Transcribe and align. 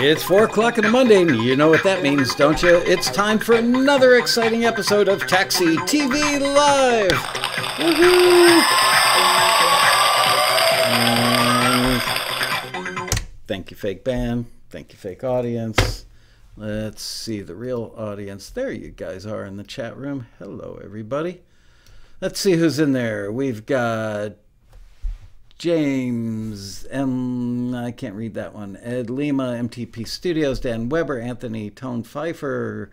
It's 0.00 0.22
4 0.22 0.44
o'clock 0.44 0.78
on 0.78 0.84
a 0.84 0.90
Monday, 0.90 1.22
and 1.22 1.42
you 1.42 1.56
know 1.56 1.68
what 1.68 1.82
that 1.82 2.04
means, 2.04 2.32
don't 2.32 2.62
you? 2.62 2.76
It's 2.86 3.10
time 3.10 3.40
for 3.40 3.56
another 3.56 4.14
exciting 4.14 4.64
episode 4.64 5.08
of 5.08 5.26
Taxi 5.26 5.76
TV 5.78 6.40
Live! 6.40 7.10
Woohoo! 7.78 8.62
Thank 13.48 13.72
you, 13.72 13.76
fake 13.76 14.04
band. 14.04 14.46
Thank 14.70 14.92
you, 14.92 14.98
fake 14.98 15.24
audience. 15.24 16.06
Let's 16.56 17.02
see 17.02 17.42
the 17.42 17.56
real 17.56 17.92
audience. 17.96 18.50
There 18.50 18.70
you 18.70 18.90
guys 18.90 19.26
are 19.26 19.44
in 19.44 19.56
the 19.56 19.64
chat 19.64 19.96
room. 19.96 20.28
Hello, 20.38 20.80
everybody. 20.82 21.42
Let's 22.20 22.38
see 22.38 22.52
who's 22.52 22.78
in 22.78 22.92
there. 22.92 23.32
We've 23.32 23.66
got 23.66 24.36
James 25.58 26.86
M. 26.88 27.74
I 27.74 27.90
can't 27.90 28.14
read 28.14 28.34
that 28.34 28.54
one. 28.54 28.78
Ed 28.80 29.10
Lima, 29.10 29.54
MTP 29.54 30.06
Studios, 30.06 30.60
Dan 30.60 30.88
Weber, 30.88 31.18
Anthony 31.18 31.68
Tone 31.68 32.04
Pfeiffer, 32.04 32.92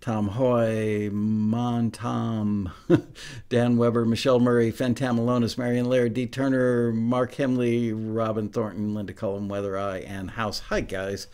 Tom 0.00 0.28
Hoy, 0.28 1.10
Mon 1.12 1.90
Tom, 1.90 2.72
Dan 3.50 3.76
Weber, 3.76 4.06
Michelle 4.06 4.40
Murray, 4.40 4.72
Fentamalonis, 4.72 5.58
Marion 5.58 5.90
Laird, 5.90 6.14
D. 6.14 6.26
Turner, 6.26 6.90
Mark 6.90 7.34
Hemley, 7.34 7.92
Robin 7.92 8.48
Thornton, 8.48 8.94
Linda 8.94 9.12
Cullen, 9.12 9.48
Weather 9.48 9.78
Eye, 9.78 9.98
and 9.98 10.30
House. 10.30 10.60
Hi, 10.70 10.80
guys. 10.80 11.26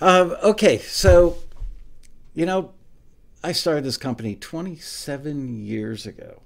Uh, 0.00 0.36
okay, 0.44 0.78
so, 0.78 1.38
you 2.34 2.46
know, 2.46 2.70
I 3.42 3.50
started 3.50 3.82
this 3.82 3.96
company 3.96 4.36
27 4.36 5.64
years 5.64 6.06
ago. 6.06 6.42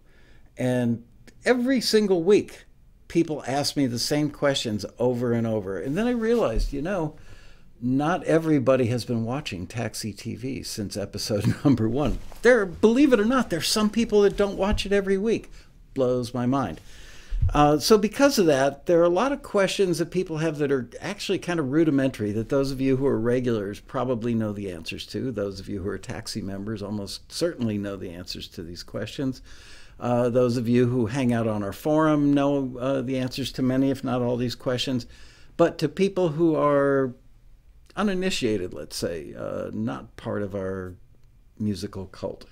And 0.56 1.04
every 1.44 1.82
single 1.82 2.22
week, 2.22 2.64
people 3.12 3.44
ask 3.46 3.76
me 3.76 3.86
the 3.86 3.98
same 3.98 4.30
questions 4.30 4.86
over 4.98 5.34
and 5.34 5.46
over. 5.46 5.78
And 5.78 5.98
then 5.98 6.06
I 6.06 6.12
realized, 6.12 6.72
you 6.72 6.80
know, 6.80 7.14
not 7.78 8.24
everybody 8.24 8.86
has 8.86 9.04
been 9.04 9.26
watching 9.26 9.66
Taxi 9.66 10.14
TV 10.14 10.64
since 10.64 10.96
episode 10.96 11.54
number 11.64 11.90
one. 11.90 12.20
There, 12.40 12.64
believe 12.64 13.12
it 13.12 13.20
or 13.20 13.26
not, 13.26 13.50
there's 13.50 13.68
some 13.68 13.90
people 13.90 14.22
that 14.22 14.38
don't 14.38 14.56
watch 14.56 14.86
it 14.86 14.92
every 14.94 15.18
week. 15.18 15.50
Blows 15.92 16.32
my 16.32 16.46
mind. 16.46 16.80
Uh, 17.52 17.78
so, 17.78 17.98
because 17.98 18.38
of 18.38 18.46
that, 18.46 18.86
there 18.86 19.00
are 19.00 19.04
a 19.04 19.10
lot 19.10 19.32
of 19.32 19.42
questions 19.42 19.98
that 19.98 20.10
people 20.10 20.38
have 20.38 20.56
that 20.56 20.72
are 20.72 20.88
actually 20.98 21.38
kind 21.38 21.60
of 21.60 21.70
rudimentary 21.70 22.32
that 22.32 22.48
those 22.48 22.70
of 22.70 22.80
you 22.80 22.96
who 22.96 23.06
are 23.06 23.20
regulars 23.20 23.78
probably 23.78 24.32
know 24.32 24.54
the 24.54 24.70
answers 24.70 25.04
to. 25.08 25.30
Those 25.30 25.60
of 25.60 25.68
you 25.68 25.82
who 25.82 25.88
are 25.90 25.98
taxi 25.98 26.40
members 26.40 26.82
almost 26.82 27.30
certainly 27.30 27.76
know 27.76 27.96
the 27.96 28.10
answers 28.10 28.48
to 28.48 28.62
these 28.62 28.82
questions. 28.82 29.42
Uh, 30.02 30.28
those 30.28 30.56
of 30.56 30.68
you 30.68 30.88
who 30.88 31.06
hang 31.06 31.32
out 31.32 31.46
on 31.46 31.62
our 31.62 31.72
forum 31.72 32.34
know 32.34 32.76
uh, 32.80 33.00
the 33.02 33.16
answers 33.16 33.52
to 33.52 33.62
many, 33.62 33.88
if 33.88 34.02
not 34.02 34.20
all, 34.20 34.36
these 34.36 34.56
questions. 34.56 35.06
But 35.56 35.78
to 35.78 35.88
people 35.88 36.30
who 36.30 36.56
are 36.56 37.14
uninitiated, 37.94 38.74
let's 38.74 38.96
say, 38.96 39.32
uh, 39.38 39.70
not 39.72 40.16
part 40.16 40.42
of 40.42 40.56
our 40.56 40.96
musical 41.56 42.06
cult, 42.06 42.46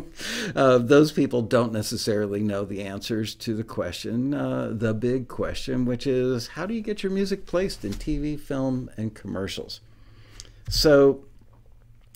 uh, 0.54 0.78
those 0.78 1.10
people 1.10 1.42
don't 1.42 1.72
necessarily 1.72 2.40
know 2.40 2.64
the 2.64 2.82
answers 2.82 3.34
to 3.34 3.54
the 3.56 3.64
question, 3.64 4.32
uh, 4.32 4.70
the 4.72 4.94
big 4.94 5.26
question, 5.26 5.84
which 5.84 6.06
is 6.06 6.46
how 6.48 6.66
do 6.66 6.72
you 6.74 6.82
get 6.82 7.02
your 7.02 7.10
music 7.10 7.46
placed 7.46 7.84
in 7.84 7.92
TV, 7.94 8.38
film, 8.38 8.88
and 8.96 9.12
commercials? 9.12 9.80
So, 10.68 11.24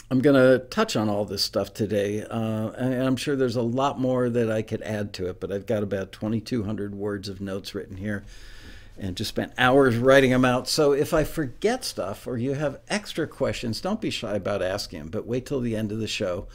I'm 0.09 0.21
going 0.21 0.37
to 0.37 0.65
touch 0.67 0.95
on 0.95 1.09
all 1.09 1.25
this 1.25 1.43
stuff 1.43 1.75
today, 1.75 2.23
uh, 2.23 2.71
and 2.71 3.03
I'm 3.03 3.17
sure 3.17 3.35
there's 3.35 3.57
a 3.57 3.63
lot 3.63 3.99
more 3.99 4.31
that 4.31 4.51
I 4.51 4.63
could 4.63 4.83
add 4.83 5.13
to 5.15 5.29
it, 5.29 5.41
but 5.41 5.51
I've 5.51 5.67
got 5.67 5.83
about 5.83 6.13
2,200 6.13 6.95
words 6.95 7.29
of 7.29 7.41
notes 7.41 7.75
written 7.75 7.97
here 7.97 8.25
and 8.97 9.17
just 9.17 9.31
spent 9.31 9.53
hours 9.59 9.97
writing 9.97 10.31
them 10.31 10.45
out. 10.45 10.69
So 10.69 10.93
if 10.93 11.13
I 11.13 11.25
forget 11.25 11.85
stuff 11.85 12.27
or 12.29 12.39
you 12.39 12.55
have 12.55 12.79
extra 12.89 13.27
questions, 13.27 13.81
don't 13.81 14.01
be 14.01 14.11
shy 14.11 14.37
about 14.37 14.63
asking 14.63 15.01
them, 15.01 15.09
but 15.09 15.27
wait 15.27 15.45
till 15.45 15.61
the 15.61 15.75
end 15.75 15.91
of 15.91 15.99
the 15.99 16.07
show 16.07 16.47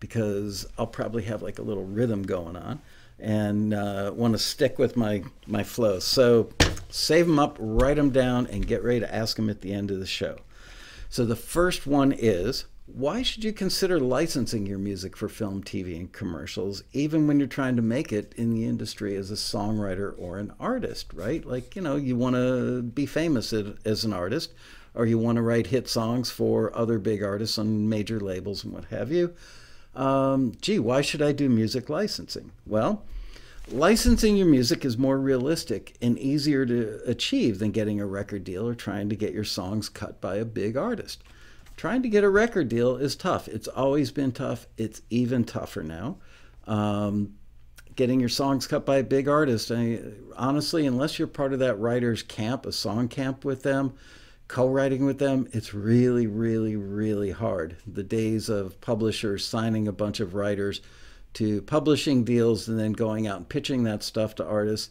because 0.00 0.66
I'll 0.78 0.86
probably 0.86 1.22
have 1.24 1.40
like 1.40 1.58
a 1.58 1.62
little 1.62 1.84
rhythm 1.84 2.22
going 2.22 2.56
on 2.56 2.80
and 3.18 3.72
uh, 3.72 4.12
want 4.14 4.34
to 4.34 4.38
stick 4.38 4.78
with 4.78 4.98
my, 4.98 5.24
my 5.46 5.64
flow. 5.64 5.98
So 5.98 6.50
save 6.90 7.26
them 7.26 7.38
up, 7.38 7.56
write 7.58 7.96
them 7.96 8.10
down, 8.10 8.46
and 8.48 8.66
get 8.66 8.84
ready 8.84 9.00
to 9.00 9.12
ask 9.12 9.36
them 9.36 9.48
at 9.48 9.62
the 9.62 9.72
end 9.72 9.90
of 9.90 9.98
the 9.98 10.06
show. 10.06 10.36
So 11.08 11.24
the 11.24 11.36
first 11.36 11.86
one 11.86 12.12
is 12.12 12.66
why 12.94 13.22
should 13.22 13.44
you 13.44 13.52
consider 13.52 14.00
licensing 14.00 14.64
your 14.66 14.78
music 14.78 15.14
for 15.14 15.28
film, 15.28 15.62
TV, 15.62 15.94
and 15.94 16.10
commercials, 16.10 16.82
even 16.92 17.26
when 17.26 17.38
you're 17.38 17.46
trying 17.46 17.76
to 17.76 17.82
make 17.82 18.12
it 18.12 18.32
in 18.36 18.50
the 18.50 18.64
industry 18.64 19.14
as 19.14 19.30
a 19.30 19.34
songwriter 19.34 20.14
or 20.18 20.38
an 20.38 20.52
artist, 20.58 21.12
right? 21.12 21.44
Like, 21.44 21.76
you 21.76 21.82
know, 21.82 21.96
you 21.96 22.16
want 22.16 22.36
to 22.36 22.82
be 22.82 23.04
famous 23.04 23.52
as 23.52 24.04
an 24.04 24.14
artist, 24.14 24.54
or 24.94 25.04
you 25.04 25.18
want 25.18 25.36
to 25.36 25.42
write 25.42 25.66
hit 25.66 25.86
songs 25.86 26.30
for 26.30 26.74
other 26.76 26.98
big 26.98 27.22
artists 27.22 27.58
on 27.58 27.88
major 27.88 28.18
labels 28.20 28.64
and 28.64 28.72
what 28.72 28.86
have 28.86 29.12
you. 29.12 29.34
Um, 29.94 30.54
gee, 30.62 30.78
why 30.78 31.02
should 31.02 31.22
I 31.22 31.32
do 31.32 31.50
music 31.50 31.90
licensing? 31.90 32.52
Well, 32.66 33.04
licensing 33.70 34.36
your 34.36 34.46
music 34.46 34.84
is 34.86 34.96
more 34.96 35.18
realistic 35.18 35.94
and 36.00 36.18
easier 36.18 36.64
to 36.64 37.00
achieve 37.04 37.58
than 37.58 37.70
getting 37.70 38.00
a 38.00 38.06
record 38.06 38.44
deal 38.44 38.66
or 38.66 38.74
trying 38.74 39.10
to 39.10 39.16
get 39.16 39.34
your 39.34 39.44
songs 39.44 39.90
cut 39.90 40.22
by 40.22 40.36
a 40.36 40.44
big 40.46 40.76
artist 40.76 41.22
trying 41.78 42.02
to 42.02 42.08
get 42.08 42.24
a 42.24 42.28
record 42.28 42.68
deal 42.68 42.96
is 42.96 43.14
tough. 43.16 43.46
It's 43.48 43.68
always 43.68 44.10
been 44.10 44.32
tough. 44.32 44.66
It's 44.76 45.00
even 45.10 45.44
tougher 45.44 45.84
now. 45.84 46.18
Um, 46.66 47.34
getting 47.94 48.18
your 48.18 48.28
songs 48.28 48.66
cut 48.66 48.84
by 48.84 48.96
a 48.96 49.04
big 49.04 49.28
artist, 49.28 49.70
I, 49.70 50.00
honestly, 50.36 50.86
unless 50.86 51.18
you're 51.18 51.28
part 51.28 51.52
of 51.52 51.60
that 51.60 51.78
writer's 51.78 52.22
camp, 52.22 52.66
a 52.66 52.72
song 52.72 53.06
camp 53.06 53.44
with 53.44 53.62
them, 53.62 53.94
co-writing 54.48 55.06
with 55.06 55.18
them, 55.18 55.48
it's 55.52 55.72
really, 55.72 56.26
really, 56.26 56.74
really 56.74 57.30
hard. 57.30 57.76
The 57.86 58.02
days 58.02 58.48
of 58.48 58.80
publishers 58.80 59.46
signing 59.46 59.86
a 59.86 59.92
bunch 59.92 60.18
of 60.18 60.34
writers 60.34 60.80
to 61.34 61.62
publishing 61.62 62.24
deals 62.24 62.66
and 62.66 62.78
then 62.78 62.92
going 62.92 63.28
out 63.28 63.36
and 63.36 63.48
pitching 63.48 63.84
that 63.84 64.02
stuff 64.02 64.34
to 64.36 64.44
artists. 64.44 64.90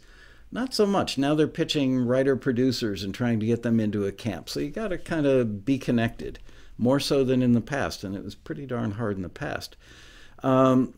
Not 0.54 0.74
so 0.74 0.86
much. 0.86 1.18
Now 1.18 1.36
they're 1.36 1.48
pitching 1.50 2.06
writer 2.06 2.38
producers 2.38 3.04
and 3.04 3.14
trying 3.14 3.42
to 3.42 3.46
get 3.46 3.64
them 3.64 3.82
into 3.82 4.06
a 4.06 4.14
camp. 4.14 4.48
So 4.48 4.62
you 4.62 4.70
got 4.70 4.90
to 4.90 4.98
kind 4.98 5.26
of 5.26 5.66
be 5.66 5.78
connected 5.78 6.40
more 6.78 7.00
so 7.00 7.24
than 7.24 7.42
in 7.42 7.54
the 7.54 7.62
past, 7.62 8.04
and 8.04 8.16
it 8.16 8.24
was 8.24 8.36
pretty 8.36 8.66
darn 8.66 8.92
hard 8.92 9.16
in 9.16 9.24
the 9.24 9.30
past. 9.30 9.76
Um, 10.44 10.94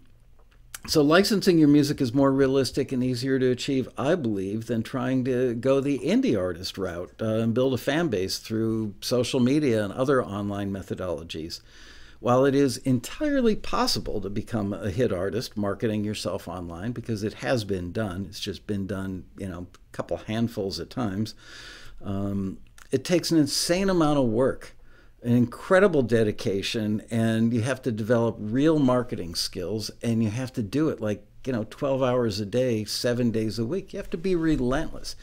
so 0.88 1.02
licensing 1.02 1.60
your 1.60 1.68
music 1.68 2.02
is 2.02 2.14
more 2.14 2.32
realistic 2.32 2.92
and 2.92 3.04
easier 3.04 3.38
to 3.38 3.52
achieve, 3.52 3.90
I 3.98 4.16
believe, 4.16 4.68
than 4.68 4.82
trying 4.82 5.26
to 5.26 5.54
go 5.54 5.82
the 5.82 6.00
indie 6.00 6.40
artist 6.40 6.78
route 6.78 7.14
uh, 7.22 7.26
and 7.26 7.54
build 7.54 7.74
a 7.74 7.78
fan 7.78 8.08
base 8.08 8.40
through 8.40 8.96
social 9.02 9.40
media 9.40 9.84
and 9.84 9.94
other 9.94 10.24
online 10.24 10.72
methodologies. 10.72 11.62
While 12.22 12.44
it 12.44 12.56
is 12.56 12.78
entirely 12.78 13.56
possible 13.56 14.20
to 14.22 14.30
become 14.30 14.74
a 14.74 14.90
hit 14.90 15.14
artist 15.14 15.56
marketing 15.56 16.04
yourself 16.04 16.48
online, 16.48 16.92
because 16.92 17.24
it 17.24 17.36
has 17.36 17.64
been 17.64 17.92
done, 17.92 18.26
it's 18.28 18.40
just 18.40 18.68
been 18.68 18.88
done, 18.88 19.26
you 19.38 19.48
know, 19.48 19.68
a 19.74 19.96
couple 19.96 20.18
handfuls 20.18 20.80
at 20.80 20.90
times, 20.90 21.34
um, 22.04 22.58
it 22.92 23.06
takes 23.06 23.32
an 23.32 23.38
insane 23.38 23.90
amount 23.90 24.20
of 24.20 24.26
work 24.26 24.76
an 25.22 25.36
incredible 25.36 26.02
dedication 26.02 27.02
and 27.12 27.54
you 27.54 27.62
have 27.62 27.82
to 27.82 27.92
develop 27.92 28.36
real 28.40 28.80
marketing 28.80 29.36
skills 29.36 29.92
and 30.02 30.24
you 30.24 30.30
have 30.30 30.54
to 30.54 30.64
do 30.64 30.90
it 30.90 31.02
like 31.02 31.26
you 31.46 31.54
know 31.54 31.66
12 31.70 32.02
hours 32.04 32.40
a 32.40 32.46
day 32.46 32.86
7 32.86 33.32
days 33.32 33.60
a 33.60 33.66
week. 33.66 33.94
You 33.94 33.98
have 33.98 34.10
to 34.12 34.18
be 34.18 34.36
relentless. 34.36 35.16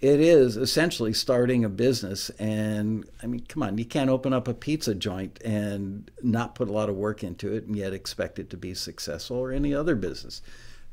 It 0.00 0.20
is 0.20 0.56
essentially 0.56 1.12
starting 1.12 1.64
a 1.64 1.68
business 1.68 2.30
and 2.38 3.08
i 3.22 3.26
mean 3.26 3.44
come 3.48 3.62
on 3.62 3.78
you 3.78 3.84
can't 3.84 4.10
open 4.10 4.32
up 4.32 4.48
a 4.48 4.54
pizza 4.54 4.94
joint 4.94 5.40
and 5.42 6.10
not 6.22 6.54
put 6.54 6.68
a 6.68 6.72
lot 6.72 6.88
of 6.88 6.96
work 6.96 7.22
into 7.22 7.54
it 7.54 7.64
and 7.64 7.76
yet 7.76 7.92
expect 7.94 8.38
it 8.38 8.50
to 8.50 8.56
be 8.56 8.74
successful 8.74 9.36
or 9.36 9.52
any 9.52 9.74
other 9.74 9.94
business. 9.94 10.42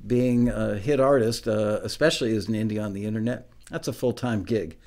Being 0.05 0.49
a 0.49 0.75
hit 0.75 0.99
artist 0.99 1.47
uh, 1.47 1.79
especially 1.83 2.35
as 2.35 2.47
an 2.47 2.55
indie 2.55 2.83
on 2.83 2.93
the 2.93 3.05
internet 3.05 3.49
that's 3.69 3.87
a 3.87 3.93
full-time 3.93 4.43
gig 4.43 4.77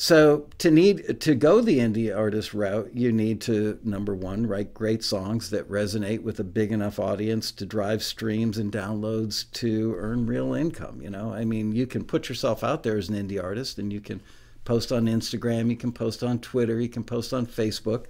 so 0.00 0.46
to 0.58 0.70
need 0.70 1.20
to 1.22 1.34
go 1.34 1.60
the 1.60 1.80
indie 1.80 2.16
artist 2.16 2.54
route, 2.54 2.92
you 2.94 3.10
need 3.10 3.40
to 3.40 3.80
number 3.82 4.14
one 4.14 4.46
write 4.46 4.72
great 4.72 5.02
songs 5.02 5.50
that 5.50 5.68
resonate 5.68 6.22
with 6.22 6.38
a 6.38 6.44
big 6.44 6.70
enough 6.70 7.00
audience 7.00 7.50
to 7.50 7.66
drive 7.66 8.04
streams 8.04 8.58
and 8.58 8.70
downloads 8.70 9.50
to 9.54 9.96
earn 9.98 10.24
real 10.24 10.54
income. 10.54 11.02
You 11.02 11.10
know, 11.10 11.34
I 11.34 11.44
mean, 11.44 11.72
you 11.72 11.84
can 11.84 12.04
put 12.04 12.28
yourself 12.28 12.62
out 12.62 12.84
there 12.84 12.96
as 12.96 13.08
an 13.08 13.16
indie 13.16 13.42
artist, 13.42 13.80
and 13.80 13.92
you 13.92 14.00
can 14.00 14.22
post 14.64 14.92
on 14.92 15.06
Instagram, 15.06 15.68
you 15.68 15.76
can 15.76 15.90
post 15.90 16.22
on 16.22 16.38
Twitter, 16.38 16.80
you 16.80 16.88
can 16.88 17.02
post 17.02 17.32
on 17.32 17.44
Facebook. 17.44 18.04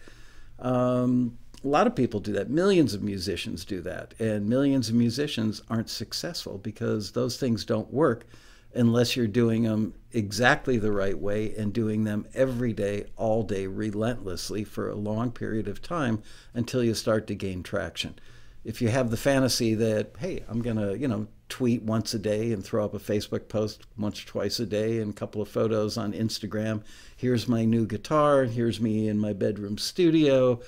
Um, 0.59 1.39
a 1.65 1.69
lot 1.69 1.87
of 1.87 1.97
people 1.97 2.21
do 2.21 2.35
that. 2.35 2.51
Millions 2.51 2.93
of 2.93 3.03
musicians 3.03 3.65
do 3.65 3.81
that, 3.81 4.13
and 4.19 4.47
millions 4.47 4.91
of 4.91 4.95
musicians 4.95 5.63
aren't 5.71 5.89
successful 5.89 6.59
because 6.59 7.13
those 7.13 7.39
things 7.39 7.65
don't 7.65 7.91
work 7.91 8.27
unless 8.75 9.17
you're 9.17 9.27
doing 9.27 9.63
them 9.63 9.95
exactly 10.13 10.79
the 10.79 10.93
right 10.93 11.19
way 11.19 11.55
and 11.57 11.73
doing 11.73 12.05
them 12.05 12.27
every 12.35 12.73
day, 12.73 13.07
all 13.17 13.43
day, 13.43 13.67
relentlessly 13.67 14.65
for 14.65 14.89
a 14.89 14.95
long 14.95 15.31
period 15.31 15.69
of 15.69 15.83
time 15.83 16.23
until 16.55 16.83
you 16.83 16.95
start 16.95 17.27
to 17.27 17.35
gain 17.35 17.63
traction. 17.63 18.19
If 18.65 18.83
you 18.83 18.89
have 18.89 19.11
the 19.11 19.17
fantasy 19.17 19.75
that, 19.75 20.13
hey, 20.19 20.45
I'm 20.49 20.63
going 20.63 20.77
to, 20.77 20.99
you 20.99 21.09
know, 21.09 21.29
tweet 21.49 21.83
once 21.83 22.13
a 22.13 22.19
day 22.19 22.53
and 22.53 22.63
throw 22.63 22.85
up 22.85 22.95
a 22.95 22.99
Facebook 22.99 23.49
post 23.49 23.87
once 23.97 24.23
or 24.23 24.27
twice 24.27 24.61
a 24.61 24.67
day 24.67 25.01
and 25.01 25.11
a 25.11 25.17
couple 25.17 25.41
of 25.41 25.49
photos 25.49 25.97
on 25.97 26.13
Instagram. 26.13 26.83
Here's 27.17 27.49
my 27.49 27.65
new 27.65 27.87
guitar. 27.87 28.45
Here's 28.45 28.81
me 28.81 29.09
in 29.09 29.19
my 29.19 29.33
bedroom 29.33 29.79
studio. 29.79 30.61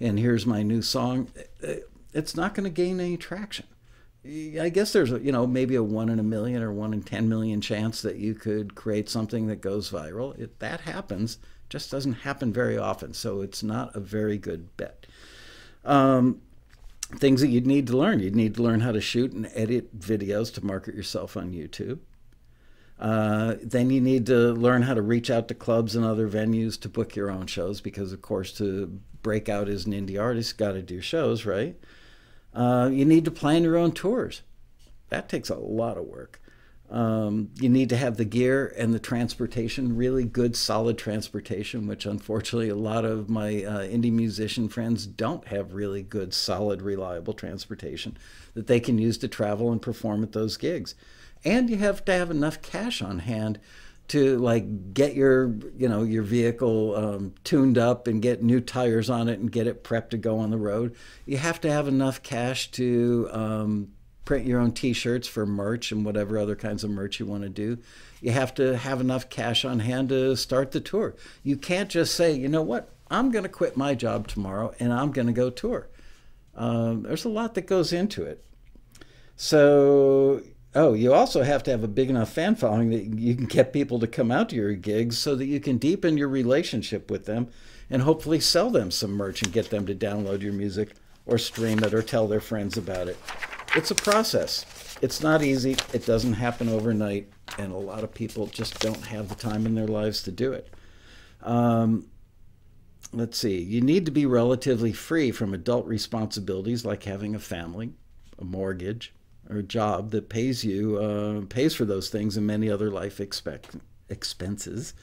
And 0.00 0.18
here's 0.18 0.46
my 0.46 0.62
new 0.62 0.82
song. 0.82 1.28
Eh, 1.36 1.42
eh, 1.62 1.78
it's 2.12 2.36
not 2.36 2.54
going 2.54 2.64
to 2.64 2.70
gain 2.70 3.00
any 3.00 3.16
traction. 3.16 3.66
I 4.28 4.68
guess 4.68 4.92
there's 4.92 5.12
a, 5.12 5.20
you 5.20 5.32
know 5.32 5.46
maybe 5.46 5.74
a 5.74 5.82
one 5.82 6.10
in 6.10 6.18
a 6.18 6.24
million 6.24 6.62
or 6.62 6.72
one 6.72 6.92
in 6.92 7.02
ten 7.02 7.28
million 7.28 7.60
chance 7.60 8.02
that 8.02 8.16
you 8.16 8.34
could 8.34 8.74
create 8.74 9.08
something 9.08 9.46
that 9.46 9.60
goes 9.60 9.90
viral. 9.90 10.38
If 10.38 10.58
that 10.58 10.82
happens, 10.82 11.38
just 11.70 11.90
doesn't 11.90 12.12
happen 12.12 12.52
very 12.52 12.76
often, 12.76 13.14
so 13.14 13.40
it's 13.40 13.62
not 13.62 13.96
a 13.96 14.00
very 14.00 14.36
good 14.36 14.76
bet. 14.76 15.06
Um, 15.84 16.42
things 17.16 17.40
that 17.40 17.48
you'd 17.48 17.66
need 17.66 17.86
to 17.86 17.96
learn: 17.96 18.20
you'd 18.20 18.36
need 18.36 18.56
to 18.56 18.62
learn 18.62 18.80
how 18.80 18.92
to 18.92 19.00
shoot 19.00 19.32
and 19.32 19.50
edit 19.54 19.98
videos 19.98 20.52
to 20.54 20.64
market 20.64 20.94
yourself 20.94 21.36
on 21.36 21.52
YouTube. 21.52 22.00
Uh, 22.98 23.54
then 23.62 23.90
you 23.90 24.00
need 24.00 24.26
to 24.26 24.52
learn 24.54 24.82
how 24.82 24.92
to 24.92 25.02
reach 25.02 25.30
out 25.30 25.48
to 25.48 25.54
clubs 25.54 25.94
and 25.94 26.04
other 26.04 26.28
venues 26.28 26.78
to 26.80 26.88
book 26.88 27.14
your 27.14 27.30
own 27.30 27.46
shows 27.46 27.80
because, 27.80 28.12
of 28.12 28.20
course, 28.20 28.52
to 28.52 29.00
break 29.22 29.48
out 29.48 29.68
as 29.68 29.86
an 29.86 29.92
indie 29.92 30.20
artist, 30.20 30.58
got 30.58 30.72
to 30.72 30.82
do 30.82 31.00
shows, 31.00 31.46
right? 31.46 31.76
Uh, 32.58 32.88
you 32.88 33.04
need 33.04 33.24
to 33.24 33.30
plan 33.30 33.62
your 33.62 33.76
own 33.76 33.92
tours. 33.92 34.42
That 35.10 35.28
takes 35.28 35.48
a 35.48 35.54
lot 35.54 35.96
of 35.96 36.06
work. 36.06 36.40
Um, 36.90 37.50
you 37.60 37.68
need 37.68 37.88
to 37.90 37.96
have 37.96 38.16
the 38.16 38.24
gear 38.24 38.74
and 38.76 38.92
the 38.92 38.98
transportation, 38.98 39.96
really 39.96 40.24
good, 40.24 40.56
solid 40.56 40.98
transportation, 40.98 41.86
which 41.86 42.04
unfortunately 42.04 42.68
a 42.68 42.74
lot 42.74 43.04
of 43.04 43.28
my 43.28 43.62
uh, 43.62 43.80
indie 43.82 44.10
musician 44.10 44.68
friends 44.68 45.06
don't 45.06 45.46
have 45.48 45.74
really 45.74 46.02
good, 46.02 46.34
solid, 46.34 46.82
reliable 46.82 47.32
transportation 47.32 48.16
that 48.54 48.66
they 48.66 48.80
can 48.80 48.98
use 48.98 49.18
to 49.18 49.28
travel 49.28 49.70
and 49.70 49.80
perform 49.80 50.24
at 50.24 50.32
those 50.32 50.56
gigs. 50.56 50.96
And 51.44 51.70
you 51.70 51.76
have 51.76 52.04
to 52.06 52.12
have 52.12 52.30
enough 52.30 52.60
cash 52.60 53.00
on 53.00 53.20
hand 53.20 53.60
to 54.08 54.38
like 54.38 54.94
get 54.94 55.14
your 55.14 55.54
you 55.76 55.88
know 55.88 56.02
your 56.02 56.22
vehicle 56.22 56.96
um, 56.96 57.34
tuned 57.44 57.78
up 57.78 58.06
and 58.06 58.22
get 58.22 58.42
new 58.42 58.60
tires 58.60 59.10
on 59.10 59.28
it 59.28 59.38
and 59.38 59.52
get 59.52 59.66
it 59.66 59.84
prepped 59.84 60.10
to 60.10 60.16
go 60.16 60.38
on 60.38 60.50
the 60.50 60.56
road. 60.56 60.96
You 61.26 61.36
have 61.36 61.60
to 61.62 61.70
have 61.70 61.88
enough 61.88 62.22
cash 62.22 62.70
to 62.72 63.28
um, 63.30 63.88
print 64.24 64.46
your 64.46 64.60
own 64.60 64.72
t-shirts 64.72 65.28
for 65.28 65.46
merch 65.46 65.92
and 65.92 66.04
whatever 66.04 66.38
other 66.38 66.56
kinds 66.56 66.84
of 66.84 66.90
merch 66.90 67.20
you 67.20 67.26
want 67.26 67.42
to 67.42 67.48
do. 67.48 67.78
You 68.20 68.32
have 68.32 68.54
to 68.54 68.76
have 68.76 69.00
enough 69.00 69.28
cash 69.28 69.64
on 69.64 69.80
hand 69.80 70.08
to 70.08 70.36
start 70.36 70.72
the 70.72 70.80
tour. 70.80 71.14
You 71.42 71.56
can't 71.56 71.88
just 71.88 72.14
say 72.14 72.32
you 72.32 72.48
know 72.48 72.62
what? 72.62 72.90
I'm 73.10 73.30
going 73.30 73.44
to 73.44 73.48
quit 73.48 73.76
my 73.76 73.94
job 73.94 74.28
tomorrow 74.28 74.74
and 74.78 74.92
i'm 74.92 75.12
going 75.12 75.28
to 75.28 75.32
go 75.32 75.50
tour. 75.50 75.88
Um, 76.54 77.02
there's 77.02 77.24
a 77.24 77.30
lot 77.30 77.54
that 77.54 77.62
goes 77.62 77.92
into 77.92 78.24
it. 78.24 78.44
So 79.36 80.42
Oh, 80.74 80.92
you 80.92 81.14
also 81.14 81.42
have 81.42 81.62
to 81.64 81.70
have 81.70 81.82
a 81.82 81.88
big 81.88 82.10
enough 82.10 82.32
fan 82.32 82.54
following 82.54 82.90
that 82.90 83.18
you 83.18 83.34
can 83.34 83.46
get 83.46 83.72
people 83.72 83.98
to 84.00 84.06
come 84.06 84.30
out 84.30 84.50
to 84.50 84.56
your 84.56 84.74
gigs 84.74 85.18
so 85.18 85.34
that 85.34 85.46
you 85.46 85.60
can 85.60 85.78
deepen 85.78 86.18
your 86.18 86.28
relationship 86.28 87.10
with 87.10 87.24
them 87.24 87.48
and 87.88 88.02
hopefully 88.02 88.38
sell 88.38 88.70
them 88.70 88.90
some 88.90 89.12
merch 89.12 89.42
and 89.42 89.52
get 89.52 89.70
them 89.70 89.86
to 89.86 89.94
download 89.94 90.42
your 90.42 90.52
music 90.52 90.94
or 91.24 91.38
stream 91.38 91.82
it 91.82 91.94
or 91.94 92.02
tell 92.02 92.28
their 92.28 92.40
friends 92.40 92.76
about 92.76 93.08
it. 93.08 93.16
It's 93.74 93.90
a 93.90 93.94
process. 93.94 94.98
It's 95.00 95.22
not 95.22 95.42
easy. 95.42 95.76
It 95.92 96.04
doesn't 96.04 96.34
happen 96.34 96.68
overnight, 96.68 97.28
and 97.58 97.72
a 97.72 97.76
lot 97.76 98.04
of 98.04 98.12
people 98.12 98.46
just 98.46 98.78
don't 98.80 99.06
have 99.06 99.28
the 99.28 99.34
time 99.34 99.66
in 99.66 99.74
their 99.74 99.86
lives 99.86 100.22
to 100.24 100.32
do 100.32 100.52
it. 100.52 100.68
Um, 101.42 102.08
let's 103.12 103.38
see. 103.38 103.58
You 103.58 103.80
need 103.80 104.04
to 104.06 104.10
be 104.10 104.26
relatively 104.26 104.92
free 104.92 105.30
from 105.30 105.54
adult 105.54 105.86
responsibilities 105.86 106.84
like 106.84 107.04
having 107.04 107.34
a 107.34 107.38
family, 107.38 107.92
a 108.38 108.44
mortgage, 108.44 109.12
or 109.50 109.62
job 109.62 110.10
that 110.10 110.28
pays 110.28 110.64
you, 110.64 110.98
uh, 110.98 111.40
pays 111.46 111.74
for 111.74 111.84
those 111.84 112.10
things 112.10 112.36
and 112.36 112.46
many 112.46 112.70
other 112.70 112.90
life 112.90 113.20
expect- 113.20 113.76
expenses. 114.08 114.94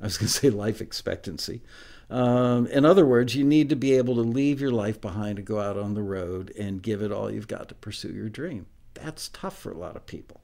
I 0.00 0.04
was 0.04 0.18
going 0.18 0.28
to 0.28 0.32
say 0.32 0.50
life 0.50 0.80
expectancy. 0.80 1.62
Um, 2.10 2.66
in 2.66 2.84
other 2.84 3.06
words, 3.06 3.34
you 3.34 3.44
need 3.44 3.70
to 3.70 3.76
be 3.76 3.94
able 3.94 4.14
to 4.16 4.20
leave 4.20 4.60
your 4.60 4.70
life 4.70 5.00
behind 5.00 5.36
to 5.36 5.42
go 5.42 5.60
out 5.60 5.78
on 5.78 5.94
the 5.94 6.02
road 6.02 6.52
and 6.58 6.82
give 6.82 7.00
it 7.02 7.10
all 7.10 7.30
you've 7.30 7.48
got 7.48 7.68
to 7.68 7.74
pursue 7.74 8.12
your 8.12 8.28
dream. 8.28 8.66
That's 8.94 9.28
tough 9.28 9.58
for 9.58 9.72
a 9.72 9.78
lot 9.78 9.96
of 9.96 10.06
people. 10.06 10.40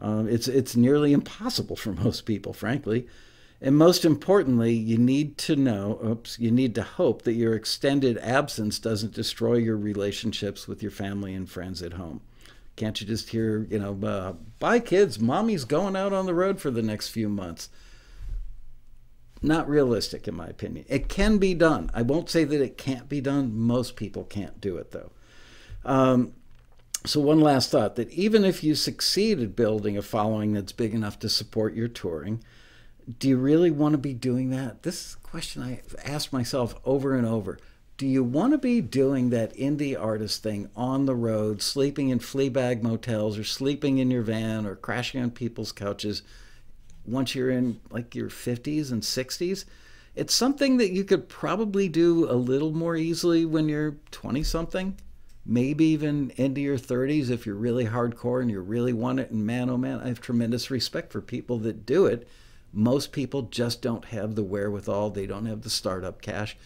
Um, 0.00 0.28
it's 0.28 0.48
it's 0.48 0.74
nearly 0.74 1.12
impossible 1.12 1.76
for 1.76 1.92
most 2.04 2.22
people, 2.22 2.52
frankly. 2.52 3.06
And 3.60 3.76
most 3.76 4.04
importantly, 4.04 4.72
you 4.72 4.98
need 4.98 5.38
to 5.38 5.56
know, 5.56 5.98
oops, 6.04 6.38
you 6.38 6.50
need 6.50 6.74
to 6.74 6.82
hope 6.82 7.22
that 7.22 7.32
your 7.32 7.54
extended 7.54 8.18
absence 8.18 8.78
doesn't 8.78 9.14
destroy 9.14 9.54
your 9.54 9.76
relationships 9.76 10.68
with 10.68 10.82
your 10.82 10.90
family 10.90 11.32
and 11.32 11.48
friends 11.48 11.80
at 11.80 11.94
home. 11.94 12.20
Can't 12.76 13.00
you 13.00 13.06
just 13.06 13.30
hear, 13.30 13.66
you 13.70 13.78
know, 13.78 13.98
uh, 14.06 14.32
bye 14.58 14.80
kids, 14.80 15.20
mommy's 15.20 15.64
going 15.64 15.94
out 15.94 16.12
on 16.12 16.26
the 16.26 16.34
road 16.34 16.60
for 16.60 16.70
the 16.70 16.82
next 16.82 17.08
few 17.08 17.28
months? 17.28 17.68
Not 19.42 19.68
realistic, 19.68 20.26
in 20.26 20.34
my 20.34 20.46
opinion. 20.46 20.84
It 20.88 21.08
can 21.08 21.38
be 21.38 21.54
done. 21.54 21.90
I 21.94 22.02
won't 22.02 22.30
say 22.30 22.44
that 22.44 22.62
it 22.62 22.78
can't 22.78 23.08
be 23.08 23.20
done. 23.20 23.56
Most 23.56 23.94
people 23.94 24.24
can't 24.24 24.60
do 24.60 24.76
it, 24.78 24.90
though. 24.90 25.12
Um, 25.84 26.32
so, 27.04 27.20
one 27.20 27.40
last 27.40 27.70
thought 27.70 27.96
that 27.96 28.10
even 28.10 28.44
if 28.44 28.64
you 28.64 28.74
succeed 28.74 29.40
at 29.40 29.54
building 29.54 29.98
a 29.98 30.02
following 30.02 30.54
that's 30.54 30.72
big 30.72 30.94
enough 30.94 31.18
to 31.18 31.28
support 31.28 31.74
your 31.74 31.88
touring, 31.88 32.42
do 33.18 33.28
you 33.28 33.36
really 33.36 33.70
want 33.70 33.92
to 33.92 33.98
be 33.98 34.14
doing 34.14 34.48
that? 34.50 34.82
This 34.82 34.94
is 34.94 35.16
a 35.22 35.28
question 35.28 35.62
I 35.62 35.82
asked 36.04 36.32
myself 36.32 36.74
over 36.84 37.14
and 37.14 37.26
over 37.26 37.58
do 37.96 38.06
you 38.06 38.24
want 38.24 38.52
to 38.52 38.58
be 38.58 38.80
doing 38.80 39.30
that 39.30 39.54
indie 39.56 40.00
artist 40.00 40.42
thing 40.42 40.68
on 40.74 41.06
the 41.06 41.14
road, 41.14 41.62
sleeping 41.62 42.08
in 42.08 42.18
flea 42.18 42.48
bag 42.48 42.82
motels 42.82 43.38
or 43.38 43.44
sleeping 43.44 43.98
in 43.98 44.10
your 44.10 44.22
van 44.22 44.66
or 44.66 44.74
crashing 44.74 45.22
on 45.22 45.30
people's 45.30 45.70
couches 45.70 46.22
once 47.06 47.34
you're 47.34 47.50
in 47.50 47.80
like 47.90 48.14
your 48.14 48.28
50s 48.28 48.90
and 48.90 49.02
60s? 49.02 49.64
It's 50.16 50.34
something 50.34 50.76
that 50.78 50.90
you 50.90 51.04
could 51.04 51.28
probably 51.28 51.88
do 51.88 52.28
a 52.28 52.34
little 52.34 52.72
more 52.72 52.96
easily 52.96 53.44
when 53.44 53.68
you're 53.68 53.96
20 54.10 54.42
something, 54.42 54.96
maybe 55.46 55.84
even 55.86 56.30
into 56.36 56.60
your 56.60 56.78
30s 56.78 57.30
if 57.30 57.46
you're 57.46 57.54
really 57.54 57.86
hardcore 57.86 58.42
and 58.42 58.50
you 58.50 58.60
really 58.60 58.92
want 58.92 59.20
it. 59.20 59.30
And 59.30 59.46
man, 59.46 59.70
oh 59.70 59.76
man, 59.76 60.00
I 60.00 60.08
have 60.08 60.20
tremendous 60.20 60.68
respect 60.68 61.12
for 61.12 61.20
people 61.20 61.58
that 61.58 61.86
do 61.86 62.06
it. 62.06 62.26
Most 62.72 63.12
people 63.12 63.42
just 63.42 63.82
don't 63.82 64.06
have 64.06 64.34
the 64.34 64.42
wherewithal, 64.42 65.10
they 65.10 65.26
don't 65.26 65.46
have 65.46 65.62
the 65.62 65.70
startup 65.70 66.20
cash 66.20 66.56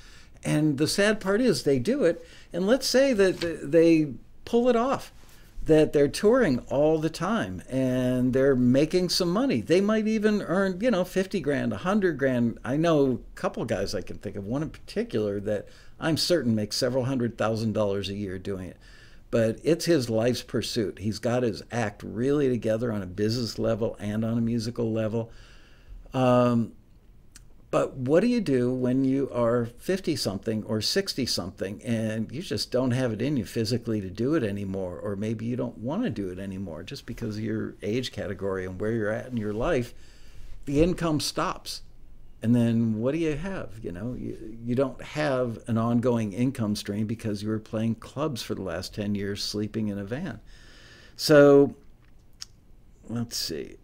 and 0.44 0.78
the 0.78 0.86
sad 0.86 1.20
part 1.20 1.40
is 1.40 1.62
they 1.62 1.78
do 1.78 2.04
it. 2.04 2.24
And 2.52 2.66
let's 2.66 2.86
say 2.86 3.12
that 3.12 3.70
they 3.70 4.14
pull 4.44 4.68
it 4.68 4.76
off, 4.76 5.12
that 5.64 5.92
they're 5.92 6.08
touring 6.08 6.60
all 6.68 6.98
the 6.98 7.10
time 7.10 7.62
and 7.68 8.32
they're 8.32 8.56
making 8.56 9.10
some 9.10 9.30
money. 9.30 9.60
They 9.60 9.80
might 9.80 10.06
even 10.06 10.42
earn, 10.42 10.80
you 10.80 10.90
know, 10.90 11.04
50 11.04 11.40
grand, 11.40 11.72
100 11.72 12.18
grand. 12.18 12.58
I 12.64 12.76
know 12.76 13.12
a 13.12 13.34
couple 13.34 13.64
guys 13.64 13.94
I 13.94 14.00
can 14.00 14.18
think 14.18 14.36
of, 14.36 14.46
one 14.46 14.62
in 14.62 14.70
particular 14.70 15.40
that 15.40 15.68
I'm 16.00 16.16
certain 16.16 16.54
makes 16.54 16.76
several 16.76 17.04
hundred 17.04 17.36
thousand 17.36 17.72
dollars 17.72 18.08
a 18.08 18.14
year 18.14 18.38
doing 18.38 18.68
it. 18.68 18.76
But 19.30 19.58
it's 19.62 19.84
his 19.84 20.08
life's 20.08 20.42
pursuit. 20.42 21.00
He's 21.00 21.18
got 21.18 21.42
his 21.42 21.62
act 21.70 22.02
really 22.02 22.48
together 22.48 22.90
on 22.90 23.02
a 23.02 23.06
business 23.06 23.58
level 23.58 23.94
and 23.98 24.24
on 24.24 24.38
a 24.38 24.40
musical 24.40 24.90
level. 24.90 25.30
Um, 26.14 26.72
but 27.70 27.96
what 27.96 28.20
do 28.20 28.28
you 28.28 28.40
do 28.40 28.72
when 28.72 29.04
you 29.04 29.30
are 29.30 29.66
50 29.66 30.16
something 30.16 30.64
or 30.64 30.80
60 30.80 31.26
something 31.26 31.82
and 31.82 32.32
you 32.32 32.40
just 32.40 32.70
don't 32.70 32.92
have 32.92 33.12
it 33.12 33.20
in 33.20 33.36
you 33.36 33.44
physically 33.44 34.00
to 34.00 34.08
do 34.08 34.34
it 34.34 34.42
anymore? 34.42 34.98
Or 34.98 35.16
maybe 35.16 35.44
you 35.44 35.56
don't 35.56 35.76
want 35.76 36.04
to 36.04 36.10
do 36.10 36.30
it 36.30 36.38
anymore 36.38 36.82
just 36.82 37.04
because 37.04 37.36
of 37.36 37.44
your 37.44 37.74
age 37.82 38.10
category 38.10 38.64
and 38.64 38.80
where 38.80 38.92
you're 38.92 39.12
at 39.12 39.26
in 39.26 39.36
your 39.36 39.52
life. 39.52 39.92
The 40.64 40.82
income 40.82 41.20
stops. 41.20 41.82
And 42.40 42.54
then 42.54 43.00
what 43.00 43.12
do 43.12 43.18
you 43.18 43.36
have? 43.36 43.80
You 43.82 43.92
know, 43.92 44.14
you, 44.14 44.56
you 44.64 44.74
don't 44.74 45.02
have 45.02 45.58
an 45.66 45.76
ongoing 45.76 46.32
income 46.32 46.74
stream 46.74 47.06
because 47.06 47.42
you 47.42 47.50
were 47.50 47.58
playing 47.58 47.96
clubs 47.96 48.42
for 48.42 48.54
the 48.54 48.62
last 48.62 48.94
10 48.94 49.14
years, 49.14 49.42
sleeping 49.42 49.88
in 49.88 49.98
a 49.98 50.04
van. 50.04 50.40
So 51.16 51.74
let's 53.08 53.36
see 53.36 53.76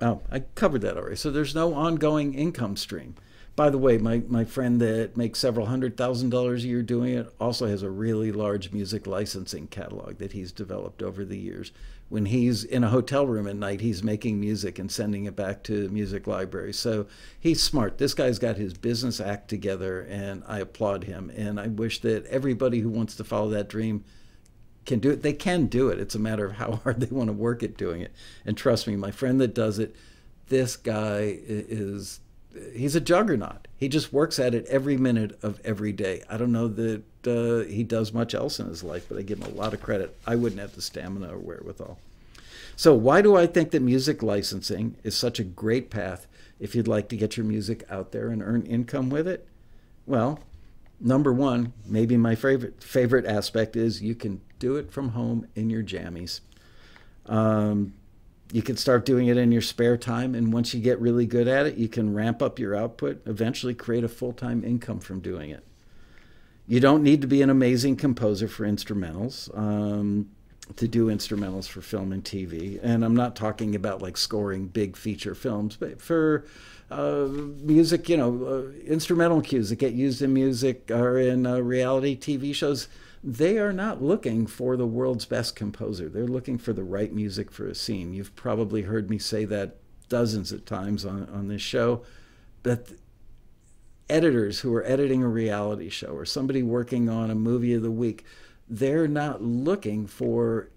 Oh, 0.00 0.20
I 0.30 0.40
covered 0.40 0.82
that 0.82 0.96
already. 0.96 1.16
So 1.16 1.30
there's 1.30 1.54
no 1.54 1.74
ongoing 1.74 2.34
income 2.34 2.76
stream. 2.76 3.14
By 3.54 3.70
the 3.70 3.78
way, 3.78 3.96
my, 3.96 4.22
my 4.28 4.44
friend 4.44 4.78
that 4.82 5.16
makes 5.16 5.38
several 5.38 5.66
hundred 5.66 5.96
thousand 5.96 6.28
dollars 6.28 6.62
a 6.62 6.68
year 6.68 6.82
doing 6.82 7.14
it 7.14 7.32
also 7.40 7.66
has 7.66 7.82
a 7.82 7.88
really 7.88 8.30
large 8.30 8.70
music 8.70 9.06
licensing 9.06 9.66
catalog 9.68 10.18
that 10.18 10.32
he's 10.32 10.52
developed 10.52 11.02
over 11.02 11.24
the 11.24 11.38
years. 11.38 11.72
When 12.10 12.26
he's 12.26 12.62
in 12.62 12.84
a 12.84 12.90
hotel 12.90 13.26
room 13.26 13.48
at 13.48 13.56
night, 13.56 13.80
he's 13.80 14.02
making 14.04 14.38
music 14.38 14.78
and 14.78 14.92
sending 14.92 15.24
it 15.24 15.34
back 15.34 15.62
to 15.64 15.88
music 15.88 16.26
libraries. 16.26 16.78
So 16.78 17.06
he's 17.40 17.62
smart. 17.62 17.96
This 17.96 18.12
guy's 18.12 18.38
got 18.38 18.58
his 18.58 18.74
business 18.74 19.20
act 19.20 19.48
together, 19.48 20.02
and 20.02 20.44
I 20.46 20.60
applaud 20.60 21.04
him. 21.04 21.32
And 21.34 21.58
I 21.58 21.68
wish 21.68 22.00
that 22.02 22.26
everybody 22.26 22.80
who 22.80 22.90
wants 22.90 23.16
to 23.16 23.24
follow 23.24 23.48
that 23.50 23.68
dream 23.68 24.04
can 24.86 25.00
do 25.00 25.10
it. 25.10 25.22
They 25.22 25.32
can 25.32 25.66
do 25.66 25.88
it. 25.88 25.98
It's 25.98 26.14
a 26.14 26.20
matter 26.20 26.46
of 26.46 26.52
how 26.52 26.72
hard 26.84 27.00
they 27.00 27.14
want 27.14 27.28
to 27.28 27.34
work 27.34 27.62
at 27.62 27.76
doing 27.76 28.00
it. 28.00 28.12
And 28.44 28.56
trust 28.56 28.86
me, 28.86 28.96
my 28.96 29.10
friend 29.10 29.40
that 29.40 29.54
does 29.54 29.78
it, 29.78 29.94
this 30.48 30.76
guy 30.76 31.38
is 31.48 32.20
he's 32.74 32.96
a 32.96 33.00
juggernaut. 33.00 33.68
He 33.76 33.88
just 33.88 34.12
works 34.12 34.38
at 34.38 34.54
it 34.54 34.64
every 34.66 34.96
minute 34.96 35.38
of 35.42 35.60
every 35.64 35.92
day. 35.92 36.22
I 36.30 36.36
don't 36.36 36.52
know 36.52 36.68
that 36.68 37.02
uh, 37.26 37.68
he 37.68 37.82
does 37.82 38.12
much 38.12 38.34
else 38.34 38.58
in 38.58 38.66
his 38.66 38.82
life, 38.82 39.06
but 39.08 39.18
I 39.18 39.22
give 39.22 39.42
him 39.42 39.52
a 39.52 39.56
lot 39.56 39.74
of 39.74 39.82
credit. 39.82 40.16
I 40.26 40.36
wouldn't 40.36 40.60
have 40.60 40.74
the 40.74 40.82
stamina 40.82 41.34
or 41.34 41.38
wherewithal. 41.38 41.98
So, 42.76 42.94
why 42.94 43.22
do 43.22 43.36
I 43.36 43.46
think 43.46 43.70
that 43.70 43.82
music 43.82 44.22
licensing 44.22 44.96
is 45.02 45.16
such 45.16 45.38
a 45.38 45.44
great 45.44 45.90
path 45.90 46.26
if 46.60 46.74
you'd 46.74 46.88
like 46.88 47.08
to 47.08 47.16
get 47.16 47.36
your 47.36 47.46
music 47.46 47.84
out 47.90 48.12
there 48.12 48.28
and 48.28 48.42
earn 48.42 48.62
income 48.66 49.10
with 49.10 49.26
it? 49.26 49.46
Well, 50.06 50.40
number 51.00 51.32
one, 51.32 51.72
maybe 51.84 52.16
my 52.16 52.34
favorite 52.34 52.82
favorite 52.82 53.26
aspect 53.26 53.76
is 53.76 54.02
you 54.02 54.14
can 54.14 54.40
do 54.58 54.76
it 54.76 54.90
from 54.92 55.10
home 55.10 55.46
in 55.54 55.70
your 55.70 55.82
jammies. 55.82 56.40
Um, 57.26 57.94
you 58.52 58.62
can 58.62 58.76
start 58.76 59.04
doing 59.04 59.26
it 59.26 59.36
in 59.36 59.50
your 59.50 59.62
spare 59.62 59.96
time, 59.96 60.34
and 60.34 60.52
once 60.52 60.72
you 60.72 60.80
get 60.80 61.00
really 61.00 61.26
good 61.26 61.48
at 61.48 61.66
it, 61.66 61.76
you 61.76 61.88
can 61.88 62.14
ramp 62.14 62.40
up 62.40 62.58
your 62.58 62.76
output. 62.76 63.20
Eventually, 63.26 63.74
create 63.74 64.04
a 64.04 64.08
full 64.08 64.32
time 64.32 64.64
income 64.64 65.00
from 65.00 65.20
doing 65.20 65.50
it. 65.50 65.64
You 66.68 66.80
don't 66.80 67.02
need 67.02 67.20
to 67.20 67.26
be 67.26 67.42
an 67.42 67.50
amazing 67.50 67.96
composer 67.96 68.48
for 68.48 68.64
instrumentals. 68.64 69.56
Um, 69.56 70.30
to 70.74 70.88
do 70.88 71.06
instrumentals 71.06 71.68
for 71.68 71.80
film 71.80 72.12
and 72.12 72.24
TV. 72.24 72.80
And 72.82 73.04
I'm 73.04 73.14
not 73.14 73.36
talking 73.36 73.76
about 73.76 74.02
like 74.02 74.16
scoring 74.16 74.66
big 74.66 74.96
feature 74.96 75.34
films, 75.34 75.76
but 75.76 76.02
for 76.02 76.44
uh, 76.90 77.26
music, 77.28 78.08
you 78.08 78.16
know, 78.16 78.44
uh, 78.44 78.78
instrumental 78.86 79.40
cues 79.40 79.70
that 79.70 79.76
get 79.76 79.92
used 79.92 80.22
in 80.22 80.32
music 80.32 80.90
or 80.90 81.18
in 81.18 81.46
uh, 81.46 81.58
reality 81.58 82.16
TV 82.16 82.54
shows, 82.54 82.88
they 83.24 83.58
are 83.58 83.72
not 83.72 84.02
looking 84.02 84.46
for 84.46 84.76
the 84.76 84.86
world's 84.86 85.24
best 85.24 85.56
composer. 85.56 86.08
They're 86.08 86.26
looking 86.26 86.58
for 86.58 86.72
the 86.72 86.84
right 86.84 87.12
music 87.12 87.50
for 87.50 87.66
a 87.66 87.74
scene. 87.74 88.12
You've 88.12 88.36
probably 88.36 88.82
heard 88.82 89.10
me 89.10 89.18
say 89.18 89.44
that 89.46 89.76
dozens 90.08 90.52
of 90.52 90.64
times 90.64 91.04
on, 91.04 91.28
on 91.30 91.48
this 91.48 91.62
show. 91.62 92.02
But 92.62 92.92
editors 94.08 94.60
who 94.60 94.72
are 94.74 94.84
editing 94.84 95.22
a 95.22 95.28
reality 95.28 95.88
show 95.88 96.08
or 96.08 96.24
somebody 96.24 96.62
working 96.62 97.08
on 97.08 97.30
a 97.30 97.34
movie 97.34 97.74
of 97.74 97.82
the 97.82 97.90
week, 97.90 98.24
they're 98.68 99.08
not 99.08 99.42
looking 99.42 100.06
for 100.06 100.70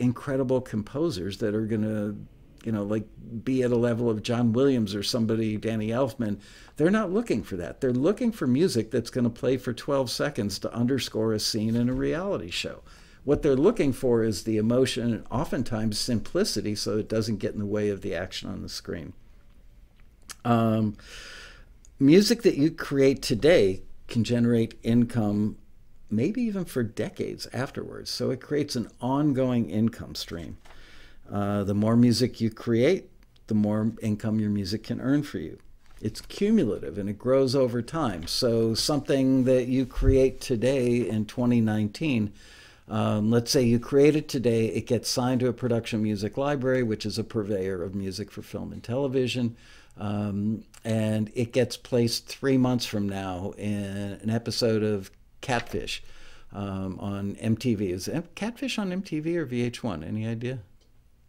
incredible 0.00 0.60
composers 0.60 1.38
that 1.38 1.54
are 1.54 1.66
going 1.66 1.82
to 1.82 2.16
you 2.64 2.72
know 2.72 2.82
like 2.82 3.06
be 3.42 3.62
at 3.62 3.70
a 3.70 3.76
level 3.76 4.10
of 4.10 4.22
John 4.22 4.52
Williams 4.52 4.94
or 4.94 5.02
somebody 5.02 5.56
Danny 5.56 5.88
Elfman 5.88 6.38
they're 6.76 6.90
not 6.90 7.12
looking 7.12 7.42
for 7.42 7.56
that 7.56 7.80
they're 7.80 7.92
looking 7.92 8.32
for 8.32 8.46
music 8.46 8.90
that's 8.90 9.10
going 9.10 9.24
to 9.24 9.30
play 9.30 9.56
for 9.56 9.72
12 9.72 10.10
seconds 10.10 10.58
to 10.60 10.72
underscore 10.72 11.32
a 11.32 11.40
scene 11.40 11.76
in 11.76 11.88
a 11.88 11.94
reality 11.94 12.50
show 12.50 12.82
what 13.24 13.42
they're 13.42 13.56
looking 13.56 13.92
for 13.92 14.22
is 14.22 14.44
the 14.44 14.56
emotion 14.56 15.12
and 15.12 15.26
oftentimes 15.30 15.98
simplicity 15.98 16.74
so 16.74 16.98
it 16.98 17.08
doesn't 17.08 17.38
get 17.38 17.54
in 17.54 17.60
the 17.60 17.66
way 17.66 17.88
of 17.88 18.02
the 18.02 18.14
action 18.14 18.48
on 18.48 18.62
the 18.62 18.68
screen 18.68 19.12
um, 20.44 20.96
music 21.98 22.42
that 22.42 22.56
you 22.56 22.70
create 22.70 23.22
today 23.22 23.82
can 24.08 24.24
generate 24.24 24.78
income 24.82 25.56
maybe 26.10 26.42
even 26.42 26.64
for 26.64 26.82
decades 26.82 27.46
afterwards. 27.52 28.10
So 28.10 28.30
it 28.30 28.40
creates 28.40 28.76
an 28.76 28.88
ongoing 29.00 29.70
income 29.70 30.14
stream. 30.14 30.58
Uh, 31.30 31.64
the 31.64 31.74
more 31.74 31.96
music 31.96 32.40
you 32.40 32.50
create, 32.50 33.10
the 33.46 33.54
more 33.54 33.92
income 34.02 34.40
your 34.40 34.50
music 34.50 34.84
can 34.84 35.00
earn 35.00 35.22
for 35.22 35.38
you. 35.38 35.58
It's 36.00 36.20
cumulative 36.20 36.98
and 36.98 37.08
it 37.08 37.18
grows 37.18 37.54
over 37.54 37.80
time. 37.80 38.26
So 38.26 38.74
something 38.74 39.44
that 39.44 39.68
you 39.68 39.86
create 39.86 40.40
today 40.40 41.08
in 41.08 41.24
2019, 41.24 42.32
um, 42.88 43.30
let's 43.30 43.50
say 43.50 43.62
you 43.62 43.78
create 43.78 44.14
it 44.14 44.28
today, 44.28 44.66
it 44.66 44.86
gets 44.86 45.08
signed 45.08 45.40
to 45.40 45.48
a 45.48 45.52
production 45.52 46.02
music 46.02 46.36
library, 46.36 46.82
which 46.82 47.06
is 47.06 47.18
a 47.18 47.24
purveyor 47.24 47.82
of 47.82 47.94
music 47.94 48.30
for 48.30 48.42
film 48.42 48.72
and 48.72 48.82
television. 48.82 49.56
Um, 49.96 50.64
and 50.84 51.30
it 51.34 51.52
gets 51.52 51.76
placed 51.76 52.26
three 52.26 52.58
months 52.58 52.84
from 52.84 53.08
now 53.08 53.54
in 53.56 54.18
an 54.22 54.28
episode 54.28 54.82
of 54.82 55.10
Catfish 55.40 56.02
um, 56.52 56.98
on 57.00 57.36
MTV. 57.36 57.90
Is 57.90 58.10
Catfish 58.34 58.78
on 58.78 58.90
MTV 58.90 59.36
or 59.36 59.46
VH1? 59.46 60.06
Any 60.06 60.26
idea? 60.26 60.58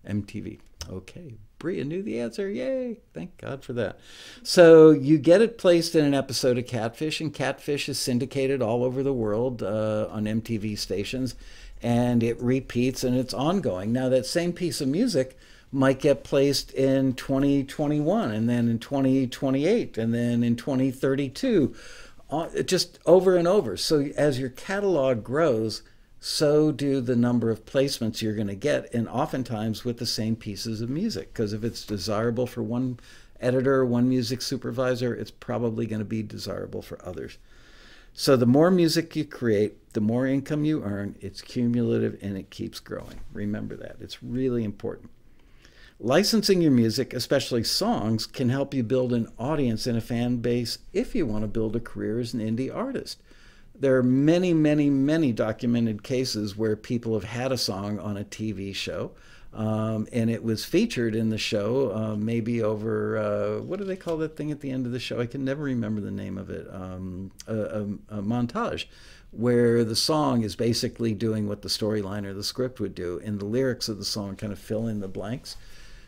MTV. 0.07 0.59
Okay. 0.89 1.35
Bria 1.57 1.83
knew 1.83 2.03
the 2.03 2.19
answer. 2.19 2.50
Yay. 2.50 2.97
Thank 3.13 3.38
God 3.38 3.63
for 3.63 3.74
that. 3.74 4.00
So 4.43 4.91
you 4.91 5.17
get 5.17 5.41
it 5.41 5.57
placed 5.57 5.95
in 5.95 6.05
an 6.05 6.13
episode 6.13 6.57
of 6.57 6.67
Catfish, 6.67 7.21
and 7.21 7.33
Catfish 7.33 7.89
is 7.89 7.97
syndicated 7.97 8.62
all 8.62 8.83
over 8.83 9.01
the 9.01 9.13
world 9.13 9.63
uh, 9.63 10.07
on 10.12 10.25
MTV 10.25 10.77
stations, 10.77 11.35
and 11.81 12.21
it 12.21 12.39
repeats 12.41 13.03
and 13.03 13.15
it's 13.15 13.33
ongoing. 13.33 13.91
Now, 13.93 14.09
that 14.09 14.25
same 14.25 14.53
piece 14.53 14.81
of 14.81 14.88
music 14.88 15.38
might 15.71 16.00
get 16.00 16.24
placed 16.24 16.71
in 16.71 17.13
2021, 17.13 18.31
and 18.31 18.50
then 18.50 18.69
in 18.69 18.79
2028, 18.79 19.97
and 19.97 20.13
then 20.13 20.43
in 20.43 20.55
2032 20.55 21.75
just 22.65 23.00
over 23.05 23.35
and 23.35 23.47
over. 23.47 23.77
So 23.77 24.09
as 24.17 24.39
your 24.39 24.50
catalog 24.50 25.24
grows, 25.24 25.83
so 26.27 26.72
do 26.72 27.01
the 27.01 27.15
number 27.15 27.51
of 27.51 27.65
placements 27.65 28.20
you're 28.20 28.34
going 28.34 28.48
to 28.48 28.55
get, 28.55 28.91
and 28.91 29.08
oftentimes 29.08 29.86
with 29.86 30.00
the 30.00 30.08
same 30.08 30.36
pieces 30.36 30.82
of 30.82 30.89
music. 30.89 31.32
Because 31.32 31.53
if 31.53 31.63
it's 31.63 31.86
desirable 31.86 32.48
for 32.48 32.63
one 32.63 33.00
editor, 33.39 33.86
one 33.86 34.10
music 34.10 34.41
supervisor, 34.41 35.13
it's 35.13 35.29
probably 35.29 35.86
going 35.86 36.00
to 36.00 36.03
be 36.03 36.24
desirable 36.24 36.82
for 36.82 37.00
others. 37.05 37.38
So 38.12 38.36
the 38.36 38.48
more 38.48 38.72
music 38.72 39.15
you 39.15 39.24
create, 39.24 39.94
the 39.94 40.01
more 40.01 40.25
income 40.25 40.65
you 40.65 40.84
earn. 40.84 41.15
It's 41.22 41.44
cumulative 41.44 42.17
and 42.24 42.36
it 42.36 42.50
keeps 42.50 42.79
growing. 42.79 43.20
Remember 43.32 43.75
that. 43.75 43.98
It's 44.00 44.24
really 44.24 44.63
important. 44.63 45.12
Licensing 46.00 46.60
your 46.60 46.72
music, 46.72 47.13
especially 47.13 47.63
songs, 47.63 48.25
can 48.25 48.50
help 48.50 48.74
you 48.74 48.82
build 48.82 49.13
an 49.13 49.27
audience 49.38 49.86
and 49.86 49.96
a 49.96 50.01
fan 50.01 50.38
base 50.38 50.79
if 50.91 51.13
you 51.13 51.27
want 51.27 51.44
to 51.44 51.48
build 51.48 51.75
a 51.75 51.79
career 51.79 52.20
as 52.20 52.34
an 52.34 52.39
indie 52.39 52.75
artist. 52.75 53.22
There 53.79 53.98
are 53.98 54.03
many, 54.03 54.53
many, 54.53 54.89
many 54.89 55.32
documented 55.32 56.03
cases 56.03 56.55
where 56.55 56.75
people 56.75 57.13
have 57.13 57.29
had 57.29 57.51
a 57.51 57.58
song 57.58 58.00
on 58.00 58.17
a 58.17 58.24
TV 58.24 58.74
show. 58.74 59.12
Um, 59.55 60.05
and 60.12 60.29
it 60.29 60.44
was 60.44 60.65
featured 60.65 61.15
in 61.15 61.29
the 61.29 61.38
show, 61.38 61.94
uh, 61.96 62.15
maybe 62.17 62.62
over 62.62 63.17
uh, 63.17 63.62
what 63.62 63.79
do 63.79 63.86
they 63.86 63.96
call 63.96 64.17
that 64.17 64.36
thing 64.36 64.51
at 64.51 64.60
the 64.60 64.70
end 64.70 64.86
of 64.86 64.91
the 64.91 65.00
show? 65.00 65.22
I 65.22 65.27
can 65.27 65.46
never 65.46 65.63
remember 65.63 66.01
the 66.01 66.12
name 66.12 66.38
of 66.38 66.50
it. 66.50 66.67
Um, 66.70 67.32
a, 67.48 67.55
a, 67.55 67.82
a, 68.10 68.22
montage 68.22 68.86
where 69.32 69.86
the 69.86 69.96
song 69.96 70.41
is 70.41 70.58
basically 70.58 71.13
doing 71.13 71.48
what 71.48 71.62
the 71.62 71.70
storyline 71.70 72.25
or 72.25 72.34
the 72.34 72.44
script 72.44 72.82
would 72.82 72.96
do, 72.96 73.22
and 73.24 73.39
the 73.39 73.46
lyrics 73.46 73.88
of 73.88 73.98
the 73.98 74.03
song 74.03 74.36
kind 74.36 74.51
of 74.51 74.60
fill 74.60 74.88
in 74.88 75.00
the 75.00 75.08
blanks. 75.08 75.55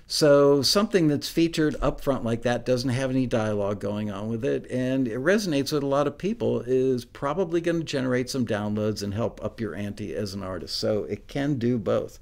So 0.09 0.61
something 0.61 1.09
that's 1.09 1.27
featured 1.27 1.75
up 1.81 1.99
front 1.99 2.23
like 2.23 2.43
that 2.43 2.65
doesn't 2.65 2.91
have 2.91 3.09
any 3.09 3.27
dialogue 3.27 3.81
going 3.81 4.09
on 4.09 4.29
with 4.29 4.45
it, 4.45 4.65
and 4.71 5.05
it 5.05 5.19
resonates 5.19 5.73
with 5.73 5.83
a 5.83 5.87
lot 5.87 6.07
of 6.07 6.17
people, 6.17 6.61
is 6.61 7.03
probably 7.03 7.59
going 7.59 7.79
to 7.79 7.83
generate 7.83 8.29
some 8.29 8.45
downloads 8.45 9.03
and 9.03 9.13
help 9.13 9.43
up 9.43 9.59
your 9.59 9.75
ante 9.75 10.15
as 10.15 10.33
an 10.33 10.43
artist. 10.43 10.77
So 10.77 11.03
it 11.03 11.27
can 11.27 11.59
do 11.59 11.77
both. 11.77 12.19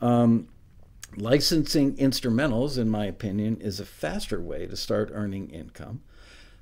Um, 0.00 0.48
licensing 1.14 1.94
instrumentals, 1.96 2.78
in 2.78 2.88
my 2.88 3.04
opinion, 3.04 3.58
is 3.60 3.80
a 3.80 3.86
faster 3.86 4.40
way 4.40 4.66
to 4.66 4.76
start 4.76 5.10
earning 5.12 5.50
income. 5.50 6.00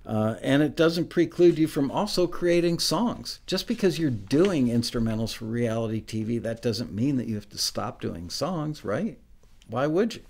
Uh, 0.05 0.35
and 0.43 0.65
it 0.65 0.75
doesn't 0.75 1.09
preclude 1.09 1.57
you 1.57 1.69
from 1.69 1.89
also 1.89 2.27
creating 2.27 2.81
songs. 2.81 3.39
Just 3.47 3.69
because 3.69 4.01
you're 4.01 4.11
doing 4.11 4.67
instrumentals 4.67 5.33
for 5.33 5.45
reality 5.45 6.03
TV, 6.03 6.43
that 6.43 6.61
doesn't 6.61 6.93
mean 6.93 7.17
that 7.19 7.29
you 7.29 7.37
have 7.37 7.49
to 7.51 7.59
stop 7.59 8.01
doing 8.01 8.29
songs, 8.29 8.85
right? 8.85 9.21
Why 9.69 9.87
would 9.87 10.17
you? 10.17 10.23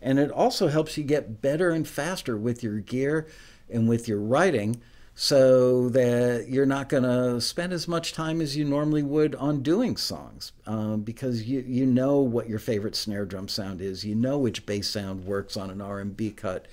And 0.00 0.18
it 0.18 0.30
also 0.30 0.68
helps 0.68 0.96
you 0.96 1.04
get 1.04 1.40
better 1.40 1.70
and 1.70 1.86
faster 1.86 2.36
with 2.36 2.62
your 2.62 2.80
gear 2.80 3.26
and 3.70 3.88
with 3.88 4.06
your 4.08 4.20
writing 4.20 4.80
so 5.18 5.88
that 5.88 6.46
you're 6.46 6.66
not 6.66 6.90
going 6.90 7.02
to 7.02 7.40
spend 7.40 7.72
as 7.72 7.88
much 7.88 8.12
time 8.12 8.42
as 8.42 8.54
you 8.54 8.66
normally 8.66 9.02
would 9.02 9.34
on 9.36 9.62
doing 9.62 9.96
songs 9.96 10.52
um, 10.66 11.00
because 11.00 11.44
you, 11.44 11.60
you 11.66 11.86
know 11.86 12.20
what 12.20 12.50
your 12.50 12.58
favorite 12.58 12.94
snare 12.94 13.24
drum 13.24 13.48
sound 13.48 13.80
is. 13.80 14.04
You 14.04 14.14
know 14.14 14.36
which 14.38 14.66
bass 14.66 14.90
sound 14.90 15.24
works 15.24 15.56
on 15.56 15.70
an 15.70 15.80
r&b 15.80 16.32
cut. 16.32 16.66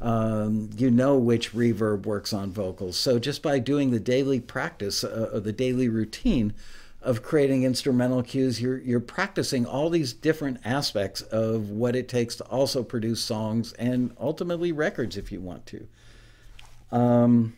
Um, 0.00 0.70
you 0.76 0.92
know 0.92 1.18
which 1.18 1.52
reverb 1.52 2.06
works 2.06 2.32
on 2.32 2.52
vocals. 2.52 2.96
So 2.96 3.18
just 3.18 3.42
by 3.42 3.58
doing 3.58 3.90
the 3.90 3.98
daily 3.98 4.38
practice 4.38 5.02
uh, 5.02 5.40
the 5.42 5.52
daily 5.52 5.88
routine 5.88 6.54
of 7.00 7.22
creating 7.22 7.62
instrumental 7.62 8.22
cues, 8.22 8.60
you're 8.60 8.78
you're 8.78 9.00
practicing 9.00 9.64
all 9.64 9.88
these 9.88 10.12
different 10.12 10.58
aspects 10.64 11.22
of 11.22 11.70
what 11.70 11.94
it 11.94 12.08
takes 12.08 12.36
to 12.36 12.44
also 12.44 12.82
produce 12.82 13.20
songs 13.20 13.72
and 13.74 14.14
ultimately 14.18 14.72
records 14.72 15.16
if 15.16 15.30
you 15.30 15.40
want 15.40 15.64
to. 15.66 15.86
Um, 16.90 17.56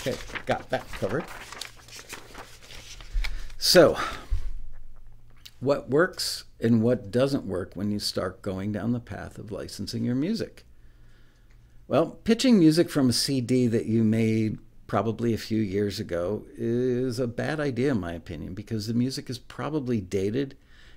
okay, 0.00 0.16
got 0.46 0.68
that 0.70 0.88
covered. 0.92 1.24
So, 3.58 3.98
what 5.60 5.90
works 5.90 6.44
and 6.60 6.82
what 6.82 7.10
doesn't 7.10 7.44
work 7.44 7.72
when 7.74 7.90
you 7.90 7.98
start 7.98 8.42
going 8.42 8.72
down 8.72 8.92
the 8.92 9.00
path 9.00 9.38
of 9.38 9.52
licensing 9.52 10.04
your 10.04 10.14
music? 10.14 10.64
Well, 11.88 12.18
pitching 12.24 12.58
music 12.58 12.90
from 12.90 13.08
a 13.08 13.12
CD 13.12 13.68
that 13.68 13.86
you 13.86 14.02
made 14.02 14.58
probably 14.86 15.34
a 15.34 15.38
few 15.38 15.60
years 15.60 15.98
ago 15.98 16.44
is 16.56 17.18
a 17.18 17.26
bad 17.26 17.60
idea, 17.60 17.92
in 17.92 18.00
my 18.00 18.12
opinion, 18.12 18.54
because 18.54 18.86
the 18.86 18.94
music 18.94 19.28
is 19.28 19.38
probably 19.38 20.00
dated 20.00 20.56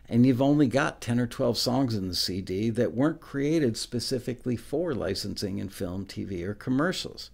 and 0.09 0.25
you've 0.25 0.41
only 0.41 0.67
got 0.67 1.01
10 1.01 1.19
or 1.19 1.27
12 1.27 1.57
songs 1.57 1.95
in 1.95 2.07
the 2.07 2.15
CD 2.15 2.71
that 2.71 2.95
weren't 2.95 3.21
created 3.21 3.77
specifically 3.77 4.55
for 4.55 4.95
licensing 4.95 5.59
in 5.59 5.69
film, 5.69 6.05
TV, 6.05 6.43
or 6.43 6.55
commercials. 6.55 7.29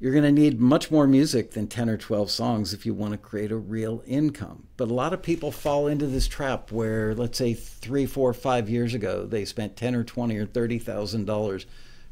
You're 0.00 0.12
going 0.12 0.24
to 0.24 0.32
need 0.32 0.60
much 0.60 0.90
more 0.90 1.06
music 1.06 1.52
than 1.52 1.68
10 1.68 1.88
or 1.90 1.96
12 1.96 2.30
songs 2.30 2.72
if 2.72 2.86
you 2.86 2.94
want 2.94 3.12
to 3.12 3.18
create 3.18 3.50
a 3.50 3.56
real 3.56 4.02
income. 4.06 4.66
But 4.76 4.90
a 4.90 4.94
lot 4.94 5.12
of 5.12 5.22
people 5.22 5.52
fall 5.52 5.86
into 5.86 6.06
this 6.06 6.26
trap 6.26 6.72
where, 6.72 7.14
let's 7.14 7.38
say, 7.38 7.54
three, 7.54 8.06
four, 8.06 8.32
five 8.32 8.68
years 8.68 8.94
ago, 8.94 9.26
they 9.26 9.44
spent 9.44 9.76
10 9.76 9.94
or 9.94 10.04
20 10.04 10.36
or 10.36 10.46
30,000 10.46 11.24
dollars 11.24 11.66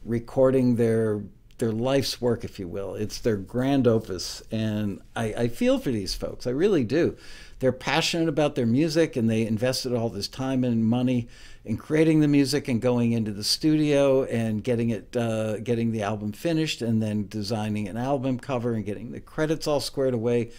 recording 0.05 0.77
their 0.77 1.23
their 1.59 1.73
life's 1.73 2.21
work, 2.21 2.45
if 2.45 2.59
you 2.59 2.67
will. 2.67 2.95
It's 2.95 3.19
their 3.19 3.37
grand 3.37 3.87
opus, 3.87 4.43
and 4.51 5.01
I, 5.15 5.25
I 5.35 5.49
feel 5.49 5.79
for 5.79 5.91
these 5.91 6.15
folks. 6.15 6.47
I 6.47 6.51
really 6.51 6.85
do. 6.85 7.17
They're 7.61 7.73
passionate 7.73 8.29
about 8.29 8.57
their 8.57 8.67
music, 8.67 9.17
and 9.17 9.31
they 9.31 9.47
invested 9.47 9.95
all 9.95 10.09
this 10.09 10.29
time 10.29 10.65
and 10.65 10.85
money 10.85 11.29
in 11.65 11.77
creating 11.77 12.21
the 12.21 12.29
music 12.29 12.69
and 12.69 12.81
going 12.81 13.13
into 13.13 13.33
the 13.33 13.45
studio 13.45 14.25
and 14.25 14.63
getting 14.63 14.91
it 14.91 15.17
uh, 15.17 15.59
getting 15.59 15.93
the 15.93 16.03
album 16.03 16.33
finished 16.33 16.83
and 16.83 17.03
then 17.03 17.27
designing 17.29 17.89
an 17.89 17.97
album 17.97 18.39
cover 18.39 18.75
and 18.75 18.85
getting 18.85 19.13
the 19.13 19.21
credits 19.21 19.67
all 19.67 19.81
squared 19.81 20.15
away 20.15 20.51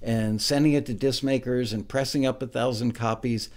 and 0.00 0.40
sending 0.40 0.72
it 0.72 0.86
to 0.86 0.94
disc 0.94 1.22
makers 1.22 1.72
and 1.72 1.88
pressing 1.88 2.24
up 2.24 2.42
a 2.42 2.46
thousand 2.46 2.92
copies 2.92 3.50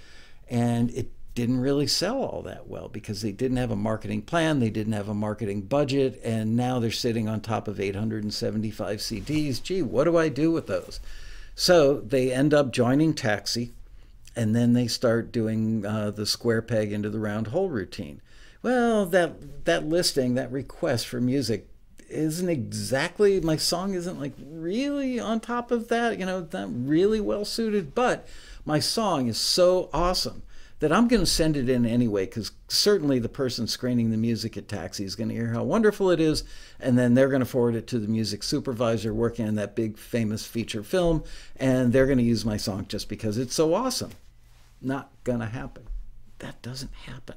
and 0.50 0.90
it 0.92 1.12
didn't 1.38 1.62
really 1.62 1.86
sell 1.86 2.18
all 2.18 2.42
that 2.42 2.68
well 2.68 2.90
because 2.90 3.22
they 3.22 3.32
didn't 3.32 3.58
have 3.58 3.70
a 3.70 3.76
marketing 3.76 4.24
plan 4.24 4.60
they 4.60 4.72
didn't 4.72 4.94
have 4.94 5.08
a 5.08 5.14
marketing 5.14 5.62
budget 5.62 6.20
and 6.24 6.56
now 6.56 6.80
they're 6.80 6.90
sitting 6.90 7.30
on 7.30 7.40
top 7.40 7.68
of 7.68 7.80
875 7.80 8.98
cds 8.98 9.62
gee 9.62 9.84
what 9.84 10.06
do 10.06 10.18
i 10.18 10.30
do 10.30 10.52
with 10.52 10.68
those? 10.68 11.00
So 11.56 12.02
they 12.02 12.32
end 12.32 12.54
up 12.54 12.72
joining 12.72 13.16
taxi 13.16 13.74
and 14.36 14.56
then 14.56 14.74
they 14.74 14.88
start 14.88 15.32
doing 15.32 15.84
uh, 15.84 16.12
the 16.12 16.28
square 16.28 16.62
peg 16.62 16.92
into 16.92 17.10
the 17.10 17.20
round 17.20 17.48
hole 17.48 17.70
routine. 17.70 18.22
Well, 18.62 19.08
that 19.08 19.66
that 19.66 19.88
listing, 19.88 20.36
that 20.36 20.52
request 20.52 21.08
for 21.08 21.20
music 21.20 21.68
isn't 22.10 22.48
exactly 22.48 23.42
my 23.42 23.58
song 23.58 23.96
isn't 23.96 24.20
like 24.20 24.34
really 24.40 25.20
on 25.20 25.40
top 25.40 25.72
of 25.72 25.88
that, 25.88 26.20
you 26.20 26.26
know, 26.26 26.48
not 26.54 26.70
really 26.72 27.20
well 27.20 27.44
suited, 27.44 27.96
but 27.96 28.28
my 28.64 28.80
song 28.80 29.28
is 29.28 29.38
so 29.38 29.90
awesome 29.92 30.44
that 30.80 30.92
I'm 30.92 31.08
going 31.08 31.22
to 31.22 31.26
send 31.26 31.58
it 31.58 31.70
in 31.70 31.86
anyway 31.86 32.26
because 32.26 32.52
certainly 32.68 33.20
the 33.20 33.30
person 33.30 33.68
screening 33.68 34.12
the 34.12 34.18
music 34.18 34.58
at 34.58 34.68
Taxi 34.68 35.04
is 35.04 35.16
going 35.16 35.30
to 35.30 35.36
hear 35.36 35.54
how 35.54 35.64
wonderful 35.64 36.12
it 36.12 36.20
is, 36.20 36.44
and 36.80 36.98
then 36.98 37.14
they're 37.14 37.30
going 37.30 37.40
to 37.40 37.46
forward 37.46 37.76
it 37.76 37.88
to 37.88 38.00
the 38.00 38.08
music 38.08 38.44
supervisor 38.44 39.14
working 39.14 39.48
on 39.48 39.56
that 39.56 39.76
big 39.76 39.98
famous 39.98 40.46
feature 40.46 40.84
film, 40.84 41.24
and 41.56 41.94
they're 41.94 42.06
going 42.06 42.18
to 42.18 42.24
use 42.24 42.46
my 42.46 42.58
song 42.58 42.86
just 42.88 43.10
because 43.10 43.38
it's 43.38 43.56
so 43.56 43.74
awesome 43.74 44.12
not 44.82 45.12
going 45.24 45.40
to 45.40 45.48
happen. 45.48 45.88
That 46.40 46.62
doesn't 46.62 46.94
happen. 46.94 47.36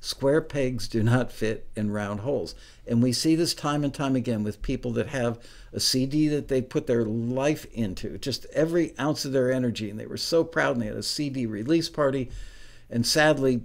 Square 0.00 0.42
pegs 0.42 0.88
do 0.88 1.02
not 1.02 1.30
fit 1.30 1.68
in 1.76 1.92
round 1.92 2.20
holes. 2.20 2.54
And 2.86 3.02
we 3.02 3.12
see 3.12 3.36
this 3.36 3.54
time 3.54 3.84
and 3.84 3.94
time 3.94 4.16
again 4.16 4.42
with 4.42 4.60
people 4.60 4.90
that 4.92 5.08
have 5.08 5.38
a 5.72 5.78
CD 5.78 6.26
that 6.28 6.48
they 6.48 6.60
put 6.60 6.86
their 6.86 7.04
life 7.04 7.66
into, 7.72 8.18
just 8.18 8.46
every 8.46 8.98
ounce 8.98 9.24
of 9.24 9.32
their 9.32 9.52
energy. 9.52 9.88
And 9.88 9.98
they 9.98 10.06
were 10.06 10.16
so 10.16 10.42
proud 10.42 10.72
and 10.72 10.82
they 10.82 10.86
had 10.86 10.96
a 10.96 11.02
CD 11.04 11.46
release 11.46 11.88
party. 11.88 12.30
And 12.92 13.04
sadly, 13.04 13.62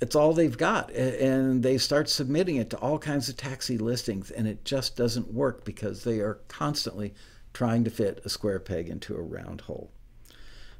it's 0.00 0.14
all 0.14 0.32
they've 0.32 0.56
got. 0.56 0.92
And 0.92 1.62
they 1.62 1.78
start 1.78 2.08
submitting 2.08 2.56
it 2.56 2.70
to 2.70 2.76
all 2.78 2.98
kinds 2.98 3.28
of 3.28 3.36
taxi 3.36 3.78
listings. 3.78 4.30
And 4.30 4.46
it 4.46 4.64
just 4.64 4.96
doesn't 4.96 5.32
work 5.32 5.64
because 5.64 6.04
they 6.04 6.20
are 6.20 6.38
constantly 6.46 7.14
trying 7.52 7.82
to 7.84 7.90
fit 7.90 8.20
a 8.24 8.28
square 8.28 8.60
peg 8.60 8.88
into 8.88 9.16
a 9.16 9.20
round 9.20 9.62
hole. 9.62 9.90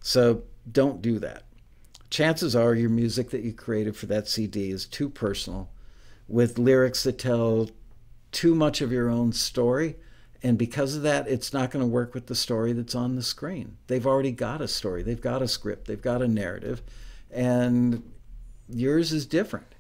So 0.01 0.45
don't 0.71 1.03
do 1.03 1.19
that 1.19 1.43
chances 2.11 2.57
are 2.57 2.75
your 2.75 2.91
music 2.91 3.31
that 3.31 3.43
you 3.43 3.53
created 3.53 3.97
for 3.97 4.07
that 4.07 4.29
CD 4.29 4.71
is 4.71 4.87
too 4.87 5.09
personal, 5.09 5.71
with 6.27 6.59
lyrics 6.59 7.03
that 7.05 7.19
tell 7.19 7.71
too 8.33 8.55
much 8.55 8.81
of 8.81 8.93
your 8.93 9.09
own 9.09 9.33
story. 9.33 9.97
And 10.43 10.57
because 10.57 10.95
of 10.95 11.03
that, 11.03 11.27
it's 11.29 11.53
not 11.53 11.71
going 11.71 11.85
to 11.85 11.91
work 11.91 12.15
with 12.15 12.27
the 12.27 12.35
story 12.35 12.73
that's 12.73 12.95
on 12.95 13.17
the 13.17 13.23
screen. 13.23 13.77
They've 13.89 14.07
already 14.07 14.33
got 14.33 14.61
a 14.61 14.69
story, 14.69 15.03
they've 15.03 15.21
got 15.21 15.43
a 15.43 15.49
script, 15.49 15.87
they've 15.87 16.01
got 16.01 16.23
a 16.23 16.29
narrative, 16.29 16.83
and 17.31 18.03
yours 18.69 19.13
is 19.13 19.27
different. 19.27 19.75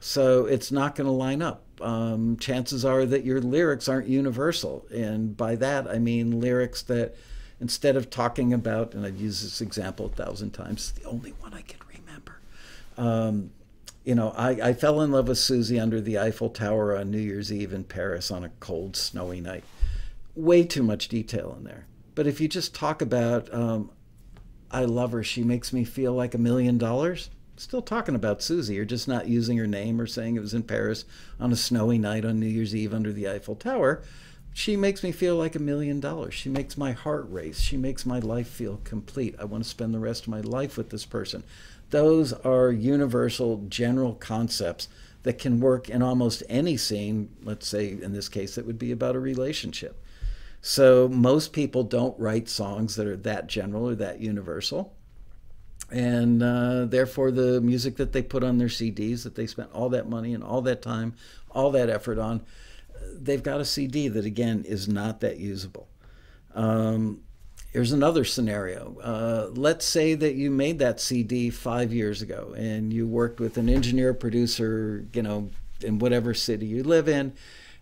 So 0.00 0.44
it's 0.46 0.70
not 0.70 0.96
going 0.96 1.06
to 1.06 1.12
line 1.12 1.40
up. 1.40 1.62
Um, 1.80 2.36
chances 2.36 2.84
are 2.84 3.06
that 3.06 3.24
your 3.24 3.40
lyrics 3.40 3.88
aren't 3.88 4.06
universal. 4.06 4.86
And 4.94 5.36
by 5.36 5.56
that, 5.56 5.88
I 5.88 5.98
mean 5.98 6.40
lyrics 6.40 6.82
that 6.82 7.16
instead 7.60 7.96
of 7.96 8.10
talking 8.10 8.52
about, 8.52 8.94
and 8.94 9.06
I've 9.06 9.20
used 9.20 9.44
this 9.44 9.60
example 9.60 10.06
a 10.06 10.10
thousand 10.10 10.50
times, 10.50 10.92
the 10.92 11.04
only 11.04 11.30
one 11.40 11.54
I 11.54 11.62
can 11.62 11.80
remember. 11.88 12.38
Um, 12.98 13.50
you 14.04 14.14
know, 14.14 14.34
I, 14.36 14.50
I 14.50 14.72
fell 14.74 15.00
in 15.00 15.10
love 15.10 15.28
with 15.28 15.38
Susie 15.38 15.80
under 15.80 16.00
the 16.00 16.18
Eiffel 16.18 16.50
Tower 16.50 16.96
on 16.96 17.10
New 17.10 17.18
Year's 17.18 17.50
Eve 17.50 17.72
in 17.72 17.84
Paris 17.84 18.30
on 18.30 18.44
a 18.44 18.50
cold, 18.60 18.96
snowy 18.96 19.40
night. 19.40 19.64
Way 20.34 20.64
too 20.64 20.82
much 20.82 21.08
detail 21.08 21.54
in 21.56 21.64
there. 21.64 21.86
But 22.14 22.26
if 22.26 22.40
you 22.40 22.48
just 22.48 22.74
talk 22.74 23.00
about, 23.00 23.52
um, 23.52 23.90
I 24.70 24.84
love 24.84 25.12
her, 25.12 25.22
she 25.22 25.42
makes 25.42 25.72
me 25.72 25.84
feel 25.84 26.12
like 26.12 26.34
a 26.34 26.38
million 26.38 26.78
dollars, 26.78 27.30
still 27.56 27.82
talking 27.82 28.14
about 28.14 28.42
Susie. 28.42 28.74
You're 28.74 28.84
just 28.84 29.06
not 29.06 29.28
using 29.28 29.56
her 29.58 29.66
name 29.66 30.00
or 30.00 30.06
saying 30.06 30.36
it 30.36 30.40
was 30.40 30.54
in 30.54 30.64
Paris 30.64 31.04
on 31.38 31.52
a 31.52 31.56
snowy 31.56 31.98
night 31.98 32.24
on 32.24 32.40
New 32.40 32.46
Year's 32.46 32.74
Eve 32.74 32.92
under 32.92 33.12
the 33.12 33.28
Eiffel 33.28 33.54
Tower 33.54 34.02
she 34.56 34.76
makes 34.76 35.02
me 35.02 35.10
feel 35.10 35.34
like 35.34 35.56
a 35.56 35.58
million 35.58 35.98
dollars. 35.98 36.32
She 36.32 36.48
makes 36.48 36.78
my 36.78 36.92
heart 36.92 37.26
race. 37.28 37.60
She 37.60 37.76
makes 37.76 38.06
my 38.06 38.20
life 38.20 38.46
feel 38.46 38.80
complete. 38.84 39.34
I 39.38 39.44
want 39.44 39.64
to 39.64 39.68
spend 39.68 39.92
the 39.92 39.98
rest 39.98 40.22
of 40.22 40.28
my 40.28 40.40
life 40.40 40.76
with 40.76 40.90
this 40.90 41.04
person. 41.04 41.42
Those 41.90 42.32
are 42.32 42.70
universal, 42.70 43.64
general 43.68 44.14
concepts 44.14 44.88
that 45.24 45.40
can 45.40 45.58
work 45.58 45.88
in 45.88 46.02
almost 46.02 46.44
any 46.48 46.76
scene. 46.76 47.30
Let's 47.42 47.66
say, 47.66 47.98
in 48.00 48.12
this 48.12 48.28
case, 48.28 48.56
it 48.56 48.64
would 48.64 48.78
be 48.78 48.92
about 48.92 49.16
a 49.16 49.20
relationship. 49.20 50.00
So, 50.66 51.08
most 51.08 51.52
people 51.52 51.82
don't 51.82 52.18
write 52.18 52.48
songs 52.48 52.96
that 52.96 53.06
are 53.06 53.18
that 53.18 53.48
general 53.48 53.86
or 53.86 53.94
that 53.96 54.20
universal. 54.20 54.94
And 55.90 56.42
uh, 56.42 56.86
therefore, 56.86 57.30
the 57.32 57.60
music 57.60 57.96
that 57.96 58.12
they 58.12 58.22
put 58.22 58.42
on 58.42 58.56
their 58.56 58.68
CDs 58.68 59.24
that 59.24 59.34
they 59.34 59.46
spent 59.46 59.70
all 59.74 59.90
that 59.90 60.08
money 60.08 60.32
and 60.32 60.42
all 60.42 60.62
that 60.62 60.80
time, 60.80 61.16
all 61.50 61.70
that 61.72 61.90
effort 61.90 62.18
on, 62.18 62.40
they've 63.12 63.42
got 63.42 63.60
a 63.60 63.64
CD 63.66 64.08
that 64.08 64.24
again 64.24 64.64
is 64.66 64.88
not 64.88 65.20
that 65.20 65.36
usable. 65.36 65.86
Um, 66.54 67.20
here's 67.70 67.92
another 67.92 68.24
scenario. 68.24 68.96
Uh, 69.02 69.50
let's 69.52 69.84
say 69.84 70.14
that 70.14 70.34
you 70.34 70.50
made 70.50 70.78
that 70.78 70.98
CD 70.98 71.50
five 71.50 71.92
years 71.92 72.22
ago, 72.22 72.54
and 72.56 72.90
you 72.90 73.06
worked 73.06 73.38
with 73.38 73.58
an 73.58 73.68
engineer 73.68 74.14
producer, 74.14 75.04
you 75.12 75.20
know, 75.20 75.50
in 75.82 75.98
whatever 75.98 76.32
city 76.32 76.64
you 76.64 76.82
live 76.82 77.06
in, 77.06 77.34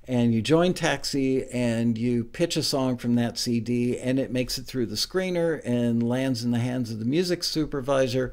and 0.09 0.35
you 0.35 0.43
join 0.43 0.75
Taxi 0.75 1.45
and 1.51 1.97
you 1.97 2.25
pitch 2.25 2.57
a 2.57 2.63
song 2.63 2.97
from 2.97 3.15
that 3.15 3.39
CD, 3.39 3.99
and 3.99 4.19
it 4.19 4.33
makes 4.33 4.59
it 4.59 4.67
through 4.67 4.87
the 4.87 4.97
screener 4.97 5.61
and 5.65 6.03
lands 6.03 6.45
in 6.45 6.51
the 6.51 6.59
hands 6.59 6.91
of 6.91 6.99
the 6.99 7.05
music 7.05 7.45
supervisor. 7.45 8.33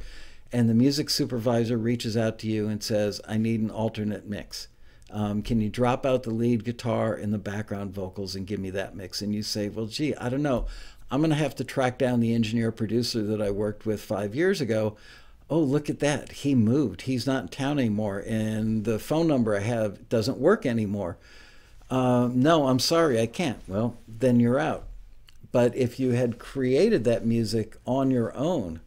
And 0.52 0.68
the 0.68 0.74
music 0.74 1.12
supervisor 1.12 1.78
reaches 1.78 2.18
out 2.18 2.40
to 2.40 2.48
you 2.48 2.68
and 2.68 2.82
says, 2.82 3.22
I 3.28 3.38
need 3.38 3.62
an 3.62 3.70
alternate 3.70 4.26
mix. 4.28 4.68
Um, 5.12 5.42
can 5.44 5.62
you 5.62 5.70
drop 5.70 6.06
out 6.06 6.24
the 6.24 6.32
lead 6.32 6.64
guitar 6.64 7.14
and 7.14 7.32
the 7.32 7.38
background 7.38 7.94
vocals 7.94 8.36
and 8.36 8.48
give 8.48 8.60
me 8.60 8.72
that 8.72 8.96
mix? 8.96 9.22
And 9.22 9.34
you 9.34 9.44
say, 9.44 9.70
well, 9.70 9.86
gee, 9.86 10.16
I 10.16 10.30
don't 10.30 10.42
know. 10.42 10.66
I'm 11.12 11.22
going 11.22 11.32
to 11.32 11.36
have 11.36 11.56
to 11.56 11.64
track 11.64 11.98
down 11.98 12.20
the 12.20 12.34
engineer 12.34 12.72
producer 12.72 13.22
that 13.24 13.42
I 13.42 13.52
worked 13.52 13.86
with 13.86 14.02
five 14.02 14.36
years 14.36 14.62
ago. 14.62 14.98
Oh, 15.50 15.60
look 15.60 15.90
at 15.90 16.00
that. 16.00 16.32
He 16.32 16.54
moved. 16.54 17.04
He's 17.04 17.26
not 17.26 17.44
in 17.44 17.48
town 17.50 17.80
anymore. 17.80 18.24
And 18.28 18.86
the 18.86 19.00
phone 19.00 19.28
number 19.28 19.56
I 19.56 19.62
have 19.62 20.10
doesn't 20.10 20.38
work 20.38 20.66
anymore. 20.66 21.18
Uh, 21.90 22.30
no, 22.32 22.68
I'm 22.68 22.80
sorry, 22.80 23.20
I 23.20 23.26
can't. 23.26 23.60
Well, 23.68 23.98
then 24.08 24.40
you're 24.40 24.60
out. 24.60 24.84
But 25.52 25.76
if 25.76 26.00
you 26.00 26.12
had 26.12 26.38
created 26.38 27.04
that 27.06 27.26
music 27.26 27.76
on 27.86 28.12
your 28.12 28.36
own, 28.36 28.82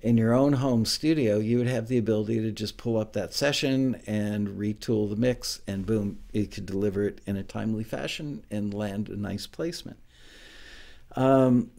in 0.00 0.16
your 0.16 0.34
own 0.34 0.54
home 0.54 0.84
studio, 0.84 1.38
you 1.38 1.58
would 1.58 1.66
have 1.66 1.88
the 1.88 1.98
ability 1.98 2.40
to 2.40 2.52
just 2.52 2.76
pull 2.76 2.96
up 2.96 3.12
that 3.12 3.34
session 3.34 4.00
and 4.06 4.48
retool 4.48 5.10
the 5.10 5.16
mix, 5.16 5.60
and 5.66 5.84
boom, 5.84 6.18
you 6.32 6.46
could 6.46 6.64
deliver 6.64 7.06
it 7.06 7.20
in 7.26 7.36
a 7.36 7.42
timely 7.42 7.84
fashion 7.84 8.42
and 8.50 8.72
land 8.72 9.08
a 9.08 9.16
nice 9.16 9.46
placement. 9.46 9.98
Um, 11.16 11.70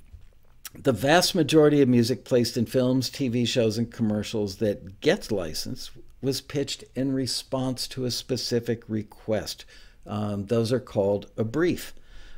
the 0.73 0.91
vast 0.91 1.33
majority 1.33 1.81
of 1.81 1.89
music 1.89 2.25
placed 2.25 2.57
in 2.57 2.65
films, 2.65 3.09
TV 3.09 3.47
shows, 3.47 3.77
and 3.77 3.91
commercials 3.91 4.57
that 4.57 5.01
gets 5.01 5.31
licensed 5.31 5.91
was 6.21 6.41
pitched 6.41 6.83
in 6.95 7.13
response 7.13 7.87
to 7.87 8.05
a 8.05 8.11
specific 8.11 8.83
request. 8.87 9.65
Um, 10.07 10.45
those 10.45 10.71
are 10.71 10.79
called 10.79 11.29
a 11.37 11.43
brief. 11.43 11.93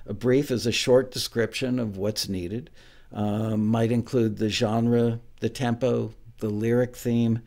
A 0.06 0.14
brief 0.14 0.50
is 0.50 0.66
a 0.66 0.72
short 0.72 1.12
description 1.12 1.80
of 1.80 1.98
what's 1.98 2.28
needed. 2.28 2.70
Um, 3.12 3.68
might 3.68 3.92
include 3.92 4.38
the 4.38 4.50
genre, 4.50 5.20
the 5.40 5.50
tempo, 5.50 6.14
the 6.40 6.50
lyric 6.50 6.96
theme, 6.96 7.42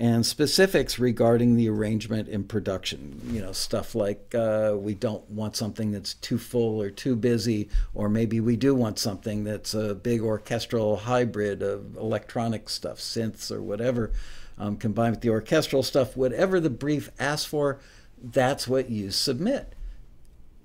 and 0.00 0.24
specifics 0.24 0.98
regarding 0.98 1.56
the 1.56 1.68
arrangement 1.68 2.28
and 2.28 2.48
production. 2.48 3.20
You 3.32 3.40
know, 3.40 3.52
stuff 3.52 3.94
like 3.94 4.32
uh, 4.34 4.74
we 4.76 4.94
don't 4.94 5.28
want 5.30 5.56
something 5.56 5.90
that's 5.90 6.14
too 6.14 6.38
full 6.38 6.80
or 6.80 6.90
too 6.90 7.16
busy, 7.16 7.68
or 7.94 8.08
maybe 8.08 8.40
we 8.40 8.56
do 8.56 8.74
want 8.74 8.98
something 8.98 9.44
that's 9.44 9.74
a 9.74 9.94
big 9.94 10.20
orchestral 10.20 10.96
hybrid 10.98 11.62
of 11.62 11.96
electronic 11.96 12.68
stuff, 12.68 12.98
synths 12.98 13.50
or 13.50 13.60
whatever, 13.60 14.12
um, 14.56 14.76
combined 14.76 15.14
with 15.14 15.20
the 15.20 15.30
orchestral 15.30 15.82
stuff. 15.82 16.16
Whatever 16.16 16.60
the 16.60 16.70
brief 16.70 17.10
asks 17.18 17.46
for, 17.46 17.80
that's 18.22 18.68
what 18.68 18.90
you 18.90 19.10
submit 19.10 19.74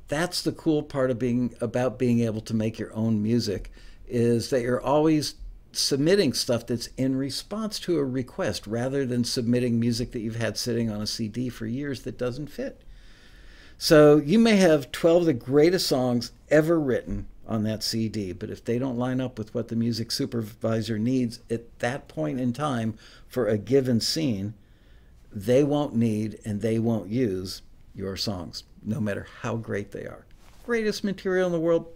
that's 0.07 0.41
the 0.41 0.51
cool 0.51 0.83
part 0.83 1.09
of 1.09 1.17
being 1.17 1.55
about 1.61 1.97
being 1.97 2.19
able 2.19 2.41
to 2.41 2.53
make 2.53 2.77
your 2.77 2.93
own 2.93 3.21
music 3.21 3.71
is 4.07 4.49
that 4.49 4.61
you're 4.61 4.81
always 4.81 5.35
submitting 5.71 6.33
stuff 6.33 6.67
that's 6.67 6.87
in 6.97 7.15
response 7.15 7.79
to 7.79 7.97
a 7.97 8.05
request 8.05 8.67
rather 8.67 9.05
than 9.05 9.23
submitting 9.23 9.79
music 9.79 10.11
that 10.11 10.19
you've 10.19 10.35
had 10.35 10.57
sitting 10.57 10.89
on 10.89 11.01
a 11.01 11.07
CD 11.07 11.49
for 11.49 11.65
years 11.65 12.03
that 12.03 12.17
doesn't 12.17 12.47
fit. 12.47 12.81
So 13.77 14.17
you 14.17 14.37
may 14.37 14.57
have 14.57 14.91
12 14.91 15.21
of 15.21 15.25
the 15.25 15.33
greatest 15.33 15.87
songs 15.87 16.31
ever 16.49 16.79
written 16.79 17.27
on 17.47 17.63
that 17.63 17.83
CD, 17.83 18.31
but 18.31 18.49
if 18.49 18.63
they 18.63 18.77
don't 18.77 18.97
line 18.97 19.19
up 19.19 19.37
with 19.39 19.53
what 19.55 19.69
the 19.69 19.75
music 19.75 20.11
supervisor 20.11 20.99
needs 20.99 21.39
at 21.49 21.79
that 21.79 22.07
point 22.07 22.39
in 22.39 22.53
time 22.53 22.97
for 23.27 23.47
a 23.47 23.57
given 23.57 23.99
scene, 23.99 24.53
they 25.33 25.63
won't 25.63 25.95
need 25.95 26.39
and 26.45 26.61
they 26.61 26.79
won't 26.79 27.09
use 27.09 27.61
your 27.95 28.15
songs, 28.15 28.63
no 28.83 28.99
matter 28.99 29.27
how 29.41 29.55
great 29.55 29.91
they 29.91 30.05
are. 30.05 30.25
Greatest 30.65 31.03
material 31.03 31.47
in 31.47 31.51
the 31.51 31.59
world 31.59 31.87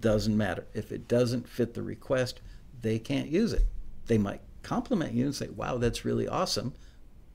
doesn't 0.00 0.36
matter. 0.36 0.66
If 0.74 0.92
it 0.92 1.08
doesn't 1.08 1.48
fit 1.48 1.74
the 1.74 1.82
request, 1.82 2.40
they 2.82 2.98
can't 2.98 3.28
use 3.28 3.52
it. 3.52 3.64
They 4.06 4.18
might 4.18 4.40
compliment 4.62 5.14
you 5.14 5.26
and 5.26 5.34
say, 5.34 5.48
wow, 5.48 5.78
that's 5.78 6.04
really 6.04 6.26
awesome. 6.26 6.74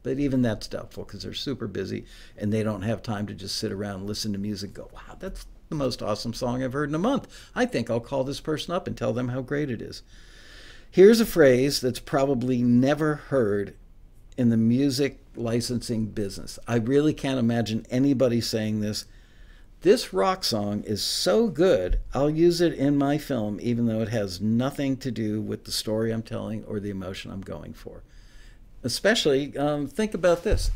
But 0.03 0.19
even 0.19 0.41
that's 0.41 0.67
doubtful 0.67 1.05
because 1.05 1.23
they're 1.23 1.33
super 1.33 1.67
busy 1.67 2.05
and 2.37 2.51
they 2.51 2.61
don't 2.61 2.83
have 2.83 3.01
time 3.01 3.25
to 3.27 3.33
just 3.33 3.57
sit 3.57 3.71
around 3.71 4.01
and 4.01 4.07
listen 4.07 4.33
to 4.33 4.37
music 4.37 4.69
and 4.69 4.75
go, 4.75 4.89
wow, 4.93 5.15
that's 5.17 5.47
the 5.69 5.75
most 5.75 6.03
awesome 6.03 6.33
song 6.33 6.63
I've 6.63 6.73
heard 6.73 6.89
in 6.89 6.95
a 6.95 6.99
month. 6.99 7.27
I 7.55 7.65
think 7.65 7.89
I'll 7.89 7.99
call 7.99 8.23
this 8.23 8.39
person 8.39 8.75
up 8.75 8.85
and 8.85 8.95
tell 8.95 9.13
them 9.13 9.29
how 9.29 9.41
great 9.41 9.71
it 9.71 9.81
is. 9.81 10.03
Here's 10.91 11.19
a 11.19 11.25
phrase 11.25 11.81
that's 11.81 11.99
probably 11.99 12.61
never 12.61 13.15
heard 13.15 13.75
in 14.37 14.49
the 14.49 14.57
music 14.57 15.24
licensing 15.37 16.07
business. 16.07 16.59
I 16.67 16.77
really 16.77 17.13
can't 17.13 17.39
imagine 17.39 17.85
anybody 17.89 18.41
saying 18.41 18.81
this. 18.81 19.05
This 19.81 20.13
rock 20.13 20.43
song 20.43 20.83
is 20.83 21.03
so 21.03 21.47
good, 21.47 21.99
I'll 22.13 22.29
use 22.29 22.59
it 22.59 22.73
in 22.73 22.97
my 22.97 23.19
film, 23.19 23.59
even 23.61 23.85
though 23.85 24.01
it 24.01 24.09
has 24.09 24.41
nothing 24.41 24.97
to 24.97 25.11
do 25.11 25.39
with 25.39 25.65
the 25.65 25.71
story 25.71 26.11
I'm 26.11 26.23
telling 26.23 26.63
or 26.63 26.79
the 26.79 26.89
emotion 26.89 27.31
I'm 27.31 27.41
going 27.41 27.73
for. 27.73 28.01
Especially, 28.83 29.55
um, 29.57 29.85
think 29.85 30.13
about 30.13 30.43
this. 30.43 30.71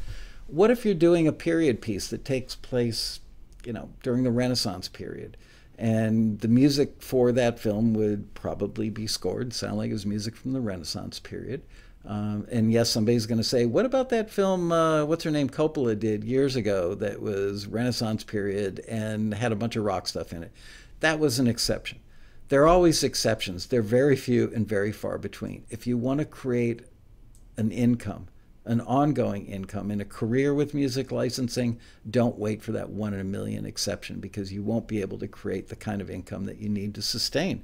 What 0.46 0.70
if 0.70 0.86
you're 0.86 0.94
doing 0.94 1.28
a 1.28 1.34
period 1.34 1.82
piece 1.82 2.08
that 2.10 2.26
takes 2.26 2.56
place, 2.56 3.20
you 3.66 3.74
know, 3.74 3.90
during 4.04 4.24
the 4.24 4.32
Renaissance 4.32 4.88
period? 4.88 5.38
And 5.78 6.40
the 6.42 6.48
music 6.48 7.02
for 7.02 7.32
that 7.32 7.58
film 7.58 7.94
would 7.94 8.34
probably 8.34 8.90
be 8.90 9.08
scored, 9.08 9.54
sound 9.54 9.78
like 9.78 9.90
it 9.90 9.94
was 9.94 10.06
music 10.06 10.36
from 10.36 10.54
the 10.54 10.60
Renaissance 10.60 11.20
period. 11.20 11.64
Um, 12.06 12.48
and 12.50 12.72
yes, 12.72 12.90
somebody's 12.90 13.26
going 13.26 13.40
to 13.40 13.44
say, 13.44 13.66
what 13.66 13.86
about 13.86 14.10
that 14.10 14.30
film, 14.30 14.72
uh, 14.72 15.06
what's 15.06 15.24
her 15.26 15.32
name, 15.32 15.50
Coppola 15.50 16.00
did 16.00 16.24
years 16.24 16.56
ago 16.56 16.96
that 16.96 17.22
was 17.22 17.68
Renaissance 17.68 18.24
period 18.24 18.80
and 18.88 19.34
had 19.34 19.52
a 19.52 19.56
bunch 19.56 19.76
of 19.76 19.84
rock 19.84 20.08
stuff 20.08 20.32
in 20.32 20.44
it? 20.44 20.52
That 21.02 21.20
was 21.20 21.40
an 21.40 21.48
exception. 21.48 22.00
There 22.48 22.64
are 22.64 22.68
always 22.68 23.04
exceptions. 23.04 23.68
They're 23.68 23.82
very 23.82 24.16
few 24.16 24.52
and 24.56 24.68
very 24.68 24.92
far 24.92 25.18
between. 25.18 25.66
If 25.70 25.86
you 25.86 25.98
want 25.98 26.20
to 26.20 26.26
create 26.26 26.82
an 27.58 27.72
income, 27.72 28.28
an 28.66 28.82
ongoing 28.82 29.46
income 29.46 29.92
in 29.92 30.02
a 30.02 30.06
career 30.06 30.54
with 30.54 30.74
music 30.74 31.12
licensing, 31.12 31.80
don't 32.10 32.40
wait 32.40 32.64
for 32.64 32.72
that 32.72 32.90
one 32.90 33.14
in 33.14 33.20
a 33.20 33.26
million 33.26 33.66
exception 33.66 34.20
because 34.20 34.52
you 34.52 34.64
won't 34.64 34.88
be 34.88 35.02
able 35.02 35.20
to 35.20 35.28
create 35.28 35.68
the 35.68 35.76
kind 35.76 36.02
of 36.02 36.10
income 36.10 36.46
that 36.46 36.58
you 36.58 36.70
need 36.70 36.96
to 36.96 37.02
sustain. 37.02 37.64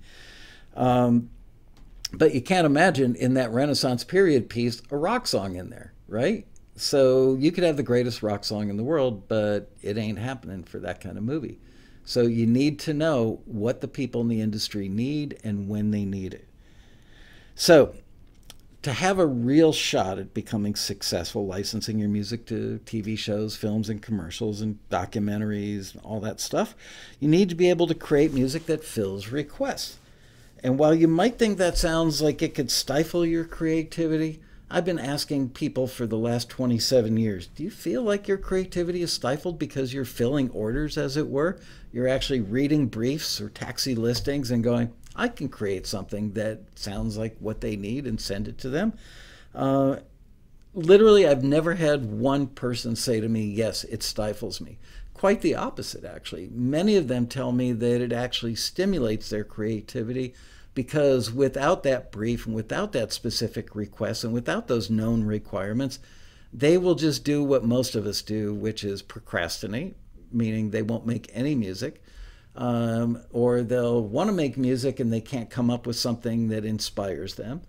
Um, 0.75 1.29
but 2.13 2.33
you 2.33 2.41
can't 2.41 2.65
imagine 2.65 3.15
in 3.15 3.33
that 3.35 3.51
Renaissance 3.51 4.03
period 4.03 4.49
piece 4.49 4.81
a 4.91 4.97
rock 4.97 5.27
song 5.27 5.55
in 5.55 5.69
there, 5.69 5.93
right? 6.07 6.45
So 6.75 7.35
you 7.35 7.51
could 7.51 7.63
have 7.63 7.77
the 7.77 7.83
greatest 7.83 8.21
rock 8.21 8.43
song 8.43 8.69
in 8.69 8.77
the 8.77 8.83
world, 8.83 9.27
but 9.27 9.71
it 9.81 9.97
ain't 9.97 10.19
happening 10.19 10.63
for 10.63 10.79
that 10.79 11.01
kind 11.01 11.17
of 11.17 11.23
movie. 11.23 11.59
So 12.03 12.21
you 12.21 12.45
need 12.45 12.79
to 12.81 12.93
know 12.93 13.41
what 13.45 13.81
the 13.81 13.87
people 13.87 14.21
in 14.21 14.27
the 14.27 14.41
industry 14.41 14.89
need 14.89 15.39
and 15.43 15.67
when 15.67 15.91
they 15.91 16.05
need 16.05 16.33
it. 16.33 16.47
So 17.55 17.95
to 18.83 18.93
have 18.93 19.17
a 19.17 19.25
real 19.25 19.73
shot 19.73 20.19
at 20.19 20.35
becoming 20.35 20.75
successful 20.75 21.47
licensing 21.47 21.97
your 21.97 22.09
music 22.09 22.45
to 22.45 22.79
TV 22.85 23.17
shows, 23.17 23.55
films, 23.55 23.89
and 23.89 23.99
commercials 23.99 24.61
and 24.61 24.77
documentaries, 24.91 25.95
and 25.95 26.03
all 26.03 26.19
that 26.19 26.39
stuff, 26.39 26.75
you 27.19 27.27
need 27.27 27.49
to 27.49 27.55
be 27.55 27.69
able 27.69 27.87
to 27.87 27.95
create 27.95 28.31
music 28.31 28.67
that 28.67 28.83
fills 28.83 29.29
requests. 29.29 29.97
And 30.63 30.79
while 30.79 30.95
you 30.95 31.07
might 31.07 31.37
think 31.37 31.57
that 31.57 31.77
sounds 31.77 32.21
like 32.21 32.41
it 32.41 32.55
could 32.55 32.71
stifle 32.71 33.25
your 33.25 33.45
creativity, 33.45 34.41
I've 34.69 34.85
been 34.85 34.99
asking 34.99 35.49
people 35.49 35.87
for 35.87 36.07
the 36.07 36.17
last 36.17 36.49
27 36.49 37.17
years 37.17 37.47
do 37.47 37.63
you 37.63 37.69
feel 37.69 38.01
like 38.01 38.27
your 38.27 38.37
creativity 38.37 39.01
is 39.01 39.13
stifled 39.13 39.59
because 39.59 39.93
you're 39.93 40.05
filling 40.05 40.49
orders, 40.49 40.97
as 40.97 41.17
it 41.17 41.27
were? 41.27 41.59
You're 41.93 42.07
actually 42.07 42.41
reading 42.41 42.87
briefs 42.87 43.39
or 43.39 43.49
taxi 43.49 43.95
listings 43.95 44.51
and 44.51 44.63
going, 44.63 44.91
I 45.15 45.27
can 45.27 45.49
create 45.49 45.87
something 45.87 46.33
that 46.33 46.59
sounds 46.75 47.17
like 47.17 47.37
what 47.39 47.61
they 47.61 47.75
need 47.75 48.05
and 48.05 48.19
send 48.19 48.47
it 48.47 48.57
to 48.59 48.69
them. 48.69 48.93
Uh, 49.53 49.97
literally, 50.73 51.27
I've 51.27 51.43
never 51.43 51.75
had 51.75 52.05
one 52.05 52.47
person 52.47 52.95
say 52.95 53.21
to 53.21 53.29
me, 53.29 53.45
Yes, 53.45 53.83
it 53.85 54.03
stifles 54.03 54.59
me. 54.59 54.77
Quite 55.25 55.41
the 55.41 55.55
opposite, 55.55 56.05
actually. 56.05 56.51
Many 56.53 56.97
of 56.97 57.07
them 57.07 57.25
tell 57.25 57.51
me 57.51 57.71
that 57.71 57.99
it 57.99 58.13
actually 58.13 58.53
stimulates 58.53 59.27
their 59.27 59.43
creativity 59.43 60.35
because 60.75 61.31
without 61.31 61.81
that 61.81 62.11
brief 62.11 62.45
and 62.45 62.53
without 62.53 62.91
that 62.91 63.11
specific 63.11 63.73
request 63.73 64.23
and 64.23 64.31
without 64.31 64.67
those 64.67 64.91
known 64.91 65.23
requirements, 65.23 65.97
they 66.53 66.77
will 66.77 66.93
just 66.93 67.25
do 67.25 67.43
what 67.43 67.65
most 67.65 67.95
of 67.95 68.05
us 68.05 68.21
do, 68.21 68.53
which 68.53 68.83
is 68.83 69.01
procrastinate, 69.01 69.95
meaning 70.31 70.69
they 70.69 70.83
won't 70.83 71.07
make 71.07 71.31
any 71.33 71.55
music. 71.55 72.03
Um, 72.55 73.19
or 73.31 73.63
they'll 73.63 74.03
want 74.03 74.29
to 74.29 74.31
make 74.31 74.57
music 74.57 74.99
and 74.99 75.11
they 75.11 75.21
can't 75.21 75.49
come 75.49 75.71
up 75.71 75.87
with 75.87 75.95
something 75.95 76.49
that 76.49 76.65
inspires 76.65 77.33
them. 77.33 77.63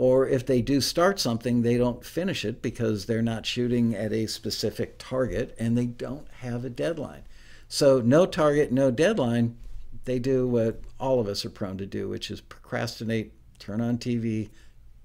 Or 0.00 0.26
if 0.26 0.46
they 0.46 0.62
do 0.62 0.80
start 0.80 1.20
something, 1.20 1.60
they 1.60 1.76
don't 1.76 2.02
finish 2.02 2.42
it 2.46 2.62
because 2.62 3.04
they're 3.04 3.20
not 3.20 3.44
shooting 3.44 3.94
at 3.94 4.14
a 4.14 4.26
specific 4.26 4.96
target 4.98 5.54
and 5.58 5.76
they 5.76 5.84
don't 5.84 6.26
have 6.38 6.64
a 6.64 6.70
deadline. 6.70 7.24
So, 7.68 8.00
no 8.00 8.24
target, 8.24 8.72
no 8.72 8.90
deadline 8.90 9.58
they 10.04 10.18
do 10.18 10.48
what 10.48 10.80
all 10.98 11.20
of 11.20 11.28
us 11.28 11.44
are 11.44 11.50
prone 11.50 11.76
to 11.78 11.86
do, 11.86 12.08
which 12.08 12.30
is 12.30 12.40
procrastinate, 12.40 13.32
turn 13.58 13.82
on 13.82 13.98
TV, 13.98 14.48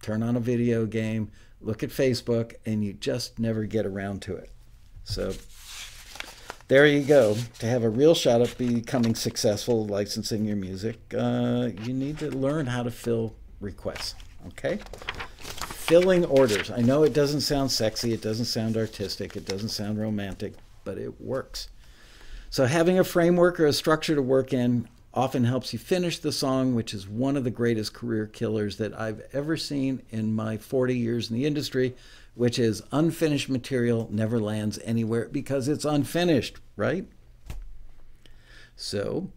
turn 0.02 0.24
on 0.24 0.36
a 0.36 0.40
video 0.40 0.86
game, 0.86 1.30
look 1.60 1.84
at 1.84 1.90
Facebook, 1.90 2.54
and 2.66 2.84
you 2.84 2.94
just 2.94 3.38
never 3.38 3.66
get 3.66 3.86
around 3.86 4.22
to 4.22 4.36
it. 4.36 4.52
So 5.04 5.34
there 6.70 6.88
you 6.88 7.04
go. 7.04 7.36
To 7.60 7.66
have 7.68 7.84
a 7.84 7.90
real 7.90 8.16
shot 8.16 8.42
at 8.42 8.58
becoming 8.58 9.14
successful 9.14 9.86
licensing 9.86 10.46
your 10.46 10.56
music, 10.56 11.00
uh, 11.14 11.70
you 11.84 11.94
need 11.94 12.18
to 12.20 12.32
learn 12.32 12.68
how 12.68 12.84
to 12.84 12.92
fill 12.92 13.36
requests. 13.60 14.16
Okay? 14.48 14.80
Filling 15.40 16.26
orders. 16.26 16.72
I 16.72 16.82
know 16.82 17.04
it 17.04 17.14
doesn't 17.14 17.42
sound 17.42 17.72
sexy, 17.72 18.14
it 18.14 18.22
doesn't 18.22 18.46
sound 18.46 18.78
artistic, 18.78 19.36
it 19.36 19.46
doesn't 19.46 19.70
sound 19.70 20.00
romantic, 20.00 20.54
but 20.84 20.98
it 20.98 21.22
works. 21.22 21.70
So, 22.50 22.66
having 22.66 22.98
a 22.98 23.04
framework 23.04 23.60
or 23.60 23.66
a 23.66 23.74
structure 23.74 24.16
to 24.16 24.22
work 24.22 24.54
in 24.54 24.88
often 25.14 25.46
helps 25.46 25.72
you 25.74 25.80
finish 25.80 26.20
the 26.20 26.32
song, 26.32 26.76
which 26.76 26.94
is 26.94 27.08
one 27.08 27.38
of 27.38 27.44
the 27.44 27.52
greatest 27.52 27.94
career 27.94 28.28
killers 28.28 28.78
that 28.78 28.98
I've 29.00 29.22
ever 29.32 29.56
seen 29.56 30.02
in 30.10 30.34
my 30.34 30.58
40 30.58 30.98
years 30.98 31.30
in 31.30 31.36
the 31.36 31.46
industry, 31.46 31.96
which 32.34 32.60
is 32.60 32.84
unfinished 32.92 33.50
material 33.50 34.10
never 34.12 34.40
lands 34.40 34.78
anywhere 34.84 35.30
because 35.32 35.68
it's 35.68 35.86
unfinished, 35.86 36.58
right? 36.76 37.08
So, 38.76 39.30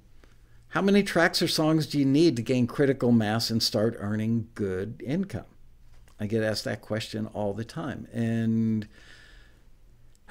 how 0.70 0.82
many 0.82 1.02
tracks 1.02 1.40
or 1.40 1.48
songs 1.48 1.86
do 1.86 1.98
you 1.98 2.04
need 2.04 2.36
to 2.36 2.42
gain 2.42 2.66
critical 2.66 3.10
mass 3.10 3.50
and 3.50 3.62
start 3.62 3.96
earning 3.98 4.48
good 4.54 5.02
income? 5.04 5.46
I 6.20 6.26
get 6.26 6.42
asked 6.42 6.64
that 6.64 6.82
question 6.82 7.26
all 7.32 7.54
the 7.54 7.64
time. 7.64 8.06
And 8.12 8.86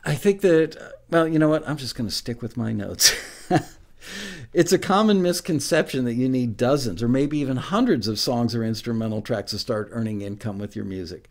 I 0.05 0.15
think 0.15 0.41
that, 0.41 0.77
well, 1.09 1.27
you 1.27 1.39
know 1.39 1.49
what? 1.49 1.67
I'm 1.67 1.77
just 1.77 1.95
going 1.95 2.09
to 2.09 2.15
stick 2.15 2.41
with 2.41 2.55
my 2.55 2.71
notes. 2.71 3.13
it's 4.53 4.71
a 4.71 4.79
common 4.79 5.21
misconception 5.21 6.05
that 6.05 6.13
you 6.13 6.29
need 6.29 6.55
dozens 6.57 7.01
or 7.01 7.07
maybe 7.07 7.39
even 7.39 7.57
hundreds 7.57 8.07
of 8.07 8.19
songs 8.19 8.53
or 8.53 8.63
instrumental 8.63 9.21
tracks 9.21 9.51
to 9.51 9.59
start 9.59 9.89
earning 9.91 10.21
income 10.21 10.59
with 10.59 10.75
your 10.75 10.85
music. 10.85 11.29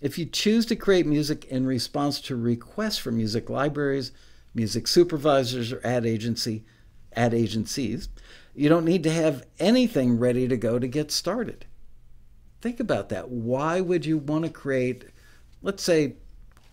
If 0.00 0.18
you 0.18 0.26
choose 0.26 0.66
to 0.66 0.76
create 0.76 1.06
music 1.06 1.44
in 1.46 1.66
response 1.66 2.20
to 2.22 2.36
requests 2.36 2.98
from 2.98 3.16
music 3.16 3.50
libraries, 3.50 4.12
music 4.54 4.86
supervisors, 4.86 5.72
or 5.72 5.80
ad 5.84 6.06
agency, 6.06 6.64
ad 7.14 7.34
agencies, 7.34 8.08
you 8.56 8.68
don't 8.68 8.84
need 8.84 9.02
to 9.04 9.12
have 9.12 9.46
anything 9.58 10.18
ready 10.18 10.48
to 10.48 10.56
go 10.56 10.78
to 10.78 10.88
get 10.88 11.12
started. 11.12 11.66
Think 12.60 12.80
about 12.80 13.10
that. 13.10 13.28
Why 13.28 13.80
would 13.80 14.06
you 14.06 14.18
want 14.18 14.44
to 14.44 14.50
create, 14.50 15.04
let's 15.62 15.82
say, 15.82 16.14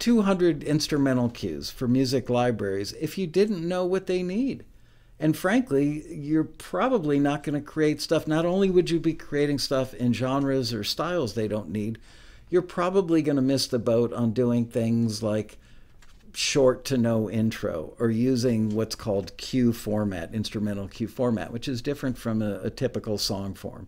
200 0.04 0.64
instrumental 0.64 1.30
cues 1.30 1.70
for 1.70 1.88
music 1.88 2.30
libraries 2.30 2.92
if 3.00 3.18
you 3.18 3.26
didn't 3.26 3.66
know 3.66 3.86
what 3.86 4.06
they 4.06 4.22
need. 4.22 4.66
And 5.18 5.38
frankly, 5.38 6.04
you're 6.14 6.44
probably 6.44 7.20
not 7.20 7.44
going 7.44 7.56
to 7.56 7.66
create 7.66 8.02
stuff. 8.02 8.28
Not 8.28 8.46
only 8.46 8.70
would 8.70 8.90
you 8.90 9.00
be 9.00 9.14
creating 9.14 9.60
stuff 9.60 9.94
in 9.94 10.12
genres 10.12 10.74
or 10.74 10.84
styles 10.84 11.36
they 11.36 11.48
don't 11.48 11.70
need, 11.70 12.00
you're 12.50 12.62
probably 12.62 13.22
going 13.22 13.38
to 13.38 13.42
miss 13.42 13.68
the 13.68 13.80
boat 13.80 14.12
on 14.12 14.34
doing 14.34 14.66
things 14.66 15.24
like 15.24 15.58
short 16.34 16.84
to 16.86 16.98
no 16.98 17.30
intro 17.30 17.94
or 18.00 18.10
using 18.10 18.76
what's 18.76 18.96
called 18.96 19.36
cue 19.38 19.72
format, 19.72 20.34
instrumental 20.34 20.88
cue 20.88 21.08
format, 21.08 21.52
which 21.52 21.68
is 21.68 21.82
different 21.82 22.18
from 22.18 22.42
a, 22.42 22.60
a 22.62 22.70
typical 22.70 23.18
song 23.18 23.54
form. 23.54 23.88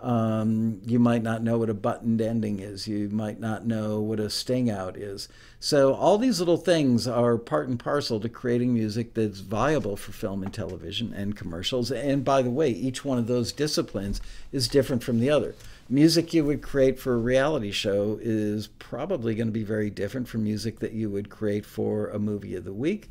Um, 0.00 0.82
you 0.84 0.98
might 0.98 1.22
not 1.22 1.42
know 1.42 1.56
what 1.56 1.70
a 1.70 1.74
buttoned 1.74 2.20
ending 2.20 2.58
is. 2.58 2.86
You 2.86 3.08
might 3.08 3.40
not 3.40 3.64
know 3.64 4.00
what 4.00 4.20
a 4.20 4.28
sting 4.28 4.68
out 4.68 4.98
is. 4.98 5.28
So, 5.60 5.94
all 5.94 6.18
these 6.18 6.40
little 6.40 6.58
things 6.58 7.08
are 7.08 7.38
part 7.38 7.68
and 7.68 7.78
parcel 7.78 8.20
to 8.20 8.28
creating 8.28 8.74
music 8.74 9.14
that's 9.14 9.40
viable 9.40 9.96
for 9.96 10.12
film 10.12 10.42
and 10.42 10.52
television 10.52 11.14
and 11.14 11.34
commercials. 11.34 11.90
And 11.90 12.22
by 12.22 12.42
the 12.42 12.50
way, 12.50 12.68
each 12.68 13.02
one 13.02 13.16
of 13.16 13.28
those 13.28 13.50
disciplines 13.50 14.20
is 14.52 14.68
different 14.68 15.02
from 15.02 15.20
the 15.20 15.30
other. 15.30 15.54
Music 15.88 16.32
you 16.32 16.44
would 16.44 16.62
create 16.62 16.98
for 16.98 17.14
a 17.14 17.18
reality 17.18 17.70
show 17.70 18.18
is 18.22 18.66
probably 18.66 19.34
going 19.34 19.48
to 19.48 19.52
be 19.52 19.64
very 19.64 19.90
different 19.90 20.26
from 20.26 20.42
music 20.42 20.78
that 20.78 20.92
you 20.92 21.10
would 21.10 21.28
create 21.28 21.66
for 21.66 22.08
a 22.08 22.18
movie 22.18 22.54
of 22.54 22.64
the 22.64 22.72
week 22.72 23.10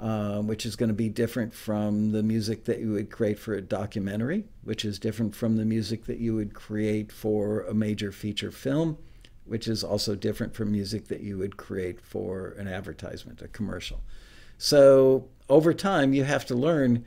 um, 0.00 0.46
which 0.46 0.64
is 0.64 0.76
going 0.76 0.88
to 0.88 0.94
be 0.94 1.10
different 1.10 1.52
from 1.52 2.12
the 2.12 2.22
music 2.22 2.64
that 2.64 2.80
you 2.80 2.92
would 2.92 3.10
create 3.10 3.38
for 3.38 3.52
a 3.52 3.60
documentary, 3.60 4.44
which 4.64 4.82
is 4.82 4.98
different 4.98 5.36
from 5.36 5.58
the 5.58 5.64
music 5.66 6.06
that 6.06 6.18
you 6.18 6.34
would 6.34 6.54
create 6.54 7.12
for 7.12 7.60
a 7.64 7.74
major 7.74 8.10
feature 8.10 8.50
film, 8.50 8.96
which 9.44 9.68
is 9.68 9.84
also 9.84 10.14
different 10.14 10.54
from 10.54 10.72
music 10.72 11.08
that 11.08 11.20
you 11.20 11.36
would 11.36 11.58
create 11.58 12.00
for 12.00 12.52
an 12.52 12.66
advertisement, 12.66 13.42
a 13.42 13.48
commercial. 13.48 14.00
So 14.56 15.28
over 15.50 15.74
time, 15.74 16.14
you 16.14 16.24
have 16.24 16.46
to 16.46 16.54
learn 16.54 17.04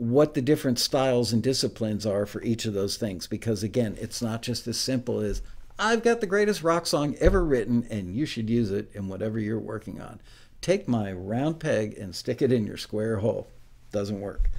what 0.00 0.34
the 0.34 0.42
different 0.42 0.78
styles 0.78 1.32
and 1.32 1.42
disciplines 1.42 2.06
are 2.06 2.24
for 2.24 2.42
each 2.42 2.64
of 2.64 2.72
those 2.72 2.96
things, 2.96 3.26
because 3.26 3.62
again, 3.62 3.96
it's 4.00 4.22
not 4.22 4.42
just 4.42 4.66
as 4.66 4.78
simple 4.78 5.20
as 5.20 5.42
I've 5.78 6.02
got 6.02 6.20
the 6.20 6.26
greatest 6.26 6.62
rock 6.62 6.86
song 6.86 7.16
ever 7.20 7.44
written, 7.44 7.86
and 7.90 8.14
you 8.14 8.26
should 8.26 8.48
use 8.48 8.70
it 8.70 8.90
in 8.94 9.08
whatever 9.08 9.38
you're 9.38 9.58
working 9.58 10.00
on 10.00 10.20
take 10.60 10.86
my 10.86 11.12
round 11.12 11.58
peg 11.58 11.96
and 11.96 12.14
stick 12.14 12.42
it 12.42 12.52
in 12.52 12.66
your 12.66 12.76
square 12.76 13.18
hole. 13.18 13.48
Doesn't 13.92 14.20
work. 14.20 14.50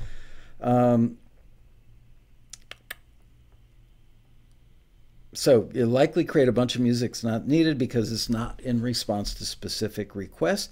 Um, 0.59 1.17
so 5.33 5.69
you 5.73 5.85
likely 5.85 6.25
create 6.25 6.47
a 6.47 6.51
bunch 6.51 6.75
of 6.75 6.81
music 6.81 7.11
that's 7.11 7.23
not 7.23 7.47
needed 7.47 7.77
because 7.77 8.11
it's 8.11 8.29
not 8.29 8.59
in 8.61 8.81
response 8.81 9.33
to 9.35 9.45
specific 9.45 10.15
requests. 10.15 10.69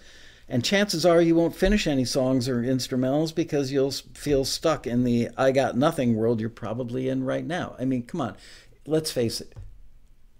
And 0.49 0.65
chances 0.65 1.05
are 1.05 1.21
you 1.21 1.35
won't 1.35 1.55
finish 1.55 1.85
any 1.85 2.05
songs 2.05 2.49
or 2.49 2.63
instrumentals 2.63 3.33
because 3.33 3.71
you'll 3.71 3.91
feel 3.91 4.43
stuck 4.43 4.87
in 4.87 5.03
the 5.03 5.29
I 5.37 5.51
got 5.51 5.77
nothing 5.77 6.15
world 6.15 6.39
you're 6.39 6.49
probably 6.49 7.07
in 7.07 7.23
right 7.23 7.45
now. 7.45 7.75
I 7.79 7.85
mean, 7.85 8.03
come 8.03 8.19
on, 8.19 8.35
let's 8.85 9.11
face 9.11 9.39
it 9.39 9.53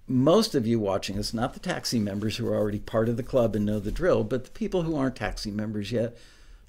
most 0.10 0.56
of 0.56 0.65
you 0.65 0.80
watching 0.80 1.15
this, 1.15 1.34
not 1.34 1.54
the 1.54 1.60
taxi 1.60 2.00
members 2.00 2.38
who 2.38 2.48
are 2.48 2.58
already 2.58 2.80
part 2.80 3.08
of 3.08 3.15
the 3.15 3.24
club 3.24 3.56
and 3.56 3.65
know 3.65 3.80
the 3.80 3.91
drill, 3.91 4.24
but 4.24 4.43
the 4.43 4.52
people 4.52 4.82
who 4.82 4.95
aren't 4.95 5.15
taxi 5.15 5.52
members 5.52 5.91
yet, 5.91 6.17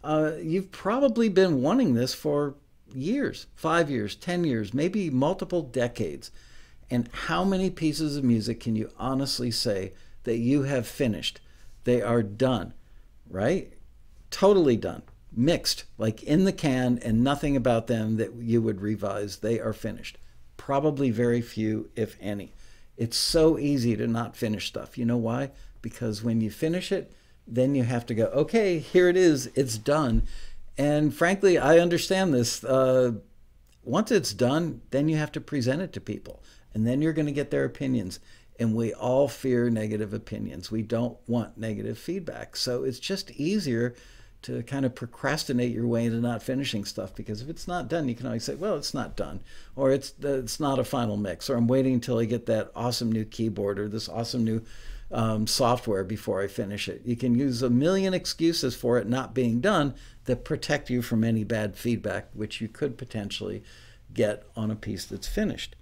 uh, 0.05 0.33
you've 0.40 0.70
probably 0.70 1.29
been 1.29 1.62
wanting 1.62 1.94
this 1.94 2.12
for 2.12 2.55
years 2.94 3.46
five 3.55 3.90
years, 3.90 4.14
10 4.14 4.44
years, 4.44 4.74
maybe 4.74 5.09
multiple 5.09 5.62
decades. 5.62 6.31
And 6.90 7.09
how 7.12 7.44
many 7.44 7.70
pieces 7.70 8.16
of 8.16 8.24
music 8.24 8.61
can 8.61 8.76
you 8.76 8.90
honestly 8.98 9.50
say 9.50 9.94
that 10.24 10.38
you 10.38 10.64
have 10.64 10.87
finished? 10.87 11.40
They 11.85 12.03
are 12.03 12.22
done, 12.22 12.74
right? 13.31 13.73
Totally 14.31 14.77
done, 14.77 15.03
mixed, 15.33 15.85
like 15.97 16.23
in 16.23 16.45
the 16.45 16.53
can, 16.53 16.99
and 16.99 17.25
nothing 17.25 17.57
about 17.57 17.87
them 17.87 18.16
that 18.16 18.35
you 18.35 18.61
would 18.61 18.81
revise. 18.81 19.38
They 19.38 19.59
are 19.61 19.73
finished. 19.73 20.19
Probably 20.57 21.11
very 21.11 21.40
few, 21.40 21.90
if 21.97 22.16
any. 22.21 22.53
It's 22.97 23.16
so 23.16 23.59
easy 23.59 23.97
to 23.97 24.07
not 24.07 24.37
finish 24.37 24.66
stuff. 24.66 24.99
You 24.99 25.07
know 25.07 25.16
why? 25.16 25.53
Because 25.81 26.23
when 26.23 26.40
you 26.40 26.51
finish 26.51 26.93
it, 26.93 27.12
then 27.47 27.75
you 27.75 27.85
have 27.85 28.07
to 28.07 28.14
go, 28.14 28.27
okay, 28.27 28.79
here 28.79 29.09
it 29.09 29.16
is, 29.16 29.51
it's 29.55 29.79
done. 29.79 30.23
And 30.77 31.14
frankly, 31.14 31.59
I 31.59 31.79
understand 31.79 32.33
this. 32.35 32.62
Uh, 32.62 33.12
once 33.83 34.11
it's 34.11 34.33
done, 34.35 34.83
then 34.90 35.09
you 35.09 35.16
have 35.16 35.33
to 35.33 35.40
present 35.40 35.83
it 35.83 35.93
to 35.95 36.01
people, 36.01 36.43
and 36.75 36.87
then 36.87 37.01
you're 37.01 37.12
going 37.12 37.27
to 37.27 37.33
get 37.33 37.51
their 37.51 37.64
opinions. 37.64 38.21
And 38.61 38.75
we 38.75 38.92
all 38.92 39.27
fear 39.27 39.70
negative 39.70 40.12
opinions. 40.12 40.70
We 40.70 40.83
don't 40.83 41.16
want 41.27 41.59
negative 41.59 41.99
feedback. 41.99 42.55
So 42.57 42.85
it's 42.85 43.01
just 43.01 43.31
easier 43.33 43.96
to 44.42 44.62
kind 44.62 44.87
of 44.87 44.94
procrastinate 44.94 45.73
your 45.73 45.87
way 45.87 46.07
into 46.07 46.18
not 46.18 46.42
finishing 46.42 46.85
stuff 46.85 47.14
because 47.14 47.42
if 47.42 47.49
it's 47.49 47.68
not 47.68 47.88
done, 47.88 48.09
you 48.09 48.14
can 48.14 48.27
always 48.27 48.44
say, 48.44 48.55
"Well, 48.55 48.77
it's 48.77 48.94
not 48.94 49.16
done," 49.16 49.40
or 49.77 49.90
"It's 49.90 50.14
it's 50.23 50.59
not 50.59 50.79
a 50.79 50.85
final 50.85 51.16
mix," 51.16 51.51
or 51.51 51.57
"I'm 51.57 51.68
waiting 51.68 51.94
until 51.94 52.18
I 52.18 52.25
get 52.25 52.46
that 52.46 52.70
awesome 52.75 53.12
new 53.12 53.25
keyboard 53.25 53.79
or 53.79 53.88
this 53.88 54.09
awesome 54.09 54.44
new 54.44 54.62
um, 55.11 55.46
software 55.46 56.05
before 56.05 56.40
I 56.40 56.46
finish 56.46 56.88
it." 56.88 57.03
You 57.05 57.16
can 57.16 57.35
use 57.35 57.62
a 57.62 57.68
million 57.70 58.14
excuses 58.14 58.75
for 58.75 58.99
it 58.99 59.07
not 59.07 59.35
being 59.35 59.61
done 59.61 59.94
that 60.25 60.44
protect 60.44 60.88
you 60.88 61.03
from 61.03 61.23
any 61.23 61.44
bad 61.44 61.77
feedback, 61.77 62.31
which 62.33 62.61
you 62.61 62.68
could 62.68 62.96
potentially 62.96 63.62
get 64.14 64.44
on 64.57 64.70
a 64.70 64.77
piece 64.77 65.05
that's 65.05 65.29
finished. 65.29 65.77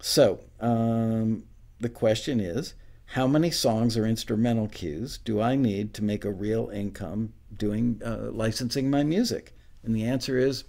So 0.00 0.40
um, 0.60 1.44
the 1.80 1.88
question 1.88 2.40
is. 2.40 2.74
How 3.12 3.26
many 3.26 3.50
songs 3.50 3.96
or 3.96 4.04
instrumental 4.04 4.68
cues 4.68 5.18
do 5.24 5.40
I 5.40 5.56
need 5.56 5.94
to 5.94 6.04
make 6.04 6.26
a 6.26 6.30
real 6.30 6.68
income 6.68 7.32
doing 7.56 8.02
uh, 8.04 8.30
licensing 8.30 8.90
my 8.90 9.02
music? 9.02 9.54
And 9.82 9.96
the 9.96 10.04
answer 10.04 10.36
is 10.36 10.64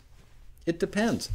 it 0.65 0.79
depends. 0.79 1.29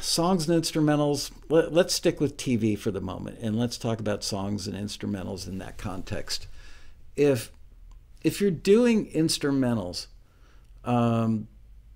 Songs 0.00 0.48
and 0.48 0.62
instrumentals, 0.62 1.30
let, 1.50 1.72
us 1.72 1.92
stick 1.92 2.20
with 2.20 2.38
TV 2.38 2.78
for 2.78 2.90
the 2.90 3.02
moment 3.02 3.38
and 3.42 3.58
let's 3.58 3.76
talk 3.76 4.00
about 4.00 4.24
songs 4.24 4.66
and 4.66 4.74
instrumentals 4.74 5.46
in 5.46 5.58
that 5.58 5.76
context. 5.76 6.46
If 7.14 7.52
if 8.22 8.40
you're 8.40 8.50
doing 8.50 9.10
instrumentals, 9.10 10.06
um, 10.84 11.48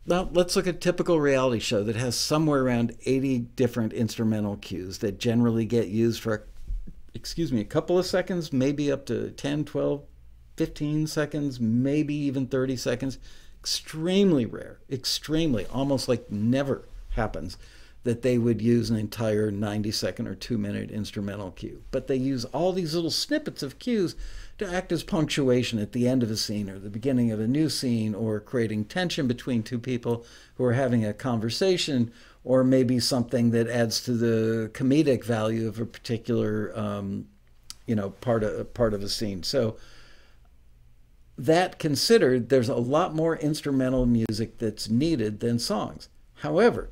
well, 0.07 0.29
let's 0.33 0.57
look 0.57 0.67
at 0.67 0.77
a 0.77 0.79
typical 0.79 1.21
reality 1.21 1.61
show 1.61 1.83
that 1.85 1.97
has 1.97 2.19
somewhere 2.19 2.63
around 2.63 2.97
80 3.05 3.39
different 3.39 3.93
instrumental 3.93 4.57
cues 4.57 4.99
that 4.99 5.19
generally 5.19 5.65
get 5.65 5.89
used 5.89 6.21
for, 6.23 6.47
excuse 7.15 7.53
me, 7.53 7.61
a 7.61 7.65
couple 7.65 7.99
of 7.99 8.07
seconds, 8.07 8.53
maybe 8.53 8.91
up 8.91 9.07
to 9.07 9.31
10, 9.31 9.65
12, 9.65 10.03
15 10.57 11.07
seconds, 11.07 11.61
maybe 11.61 12.15
even 12.15 12.47
30 12.47 12.77
seconds. 12.77 13.19
Extremely 13.61 14.45
rare, 14.45 14.81
extremely, 14.91 15.67
almost 15.67 16.09
like 16.09 16.31
never 16.31 16.89
happens 17.11 17.57
that 18.05 18.23
they 18.23 18.37
would 18.37 18.61
use 18.61 18.91
an 18.91 18.97
entire 18.97 19.51
90 19.51 19.91
second 19.93 20.27
or 20.27 20.35
two 20.35 20.59
minute 20.59 20.91
instrumental 20.91 21.51
cue. 21.53 21.83
But 21.91 22.07
they 22.07 22.17
use 22.17 22.45
all 22.47 22.73
these 22.73 22.95
little 22.95 23.11
snippets 23.11 23.63
of 23.63 23.79
cues 23.79 24.17
to 24.59 24.69
act 24.69 24.93
as 24.93 25.03
punctuation 25.03 25.79
at 25.79 25.93
the 25.93 26.09
end 26.09 26.23
of 26.23 26.31
a 26.31 26.37
scene 26.37 26.69
or 26.69 26.79
the 26.79 26.91
beginning 26.91 27.31
of 27.31 27.41
a 27.41 27.47
new 27.47 27.69
scene 27.69 28.15
or 28.15 28.41
creating 28.41 28.87
tension 28.87 29.27
between 29.27 29.63
two 29.63 29.79
people 29.79 30.25
who 30.57 30.65
are 30.65 30.73
having 30.73 31.05
a 31.05 31.13
conversation 31.13 32.13
or 32.45 32.65
maybe 32.65 32.99
something 32.99 33.51
that 33.53 33.69
adds 33.69 34.03
to 34.03 34.13
the 34.13 34.71
comedic 34.75 35.25
value 35.25 35.69
of 35.69 35.79
a 35.79 35.87
particular 35.87 36.77
um, 36.77 37.27
you 37.87 37.95
know 37.95 38.11
part 38.11 38.43
of 38.43 38.75
part 38.75 38.95
of 38.95 39.03
a 39.03 39.09
scene. 39.09 39.43
So 39.43 39.77
that 41.39 41.79
considered, 41.79 42.51
there's 42.51 42.69
a 42.69 42.77
lot 42.77 43.15
more 43.15 43.37
instrumental 43.37 44.07
music 44.07 44.59
that's 44.59 44.89
needed 44.89 45.41
than 45.41 45.59
songs. 45.59 46.09
However, 46.37 46.91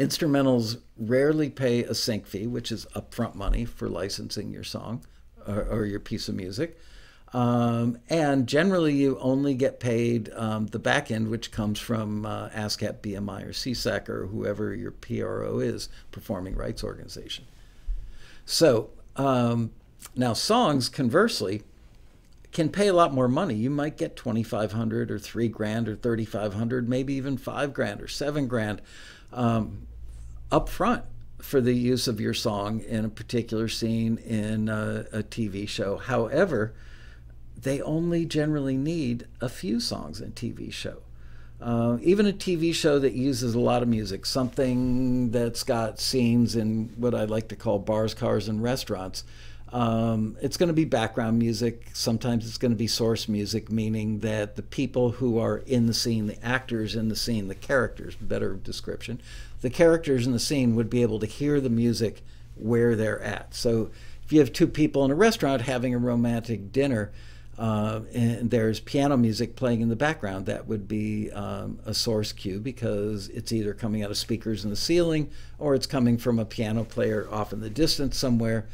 instrumentals 0.00 0.80
rarely 0.96 1.50
pay 1.50 1.84
a 1.84 1.94
sync 1.94 2.26
fee, 2.26 2.46
which 2.46 2.72
is 2.72 2.86
upfront 2.96 3.34
money 3.34 3.66
for 3.66 3.86
licensing 3.86 4.50
your 4.50 4.64
song 4.64 5.04
or, 5.46 5.62
or 5.64 5.84
your 5.84 6.00
piece 6.00 6.26
of 6.26 6.34
music. 6.34 6.78
Um, 7.34 7.98
and 8.08 8.46
generally, 8.46 8.94
you 8.94 9.18
only 9.20 9.54
get 9.54 9.78
paid 9.78 10.32
um, 10.34 10.66
the 10.68 10.78
back 10.78 11.10
end, 11.10 11.28
which 11.28 11.52
comes 11.52 11.78
from 11.78 12.24
uh, 12.24 12.48
ASCAP, 12.48 13.00
BMI, 13.02 13.44
or 13.44 13.52
SESAC, 13.52 14.08
or 14.08 14.26
whoever 14.26 14.74
your 14.74 14.90
PRO 14.90 15.60
is, 15.60 15.90
performing 16.10 16.56
rights 16.56 16.82
organization. 16.82 17.44
So 18.46 18.90
um, 19.16 19.70
now, 20.16 20.32
songs, 20.32 20.88
conversely, 20.88 21.62
can 22.52 22.70
pay 22.70 22.88
a 22.88 22.94
lot 22.94 23.12
more 23.12 23.28
money. 23.28 23.54
You 23.54 23.70
might 23.70 23.96
get 23.98 24.16
2500 24.16 25.10
or 25.10 25.18
3 25.18 25.48
grand 25.48 25.88
or 25.88 25.94
3500 25.94 26.88
maybe 26.88 27.14
even 27.14 27.36
5 27.36 27.72
grand 27.72 28.00
or 28.00 28.08
7 28.08 28.48
grand 28.48 28.82
um, 29.32 29.86
up 30.50 30.68
front 30.68 31.04
for 31.38 31.60
the 31.60 31.72
use 31.72 32.06
of 32.06 32.20
your 32.20 32.34
song 32.34 32.80
in 32.80 33.04
a 33.04 33.08
particular 33.08 33.68
scene 33.68 34.18
in 34.18 34.68
a, 34.68 35.06
a 35.12 35.22
TV 35.22 35.68
show. 35.68 35.96
However, 35.96 36.74
they 37.56 37.80
only 37.80 38.24
generally 38.24 38.76
need 38.76 39.26
a 39.40 39.48
few 39.48 39.80
songs 39.80 40.20
in 40.20 40.28
a 40.28 40.32
TV 40.32 40.72
show. 40.72 40.98
Uh, 41.60 41.98
even 42.00 42.26
a 42.26 42.32
TV 42.32 42.74
show 42.74 42.98
that 42.98 43.12
uses 43.12 43.54
a 43.54 43.60
lot 43.60 43.82
of 43.82 43.88
music, 43.88 44.24
something 44.24 45.30
that's 45.30 45.62
got 45.62 46.00
scenes 46.00 46.56
in 46.56 46.90
what 46.96 47.14
I 47.14 47.24
like 47.24 47.48
to 47.48 47.56
call 47.56 47.78
bars, 47.78 48.14
cars, 48.14 48.48
and 48.48 48.62
restaurants, 48.62 49.24
um, 49.72 50.36
it's 50.40 50.56
going 50.56 50.68
to 50.68 50.74
be 50.74 50.84
background 50.84 51.38
music. 51.38 51.90
Sometimes 51.92 52.46
it's 52.46 52.58
going 52.58 52.72
to 52.72 52.76
be 52.76 52.88
source 52.88 53.28
music, 53.28 53.70
meaning 53.70 54.20
that 54.20 54.56
the 54.56 54.62
people 54.62 55.12
who 55.12 55.38
are 55.38 55.58
in 55.58 55.86
the 55.86 55.94
scene, 55.94 56.26
the 56.26 56.44
actors 56.44 56.96
in 56.96 57.08
the 57.08 57.14
scene, 57.14 57.48
the 57.48 57.54
characters, 57.54 58.16
better 58.16 58.54
description, 58.54 59.20
the 59.60 59.70
characters 59.70 60.26
in 60.26 60.32
the 60.32 60.38
scene 60.38 60.74
would 60.76 60.90
be 60.90 61.02
able 61.02 61.18
to 61.20 61.26
hear 61.26 61.60
the 61.60 61.70
music 61.70 62.22
where 62.54 62.96
they're 62.96 63.22
at. 63.22 63.54
So 63.54 63.90
if 64.24 64.32
you 64.32 64.40
have 64.40 64.52
two 64.52 64.66
people 64.66 65.04
in 65.04 65.10
a 65.10 65.14
restaurant 65.14 65.62
having 65.62 65.94
a 65.94 65.98
romantic 65.98 66.72
dinner, 66.72 67.10
Uh, 67.58 68.00
and 68.14 68.50
there's 68.50 68.80
piano 68.80 69.18
music 69.18 69.54
playing 69.54 69.82
in 69.82 69.90
the 69.90 69.96
background. 69.96 70.46
That 70.46 70.66
would 70.66 70.88
be 70.88 71.30
um, 71.32 71.78
a 71.84 71.92
source 71.92 72.32
cue 72.32 72.58
because 72.58 73.28
it's 73.28 73.52
either 73.52 73.74
coming 73.74 74.02
out 74.02 74.10
of 74.10 74.16
speakers 74.16 74.64
in 74.64 74.70
the 74.70 74.76
ceiling 74.76 75.28
or 75.58 75.74
it's 75.74 75.86
coming 75.86 76.16
from 76.16 76.38
a 76.38 76.46
piano 76.46 76.84
player 76.84 77.28
off 77.30 77.52
in 77.52 77.60
the 77.60 77.68
distance 77.68 78.16
somewhere. 78.16 78.66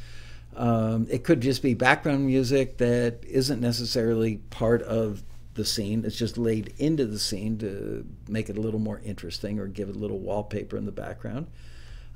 Um, 0.55 1.09
it 1.11 1.25
could 1.25 1.40
just 1.40 1.62
be 1.62 1.75
background 1.75 2.27
music 2.27 2.77
that 2.77 3.25
isn't 3.27 3.61
necessarily 3.61 4.37
part 4.51 4.83
of 4.83 5.25
the 5.57 5.64
scene. 5.64 6.05
It's 6.05 6.16
just 6.16 6.38
laid 6.38 6.73
into 6.79 7.07
the 7.07 7.19
scene 7.19 7.59
to 7.59 8.07
make 8.29 8.49
it 8.49 8.57
a 8.57 8.61
little 8.61 8.81
more 8.81 9.01
interesting 9.05 9.59
or 9.59 9.66
give 9.66 9.88
it 9.88 9.97
a 9.97 9.99
little 9.99 10.21
wallpaper 10.21 10.77
in 10.77 10.87
the 10.87 10.92
background. 10.92 11.49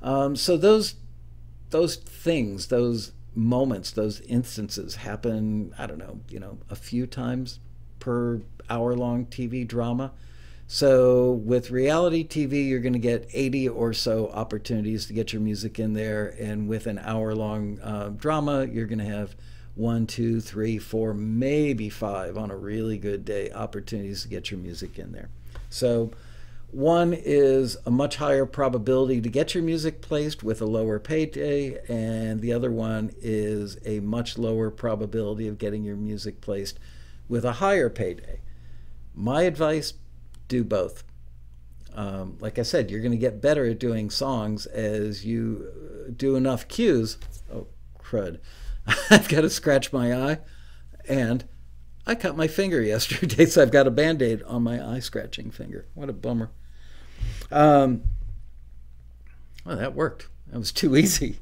Um, 0.01 0.35
so 0.35 0.57
those 0.57 0.95
those 1.69 1.95
things, 1.95 2.67
those 2.67 3.11
moments, 3.33 3.91
those 3.91 4.19
instances 4.21 4.95
happen, 4.95 5.73
I 5.77 5.87
don't 5.87 5.97
know, 5.97 6.19
you 6.29 6.39
know, 6.39 6.57
a 6.69 6.75
few 6.75 7.07
times 7.07 7.59
per 7.99 8.41
hour 8.69 8.93
long 8.93 9.25
TV 9.25 9.65
drama. 9.65 10.11
So 10.67 11.31
with 11.31 11.69
reality 11.69 12.25
TV, 12.25 12.67
you're 12.67 12.79
going 12.79 12.93
to 12.93 12.99
get 12.99 13.29
80 13.33 13.69
or 13.69 13.93
so 13.93 14.29
opportunities 14.29 15.05
to 15.05 15.13
get 15.13 15.33
your 15.33 15.41
music 15.41 15.79
in 15.79 15.93
there. 15.93 16.33
And 16.39 16.67
with 16.67 16.87
an 16.87 16.97
hour 16.99 17.35
long 17.35 17.79
uh, 17.81 18.09
drama, 18.09 18.65
you're 18.65 18.85
going 18.85 18.99
to 18.99 19.05
have 19.05 19.35
one, 19.81 20.05
two, 20.05 20.39
three, 20.39 20.77
four, 20.77 21.13
maybe 21.13 21.89
five 21.89 22.37
on 22.37 22.51
a 22.51 22.55
really 22.55 22.97
good 22.97 23.25
day 23.25 23.51
opportunities 23.51 24.21
to 24.21 24.27
get 24.27 24.51
your 24.51 24.59
music 24.59 24.99
in 24.99 25.11
there. 25.11 25.29
So 25.69 26.11
one 26.69 27.13
is 27.13 27.75
a 27.85 27.91
much 27.91 28.15
higher 28.15 28.45
probability 28.45 29.19
to 29.19 29.29
get 29.29 29.53
your 29.53 29.63
music 29.63 30.01
placed 30.01 30.43
with 30.43 30.61
a 30.61 30.65
lower 30.65 30.99
payday, 30.99 31.79
and 31.89 32.39
the 32.39 32.53
other 32.53 32.71
one 32.71 33.11
is 33.21 33.77
a 33.85 33.99
much 33.99 34.37
lower 34.37 34.69
probability 34.69 35.47
of 35.47 35.57
getting 35.57 35.83
your 35.83 35.97
music 35.97 36.39
placed 36.39 36.79
with 37.27 37.43
a 37.43 37.53
higher 37.53 37.89
payday. 37.89 38.39
My 39.13 39.41
advice 39.43 39.95
do 40.47 40.63
both. 40.63 41.03
Um, 41.93 42.37
like 42.39 42.57
I 42.57 42.61
said, 42.61 42.89
you're 42.89 43.01
going 43.01 43.11
to 43.11 43.17
get 43.17 43.41
better 43.41 43.65
at 43.65 43.79
doing 43.79 44.09
songs 44.09 44.65
as 44.67 45.25
you 45.25 46.13
do 46.15 46.37
enough 46.37 46.67
cues. 46.69 47.17
Oh, 47.53 47.67
crud. 47.99 48.39
I've 49.09 49.29
got 49.29 49.41
to 49.41 49.49
scratch 49.49 49.93
my 49.93 50.13
eye, 50.13 50.39
and 51.07 51.45
I 52.05 52.15
cut 52.15 52.35
my 52.35 52.47
finger 52.47 52.81
yesterday, 52.81 53.45
so 53.45 53.61
I've 53.61 53.71
got 53.71 53.87
a 53.87 53.91
band 53.91 54.21
aid 54.21 54.43
on 54.43 54.63
my 54.63 54.85
eye 54.85 54.99
scratching 54.99 55.51
finger. 55.51 55.85
What 55.93 56.09
a 56.09 56.13
bummer. 56.13 56.51
Um, 57.51 58.03
well, 59.65 59.77
that 59.77 59.93
worked. 59.93 60.27
That 60.47 60.59
was 60.59 60.71
too 60.71 60.95
easy. 60.97 61.39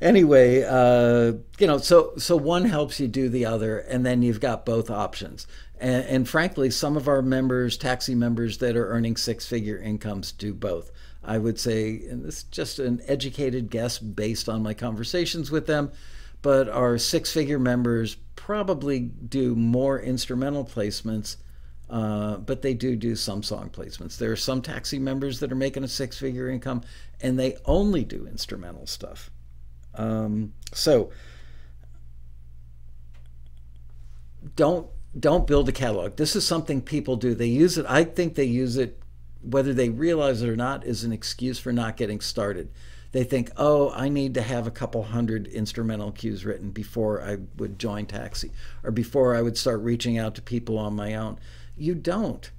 Anyway, 0.00 0.64
uh, 0.64 1.34
you 1.58 1.66
know, 1.66 1.78
so 1.78 2.12
so 2.16 2.36
one 2.36 2.64
helps 2.64 2.98
you 2.98 3.08
do 3.08 3.28
the 3.28 3.46
other, 3.46 3.78
and 3.78 4.04
then 4.04 4.22
you've 4.22 4.40
got 4.40 4.66
both 4.66 4.90
options. 4.90 5.46
And, 5.80 6.04
and 6.06 6.28
frankly, 6.28 6.70
some 6.70 6.96
of 6.96 7.06
our 7.06 7.22
members, 7.22 7.76
taxi 7.76 8.14
members 8.14 8.58
that 8.58 8.76
are 8.76 8.88
earning 8.88 9.16
six-figure 9.16 9.78
incomes, 9.78 10.32
do 10.32 10.52
both. 10.52 10.90
I 11.22 11.38
would 11.38 11.60
say, 11.60 12.02
and 12.08 12.24
this 12.24 12.38
is 12.38 12.42
just 12.44 12.78
an 12.78 13.02
educated 13.06 13.70
guess 13.70 13.98
based 13.98 14.48
on 14.48 14.62
my 14.62 14.74
conversations 14.74 15.50
with 15.50 15.66
them, 15.66 15.92
but 16.42 16.68
our 16.68 16.98
six-figure 16.98 17.58
members 17.58 18.16
probably 18.36 19.00
do 19.00 19.54
more 19.54 20.00
instrumental 20.00 20.64
placements 20.64 21.36
uh, 21.90 22.36
but 22.36 22.60
they 22.60 22.74
do 22.74 22.96
do 22.96 23.16
some 23.16 23.42
song 23.42 23.70
placements. 23.70 24.18
There 24.18 24.30
are 24.30 24.36
some 24.36 24.60
taxi 24.60 24.98
members 24.98 25.40
that 25.40 25.50
are 25.50 25.56
making 25.56 25.84
a 25.84 25.88
six 25.88 26.18
figure 26.18 26.48
income 26.50 26.82
and 27.20 27.38
they 27.38 27.56
only 27.64 28.04
do 28.04 28.26
instrumental 28.26 28.86
stuff. 28.86 29.30
Um, 29.94 30.52
so 30.72 31.10
don't 34.54 34.88
don't 35.18 35.46
build 35.46 35.68
a 35.68 35.72
catalog. 35.72 36.16
This 36.16 36.36
is 36.36 36.46
something 36.46 36.82
people 36.82 37.16
do. 37.16 37.34
They 37.34 37.46
use 37.46 37.78
it. 37.78 37.86
I 37.88 38.04
think 38.04 38.34
they 38.34 38.44
use 38.44 38.76
it, 38.76 39.00
whether 39.40 39.72
they 39.72 39.88
realize 39.88 40.42
it 40.42 40.48
or 40.48 40.56
not, 40.56 40.84
is 40.84 41.04
an 41.04 41.12
excuse 41.12 41.58
for 41.58 41.72
not 41.72 41.96
getting 41.96 42.20
started. 42.20 42.68
They 43.12 43.24
think, 43.24 43.50
oh, 43.56 43.90
I 43.92 44.08
need 44.08 44.34
to 44.34 44.42
have 44.42 44.66
a 44.66 44.70
couple 44.70 45.02
hundred 45.02 45.46
instrumental 45.46 46.12
cues 46.12 46.44
written 46.44 46.70
before 46.70 47.22
I 47.22 47.38
would 47.56 47.78
join 47.78 48.06
Taxi 48.06 48.52
or 48.84 48.90
before 48.90 49.34
I 49.34 49.42
would 49.42 49.56
start 49.56 49.80
reaching 49.80 50.18
out 50.18 50.34
to 50.34 50.42
people 50.42 50.78
on 50.78 50.94
my 50.94 51.14
own. 51.14 51.38
You 51.76 51.94
don't. 51.94 52.50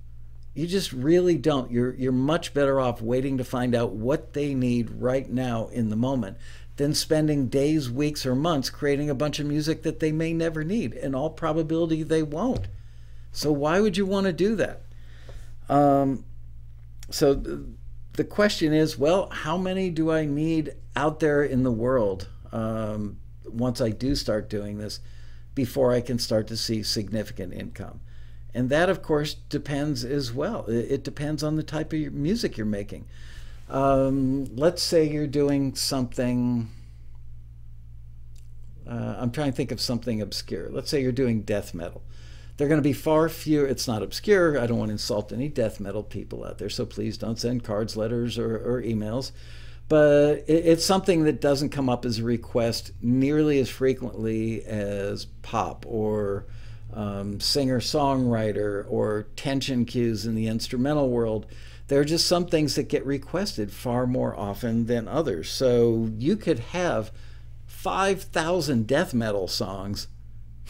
You 0.55 0.65
just 0.65 0.91
really 0.91 1.37
don't. 1.37 1.71
You're 1.71 1.93
you're 1.93 2.11
much 2.11 2.53
better 2.53 2.79
off 2.79 3.01
waiting 3.01 3.37
to 3.37 3.43
find 3.43 3.75
out 3.75 3.91
what 3.91 4.33
they 4.33 4.53
need 4.53 4.89
right 4.89 5.29
now 5.29 5.67
in 5.67 5.89
the 5.89 5.95
moment 5.95 6.37
than 6.77 6.95
spending 6.95 7.47
days, 7.47 7.89
weeks, 7.89 8.25
or 8.25 8.35
months 8.35 8.69
creating 8.69 9.09
a 9.09 9.15
bunch 9.15 9.39
of 9.39 9.45
music 9.45 9.83
that 9.83 9.99
they 9.99 10.11
may 10.11 10.33
never 10.33 10.63
need. 10.63 10.93
In 10.93 11.13
all 11.13 11.29
probability, 11.29 12.03
they 12.03 12.23
won't. 12.23 12.67
So 13.31 13.51
why 13.51 13.79
would 13.79 13.97
you 13.97 14.05
want 14.05 14.25
to 14.25 14.33
do 14.33 14.55
that? 14.55 14.81
Um, 15.67 16.25
so 17.11 17.35
th- 17.35 17.59
the 18.13 18.23
question 18.23 18.73
is, 18.73 18.97
well, 18.97 19.29
how 19.29 19.57
many 19.57 19.89
do 19.89 20.11
I 20.11 20.25
need 20.25 20.73
out 20.95 21.19
there 21.19 21.43
in 21.43 21.63
the 21.63 21.71
world 21.71 22.27
um, 22.51 23.17
once 23.45 23.81
I 23.81 23.89
do 23.89 24.15
start 24.15 24.49
doing 24.49 24.77
this 24.77 24.99
before 25.55 25.93
I 25.93 26.01
can 26.01 26.19
start 26.19 26.47
to 26.47 26.57
see 26.57 26.83
significant 26.83 27.53
income? 27.53 28.01
And 28.53 28.69
that, 28.69 28.89
of 28.89 29.01
course, 29.01 29.35
depends 29.35 30.03
as 30.03 30.33
well. 30.33 30.65
It 30.67 31.03
depends 31.03 31.43
on 31.43 31.55
the 31.55 31.63
type 31.63 31.93
of 31.93 32.13
music 32.13 32.57
you're 32.57 32.65
making. 32.65 33.05
Um, 33.69 34.45
let's 34.55 34.81
say 34.81 35.07
you're 35.07 35.27
doing 35.27 35.75
something. 35.75 36.69
Uh, 38.87 39.17
I'm 39.19 39.31
trying 39.31 39.51
to 39.51 39.55
think 39.55 39.71
of 39.71 39.79
something 39.79 40.19
obscure. 40.19 40.69
Let's 40.71 40.89
say 40.89 41.01
you're 41.01 41.11
doing 41.11 41.43
death 41.43 41.75
metal. 41.75 42.01
They're 42.59 42.67
going 42.67 42.81
to 42.81 42.89
be 42.89 42.91
far 42.91 43.29
fewer. 43.29 43.65
It's 43.65 43.87
not 43.87 44.03
obscure. 44.03 44.59
I 44.59 44.67
don't 44.67 44.77
want 44.77 44.89
to 44.89 44.93
insult 44.93 45.31
any 45.31 45.47
death 45.47 45.79
metal 45.79 46.03
people 46.03 46.43
out 46.43 46.57
there, 46.57 46.69
so 46.69 46.85
please 46.85 47.17
don't 47.17 47.39
send 47.39 47.63
cards, 47.63 47.95
letters, 47.95 48.37
or, 48.37 48.57
or 48.57 48.81
emails. 48.81 49.31
But 49.87 50.43
it, 50.45 50.65
it's 50.65 50.83
something 50.83 51.23
that 51.23 51.39
doesn't 51.39 51.69
come 51.69 51.87
up 51.87 52.03
as 52.03 52.19
a 52.19 52.23
request 52.25 52.91
nearly 53.01 53.59
as 53.59 53.69
frequently 53.69 54.61
as 54.65 55.23
pop 55.41 55.85
or 55.87 56.47
um, 56.93 57.39
singer 57.39 57.79
songwriter 57.79 58.85
or 58.89 59.27
tension 59.37 59.85
cues 59.85 60.25
in 60.25 60.35
the 60.35 60.47
instrumental 60.47 61.09
world. 61.09 61.45
There 61.87 62.01
are 62.01 62.05
just 62.05 62.27
some 62.27 62.45
things 62.45 62.75
that 62.75 62.89
get 62.89 63.05
requested 63.05 63.71
far 63.71 64.05
more 64.05 64.37
often 64.37 64.87
than 64.87 65.07
others. 65.07 65.49
So 65.49 66.09
you 66.17 66.35
could 66.35 66.59
have 66.59 67.09
5,000 67.67 68.85
death 68.85 69.13
metal 69.13 69.47
songs, 69.47 70.07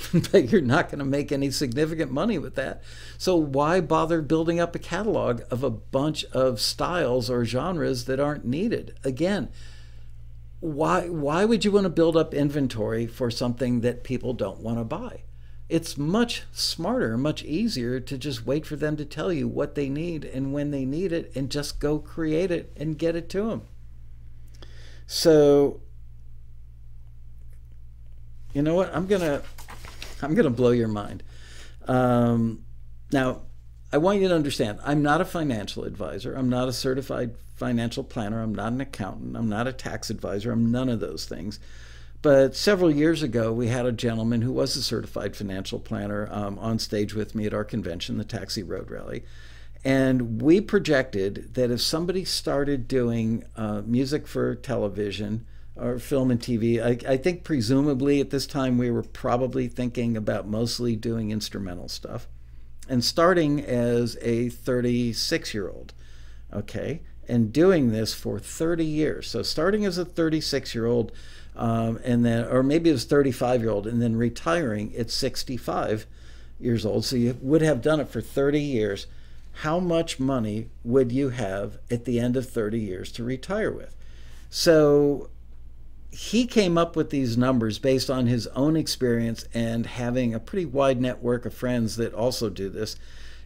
but 0.32 0.50
you're 0.50 0.62
not 0.62 0.90
going 0.90 1.00
to 1.00 1.06
make 1.06 1.32
any 1.32 1.52
significant 1.52 2.12
money 2.12 2.38
with 2.38 2.56
that. 2.56 2.82
So 3.18 3.36
why 3.36 3.82
bother 3.82 4.22
building 4.22 4.60
up 4.60 4.76
a 4.76 4.80
catalog 4.80 5.42
of 5.52 5.64
a 5.64 5.70
bunch 5.70 6.26
of 6.26 6.62
styles 6.62 7.30
or 7.30 7.46
genres 7.46 8.06
that 8.06 8.20
aren't 8.20 8.46
needed? 8.46 8.98
Again, 9.04 9.50
why 10.60 11.08
why 11.08 11.46
would 11.46 11.64
you 11.64 11.72
want 11.72 11.86
to 11.86 11.90
build 11.90 12.18
up 12.18 12.34
inventory 12.34 13.08
for 13.08 13.32
something 13.32 13.82
that 13.82 14.04
people 14.04 14.34
don't 14.34 14.60
want 14.60 14.78
to 14.78 14.84
buy? 14.84 15.24
it's 15.70 15.98
much 15.98 16.44
smarter, 16.52 17.16
much 17.16 17.44
easier 17.44 18.00
to 18.00 18.18
just 18.18 18.46
wait 18.46 18.66
for 18.66 18.76
them 18.76 18.98
to 18.98 19.06
tell 19.06 19.32
you 19.32 19.48
what 19.48 19.76
they 19.76 19.88
need 19.88 20.26
and 20.26 20.52
when 20.52 20.72
they 20.72 20.84
need 20.84 21.12
it 21.12 21.32
and 21.36 21.52
just 21.52 21.80
go 21.80 22.00
create 22.00 22.50
it 22.50 22.74
and 22.76 22.98
get 22.98 23.16
it 23.16 23.30
to 23.30 23.50
them. 23.50 23.62
So, 25.06 25.80
you 28.52 28.64
know 28.64 28.74
what? 28.74 28.94
I'm 28.96 29.06
going 29.06 29.22
to 29.22 29.44
I'm 30.24 30.34
going 30.34 30.46
to 30.46 30.50
blow 30.50 30.72
your 30.72 30.88
mind. 30.88 31.24
Um, 31.88 32.64
now, 33.12 33.42
I 33.92 33.98
want 33.98 34.22
you 34.22 34.28
to 34.28 34.36
understand 34.36 34.80
I'm 34.84 35.02
not 35.02 35.22
a 35.22 35.26
financial 35.26 35.84
advisor. 35.84 36.36
I'm 36.36 36.50
not 36.50 36.68
a 36.68 36.74
certified 36.74 37.36
financial 37.56 38.04
planner. 38.04 38.42
I'm 38.42 38.54
not 38.54 38.72
an 38.72 38.82
accountant. 38.82 39.36
I'm 39.36 39.50
not 39.50 39.68
a 39.68 39.74
tax 39.74 40.10
advisor. 40.10 40.52
I'm 40.52 40.72
none 40.72 40.90
of 40.90 41.00
those 41.00 41.26
things. 41.26 41.60
But 42.22 42.56
several 42.56 42.92
years 42.92 43.24
ago, 43.24 43.54
we 43.54 43.68
had 43.68 43.86
a 43.86 43.92
gentleman 43.92 44.42
who 44.42 44.52
was 44.52 44.76
a 44.76 44.84
certified 44.84 45.36
financial 45.36 45.80
planner 45.80 46.28
um, 46.32 46.60
on 46.60 46.78
stage 46.78 47.14
with 47.14 47.34
me 47.34 47.46
at 47.46 47.54
our 47.54 47.64
convention, 47.64 48.18
the 48.18 48.26
Taxi 48.26 48.62
Road 48.62 48.92
Rally. 48.92 49.24
And 49.86 50.42
we 50.42 50.60
projected 50.60 51.54
that 51.54 51.72
if 51.72 51.82
somebody 51.82 52.26
started 52.26 52.88
doing 52.88 53.46
uh, 53.56 53.82
music 53.86 54.28
for 54.28 54.56
television 54.56 55.46
or 55.82 56.00
film 56.00 56.32
and 56.32 56.40
TV, 56.40 56.82
I, 56.82 57.14
I, 57.14 57.18
think 57.18 57.44
presumably 57.44 58.20
at 58.20 58.30
this 58.30 58.46
time 58.46 58.78
we 58.78 58.92
were 58.92 59.04
probably 59.04 59.68
thinking 59.68 60.18
about 60.18 60.48
mostly 60.48 60.96
doing 60.96 61.32
instrumental 61.32 61.88
stuff 61.88 62.28
and 62.88 63.04
starting 63.04 63.64
as 63.64 64.18
a 64.22 64.50
36 64.50 65.54
year 65.54 65.70
old. 65.70 65.94
Okay. 66.54 67.02
And 67.28 67.54
doing 67.54 67.92
this 67.92 68.14
for 68.14 68.40
30 68.40 68.84
years. 68.84 69.30
So 69.30 69.44
starting 69.44 69.86
as 69.86 70.00
a 70.00 70.06
36 70.06 70.74
year 70.74 70.88
old 70.88 71.12
um, 71.56 72.00
and 72.04 72.26
then 72.26 72.46
or 72.46 72.64
maybe 72.64 72.90
it 72.90 72.94
was 72.94 73.04
35 73.04 73.62
year 73.62 73.70
old 73.70 73.86
and 73.86 74.02
then 74.02 74.16
retiring 74.16 74.96
at 74.96 75.12
65 75.12 76.08
years 76.60 76.86
old 76.86 77.06
so 77.06 77.16
you 77.16 77.38
would 77.42 77.62
have 77.62 77.82
done 77.82 78.00
it 78.00 78.08
for 78.10 78.22
30 78.22 78.60
years 78.60 79.08
how 79.52 79.80
much 79.80 80.20
money 80.20 80.70
would 80.84 81.12
you 81.12 81.30
have 81.30 81.78
at 81.92 82.06
the 82.06 82.20
end 82.20 82.38
of 82.38 82.50
30 82.50 82.80
years 82.80 83.12
to 83.12 83.24
retire 83.24 83.72
with 83.72 83.96
so 84.50 85.30
he 86.12 86.46
came 86.46 86.78
up 86.78 86.96
with 86.96 87.12
these 87.12 87.38
numbers 87.38 87.78
based 87.78 88.10
on 88.10 88.28
his 88.28 88.48
own 88.48 88.76
experience 88.76 89.46
and 89.54 89.86
having 89.86 90.34
a 90.34 90.40
pretty 90.40 90.66
wide 90.66 91.00
network 91.00 91.46
of 91.46 91.54
friends 91.54 91.98
that 91.98 92.14
also 92.14 92.50
do 92.50 92.70
this. 92.70 92.96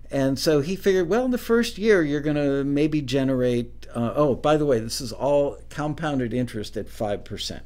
And 0.10 0.38
so 0.38 0.62
he 0.62 0.76
figured, 0.76 1.10
well, 1.10 1.26
in 1.26 1.32
the 1.32 1.38
first 1.38 1.78
year, 1.78 2.04
you're 2.04 2.22
going 2.22 2.36
to 2.36 2.64
maybe 2.64 3.02
generate. 3.02 3.88
Uh, 3.94 4.14
oh, 4.16 4.36
by 4.36 4.58
the 4.58 4.66
way, 4.66 4.80
this 4.80 5.02
is 5.02 5.12
all 5.12 5.58
compounded 5.70 6.34
interest 6.34 6.78
at 6.78 6.88
5%. 6.88 7.62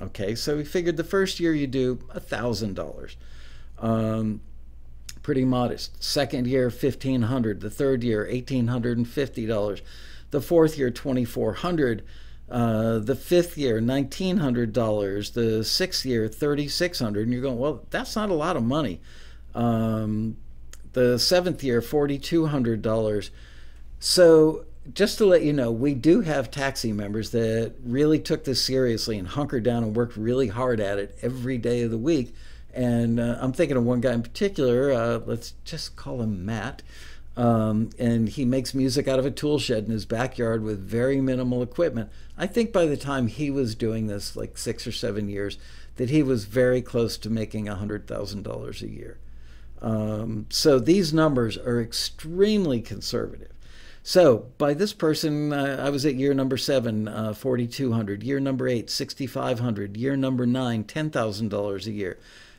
Okay, 0.00 0.34
so 0.34 0.58
he 0.58 0.64
figured 0.64 0.96
the 0.96 1.04
first 1.04 1.38
year 1.38 1.52
you 1.52 1.66
do 1.66 1.96
$1,000. 2.14 3.16
Um, 3.78 4.40
pretty 5.22 5.44
modest. 5.44 6.02
Second 6.02 6.46
year, 6.46 6.64
1500 6.64 7.60
The 7.60 7.70
third 7.70 8.02
year, 8.02 8.26
$1,850. 8.30 9.80
The 10.30 10.40
fourth 10.40 10.78
year, 10.78 10.90
2400 10.90 12.02
uh, 12.52 12.98
the 12.98 13.16
fifth 13.16 13.56
year, 13.56 13.80
nineteen 13.80 14.36
hundred 14.36 14.72
dollars. 14.72 15.30
The 15.30 15.64
sixth 15.64 16.04
year, 16.04 16.28
thirty 16.28 16.68
six 16.68 17.00
hundred. 17.00 17.22
And 17.22 17.32
you're 17.32 17.42
going, 17.42 17.58
well, 17.58 17.86
that's 17.90 18.14
not 18.14 18.28
a 18.28 18.34
lot 18.34 18.56
of 18.56 18.62
money. 18.62 19.00
Um, 19.54 20.36
the 20.92 21.18
seventh 21.18 21.64
year, 21.64 21.80
forty 21.80 22.18
two 22.18 22.46
hundred 22.46 22.82
dollars. 22.82 23.30
So 23.98 24.66
just 24.92 25.18
to 25.18 25.24
let 25.24 25.42
you 25.42 25.52
know, 25.52 25.70
we 25.70 25.94
do 25.94 26.20
have 26.20 26.50
taxi 26.50 26.92
members 26.92 27.30
that 27.30 27.72
really 27.84 28.18
took 28.18 28.44
this 28.44 28.62
seriously 28.62 29.16
and 29.16 29.28
hunkered 29.28 29.62
down 29.62 29.82
and 29.84 29.96
worked 29.96 30.16
really 30.16 30.48
hard 30.48 30.80
at 30.80 30.98
it 30.98 31.16
every 31.22 31.56
day 31.56 31.82
of 31.82 31.90
the 31.90 31.98
week. 31.98 32.34
And 32.74 33.20
uh, 33.20 33.38
I'm 33.40 33.52
thinking 33.52 33.76
of 33.76 33.84
one 33.84 34.00
guy 34.00 34.12
in 34.12 34.22
particular. 34.22 34.92
Uh, 34.92 35.20
let's 35.24 35.54
just 35.64 35.96
call 35.96 36.20
him 36.20 36.44
Matt. 36.44 36.82
Um, 37.36 37.90
and 37.98 38.28
he 38.28 38.44
makes 38.44 38.74
music 38.74 39.08
out 39.08 39.18
of 39.18 39.24
a 39.24 39.30
tool 39.30 39.58
shed 39.58 39.84
in 39.84 39.90
his 39.90 40.04
backyard 40.04 40.62
with 40.62 40.86
very 40.86 41.20
minimal 41.20 41.62
equipment. 41.62 42.10
I 42.36 42.46
think 42.46 42.72
by 42.72 42.86
the 42.86 42.96
time 42.96 43.26
he 43.26 43.50
was 43.50 43.74
doing 43.74 44.06
this, 44.06 44.36
like 44.36 44.58
six 44.58 44.86
or 44.86 44.92
seven 44.92 45.28
years, 45.28 45.56
that 45.96 46.10
he 46.10 46.22
was 46.22 46.44
very 46.44 46.82
close 46.82 47.16
to 47.18 47.30
making 47.30 47.66
$100,000 47.66 48.82
a 48.82 48.88
year. 48.88 49.18
Um, 49.80 50.46
so 50.48 50.78
these 50.78 51.12
numbers 51.12 51.56
are 51.56 51.80
extremely 51.80 52.80
conservative. 52.80 53.52
So 54.02 54.46
by 54.58 54.74
this 54.74 54.92
person, 54.92 55.52
uh, 55.52 55.82
I 55.84 55.90
was 55.90 56.04
at 56.04 56.16
year 56.16 56.34
number 56.34 56.56
seven, 56.56 57.08
uh, 57.08 57.34
4,200. 57.34 58.22
Year 58.22 58.40
number 58.40 58.66
eight, 58.68 58.90
6,500. 58.90 59.96
Year 59.96 60.16
number 60.16 60.44
nine, 60.44 60.84
$10,000 60.84 61.86
a 61.86 61.90
year. 61.90 62.18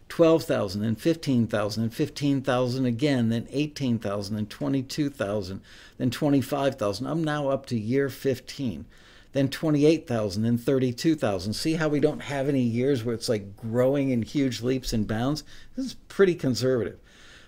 12,000 0.09 0.83
and 0.83 0.99
15,000 0.99 1.83
and 1.83 1.93
15,000 1.93 2.85
again, 2.85 3.29
then 3.29 3.47
18,000 3.51 4.37
and 4.37 4.49
22,000, 4.49 5.61
then 5.97 6.09
25,000. 6.09 7.07
I'm 7.07 7.23
now 7.23 7.49
up 7.49 7.65
to 7.67 7.79
year 7.79 8.09
15, 8.09 8.85
then 9.31 9.49
28,000 9.49 10.45
and 10.45 10.61
32,000. 10.61 11.53
See 11.53 11.73
how 11.73 11.87
we 11.87 11.99
don't 11.99 12.21
have 12.21 12.47
any 12.47 12.61
years 12.61 13.03
where 13.03 13.15
it's 13.15 13.29
like 13.29 13.57
growing 13.57 14.11
in 14.11 14.21
huge 14.21 14.61
leaps 14.61 14.93
and 14.93 15.07
bounds? 15.07 15.43
This 15.75 15.87
is 15.87 15.93
pretty 16.07 16.35
conservative. 16.35 16.99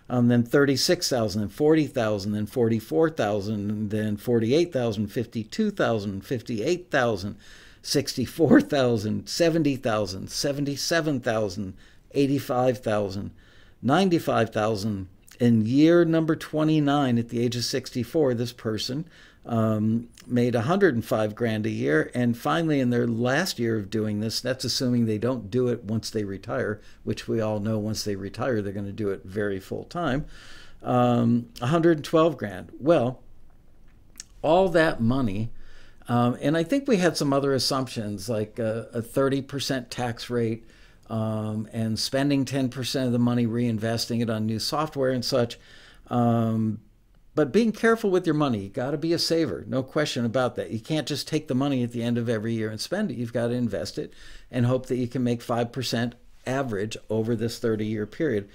Um, 0.08 0.28
then 0.28 0.43
36,000 0.43 1.41
and 1.41 1.51
40,000, 1.51 2.32
then 2.32 2.45
44,000, 2.45 3.89
then 3.89 4.18
48,000, 4.18 5.08
52,000, 5.08 6.22
58,000, 6.22 7.38
64,000, 7.82 9.28
70,000, 9.28 10.30
77,000. 10.30 11.74
85,000, 12.16 13.32
95,000. 13.82 15.07
In 15.39 15.66
year 15.66 16.05
number 16.05 16.36
29, 16.36 17.18
at 17.18 17.30
the 17.30 17.41
age 17.41 17.55
of 17.57 17.66
64, 17.66 18.34
this 18.34 18.53
person 18.53 19.05
um, 19.45 20.07
made 20.26 20.55
105 20.55 21.36
grand 21.36 21.66
a 21.66 21.70
year. 21.70 22.09
And 22.16 22.38
finally, 22.38 22.80
in 22.80 22.89
their 22.89 23.07
last 23.07 23.59
year 23.59 23.78
of 23.78 23.89
doing 23.89 24.20
this, 24.20 24.41
that's 24.41 24.63
assuming 24.63 25.05
they 25.05 25.18
don't 25.18 25.51
do 25.51 25.68
it 25.68 25.84
once 25.84 26.09
they 26.09 26.24
retire, 26.24 26.82
which 27.03 27.28
we 27.28 27.41
all 27.41 27.59
know 27.59 27.78
once 27.78 28.03
they 28.03 28.16
retire, 28.16 28.61
they're 28.61 28.74
going 28.74 28.86
to 28.86 28.91
do 28.91 29.09
it 29.09 29.24
very 29.24 29.59
full 29.59 29.84
time. 29.84 30.26
Um, 30.82 31.49
112 31.59 32.38
grand. 32.38 32.72
Well, 32.80 33.22
all 34.41 34.70
that 34.70 35.01
money. 35.01 35.49
Um, 36.07 36.38
and 36.39 36.55
I 36.55 36.63
think 36.63 36.88
we 36.88 36.97
had 36.97 37.18
some 37.18 37.34
other 37.34 37.53
assumptions 37.53 38.30
like 38.30 38.59
a, 38.59 38.88
a 38.93 39.01
30% 39.01 39.89
tax 39.89 40.30
rate, 40.30 40.63
um, 41.10 41.68
and 41.72 41.99
spending 41.99 42.45
10% 42.45 43.06
of 43.06 43.12
the 43.12 43.20
money 43.20 43.45
reinvesting 43.45 44.22
it 44.22 44.30
on 44.30 44.45
new 44.45 44.60
software 44.60 45.12
and 45.12 45.24
such. 45.24 45.58
Um, 46.08 46.80
but 47.36 47.51
being 47.51 47.72
careful 47.74 48.10
with 48.10 48.26
your 48.26 48.34
money. 48.34 48.64
You 48.64 48.70
got 48.70 48.91
to 48.91 48.97
be 48.97 49.12
a 49.12 49.20
saver, 49.20 49.66
no 49.68 49.84
question 49.84 50.24
about 50.26 50.56
that. 50.56 50.72
You 50.72 50.80
can't 50.80 51.08
just 51.08 51.28
take 51.28 51.49
the 51.49 51.56
money 51.56 51.84
at 51.84 51.91
the 51.91 52.01
end 52.01 52.18
of 52.18 52.30
every 52.30 52.53
year 52.53 52.70
and 52.70 52.80
spend 52.80 53.12
it. 53.12 53.18
You've 53.18 53.34
got 53.34 53.47
to 53.47 53.53
invest 53.53 53.97
it 53.97 54.14
and 54.49 54.66
hope 54.66 54.86
that 54.86 54.95
you 54.95 55.08
can 55.08 55.24
make 55.24 55.41
5% 55.41 56.14
average 56.47 56.95
over 57.10 57.36
this 57.36 57.60
30 57.60 57.86
year 57.86 58.06
period. 58.06 58.47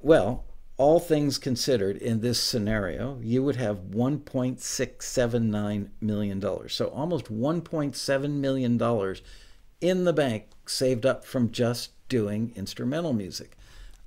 Well, 0.00 0.44
all 0.76 1.00
things 1.00 1.38
considered, 1.38 1.96
in 1.96 2.20
this 2.20 2.40
scenario, 2.40 3.18
you 3.20 3.42
would 3.42 3.56
have 3.56 3.90
$1.679 3.90 5.88
million. 6.00 6.68
So 6.68 6.86
almost 6.86 7.24
$1.7 7.24 8.30
million 8.30 8.80
in 9.80 10.04
the 10.04 10.12
bank 10.12 10.44
saved 10.66 11.04
up 11.04 11.24
from 11.24 11.50
just 11.50 11.90
doing 12.08 12.52
instrumental 12.56 13.12
music. 13.12 13.56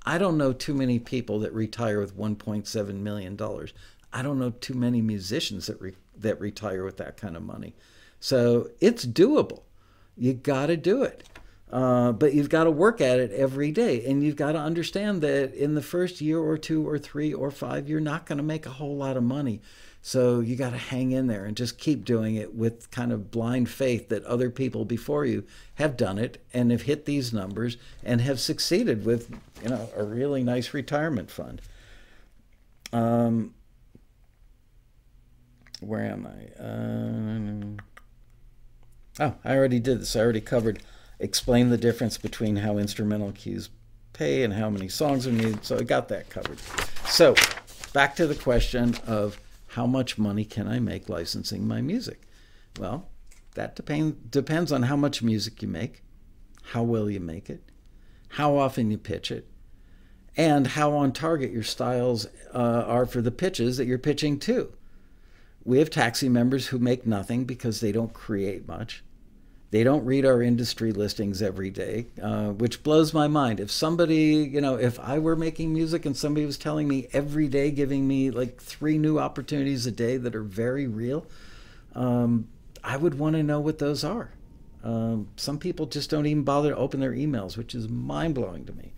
I 0.06 0.18
don't 0.18 0.38
know 0.38 0.54
too 0.54 0.74
many 0.74 1.00
people 1.00 1.40
that 1.40 1.54
retire 1.54 2.00
with 2.00 2.18
1.7 2.18 2.94
million 2.96 3.36
dollars. 3.36 3.74
I 4.14 4.22
don't 4.22 4.40
know 4.40 4.50
too 4.50 4.74
many 4.74 5.02
musicians 5.02 5.68
that 5.68 5.80
re- 5.80 5.96
that 6.18 6.40
retire 6.40 6.84
with 6.84 6.98
that 6.98 7.18
kind 7.18 7.38
of 7.38 7.44
money. 7.44 7.76
So 8.20 8.70
it's 8.80 9.06
doable. 9.06 9.62
You 10.18 10.34
got 10.34 10.68
to 10.68 10.78
do 10.78 11.04
it. 11.04 11.28
Uh, 11.72 12.12
but 12.12 12.34
you've 12.34 12.50
got 12.50 12.66
to 12.66 12.72
work 12.72 13.00
at 13.00 13.20
it 13.20 13.32
every 13.32 13.72
day. 13.72 14.06
And 14.06 14.24
you've 14.24 14.36
got 14.36 14.52
to 14.52 14.60
understand 14.60 15.22
that 15.22 15.54
in 15.54 15.74
the 15.74 15.82
first 15.82 16.20
year 16.20 16.40
or 16.40 16.58
two 16.58 16.88
or 16.88 17.00
three 17.00 17.34
or 17.34 17.50
five, 17.50 17.88
you're 17.88 18.02
not 18.02 18.26
going 18.26 18.38
to 18.38 18.44
make 18.44 18.66
a 18.66 18.72
whole 18.72 18.98
lot 18.98 19.16
of 19.16 19.24
money. 19.24 19.62
So 20.02 20.40
you 20.40 20.56
got 20.56 20.72
to 20.72 20.78
hang 20.78 21.12
in 21.12 21.28
there 21.28 21.46
and 21.46 21.56
just 21.56 21.78
keep 21.78 22.04
doing 22.04 22.36
it 22.36 22.56
with 22.56 22.90
kind 22.90 23.12
of 23.12 23.30
blind 23.30 23.70
faith 23.70 24.10
that 24.10 24.24
other 24.24 24.50
people 24.50 24.84
before 24.84 25.26
you 25.26 25.46
have 25.76 25.96
done 25.96 26.18
it 26.18 26.44
and 26.54 26.72
have 26.72 26.84
hit 26.84 27.06
these 27.06 27.32
numbers 27.32 27.78
and 28.04 28.20
have 28.22 28.40
succeeded 28.40 29.06
with, 29.06 29.30
you 29.62 29.70
know, 29.70 29.90
a 29.96 30.04
really 30.04 30.44
nice 30.44 30.74
retirement 30.74 31.30
fund. 31.30 31.62
Um, 32.92 33.54
where 35.82 36.04
am 36.04 36.28
I? 36.28 37.80
Uh, 39.20 39.28
oh, 39.28 39.36
I 39.46 39.56
already 39.56 39.80
did 39.80 40.02
this. 40.02 40.16
I 40.16 40.22
already 40.22 40.42
covered, 40.42 40.82
explain 41.20 41.70
the 41.70 41.78
difference 41.78 42.18
between 42.18 42.58
how 42.58 42.80
instrumental 42.80 43.32
cues 43.34 43.70
pay 44.14 44.44
and 44.44 44.54
how 44.56 44.72
many 44.72 44.88
songs 44.88 45.28
are 45.28 45.32
needed. 45.32 45.64
So 45.64 45.78
I 45.78 45.84
got 45.84 46.08
that 46.10 46.30
covered. 46.30 46.58
So 47.06 47.36
back 47.94 48.16
to 48.16 48.26
the 48.26 48.36
question 48.36 48.96
of 49.06 49.40
how 49.76 49.88
much 49.88 50.18
money 50.18 50.44
can 50.44 50.68
I 50.68 50.80
make 50.80 51.08
licensing 51.08 51.66
my 51.66 51.82
music? 51.82 52.28
Well, 52.78 53.08
that 53.56 53.74
depend, 53.74 54.30
depends 54.30 54.70
on 54.70 54.84
how 54.84 54.98
much 54.98 55.24
music 55.24 55.62
you 55.62 55.70
make, 55.70 56.04
how 56.62 56.84
well 56.84 57.10
you 57.10 57.22
make 57.22 57.50
it, 57.50 57.64
how 58.30 58.58
often 58.58 58.92
you 58.92 58.98
pitch 58.98 59.32
it, 59.32 59.48
and 60.36 60.68
how 60.68 60.92
on 60.92 61.14
target 61.14 61.52
your 61.52 61.64
styles 61.64 62.28
uh, 62.54 62.84
are 62.86 63.06
for 63.06 63.22
the 63.22 63.32
pitches 63.32 63.78
that 63.78 63.86
you're 63.86 63.98
pitching 63.98 64.40
to. 64.40 64.74
We 65.64 65.80
have 65.80 65.90
taxi 65.90 66.28
members 66.28 66.68
who 66.68 66.80
make 66.80 67.08
nothing 67.08 67.46
because 67.46 67.80
they 67.80 67.94
don't 67.94 68.14
create 68.14 68.68
much. 68.68 69.06
They 69.72 69.86
don't 69.86 70.04
read 70.04 70.26
our 70.26 70.42
industry 70.42 70.92
listings 70.92 71.42
every 71.42 71.70
day, 71.70 72.08
uh, 72.22 72.50
which 72.50 72.84
blows 72.84 73.14
my 73.14 73.28
mind. 73.28 73.62
If 73.62 73.72
somebody, 73.72 74.50
you 74.52 74.60
know, 74.60 74.76
if 74.76 75.00
I 75.00 75.18
were 75.20 75.38
making 75.38 75.74
music 75.74 76.06
and 76.06 76.16
somebody 76.16 76.46
was 76.46 76.58
telling 76.58 76.90
me 76.90 77.08
every 77.14 77.48
day, 77.48 77.72
giving 77.72 78.06
me 78.06 78.32
like 78.32 78.62
three 78.62 78.98
new 78.98 79.18
opportunities 79.18 79.86
a 79.86 79.92
day 79.92 80.18
that 80.18 80.36
are 80.36 80.44
very 80.44 80.88
real, 80.88 81.26
um, 81.96 82.50
I 82.84 82.98
would 82.98 83.18
want 83.18 83.38
to 83.38 83.44
know 83.44 83.62
what 83.62 83.80
those 83.80 84.04
are. 84.04 84.34
Um, 84.84 85.30
some 85.38 85.58
people 85.58 85.86
just 85.86 86.10
don't 86.10 86.26
even 86.26 86.44
bother 86.44 86.72
to 86.72 86.76
open 86.76 87.00
their 87.00 87.14
emails, 87.14 87.56
which 87.56 87.74
is 87.74 87.88
mind 87.88 88.36
blowing 88.36 88.66
to 88.66 88.74
me 88.74 88.92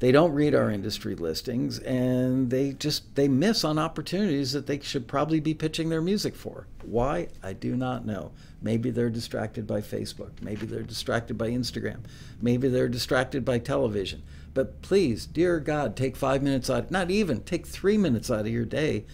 they 0.00 0.12
don't 0.12 0.32
read 0.32 0.54
our 0.54 0.70
industry 0.70 1.14
listings 1.16 1.78
and 1.80 2.50
they 2.50 2.72
just 2.72 3.14
they 3.16 3.26
miss 3.26 3.64
on 3.64 3.78
opportunities 3.78 4.52
that 4.52 4.66
they 4.66 4.78
should 4.78 5.08
probably 5.08 5.40
be 5.40 5.54
pitching 5.54 5.88
their 5.88 6.00
music 6.00 6.36
for. 6.36 6.66
Why? 6.84 7.28
I 7.42 7.52
do 7.52 7.74
not 7.74 8.06
know. 8.06 8.30
Maybe 8.62 8.90
they're 8.90 9.10
distracted 9.10 9.66
by 9.66 9.80
facebook. 9.80 10.40
Maybe 10.40 10.66
they're 10.66 10.82
distracted 10.82 11.36
by 11.36 11.50
instagram. 11.50 11.98
Maybe 12.40 12.68
they're 12.68 12.88
distracted 12.88 13.44
by 13.44 13.58
television. 13.58 14.22
But 14.54 14.82
please 14.82 15.26
dear 15.26 15.58
god 15.58 15.96
take 15.96 16.16
five 16.16 16.42
minutes 16.42 16.70
out 16.70 16.90
not 16.90 17.10
even 17.10 17.40
take 17.42 17.66
three 17.66 17.98
minutes 17.98 18.30
out 18.30 18.40
of 18.40 18.48
your 18.48 18.64
day 18.64 19.04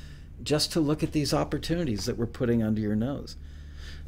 just 0.43 0.73
to 0.73 0.81
look 0.81 1.03
at 1.03 1.13
these 1.13 1.33
opportunities 1.33 2.05
that 2.05 2.19
we're 2.19 2.27
putting 2.27 2.63
under 2.63 2.81
your 2.81 2.97
nose. 2.97 3.37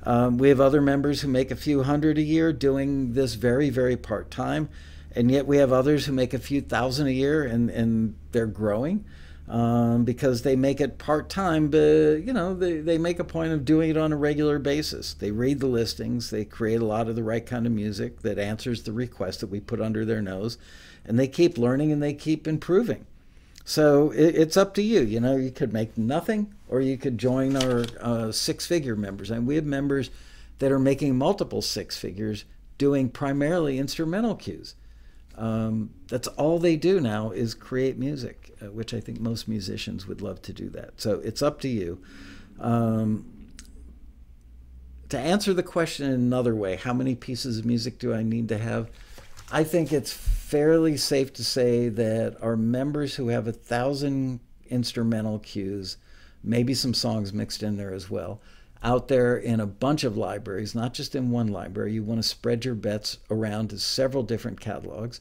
Um, 0.02 0.36
we 0.36 0.50
have 0.50 0.60
other 0.60 0.82
members 0.82 1.22
who 1.22 1.28
make 1.28 1.50
a 1.50 1.56
few 1.56 1.84
hundred 1.84 2.18
a 2.18 2.22
year 2.22 2.52
doing 2.52 3.14
this 3.14 3.32
very 3.32 3.70
very 3.70 3.96
part-time 3.96 4.68
and 5.16 5.30
yet 5.30 5.46
we 5.46 5.56
have 5.58 5.72
others 5.72 6.06
who 6.06 6.12
make 6.12 6.34
a 6.34 6.38
few 6.38 6.60
thousand 6.60 7.08
a 7.08 7.12
year 7.12 7.44
and, 7.44 7.70
and 7.70 8.14
they're 8.32 8.46
growing. 8.46 9.04
um, 9.48 10.04
because 10.04 10.42
they 10.42 10.56
make 10.56 10.80
it 10.80 10.98
part 10.98 11.28
time, 11.28 11.68
but 11.68 12.16
you 12.24 12.32
know 12.32 12.54
they, 12.54 12.80
they 12.80 12.98
make 12.98 13.18
a 13.20 13.24
point 13.24 13.52
of 13.52 13.64
doing 13.64 13.90
it 13.90 13.96
on 13.96 14.12
a 14.12 14.16
regular 14.16 14.58
basis. 14.58 15.14
They 15.14 15.30
read 15.30 15.60
the 15.60 15.66
listings, 15.68 16.30
they 16.30 16.44
create 16.44 16.80
a 16.80 16.84
lot 16.84 17.08
of 17.08 17.14
the 17.16 17.22
right 17.22 17.44
kind 17.46 17.66
of 17.66 17.72
music 17.72 18.22
that 18.22 18.38
answers 18.38 18.82
the 18.82 18.92
request 18.92 19.40
that 19.40 19.46
we 19.50 19.60
put 19.60 19.80
under 19.80 20.04
their 20.04 20.22
nose, 20.22 20.58
and 21.04 21.18
they 21.18 21.28
keep 21.28 21.58
learning 21.58 21.92
and 21.92 22.02
they 22.02 22.14
keep 22.14 22.48
improving. 22.48 23.06
So 23.64 24.10
it, 24.12 24.34
it's 24.34 24.56
up 24.56 24.74
to 24.74 24.82
you. 24.82 25.00
You 25.02 25.20
know, 25.20 25.36
you 25.36 25.50
could 25.50 25.72
make 25.72 25.96
nothing, 25.96 26.52
or 26.68 26.80
you 26.80 26.96
could 26.96 27.18
join 27.18 27.56
our 27.56 27.84
uh, 28.00 28.32
six 28.32 28.66
figure 28.66 28.96
members, 28.96 29.30
and 29.30 29.46
we 29.46 29.54
have 29.56 29.64
members 29.64 30.10
that 30.58 30.72
are 30.72 30.78
making 30.78 31.16
multiple 31.16 31.62
six 31.62 31.96
figures 31.96 32.44
doing 32.78 33.08
primarily 33.10 33.78
instrumental 33.78 34.34
cues. 34.34 34.74
Um, 35.36 35.90
that's 36.08 36.28
all 36.28 36.58
they 36.58 36.76
do 36.76 37.00
now 37.00 37.30
is 37.30 37.54
create 37.54 37.98
music, 37.98 38.56
uh, 38.62 38.66
which 38.66 38.94
I 38.94 39.00
think 39.00 39.20
most 39.20 39.48
musicians 39.48 40.06
would 40.06 40.22
love 40.22 40.40
to 40.42 40.52
do 40.52 40.70
that. 40.70 41.00
So 41.00 41.20
it's 41.20 41.42
up 41.42 41.60
to 41.60 41.68
you. 41.68 42.00
Um, 42.58 43.26
to 45.10 45.18
answer 45.18 45.52
the 45.54 45.62
question 45.62 46.06
in 46.06 46.14
another 46.14 46.54
way, 46.54 46.76
how 46.76 46.92
many 46.92 47.14
pieces 47.14 47.58
of 47.58 47.64
music 47.64 47.98
do 47.98 48.14
I 48.14 48.22
need 48.22 48.48
to 48.48 48.58
have? 48.58 48.90
I 49.52 49.62
think 49.62 49.92
it's 49.92 50.12
fairly 50.12 50.96
safe 50.96 51.32
to 51.34 51.44
say 51.44 51.88
that 51.88 52.36
our 52.42 52.56
members 52.56 53.14
who 53.14 53.28
have 53.28 53.46
a 53.46 53.52
thousand 53.52 54.40
instrumental 54.68 55.38
cues, 55.38 55.96
maybe 56.42 56.74
some 56.74 56.94
songs 56.94 57.32
mixed 57.32 57.62
in 57.62 57.76
there 57.76 57.92
as 57.92 58.10
well, 58.10 58.40
out 58.82 59.08
there 59.08 59.36
in 59.36 59.60
a 59.60 59.66
bunch 59.66 60.04
of 60.04 60.16
libraries, 60.16 60.74
not 60.74 60.94
just 60.94 61.14
in 61.14 61.30
one 61.30 61.48
library. 61.48 61.92
You 61.92 62.02
want 62.02 62.22
to 62.22 62.28
spread 62.28 62.64
your 62.64 62.74
bets 62.74 63.18
around 63.30 63.70
to 63.70 63.78
several 63.78 64.22
different 64.22 64.60
catalogs. 64.60 65.20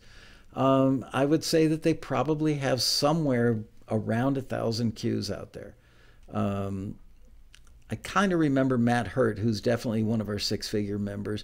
Um, 0.53 1.05
I 1.11 1.25
would 1.25 1.43
say 1.43 1.67
that 1.67 1.83
they 1.83 1.93
probably 1.93 2.55
have 2.55 2.81
somewhere 2.81 3.63
around 3.89 4.37
a 4.37 4.41
thousand 4.41 4.93
cues 4.95 5.29
out 5.29 5.53
there. 5.53 5.75
Um, 6.31 6.95
I 7.89 7.95
kind 7.95 8.33
of 8.33 8.39
remember 8.39 8.77
Matt 8.77 9.07
Hirt, 9.07 9.39
who's 9.39 9.61
definitely 9.61 10.03
one 10.03 10.21
of 10.21 10.29
our 10.29 10.39
six 10.39 10.67
figure 10.67 10.97
members, 10.97 11.43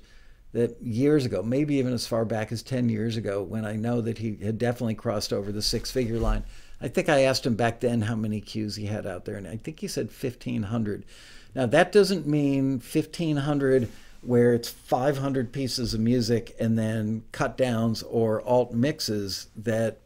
that 0.53 0.81
years 0.81 1.25
ago, 1.25 1.41
maybe 1.41 1.75
even 1.75 1.93
as 1.93 2.07
far 2.07 2.25
back 2.25 2.51
as 2.51 2.63
10 2.63 2.89
years 2.89 3.15
ago, 3.15 3.41
when 3.41 3.63
I 3.63 3.75
know 3.75 4.01
that 4.01 4.17
he 4.17 4.37
had 4.37 4.57
definitely 4.57 4.95
crossed 4.95 5.31
over 5.31 5.51
the 5.51 5.61
six 5.61 5.91
figure 5.91 6.19
line, 6.19 6.43
I 6.81 6.87
think 6.87 7.09
I 7.09 7.21
asked 7.21 7.45
him 7.45 7.55
back 7.55 7.79
then 7.79 8.01
how 8.01 8.15
many 8.15 8.41
cues 8.41 8.75
he 8.75 8.87
had 8.87 9.05
out 9.05 9.25
there, 9.25 9.35
and 9.35 9.47
I 9.47 9.57
think 9.57 9.79
he 9.79 9.87
said 9.87 10.07
1,500. 10.07 11.05
Now, 11.53 11.65
that 11.65 11.91
doesn't 11.91 12.25
mean 12.25 12.73
1,500 12.79 13.89
where 14.21 14.53
it's 14.53 14.69
500 14.69 15.51
pieces 15.51 15.93
of 15.93 15.99
music 15.99 16.55
and 16.59 16.77
then 16.77 17.23
cut 17.31 17.57
downs 17.57 18.03
or 18.03 18.41
alt 18.41 18.71
mixes 18.73 19.47
that 19.55 19.97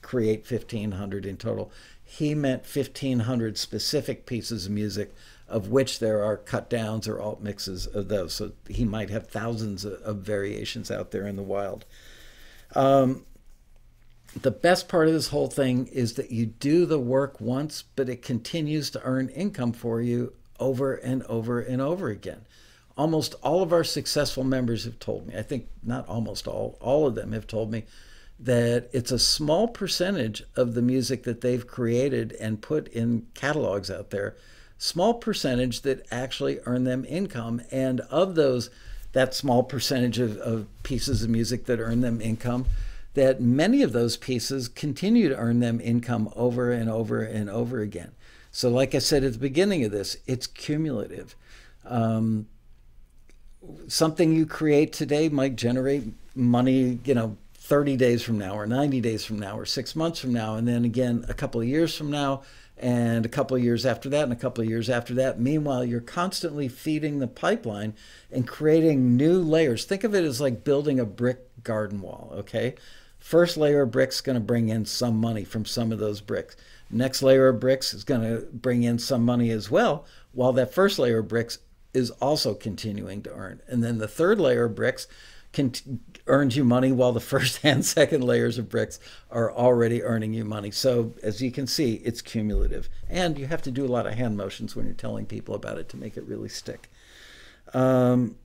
create 0.00 0.50
1,500 0.50 1.26
in 1.26 1.36
total. 1.36 1.70
He 2.02 2.34
meant 2.34 2.62
1,500 2.62 3.58
specific 3.58 4.26
pieces 4.26 4.66
of 4.66 4.72
music, 4.72 5.14
of 5.48 5.68
which 5.68 5.98
there 5.98 6.22
are 6.24 6.36
cut 6.36 6.70
downs 6.70 7.06
or 7.06 7.20
alt 7.20 7.42
mixes 7.42 7.86
of 7.86 8.08
those. 8.08 8.34
So 8.34 8.52
he 8.68 8.84
might 8.84 9.10
have 9.10 9.28
thousands 9.28 9.84
of, 9.84 10.18
variations 10.18 10.90
out 10.90 11.10
there 11.10 11.26
in 11.26 11.36
the 11.36 11.42
wild. 11.42 11.84
Um, 12.74 13.26
the 14.40 14.50
best 14.50 14.88
part 14.88 15.08
of 15.08 15.12
this 15.12 15.28
whole 15.28 15.48
thing 15.48 15.86
is 15.88 16.14
that 16.14 16.30
you 16.30 16.46
do 16.46 16.86
the 16.86 16.98
work 16.98 17.38
once, 17.38 17.84
but 17.96 18.08
it 18.08 18.22
continues 18.22 18.90
to 18.90 19.02
earn 19.04 19.28
income 19.28 19.72
for 19.72 20.00
you 20.00 20.32
over 20.62 20.94
and 20.94 21.22
over 21.24 21.60
and 21.60 21.82
over 21.82 22.08
again. 22.08 22.42
Almost 22.96 23.34
all 23.42 23.62
of 23.62 23.72
our 23.72 23.84
successful 23.84 24.44
members 24.44 24.84
have 24.84 24.98
told 24.98 25.26
me, 25.26 25.36
I 25.36 25.42
think 25.42 25.66
not 25.82 26.08
almost 26.08 26.46
all, 26.46 26.78
all 26.80 27.06
of 27.06 27.14
them 27.14 27.32
have 27.32 27.46
told 27.46 27.70
me 27.70 27.84
that 28.38 28.88
it's 28.92 29.10
a 29.10 29.18
small 29.18 29.68
percentage 29.68 30.42
of 30.56 30.74
the 30.74 30.82
music 30.82 31.24
that 31.24 31.40
they've 31.40 31.66
created 31.66 32.32
and 32.40 32.60
put 32.60 32.88
in 32.88 33.26
catalogs 33.34 33.90
out 33.90 34.10
there, 34.10 34.36
small 34.78 35.14
percentage 35.14 35.82
that 35.82 36.06
actually 36.10 36.58
earn 36.66 36.84
them 36.84 37.04
income. 37.08 37.62
And 37.70 38.00
of 38.02 38.34
those, 38.34 38.70
that 39.12 39.34
small 39.34 39.62
percentage 39.62 40.18
of, 40.18 40.36
of 40.38 40.66
pieces 40.82 41.22
of 41.22 41.30
music 41.30 41.66
that 41.66 41.80
earn 41.80 42.02
them 42.02 42.20
income, 42.20 42.66
that 43.14 43.40
many 43.40 43.82
of 43.82 43.92
those 43.92 44.16
pieces 44.16 44.68
continue 44.68 45.28
to 45.28 45.36
earn 45.36 45.60
them 45.60 45.80
income 45.80 46.32
over 46.36 46.72
and 46.72 46.88
over 46.90 47.22
and 47.22 47.48
over 47.48 47.80
again. 47.80 48.12
So, 48.52 48.68
like 48.68 48.94
I 48.94 48.98
said 48.98 49.24
at 49.24 49.32
the 49.32 49.38
beginning 49.38 49.82
of 49.84 49.92
this, 49.92 50.18
it's 50.26 50.46
cumulative. 50.46 51.34
Um, 51.86 52.46
something 53.88 54.32
you 54.32 54.44
create 54.44 54.92
today 54.92 55.30
might 55.30 55.56
generate 55.56 56.04
money, 56.34 57.00
you 57.04 57.14
know, 57.14 57.38
30 57.54 57.96
days 57.96 58.22
from 58.22 58.38
now, 58.38 58.54
or 58.54 58.66
90 58.66 59.00
days 59.00 59.24
from 59.24 59.38
now, 59.38 59.58
or 59.58 59.64
six 59.64 59.96
months 59.96 60.20
from 60.20 60.34
now, 60.34 60.56
and 60.56 60.68
then 60.68 60.84
again 60.84 61.24
a 61.28 61.34
couple 61.34 61.62
of 61.62 61.66
years 61.66 61.96
from 61.96 62.10
now, 62.10 62.42
and 62.76 63.24
a 63.24 63.28
couple 63.28 63.56
of 63.56 63.64
years 63.64 63.86
after 63.86 64.10
that, 64.10 64.24
and 64.24 64.32
a 64.32 64.36
couple 64.36 64.62
of 64.62 64.68
years 64.68 64.90
after 64.90 65.14
that. 65.14 65.40
Meanwhile, 65.40 65.86
you're 65.86 66.00
constantly 66.00 66.68
feeding 66.68 67.20
the 67.20 67.28
pipeline 67.28 67.94
and 68.30 68.46
creating 68.46 69.16
new 69.16 69.40
layers. 69.40 69.86
Think 69.86 70.04
of 70.04 70.14
it 70.14 70.24
as 70.24 70.42
like 70.42 70.62
building 70.62 71.00
a 71.00 71.06
brick 71.06 71.62
garden 71.64 72.02
wall, 72.02 72.32
okay? 72.36 72.74
First 73.18 73.56
layer 73.56 73.82
of 73.82 73.92
bricks 73.92 74.20
going 74.20 74.34
to 74.34 74.40
bring 74.40 74.68
in 74.68 74.84
some 74.84 75.16
money 75.16 75.44
from 75.44 75.64
some 75.64 75.90
of 75.90 75.98
those 75.98 76.20
bricks. 76.20 76.56
Next 76.92 77.22
layer 77.22 77.48
of 77.48 77.58
bricks 77.58 77.94
is 77.94 78.04
going 78.04 78.20
to 78.20 78.46
bring 78.52 78.82
in 78.82 78.98
some 78.98 79.24
money 79.24 79.50
as 79.50 79.70
well, 79.70 80.04
while 80.32 80.52
that 80.52 80.74
first 80.74 80.98
layer 80.98 81.20
of 81.20 81.28
bricks 81.28 81.58
is 81.94 82.10
also 82.12 82.54
continuing 82.54 83.22
to 83.22 83.32
earn. 83.32 83.62
And 83.66 83.82
then 83.82 83.96
the 83.98 84.08
third 84.08 84.38
layer 84.38 84.64
of 84.64 84.74
bricks 84.74 85.06
can 85.52 85.72
earns 86.26 86.56
you 86.56 86.64
money 86.64 86.92
while 86.92 87.12
the 87.12 87.20
first 87.32 87.60
and 87.64 87.84
second 87.84 88.22
layers 88.22 88.58
of 88.58 88.68
bricks 88.68 89.00
are 89.30 89.50
already 89.50 90.02
earning 90.02 90.34
you 90.34 90.44
money. 90.44 90.70
So 90.70 91.14
as 91.22 91.40
you 91.40 91.50
can 91.50 91.66
see, 91.66 91.94
it's 92.04 92.20
cumulative. 92.20 92.90
And 93.08 93.38
you 93.38 93.46
have 93.46 93.62
to 93.62 93.70
do 93.70 93.84
a 93.84 93.88
lot 93.88 94.06
of 94.06 94.14
hand 94.14 94.36
motions 94.36 94.76
when 94.76 94.84
you're 94.84 94.94
telling 94.94 95.24
people 95.24 95.54
about 95.54 95.78
it 95.78 95.88
to 95.90 95.96
make 95.96 96.18
it 96.18 96.24
really 96.24 96.48
stick. 96.50 96.90
Um, 97.72 98.36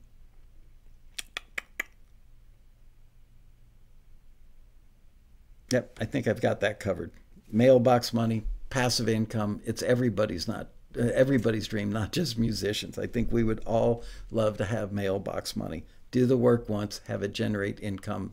yep, 5.70 5.98
I 6.00 6.06
think 6.06 6.26
I've 6.26 6.40
got 6.40 6.60
that 6.60 6.80
covered 6.80 7.12
mailbox 7.50 8.12
money, 8.12 8.44
passive 8.70 9.08
income. 9.08 9.60
It's 9.64 9.82
everybody's 9.82 10.48
not 10.48 10.68
uh, 10.98 11.02
everybody's 11.14 11.66
dream, 11.66 11.92
not 11.92 12.12
just 12.12 12.38
musicians. 12.38 12.98
I 12.98 13.06
think 13.06 13.30
we 13.30 13.44
would 13.44 13.62
all 13.66 14.02
love 14.30 14.56
to 14.58 14.64
have 14.64 14.92
mailbox 14.92 15.54
money. 15.56 15.84
Do 16.10 16.24
the 16.26 16.36
work 16.36 16.68
once, 16.68 17.00
have 17.06 17.22
it 17.22 17.32
generate 17.32 17.80
income 17.80 18.32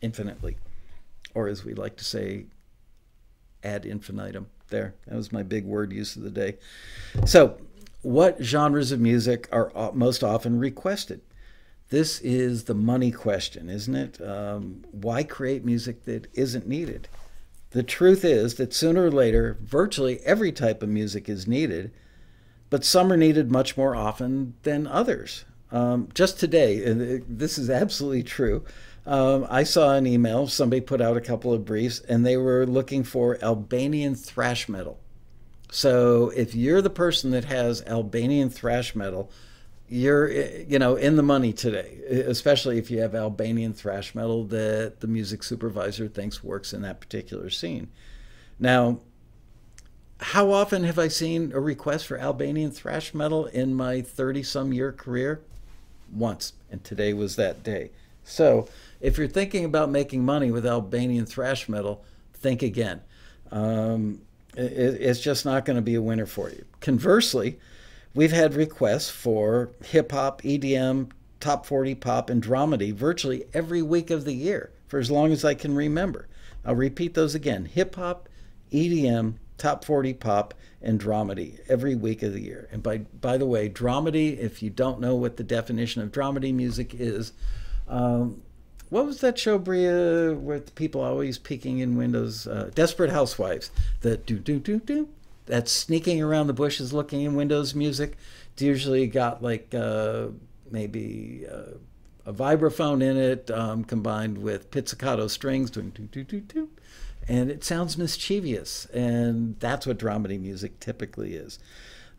infinitely, 0.00 0.56
or 1.34 1.48
as 1.48 1.64
we 1.64 1.74
like 1.74 1.96
to 1.96 2.04
say, 2.04 2.46
ad 3.62 3.84
infinitum. 3.84 4.48
There, 4.68 4.94
that 5.06 5.16
was 5.16 5.32
my 5.32 5.42
big 5.42 5.66
word 5.66 5.92
use 5.92 6.16
of 6.16 6.22
the 6.22 6.30
day. 6.30 6.56
So, 7.26 7.58
what 8.00 8.42
genres 8.42 8.90
of 8.90 9.00
music 9.00 9.48
are 9.52 9.70
most 9.92 10.24
often 10.24 10.58
requested? 10.58 11.20
This 11.90 12.20
is 12.20 12.64
the 12.64 12.74
money 12.74 13.10
question, 13.10 13.68
isn't 13.68 13.94
it? 13.94 14.20
Um, 14.26 14.82
why 14.92 15.24
create 15.24 15.62
music 15.62 16.04
that 16.06 16.26
isn't 16.32 16.66
needed? 16.66 17.06
The 17.72 17.82
truth 17.82 18.24
is 18.24 18.54
that 18.54 18.74
sooner 18.74 19.06
or 19.06 19.10
later, 19.10 19.58
virtually 19.62 20.20
every 20.24 20.52
type 20.52 20.82
of 20.82 20.88
music 20.88 21.28
is 21.28 21.46
needed, 21.46 21.90
but 22.70 22.84
some 22.84 23.10
are 23.12 23.16
needed 23.16 23.50
much 23.50 23.76
more 23.76 23.96
often 23.96 24.54
than 24.62 24.86
others. 24.86 25.44
Um, 25.70 26.08
just 26.14 26.38
today, 26.38 26.84
and 26.84 27.24
this 27.26 27.56
is 27.56 27.70
absolutely 27.70 28.22
true, 28.22 28.64
um, 29.06 29.46
I 29.48 29.64
saw 29.64 29.94
an 29.94 30.06
email. 30.06 30.46
Somebody 30.46 30.80
put 30.80 31.00
out 31.00 31.16
a 31.16 31.22
couple 31.22 31.52
of 31.52 31.64
briefs, 31.64 32.00
and 32.00 32.24
they 32.24 32.36
were 32.36 32.66
looking 32.66 33.04
for 33.04 33.42
Albanian 33.42 34.14
thrash 34.14 34.68
metal. 34.68 35.00
So 35.70 36.30
if 36.36 36.54
you're 36.54 36.82
the 36.82 36.90
person 36.90 37.30
that 37.30 37.46
has 37.46 37.82
Albanian 37.86 38.50
thrash 38.50 38.94
metal, 38.94 39.30
you're 39.92 40.30
you 40.30 40.78
know 40.78 40.96
in 40.96 41.16
the 41.16 41.22
money 41.22 41.52
today 41.52 41.98
especially 42.26 42.78
if 42.78 42.90
you 42.90 42.98
have 43.02 43.14
albanian 43.14 43.74
thrash 43.74 44.14
metal 44.14 44.42
that 44.44 45.00
the 45.00 45.06
music 45.06 45.42
supervisor 45.42 46.08
thinks 46.08 46.42
works 46.42 46.72
in 46.72 46.80
that 46.80 46.98
particular 46.98 47.50
scene. 47.50 47.88
Now 48.58 49.00
how 50.18 50.50
often 50.50 50.84
have 50.84 50.98
i 50.98 51.08
seen 51.08 51.52
a 51.52 51.60
request 51.60 52.06
for 52.06 52.18
albanian 52.18 52.70
thrash 52.70 53.12
metal 53.12 53.44
in 53.46 53.74
my 53.74 54.00
30 54.00 54.42
some 54.42 54.72
year 54.72 54.92
career? 54.92 55.42
Once 56.10 56.54
and 56.70 56.82
today 56.82 57.12
was 57.12 57.36
that 57.36 57.62
day. 57.62 57.90
So 58.24 58.68
if 58.98 59.18
you're 59.18 59.28
thinking 59.28 59.66
about 59.66 59.90
making 59.90 60.24
money 60.24 60.50
with 60.50 60.64
albanian 60.64 61.26
thrash 61.26 61.68
metal 61.68 62.02
think 62.32 62.62
again. 62.62 63.02
Um, 63.50 64.22
it, 64.56 64.62
it's 64.62 65.20
just 65.20 65.44
not 65.44 65.66
going 65.66 65.76
to 65.76 65.82
be 65.82 65.96
a 65.96 66.02
winner 66.02 66.26
for 66.26 66.48
you. 66.48 66.64
Conversely 66.80 67.58
We've 68.14 68.32
had 68.32 68.54
requests 68.54 69.08
for 69.08 69.70
hip 69.84 70.12
hop, 70.12 70.42
EDM, 70.42 71.10
top 71.40 71.64
40 71.64 71.94
pop, 71.94 72.28
and 72.28 72.42
dramedy 72.42 72.92
virtually 72.92 73.44
every 73.54 73.82
week 73.82 74.10
of 74.10 74.24
the 74.24 74.34
year 74.34 74.70
for 74.86 74.98
as 74.98 75.10
long 75.10 75.32
as 75.32 75.44
I 75.44 75.54
can 75.54 75.74
remember. 75.74 76.28
I'll 76.64 76.74
repeat 76.74 77.14
those 77.14 77.34
again 77.34 77.64
hip 77.64 77.94
hop, 77.94 78.28
EDM, 78.70 79.34
top 79.56 79.84
40 79.84 80.14
pop, 80.14 80.54
and 80.82 81.00
dramedy 81.00 81.60
every 81.68 81.94
week 81.94 82.22
of 82.22 82.34
the 82.34 82.42
year. 82.42 82.68
And 82.70 82.82
by, 82.82 82.98
by 82.98 83.38
the 83.38 83.46
way, 83.46 83.68
dramedy, 83.68 84.38
if 84.38 84.62
you 84.62 84.68
don't 84.68 85.00
know 85.00 85.14
what 85.14 85.38
the 85.38 85.44
definition 85.44 86.02
of 86.02 86.12
dramedy 86.12 86.52
music 86.52 86.94
is, 86.94 87.32
um, 87.88 88.42
what 88.90 89.06
was 89.06 89.20
that 89.22 89.38
show, 89.38 89.56
Bria, 89.56 90.34
with 90.34 90.74
people 90.74 91.00
always 91.00 91.38
peeking 91.38 91.78
in 91.78 91.96
windows? 91.96 92.46
Uh, 92.46 92.70
Desperate 92.74 93.10
Housewives. 93.10 93.70
The 94.02 94.18
do 94.18 94.38
do 94.38 94.58
do 94.58 94.80
do. 94.80 95.08
That's 95.46 95.72
sneaking 95.72 96.22
around 96.22 96.46
the 96.46 96.52
bushes, 96.52 96.92
looking 96.92 97.22
in 97.22 97.34
windows. 97.34 97.74
Music. 97.74 98.16
It's 98.52 98.62
usually 98.62 99.06
got 99.06 99.42
like 99.42 99.74
uh, 99.74 100.28
maybe 100.70 101.46
uh, 101.50 101.76
a 102.24 102.32
vibraphone 102.32 103.02
in 103.02 103.16
it, 103.16 103.50
um, 103.50 103.84
combined 103.84 104.38
with 104.38 104.70
pizzicato 104.70 105.26
strings, 105.26 105.70
doing 105.70 105.90
do 105.90 106.02
do 106.04 106.24
do 106.24 106.40
do, 106.40 106.68
and 107.28 107.50
it 107.50 107.64
sounds 107.64 107.98
mischievous. 107.98 108.86
And 108.86 109.58
that's 109.58 109.86
what 109.86 109.98
dramedy 109.98 110.40
music 110.40 110.78
typically 110.80 111.34
is. 111.34 111.58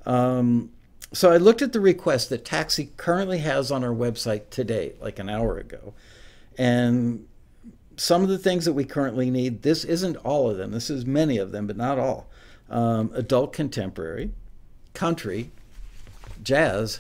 Um, 0.06 0.72
so 1.14 1.32
I 1.32 1.38
looked 1.38 1.62
at 1.62 1.74
the 1.74 1.80
request 1.80 2.30
that 2.30 2.44
Taxi 2.44 2.92
currently 2.98 3.38
has 3.40 3.72
on 3.72 3.84
our 3.84 3.94
website 3.94 4.50
today, 4.50 4.94
like 5.00 5.20
an 5.20 5.30
hour 5.30 5.58
ago, 5.58 5.94
and 6.58 7.26
some 7.96 8.24
of 8.24 8.30
the 8.30 8.40
things 8.40 8.66
that 8.66 8.74
we 8.74 8.84
currently 8.84 9.30
need. 9.30 9.62
This 9.62 9.84
isn't 9.84 10.18
all 10.18 10.50
of 10.50 10.58
them. 10.58 10.72
This 10.72 10.90
is 10.90 11.06
many 11.06 11.38
of 11.38 11.52
them, 11.52 11.68
but 11.68 11.78
not 11.78 12.00
all. 12.00 12.28
Um, 12.70 13.12
adult 13.14 13.54
contemporary, 13.54 14.32
country, 14.94 15.52
jazz, 16.42 17.00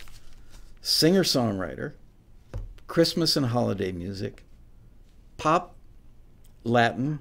singer 0.81 1.23
songwriter, 1.23 1.93
Christmas 2.87 3.35
and 3.35 3.47
holiday 3.47 3.91
music, 3.91 4.43
pop, 5.37 5.75
Latin, 6.63 7.19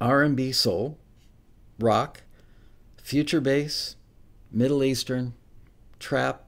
R&B 0.00 0.52
soul, 0.52 0.98
rock, 1.78 2.22
future 3.02 3.40
bass, 3.40 3.96
Middle 4.50 4.84
Eastern, 4.84 5.34
trap, 5.98 6.44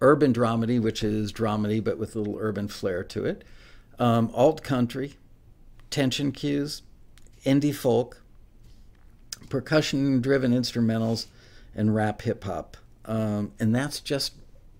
urban 0.00 0.32
dramedy, 0.32 0.80
which 0.80 1.02
is 1.02 1.32
dramedy 1.32 1.82
but 1.82 1.98
with 1.98 2.14
a 2.14 2.18
little 2.18 2.36
urban 2.38 2.68
flair 2.68 3.02
to 3.04 3.24
it, 3.24 3.44
um, 3.98 4.30
alt 4.34 4.62
country, 4.62 5.14
tension 5.90 6.32
cues, 6.32 6.82
indie 7.44 7.74
folk, 7.74 8.22
percussion 9.54 10.20
driven 10.20 10.50
instrumentals, 10.50 11.26
and 11.76 11.94
rap 11.94 12.22
hip 12.22 12.42
hop. 12.42 12.76
Um, 13.04 13.52
and 13.60 13.72
that's 13.72 14.00
just 14.00 14.32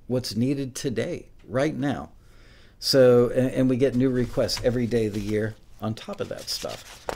what's 0.09 0.35
needed 0.35 0.75
today, 0.75 1.27
right 1.47 1.77
now. 1.77 2.11
So, 2.81 3.29
and, 3.29 3.53
and 3.53 3.71
we 3.71 3.77
get 3.77 3.95
new 3.95 4.11
requests 4.11 4.61
every 4.65 4.89
day 4.89 5.07
of 5.07 5.15
the 5.15 5.21
year 5.21 5.55
on 5.81 5.95
top 5.95 6.21
of 6.21 6.29
that 6.31 6.49
stuff. 6.49 7.07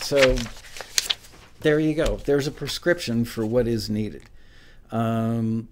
So, 0.00 0.36
there 1.62 1.80
you 1.80 1.94
go. 1.94 2.18
There's 2.18 2.46
a 2.46 2.52
prescription 2.52 3.24
for 3.24 3.44
what 3.44 3.66
is 3.66 3.90
needed. 3.90 4.22
Um, 4.92 5.68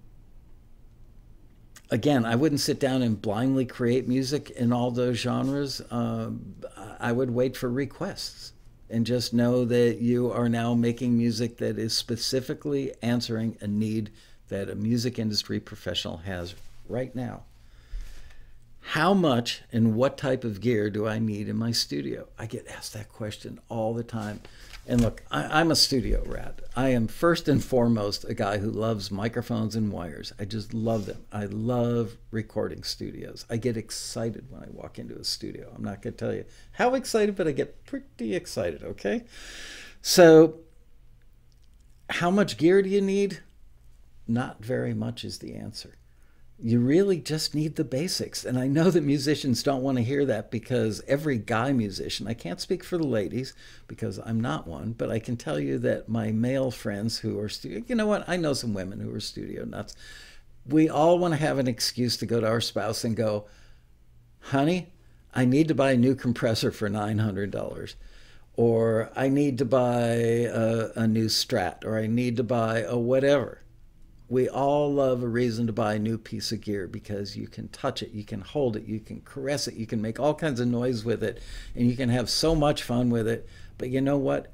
again, 1.89 2.25
I 2.25 2.35
wouldn't 2.35 2.59
sit 2.59 2.81
down 2.81 3.01
and 3.01 3.21
blindly 3.21 3.65
create 3.65 4.09
music 4.09 4.49
in 4.49 4.73
all 4.73 4.91
those 4.91 5.15
genres. 5.15 5.81
Um, 5.89 6.55
I 6.99 7.13
would 7.13 7.31
wait 7.31 7.55
for 7.55 7.69
requests 7.69 8.51
and 8.89 9.05
just 9.05 9.33
know 9.33 9.65
that 9.65 9.97
you 9.99 10.31
are 10.31 10.49
now 10.49 10.73
making 10.73 11.17
music 11.17 11.57
that 11.57 11.77
is 11.77 11.95
specifically 11.95 12.93
answering 13.01 13.57
a 13.61 13.67
need 13.67 14.11
that 14.47 14.69
a 14.69 14.75
music 14.75 15.19
industry 15.19 15.59
professional 15.59 16.17
has 16.17 16.55
right 16.87 17.13
now. 17.15 17.43
How 18.91 19.13
much 19.13 19.63
and 19.73 19.95
what 19.95 20.17
type 20.17 20.45
of 20.45 20.61
gear 20.61 20.89
do 20.89 21.05
I 21.05 21.19
need 21.19 21.49
in 21.49 21.57
my 21.57 21.71
studio? 21.71 22.27
I 22.39 22.45
get 22.45 22.67
asked 22.69 22.93
that 22.93 23.09
question 23.09 23.59
all 23.67 23.93
the 23.93 24.03
time. 24.03 24.39
And 24.89 25.01
look, 25.01 25.21
I, 25.29 25.59
am 25.59 25.69
a 25.69 25.75
studio 25.75 26.23
rat. 26.25 26.61
I 26.73 26.89
am 26.89 27.07
first 27.07 27.49
and 27.49 27.61
foremost 27.61 28.23
a 28.23 28.33
guy 28.33 28.59
who 28.59 28.71
loves 28.71 29.11
microphones 29.11 29.75
and 29.75 29.91
wires. 29.91 30.31
I 30.39 30.45
just 30.45 30.73
love 30.73 31.07
them. 31.07 31.25
I 31.29 31.45
love 31.45 32.15
recording 32.31 32.83
studios. 32.83 33.45
I 33.49 33.57
get 33.57 33.75
excited 33.75 34.49
when 34.49 34.63
I 34.63 34.67
walk 34.71 34.97
into 34.97 35.17
a 35.17 35.25
studio. 35.25 35.73
I'm 35.75 35.83
not 35.83 36.01
going 36.01 36.13
to 36.13 36.17
tell 36.17 36.33
you 36.33 36.45
how 36.71 36.95
excited, 36.95 37.35
but 37.35 37.49
I 37.49 37.51
get 37.51 37.85
pretty 37.85 38.33
excited, 38.33 38.81
okay? 38.81 39.25
So, 40.01 40.59
how 42.09 42.31
much 42.31 42.57
gear 42.57 42.81
do 42.81 42.87
you 42.87 43.01
need? 43.01 43.41
Not 44.25 44.63
very 44.63 44.93
much 44.93 45.25
is 45.25 45.39
the 45.39 45.55
answer 45.55 45.97
you 46.59 46.79
really 46.79 47.19
just 47.19 47.53
need 47.53 47.75
the 47.75 47.83
basics. 47.83 48.43
And 48.43 48.57
I 48.57 48.67
know 48.67 48.89
that 48.89 49.03
musicians 49.03 49.61
don't 49.61 49.83
want 49.83 49.97
to 49.97 50.03
hear 50.03 50.25
that 50.25 50.49
because 50.49 51.03
every 51.07 51.37
guy 51.37 51.71
musician, 51.71 52.27
I 52.27 52.33
can't 52.33 52.59
speak 52.59 52.83
for 52.83 52.97
the 52.97 53.05
ladies 53.05 53.53
because 53.87 54.19
I'm 54.25 54.41
not 54.41 54.67
one, 54.67 54.93
but 54.93 55.11
I 55.11 55.19
can 55.19 55.37
tell 55.37 55.59
you 55.59 55.77
that 55.79 56.09
my 56.09 56.31
male 56.31 56.71
friends 56.71 57.19
who 57.19 57.39
are 57.39 57.49
studio, 57.49 57.83
you 57.87 57.95
know 57.95 58.07
what? 58.07 58.27
I 58.27 58.37
know 58.37 58.53
some 58.53 58.73
women 58.73 58.99
who 58.99 59.13
are 59.13 59.19
studio 59.19 59.65
nuts. 59.65 59.95
We 60.65 60.89
all 60.89 61.19
want 61.19 61.35
to 61.35 61.39
have 61.39 61.59
an 61.59 61.67
excuse 61.67 62.17
to 62.17 62.25
go 62.25 62.41
to 62.41 62.47
our 62.47 62.61
spouse 62.61 63.03
and 63.03 63.15
go, 63.15 63.45
honey, 64.39 64.87
I 65.35 65.45
need 65.45 65.67
to 65.67 65.75
buy 65.75 65.91
a 65.91 65.97
new 65.97 66.15
compressor 66.15 66.71
for 66.71 66.89
$900 66.89 67.93
or 68.55 69.11
I 69.15 69.29
need 69.29 69.59
to 69.59 69.65
buy 69.65 70.07
a, 70.07 70.89
a 70.95 71.07
new 71.07 71.27
strat 71.27 71.85
or 71.85 71.99
I 71.99 72.07
need 72.07 72.37
to 72.37 72.43
buy 72.43 72.81
a 72.81 72.97
whatever 72.97 73.61
we 74.29 74.49
all 74.49 74.93
love 74.93 75.23
a 75.23 75.27
reason 75.27 75.67
to 75.67 75.73
buy 75.73 75.93
a 75.93 75.99
new 75.99 76.17
piece 76.17 76.51
of 76.51 76.59
gear 76.59 76.87
because 76.87 77.37
you 77.37 77.47
can 77.47 77.69
touch 77.69 78.01
it, 78.01 78.11
you 78.11 78.25
can 78.25 78.41
hold 78.41 78.75
it, 78.75 78.83
you 78.83 78.99
can 78.99 79.21
caress 79.21 79.67
it, 79.67 79.75
you 79.75 79.87
can 79.87 80.01
make 80.01 80.19
all 80.19 80.33
kinds 80.33 80.59
of 80.59 80.67
noise 80.67 81.05
with 81.05 81.23
it, 81.23 81.41
and 81.75 81.89
you 81.89 81.95
can 81.95 82.09
have 82.09 82.29
so 82.29 82.53
much 82.53 82.83
fun 82.83 83.09
with 83.09 83.27
it. 83.27 83.47
But 83.77 83.89
you 83.89 84.01
know 84.01 84.17
what? 84.17 84.51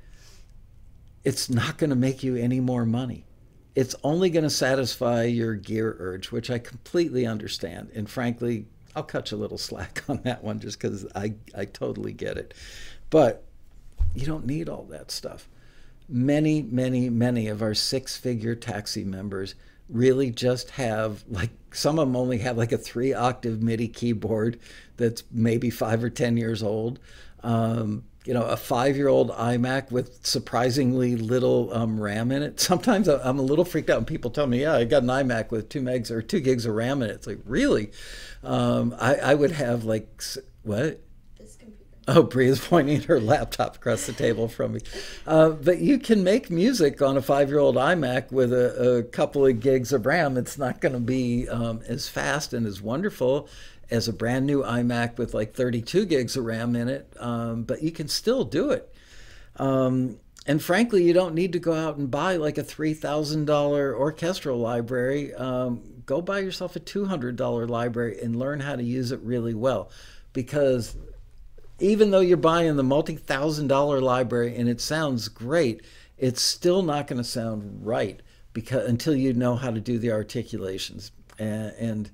It's 1.23 1.49
not 1.49 1.77
going 1.77 1.89
to 1.89 1.95
make 1.95 2.21
you 2.23 2.35
any 2.35 2.59
more 2.59 2.85
money. 2.85 3.25
It's 3.73 3.95
only 4.03 4.29
going 4.29 4.43
to 4.43 4.49
satisfy 4.49 5.23
your 5.23 5.55
gear 5.55 5.95
urge, 5.97 6.31
which 6.31 6.51
I 6.51 6.59
completely 6.59 7.25
understand. 7.25 7.89
And 7.95 8.07
frankly, 8.07 8.67
I'll 8.95 9.01
cut 9.01 9.31
you 9.31 9.37
a 9.37 9.39
little 9.39 9.57
slack 9.57 10.03
on 10.07 10.21
that 10.23 10.43
one 10.43 10.59
just 10.59 10.79
because 10.79 11.07
I, 11.15 11.33
I 11.55 11.65
totally 11.65 12.13
get 12.13 12.37
it. 12.37 12.53
But 13.09 13.43
you 14.13 14.27
don't 14.27 14.45
need 14.45 14.69
all 14.69 14.83
that 14.91 15.09
stuff 15.09 15.47
many, 16.13 16.61
many, 16.61 17.09
many 17.09 17.47
of 17.47 17.61
our 17.61 17.73
six 17.73 18.15
figure 18.15 18.55
taxi 18.55 19.03
members 19.03 19.55
really 19.89 20.29
just 20.31 20.69
have 20.71 21.23
like 21.27 21.49
some 21.71 21.99
of 21.99 22.07
them 22.07 22.15
only 22.15 22.37
have 22.37 22.57
like 22.57 22.71
a 22.71 22.77
three 22.77 23.13
octave 23.13 23.61
MIDI 23.61 23.87
keyboard 23.87 24.59
that's 24.95 25.23
maybe 25.31 25.69
five 25.69 26.03
or 26.03 26.09
10 26.09 26.37
years 26.37 26.61
old. 26.61 26.99
Um, 27.41 28.03
you 28.25 28.33
know, 28.33 28.43
a 28.43 28.55
five 28.55 28.95
year 28.95 29.09
old 29.09 29.31
iMac 29.31 29.91
with 29.91 30.25
surprisingly 30.25 31.17
little 31.17 31.73
um, 31.73 31.99
RAM 31.99 32.31
in 32.31 32.43
it. 32.43 32.59
Sometimes 32.59 33.09
I'm 33.09 33.39
a 33.39 33.41
little 33.41 33.65
freaked 33.65 33.89
out 33.89 33.97
when 33.97 34.05
people 34.05 34.31
tell 34.31 34.47
me, 34.47 34.61
yeah, 34.61 34.75
I 34.75 34.85
got 34.85 35.03
an 35.03 35.09
iMac 35.09 35.51
with 35.51 35.67
two 35.67 35.81
megs 35.81 36.09
or 36.09 36.21
two 36.21 36.39
gigs 36.39 36.65
of 36.65 36.75
RAM 36.75 37.01
in 37.01 37.09
it. 37.09 37.13
It's 37.13 37.27
like, 37.27 37.39
really? 37.45 37.91
Um, 38.43 38.95
I, 38.99 39.15
I 39.15 39.33
would 39.33 39.51
have 39.51 39.83
like, 39.83 40.23
what? 40.61 41.01
Oh, 42.07 42.23
Bria's 42.23 42.59
pointing 42.59 43.01
her 43.03 43.19
laptop 43.19 43.77
across 43.77 44.05
the 44.05 44.13
table 44.13 44.49
from 44.49 44.73
me. 44.73 44.81
Uh, 45.25 45.49
but 45.51 45.79
you 45.79 45.97
can 45.97 46.23
make 46.23 46.49
music 46.49 47.01
on 47.01 47.15
a 47.15 47.21
five 47.21 47.49
year 47.49 47.59
old 47.59 47.75
iMac 47.75 48.31
with 48.31 48.51
a, 48.51 48.97
a, 48.97 49.03
couple 49.03 49.45
of 49.45 49.61
gigs 49.61 49.93
of 49.93 50.05
RAM. 50.05 50.37
It's 50.37 50.57
not 50.57 50.81
going 50.81 50.93
to 50.93 50.99
be 50.99 51.47
um, 51.47 51.81
as 51.87 52.09
fast 52.09 52.53
and 52.53 52.67
as 52.67 52.81
wonderful 52.81 53.47
as 53.89 54.07
a 54.07 54.13
brand 54.13 54.45
new 54.45 54.63
iMac 54.63 55.17
with 55.17 55.33
like 55.33 55.53
32 55.53 56.05
gigs 56.05 56.35
of 56.35 56.43
RAM 56.43 56.75
in 56.75 56.89
it, 56.89 57.13
um, 57.19 57.63
but 57.63 57.81
you 57.81 57.91
can 57.91 58.07
still 58.07 58.43
do 58.43 58.71
it. 58.71 58.93
Um, 59.57 60.17
and 60.45 60.61
frankly, 60.61 61.03
you 61.03 61.13
don't 61.13 61.35
need 61.35 61.53
to 61.53 61.59
go 61.59 61.73
out 61.73 61.97
and 61.97 62.11
buy 62.11 62.35
like 62.35 62.57
a 62.57 62.63
$3,000 62.63 63.47
orchestral 63.97 64.57
library. 64.57 65.33
Um, 65.35 65.81
go 66.05 66.21
buy 66.21 66.39
yourself 66.39 66.75
a 66.75 66.81
$200 66.81 67.69
library 67.69 68.19
and 68.21 68.35
learn 68.35 68.59
how 68.59 68.75
to 68.75 68.83
use 68.83 69.11
it 69.11 69.21
really 69.21 69.53
well 69.53 69.89
because 70.33 70.97
even 71.83 72.11
though 72.11 72.21
you're 72.21 72.37
buying 72.37 72.77
the 72.77 72.83
multi-thousand 72.83 73.67
dollar 73.67 73.99
library 73.99 74.55
and 74.55 74.69
it 74.69 74.79
sounds 74.79 75.27
great, 75.27 75.81
it's 76.17 76.41
still 76.41 76.81
not 76.81 77.07
going 77.07 77.17
to 77.17 77.27
sound 77.27 77.85
right 77.85 78.21
because 78.53 78.87
until 78.87 79.13
you 79.13 79.33
know 79.33 79.57
how 79.57 79.69
to 79.69 79.81
do 79.81 79.99
the 79.99 80.09
articulations. 80.09 81.11
And, 81.37 81.73
and 81.77 82.11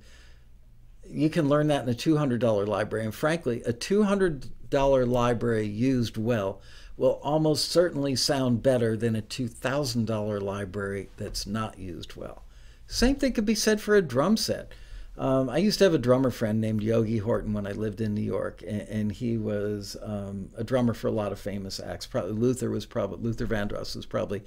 you 1.07 1.29
can 1.29 1.47
learn 1.47 1.67
that 1.67 1.83
in 1.83 1.89
a 1.89 1.93
$200 1.93 2.67
library. 2.67 3.05
And 3.05 3.13
frankly 3.13 3.61
a 3.61 3.71
$200 3.71 5.07
library 5.07 5.67
used 5.67 6.17
well 6.17 6.61
will 6.97 7.19
almost 7.21 7.69
certainly 7.69 8.15
sound 8.15 8.63
better 8.63 8.97
than 8.97 9.15
a 9.15 9.21
$2000 9.21 10.41
library 10.41 11.09
that's 11.17 11.45
not 11.45 11.77
used 11.77 12.15
well. 12.15 12.43
Same 12.87 13.15
thing 13.15 13.33
could 13.33 13.45
be 13.45 13.53
said 13.53 13.79
for 13.79 13.95
a 13.95 14.01
drum 14.01 14.35
set 14.35 14.71
um, 15.19 15.49
I 15.49 15.57
used 15.57 15.79
to 15.79 15.83
have 15.83 15.93
a 15.93 15.97
drummer 15.97 16.31
friend 16.31 16.61
named 16.61 16.81
Yogi 16.81 17.17
Horton 17.17 17.51
when 17.51 17.67
I 17.67 17.73
lived 17.73 17.99
in 17.99 18.15
New 18.15 18.21
York, 18.21 18.63
and, 18.65 18.81
and 18.83 19.11
he 19.11 19.37
was 19.37 19.97
um, 20.01 20.49
a 20.55 20.63
drummer 20.63 20.93
for 20.93 21.07
a 21.07 21.11
lot 21.11 21.33
of 21.33 21.39
famous 21.39 21.77
acts. 21.81 22.07
Probably 22.07 22.31
Luther 22.31 22.69
was 22.69 22.85
probably 22.85 23.19
Luther 23.19 23.45
Vandross 23.45 23.97
was 23.97 24.05
probably 24.05 24.43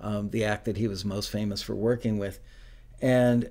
um, 0.00 0.30
the 0.30 0.44
act 0.44 0.64
that 0.64 0.76
he 0.76 0.88
was 0.88 1.04
most 1.04 1.30
famous 1.30 1.62
for 1.62 1.76
working 1.76 2.18
with, 2.18 2.40
and 3.00 3.44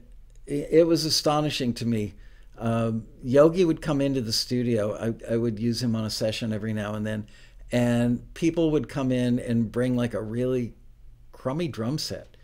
it, 0.46 0.68
it 0.70 0.88
was 0.88 1.06
astonishing 1.06 1.74
to 1.76 1.86
me. 1.86 2.14
Um, 2.58 3.08
Yogi 3.24 3.64
would 3.64 3.82
come 3.82 4.02
into 4.02 4.20
the 4.20 4.34
studio. 4.34 4.96
I, 4.98 5.34
I 5.34 5.38
would 5.38 5.60
use 5.60 5.82
him 5.82 5.96
on 5.96 6.04
a 6.04 6.10
session 6.10 6.52
every 6.52 6.74
now 6.74 6.94
and 6.94 7.08
then, 7.08 7.26
and 7.72 8.34
people 8.34 8.72
would 8.72 8.90
come 8.90 9.14
in 9.14 9.40
and 9.40 9.72
bring 9.72 9.96
like 9.96 10.14
a 10.14 10.22
really 10.22 10.74
crummy 11.32 11.70
drum 11.70 11.98
set 11.98 12.35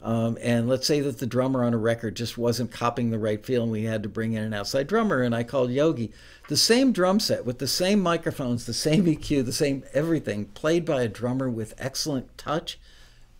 Um, 0.00 0.38
and 0.40 0.68
let's 0.68 0.86
say 0.86 1.00
that 1.00 1.18
the 1.18 1.26
drummer 1.26 1.64
on 1.64 1.74
a 1.74 1.78
record 1.78 2.14
just 2.14 2.38
wasn't 2.38 2.70
copying 2.70 3.10
the 3.10 3.18
right 3.18 3.44
feel 3.44 3.64
and 3.64 3.72
we 3.72 3.84
had 3.84 4.04
to 4.04 4.08
bring 4.08 4.32
in 4.32 4.44
an 4.44 4.54
outside 4.54 4.86
drummer. 4.86 5.22
And 5.22 5.34
I 5.34 5.42
called 5.42 5.70
Yogi. 5.70 6.12
The 6.48 6.56
same 6.56 6.92
drum 6.92 7.18
set 7.18 7.44
with 7.44 7.58
the 7.58 7.66
same 7.66 8.00
microphones, 8.00 8.64
the 8.64 8.74
same 8.74 9.06
EQ, 9.06 9.44
the 9.44 9.52
same 9.52 9.82
everything, 9.92 10.46
played 10.46 10.84
by 10.84 11.02
a 11.02 11.08
drummer 11.08 11.50
with 11.50 11.74
excellent 11.78 12.38
touch, 12.38 12.78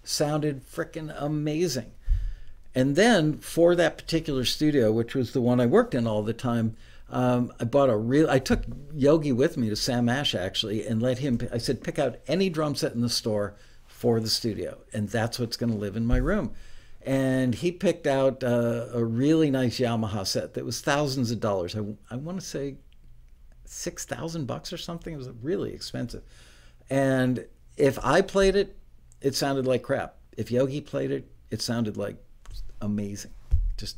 sounded 0.03 0.67
freaking 0.67 1.15
amazing. 1.17 1.93
And 2.75 2.97
then 2.97 3.39
for 3.39 3.75
that 3.77 3.97
particular 3.97 4.45
studio, 4.45 4.93
which 4.93 5.15
was 5.15 5.33
the 5.33 5.41
one 5.41 5.61
I 5.61 5.67
worked 5.67 5.95
in 5.95 6.07
all 6.07 6.23
the 6.23 6.33
time, 6.33 6.77
um, 7.11 7.53
I 7.59 7.65
bought 7.65 7.89
a 7.89 7.97
real. 7.97 8.29
I 8.29 8.39
took 8.39 8.65
Yogi 8.93 9.33
with 9.33 9.57
me 9.57 9.71
to 9.71 9.77
Sam 9.77 10.09
Ash 10.09 10.35
actually, 10.35 10.87
and 10.87 11.01
let 11.01 11.19
him. 11.19 11.41
I 11.51 11.57
said, 11.57 11.83
pick 11.83 11.99
out 11.99 12.17
any 12.27 12.51
drum 12.51 12.75
set 12.75 12.93
in 12.93 13.01
the 13.01 13.09
store 13.09 13.55
for 13.99 14.21
the 14.21 14.29
studio, 14.29 14.79
and 14.93 15.09
that's 15.09 15.41
what's 15.41 15.57
going 15.57 15.73
to 15.73 15.77
live 15.77 15.97
in 15.97 16.07
my 16.07 16.19
room. 16.19 16.53
And 17.03 17.53
he 17.53 17.73
picked 17.73 18.07
out 18.07 18.45
uh, 18.45 18.87
a 18.93 19.05
really 19.05 19.51
nice 19.51 19.81
Yamaha 19.81 20.25
set 20.25 20.55
that 20.55 20.65
was 20.65 20.81
thousands 20.81 21.33
of 21.33 21.41
dollars. 21.41 21.75
I, 21.75 21.81
I 22.09 22.17
want 22.17 22.39
to 22.39 22.47
say 22.47 22.77
six 23.65 24.05
thousand 24.05 24.47
bucks 24.47 24.73
or 24.73 24.77
something. 24.77 25.13
It 25.13 25.17
was 25.17 25.29
really 25.43 25.73
expensive. 25.73 26.23
And 26.89 27.45
if 27.77 27.99
I 28.05 28.21
played 28.21 28.55
it, 28.55 28.77
it 29.21 29.35
sounded 29.35 29.67
like 29.67 29.83
crap. 29.83 30.15
If 30.37 30.53
Yogi 30.53 30.81
played 30.81 31.11
it, 31.11 31.29
it 31.51 31.61
sounded 31.61 31.97
like 31.97 32.23
amazing. 32.81 33.33
Just 33.77 33.97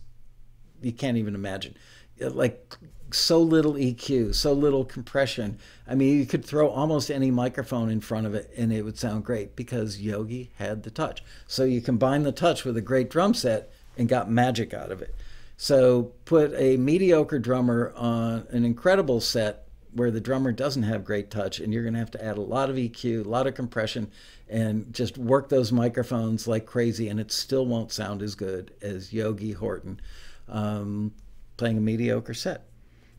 you 0.81 0.93
can't 0.93 1.19
even 1.19 1.35
imagine. 1.35 1.77
Like 2.19 2.75
so 3.15 3.41
little 3.41 3.75
EQ, 3.75 4.35
so 4.35 4.53
little 4.53 4.85
compression. 4.85 5.59
I 5.87 5.95
mean, 5.95 6.19
you 6.19 6.27
could 6.27 6.45
throw 6.45 6.69
almost 6.69 7.11
any 7.11 7.31
microphone 7.31 7.91
in 7.91 8.01
front 8.01 8.27
of 8.27 8.35
it 8.35 8.51
and 8.57 8.73
it 8.73 8.83
would 8.83 8.99
sound 8.99 9.25
great 9.25 9.57
because 9.57 10.01
Yogi 10.01 10.51
had 10.57 10.83
the 10.83 10.91
touch. 10.91 11.23
So 11.47 11.65
you 11.65 11.81
combine 11.81 12.23
the 12.23 12.33
touch 12.33 12.65
with 12.65 12.77
a 12.77 12.83
great 12.83 13.11
drum 13.11 13.35
set 13.35 13.73
and 13.97 14.09
got 14.09 14.31
magic 14.31 14.73
out 14.73 14.91
of 14.91 15.03
it. 15.03 15.15
So 15.57 16.13
put 16.25 16.53
a 16.55 16.77
mediocre 16.77 17.39
drummer 17.39 17.93
on 17.97 18.47
an 18.51 18.65
incredible 18.65 19.21
set 19.21 19.67
where 19.93 20.11
the 20.11 20.21
drummer 20.21 20.53
doesn't 20.53 20.85
have 20.85 21.05
great 21.05 21.31
touch 21.31 21.61
and 21.61 21.73
you're 21.73 21.83
going 21.83 21.95
to 21.95 21.99
have 21.99 22.13
to 22.13 22.25
add 22.25 22.39
a 22.39 22.43
lot 22.43 22.71
of 22.71 22.77
EQ, 22.77 23.27
a 23.27 23.29
lot 23.29 23.47
of 23.47 23.55
compression 23.55 24.11
and 24.49 24.93
just 24.95 25.19
work 25.19 25.49
those 25.49 25.71
microphones 25.73 26.49
like 26.49 26.67
crazy 26.67 27.09
and 27.09 27.21
it 27.21 27.31
still 27.31 27.67
won't 27.67 27.93
sound 27.93 28.23
as 28.23 28.35
good 28.35 28.73
as 28.81 29.13
Yogi 29.13 29.53
Horton 29.53 30.01
um, 30.49 31.13
playing 31.57 31.79
a 31.79 31.81
mediocre 31.81 32.35
set. 32.35 32.70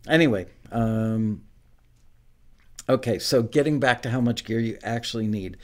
Anyway, 0.08 0.48
um, 0.72 1.44
okay, 2.90 3.20
so 3.20 3.44
getting 3.44 3.80
back 3.80 4.02
to 4.02 4.10
how 4.10 4.22
much 4.22 4.46
gear 4.46 4.60
you 4.60 4.78
actually 4.84 5.28
need. 5.28 5.58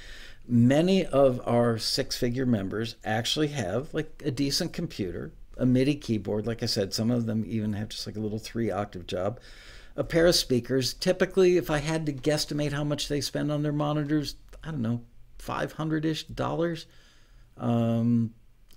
Many 0.47 1.05
of 1.05 1.41
our 1.45 1.77
six 1.77 2.15
figure 2.15 2.45
members 2.45 2.95
actually 3.03 3.49
have 3.49 3.93
like 3.93 4.21
a 4.23 4.31
decent 4.31 4.73
computer, 4.73 5.33
a 5.57 5.65
MIDI 5.65 5.95
keyboard. 5.95 6.47
Like 6.47 6.63
I 6.63 6.67
said, 6.67 6.93
some 6.93 7.11
of 7.11 7.25
them 7.25 7.43
even 7.47 7.73
have 7.73 7.89
just 7.89 8.07
like 8.07 8.15
a 8.15 8.21
little 8.21 8.39
three 8.39 8.71
octave 8.71 9.07
job, 9.07 9.39
a 9.95 10.03
pair 10.03 10.27
of 10.27 10.35
speakers. 10.35 10.93
Typically, 10.93 11.57
if 11.57 11.69
I 11.69 11.79
had 11.79 12.05
to 12.05 12.13
guesstimate 12.13 12.71
how 12.71 12.83
much 12.83 13.07
they 13.07 13.19
spend 13.19 13.51
on 13.51 13.63
their 13.63 13.73
monitors, 13.73 14.35
I 14.63 14.71
don't 14.71 14.81
know, 14.81 15.01
500 15.39 16.05
ish 16.05 16.23
dollars. 16.25 16.85
Um, 17.57 18.33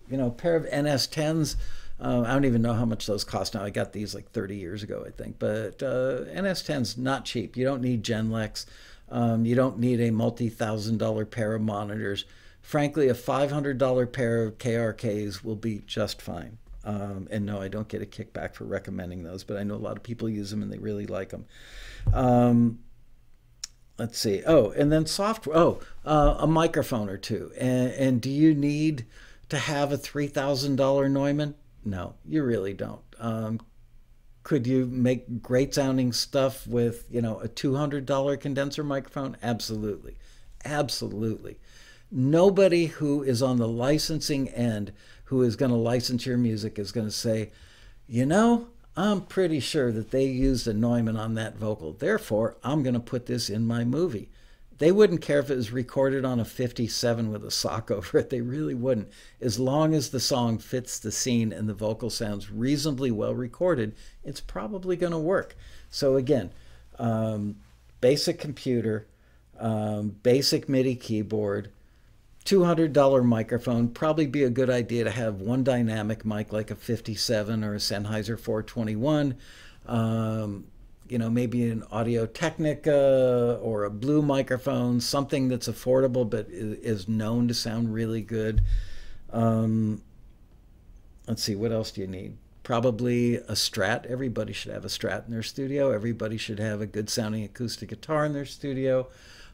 you 0.08 0.16
know, 0.16 0.26
a 0.26 0.32
pair 0.32 0.56
of 0.56 0.64
NS10s 0.66 1.56
uh, 2.00 2.24
I 2.26 2.32
don't 2.32 2.46
even 2.46 2.62
know 2.62 2.72
how 2.72 2.86
much 2.86 3.06
those 3.06 3.24
cost 3.24 3.54
now. 3.54 3.62
I 3.62 3.70
got 3.70 3.92
these 3.92 4.14
like 4.14 4.30
30 4.30 4.56
years 4.56 4.82
ago, 4.82 5.04
I 5.06 5.10
think. 5.10 5.38
But 5.38 5.82
uh, 5.82 6.24
NS10's 6.32 6.96
not 6.96 7.24
cheap. 7.24 7.56
You 7.56 7.64
don't 7.64 7.82
need 7.82 8.02
Genelecs. 8.02 8.64
Um, 9.10 9.44
you 9.44 9.54
don't 9.54 9.78
need 9.78 10.00
a 10.00 10.10
multi 10.10 10.48
thousand 10.48 10.98
dollar 10.98 11.26
pair 11.26 11.54
of 11.54 11.62
monitors. 11.62 12.24
Frankly, 12.62 13.08
a 13.08 13.14
$500 13.14 14.12
pair 14.12 14.44
of 14.44 14.58
KRKs 14.58 15.42
will 15.44 15.56
be 15.56 15.82
just 15.86 16.22
fine. 16.22 16.58
Um, 16.84 17.28
and 17.30 17.44
no, 17.44 17.60
I 17.60 17.68
don't 17.68 17.88
get 17.88 18.02
a 18.02 18.06
kickback 18.06 18.54
for 18.54 18.64
recommending 18.64 19.22
those, 19.22 19.44
but 19.44 19.56
I 19.56 19.64
know 19.64 19.74
a 19.74 19.76
lot 19.76 19.96
of 19.96 20.02
people 20.02 20.28
use 20.28 20.50
them 20.50 20.62
and 20.62 20.72
they 20.72 20.78
really 20.78 21.06
like 21.06 21.30
them. 21.30 21.44
Um, 22.12 22.78
let's 23.98 24.18
see. 24.18 24.42
Oh, 24.46 24.70
and 24.70 24.90
then 24.90 25.04
software. 25.04 25.56
Oh, 25.56 25.80
uh, 26.04 26.36
a 26.38 26.46
microphone 26.46 27.08
or 27.08 27.18
two. 27.18 27.52
And, 27.58 27.92
and 27.92 28.20
do 28.20 28.30
you 28.30 28.54
need 28.54 29.06
to 29.50 29.58
have 29.58 29.92
a 29.92 29.98
$3,000 29.98 31.10
Neumann? 31.10 31.54
No, 31.84 32.14
you 32.24 32.42
really 32.42 32.74
don't. 32.74 33.02
Um, 33.18 33.60
could 34.42 34.66
you 34.66 34.86
make 34.86 35.42
great 35.42 35.74
sounding 35.74 36.12
stuff 36.12 36.66
with, 36.66 37.06
you 37.10 37.20
know, 37.20 37.40
a 37.40 37.48
$200 37.48 38.40
condenser 38.40 38.82
microphone? 38.82 39.36
Absolutely. 39.42 40.16
Absolutely. 40.64 41.58
Nobody 42.10 42.86
who 42.86 43.22
is 43.22 43.42
on 43.42 43.58
the 43.58 43.68
licensing 43.68 44.48
end 44.48 44.92
who 45.24 45.42
is 45.42 45.56
going 45.56 45.70
to 45.70 45.76
license 45.76 46.26
your 46.26 46.36
music 46.36 46.78
is 46.78 46.90
going 46.90 47.06
to 47.06 47.12
say, 47.12 47.52
you 48.08 48.26
know, 48.26 48.68
I'm 48.96 49.22
pretty 49.22 49.60
sure 49.60 49.92
that 49.92 50.10
they 50.10 50.24
used 50.24 50.66
a 50.66 50.74
Neumann 50.74 51.16
on 51.16 51.34
that 51.34 51.56
vocal. 51.56 51.92
Therefore, 51.92 52.56
I'm 52.64 52.82
going 52.82 52.94
to 52.94 53.00
put 53.00 53.26
this 53.26 53.48
in 53.48 53.66
my 53.66 53.84
movie. 53.84 54.28
They 54.80 54.92
wouldn't 54.92 55.20
care 55.20 55.40
if 55.40 55.50
it 55.50 55.56
was 55.56 55.72
recorded 55.72 56.24
on 56.24 56.40
a 56.40 56.44
57 56.44 57.30
with 57.30 57.44
a 57.44 57.50
sock 57.50 57.90
over 57.90 58.18
it. 58.18 58.30
They 58.30 58.40
really 58.40 58.74
wouldn't. 58.74 59.10
As 59.40 59.60
long 59.60 59.94
as 59.94 60.08
the 60.08 60.18
song 60.18 60.58
fits 60.58 60.98
the 60.98 61.12
scene 61.12 61.52
and 61.52 61.68
the 61.68 61.74
vocal 61.74 62.08
sounds 62.08 62.50
reasonably 62.50 63.10
well 63.10 63.34
recorded, 63.34 63.94
it's 64.24 64.40
probably 64.40 64.96
going 64.96 65.12
to 65.12 65.18
work. 65.18 65.54
So, 65.90 66.16
again, 66.16 66.50
um, 66.98 67.56
basic 68.00 68.38
computer, 68.38 69.06
um, 69.58 70.16
basic 70.22 70.66
MIDI 70.66 70.96
keyboard, 70.96 71.70
$200 72.46 73.22
microphone. 73.22 73.88
Probably 73.88 74.26
be 74.26 74.44
a 74.44 74.50
good 74.50 74.70
idea 74.70 75.04
to 75.04 75.10
have 75.10 75.42
one 75.42 75.62
dynamic 75.62 76.24
mic 76.24 76.54
like 76.54 76.70
a 76.70 76.74
57 76.74 77.62
or 77.62 77.74
a 77.74 77.78
Sennheiser 77.78 78.40
421. 78.40 79.36
Um, 79.84 80.64
you 81.10 81.18
know, 81.18 81.28
maybe 81.28 81.68
an 81.68 81.82
Audio 81.90 82.24
Technica 82.26 83.58
or 83.60 83.84
a 83.84 83.90
blue 83.90 84.22
microphone, 84.22 85.00
something 85.00 85.48
that's 85.48 85.68
affordable 85.68 86.28
but 86.28 86.46
is 86.50 87.08
known 87.08 87.48
to 87.48 87.54
sound 87.54 87.92
really 87.92 88.22
good. 88.22 88.62
Um, 89.32 90.02
let's 91.26 91.42
see, 91.42 91.56
what 91.56 91.72
else 91.72 91.90
do 91.90 92.00
you 92.00 92.06
need? 92.06 92.36
Probably 92.62 93.36
a 93.36 93.52
Strat. 93.52 94.06
Everybody 94.06 94.52
should 94.52 94.72
have 94.72 94.84
a 94.84 94.88
Strat 94.88 95.26
in 95.26 95.32
their 95.32 95.42
studio. 95.42 95.90
Everybody 95.90 96.36
should 96.36 96.60
have 96.60 96.80
a 96.80 96.86
good 96.86 97.10
sounding 97.10 97.42
acoustic 97.42 97.88
guitar 97.88 98.24
in 98.24 98.32
their 98.32 98.44
studio. 98.44 99.08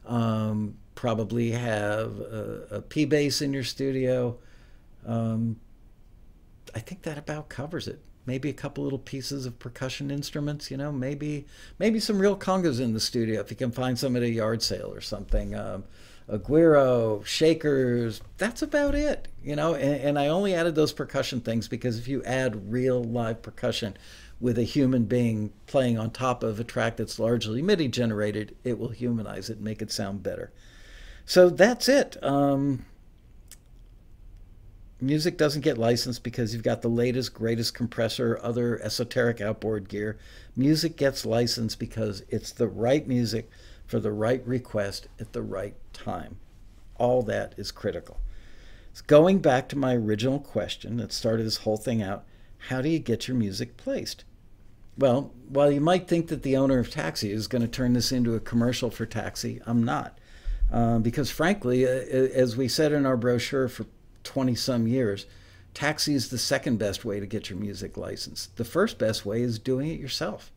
Um, 0.05 0.75
probably 0.93 1.51
have 1.51 2.19
a, 2.19 2.67
a 2.71 2.81
P 2.81 3.05
bass 3.05 3.41
in 3.41 3.53
your 3.53 3.63
studio. 3.63 4.37
Um, 5.05 5.59
I 6.75 6.79
think 6.79 7.01
that 7.03 7.17
about 7.17 7.49
covers 7.49 7.87
it 7.87 7.99
maybe 8.27 8.49
a 8.49 8.53
couple 8.53 8.83
little 8.83 8.99
pieces 8.99 9.45
of 9.45 9.57
percussion 9.57 10.11
instruments 10.11 10.69
you 10.69 10.77
know 10.77 10.91
maybe 10.91 11.45
maybe 11.79 11.99
some 11.99 12.19
real 12.19 12.37
congas 12.37 12.79
in 12.79 12.93
the 12.93 12.99
studio 12.99 13.39
if 13.39 13.49
you 13.49 13.57
can 13.57 13.71
find 13.71 13.97
some 13.97 14.15
at 14.15 14.21
a 14.21 14.29
yard 14.29 14.61
sale 14.61 14.93
or 14.93 15.01
something 15.01 15.55
um, 15.55 15.83
a 16.27 16.37
guiro 16.37 17.25
shakers 17.25 18.21
that's 18.37 18.61
about 18.61 18.93
it 18.93 19.27
you 19.41 19.55
know 19.55 19.73
and, 19.73 20.01
and 20.01 20.19
i 20.19 20.27
only 20.27 20.53
added 20.53 20.75
those 20.75 20.93
percussion 20.93 21.39
things 21.39 21.67
because 21.67 21.97
if 21.97 22.07
you 22.07 22.23
add 22.23 22.71
real 22.71 23.03
live 23.03 23.41
percussion 23.41 23.97
with 24.39 24.57
a 24.57 24.63
human 24.63 25.05
being 25.05 25.51
playing 25.65 25.97
on 25.97 26.11
top 26.11 26.43
of 26.43 26.59
a 26.59 26.63
track 26.63 26.97
that's 26.97 27.19
largely 27.19 27.61
midi 27.61 27.87
generated 27.87 28.55
it 28.63 28.77
will 28.77 28.89
humanize 28.89 29.49
it 29.49 29.57
and 29.57 29.63
make 29.63 29.81
it 29.81 29.91
sound 29.91 30.21
better. 30.21 30.51
So 31.25 31.49
that's 31.49 31.89
it 31.89 32.21
um, 32.23 32.85
music 34.99 35.37
doesn't 35.37 35.61
get 35.61 35.77
licensed 35.77 36.23
because 36.23 36.53
you've 36.53 36.63
got 36.63 36.81
the 36.81 36.87
latest, 36.87 37.33
greatest 37.33 37.73
compressor, 37.73 38.39
other 38.41 38.81
esoteric 38.81 39.41
outboard 39.41 39.89
gear. 39.89 40.17
Music 40.55 40.95
gets 40.97 41.25
licensed 41.25 41.79
because 41.79 42.23
it's 42.29 42.51
the 42.51 42.67
right 42.67 43.07
music 43.07 43.49
for 43.85 43.99
the 43.99 44.11
right 44.11 44.45
request 44.45 45.07
at 45.19 45.33
the 45.33 45.41
right 45.41 45.75
time. 45.93 46.37
All 46.95 47.21
that 47.23 47.53
is 47.57 47.71
critical. 47.71 48.19
So 48.93 49.03
going 49.05 49.39
back 49.39 49.69
to 49.69 49.77
my 49.77 49.95
original 49.95 50.39
question 50.39 50.97
that 50.97 51.13
started 51.13 51.45
this 51.45 51.57
whole 51.57 51.77
thing 51.77 52.01
out 52.01 52.25
how 52.69 52.81
do 52.81 52.89
you 52.89 52.99
get 52.99 53.27
your 53.27 53.37
music 53.37 53.77
placed? 53.77 54.23
Well, 54.97 55.31
while 55.47 55.71
you 55.71 55.79
might 55.79 56.07
think 56.07 56.27
that 56.27 56.41
the 56.41 56.57
owner 56.57 56.79
of 56.79 56.89
Taxi 56.89 57.31
is 57.31 57.47
going 57.47 57.61
to 57.61 57.67
turn 57.67 57.93
this 57.93 58.11
into 58.11 58.33
a 58.33 58.39
commercial 58.39 58.89
for 58.89 59.05
Taxi, 59.05 59.61
I'm 59.67 59.83
not. 59.83 60.17
Uh, 60.71 60.97
because 60.97 61.29
frankly, 61.29 61.85
uh, 61.85 61.89
as 61.89 62.57
we 62.57 62.67
said 62.67 62.91
in 62.91 63.05
our 63.05 63.15
brochure 63.15 63.67
for 63.67 63.85
20 64.27 64.53
some 64.55 64.87
years, 64.87 65.25
taxi 65.73 66.13
is 66.13 66.29
the 66.29 66.37
second 66.37 66.77
best 66.77 67.05
way 67.05 67.19
to 67.19 67.25
get 67.25 67.49
your 67.49 67.57
music 67.57 67.97
license. 67.97 68.49
The 68.55 68.65
first 68.65 68.97
best 68.97 69.25
way 69.25 69.41
is 69.41 69.57
doing 69.57 69.89
it 69.89 69.99
yourself. 69.99 70.51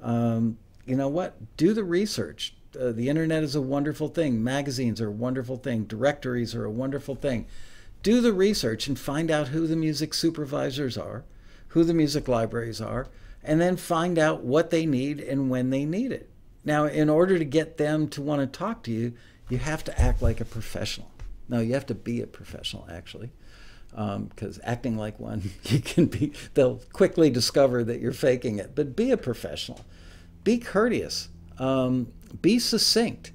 Um, 0.00 0.58
you 0.86 0.96
know 0.96 1.08
what? 1.08 1.56
Do 1.56 1.74
the 1.74 1.84
research. 1.84 2.54
Uh, 2.78 2.92
the 2.92 3.08
internet 3.08 3.42
is 3.42 3.54
a 3.54 3.60
wonderful 3.60 4.08
thing. 4.08 4.42
Magazines 4.42 5.00
are 5.00 5.08
a 5.08 5.12
wonderful 5.12 5.56
thing. 5.56 5.84
Directories 5.84 6.54
are 6.54 6.64
a 6.64 6.70
wonderful 6.70 7.14
thing. 7.14 7.46
Do 8.02 8.20
the 8.20 8.32
research 8.32 8.86
and 8.86 8.98
find 8.98 9.30
out 9.30 9.48
who 9.48 9.66
the 9.66 9.76
music 9.76 10.14
supervisors 10.14 10.96
are, 10.96 11.24
who 11.68 11.84
the 11.84 11.94
music 11.94 12.28
libraries 12.28 12.80
are, 12.80 13.08
and 13.44 13.60
then 13.60 13.76
find 13.76 14.18
out 14.18 14.42
what 14.42 14.70
they 14.70 14.86
need 14.86 15.20
and 15.20 15.50
when 15.50 15.70
they 15.70 15.84
need 15.84 16.12
it. 16.12 16.30
Now, 16.64 16.86
in 16.86 17.10
order 17.10 17.38
to 17.38 17.44
get 17.44 17.76
them 17.76 18.08
to 18.08 18.22
want 18.22 18.40
to 18.40 18.58
talk 18.58 18.82
to 18.84 18.90
you, 18.90 19.14
you 19.48 19.58
have 19.58 19.84
to 19.84 20.00
act 20.00 20.22
like 20.22 20.40
a 20.40 20.44
professional 20.44 21.10
No, 21.52 21.60
you 21.60 21.74
have 21.74 21.84
to 21.86 21.94
be 21.94 22.22
a 22.22 22.26
professional, 22.26 22.88
actually. 22.90 23.30
Because 23.90 24.56
um, 24.56 24.62
acting 24.64 24.96
like 24.96 25.20
one, 25.20 25.50
you 25.64 25.80
can 25.80 26.06
be, 26.06 26.32
they'll 26.54 26.80
quickly 26.94 27.28
discover 27.28 27.84
that 27.84 28.00
you're 28.00 28.14
faking 28.14 28.58
it. 28.58 28.74
But 28.74 28.96
be 28.96 29.10
a 29.10 29.18
professional. 29.18 29.84
Be 30.44 30.56
courteous. 30.56 31.28
Um, 31.58 32.10
be 32.40 32.58
succinct. 32.58 33.32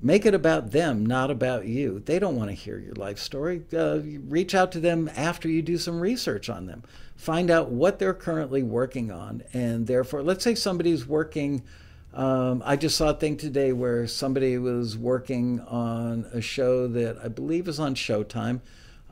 Make 0.00 0.24
it 0.26 0.32
about 0.32 0.70
them, 0.70 1.04
not 1.04 1.32
about 1.32 1.66
you. 1.66 1.98
They 1.98 2.20
don't 2.20 2.36
want 2.36 2.50
to 2.50 2.54
hear 2.54 2.78
your 2.78 2.94
life 2.94 3.18
story. 3.18 3.62
Uh, 3.76 3.98
reach 4.28 4.54
out 4.54 4.70
to 4.72 4.80
them 4.80 5.10
after 5.16 5.48
you 5.48 5.60
do 5.60 5.76
some 5.76 6.00
research 6.00 6.48
on 6.48 6.66
them. 6.66 6.84
Find 7.16 7.50
out 7.50 7.70
what 7.70 7.98
they're 7.98 8.14
currently 8.14 8.62
working 8.62 9.10
on. 9.10 9.42
And 9.52 9.88
therefore, 9.88 10.22
let's 10.22 10.44
say 10.44 10.54
somebody's 10.54 11.04
working. 11.04 11.64
Um, 12.12 12.62
I 12.64 12.76
just 12.76 12.96
saw 12.96 13.10
a 13.10 13.14
thing 13.14 13.36
today 13.36 13.72
where 13.72 14.06
somebody 14.06 14.58
was 14.58 14.98
working 14.98 15.60
on 15.60 16.26
a 16.32 16.40
show 16.40 16.88
that 16.88 17.18
I 17.22 17.28
believe 17.28 17.68
is 17.68 17.78
on 17.78 17.94
Showtime. 17.94 18.60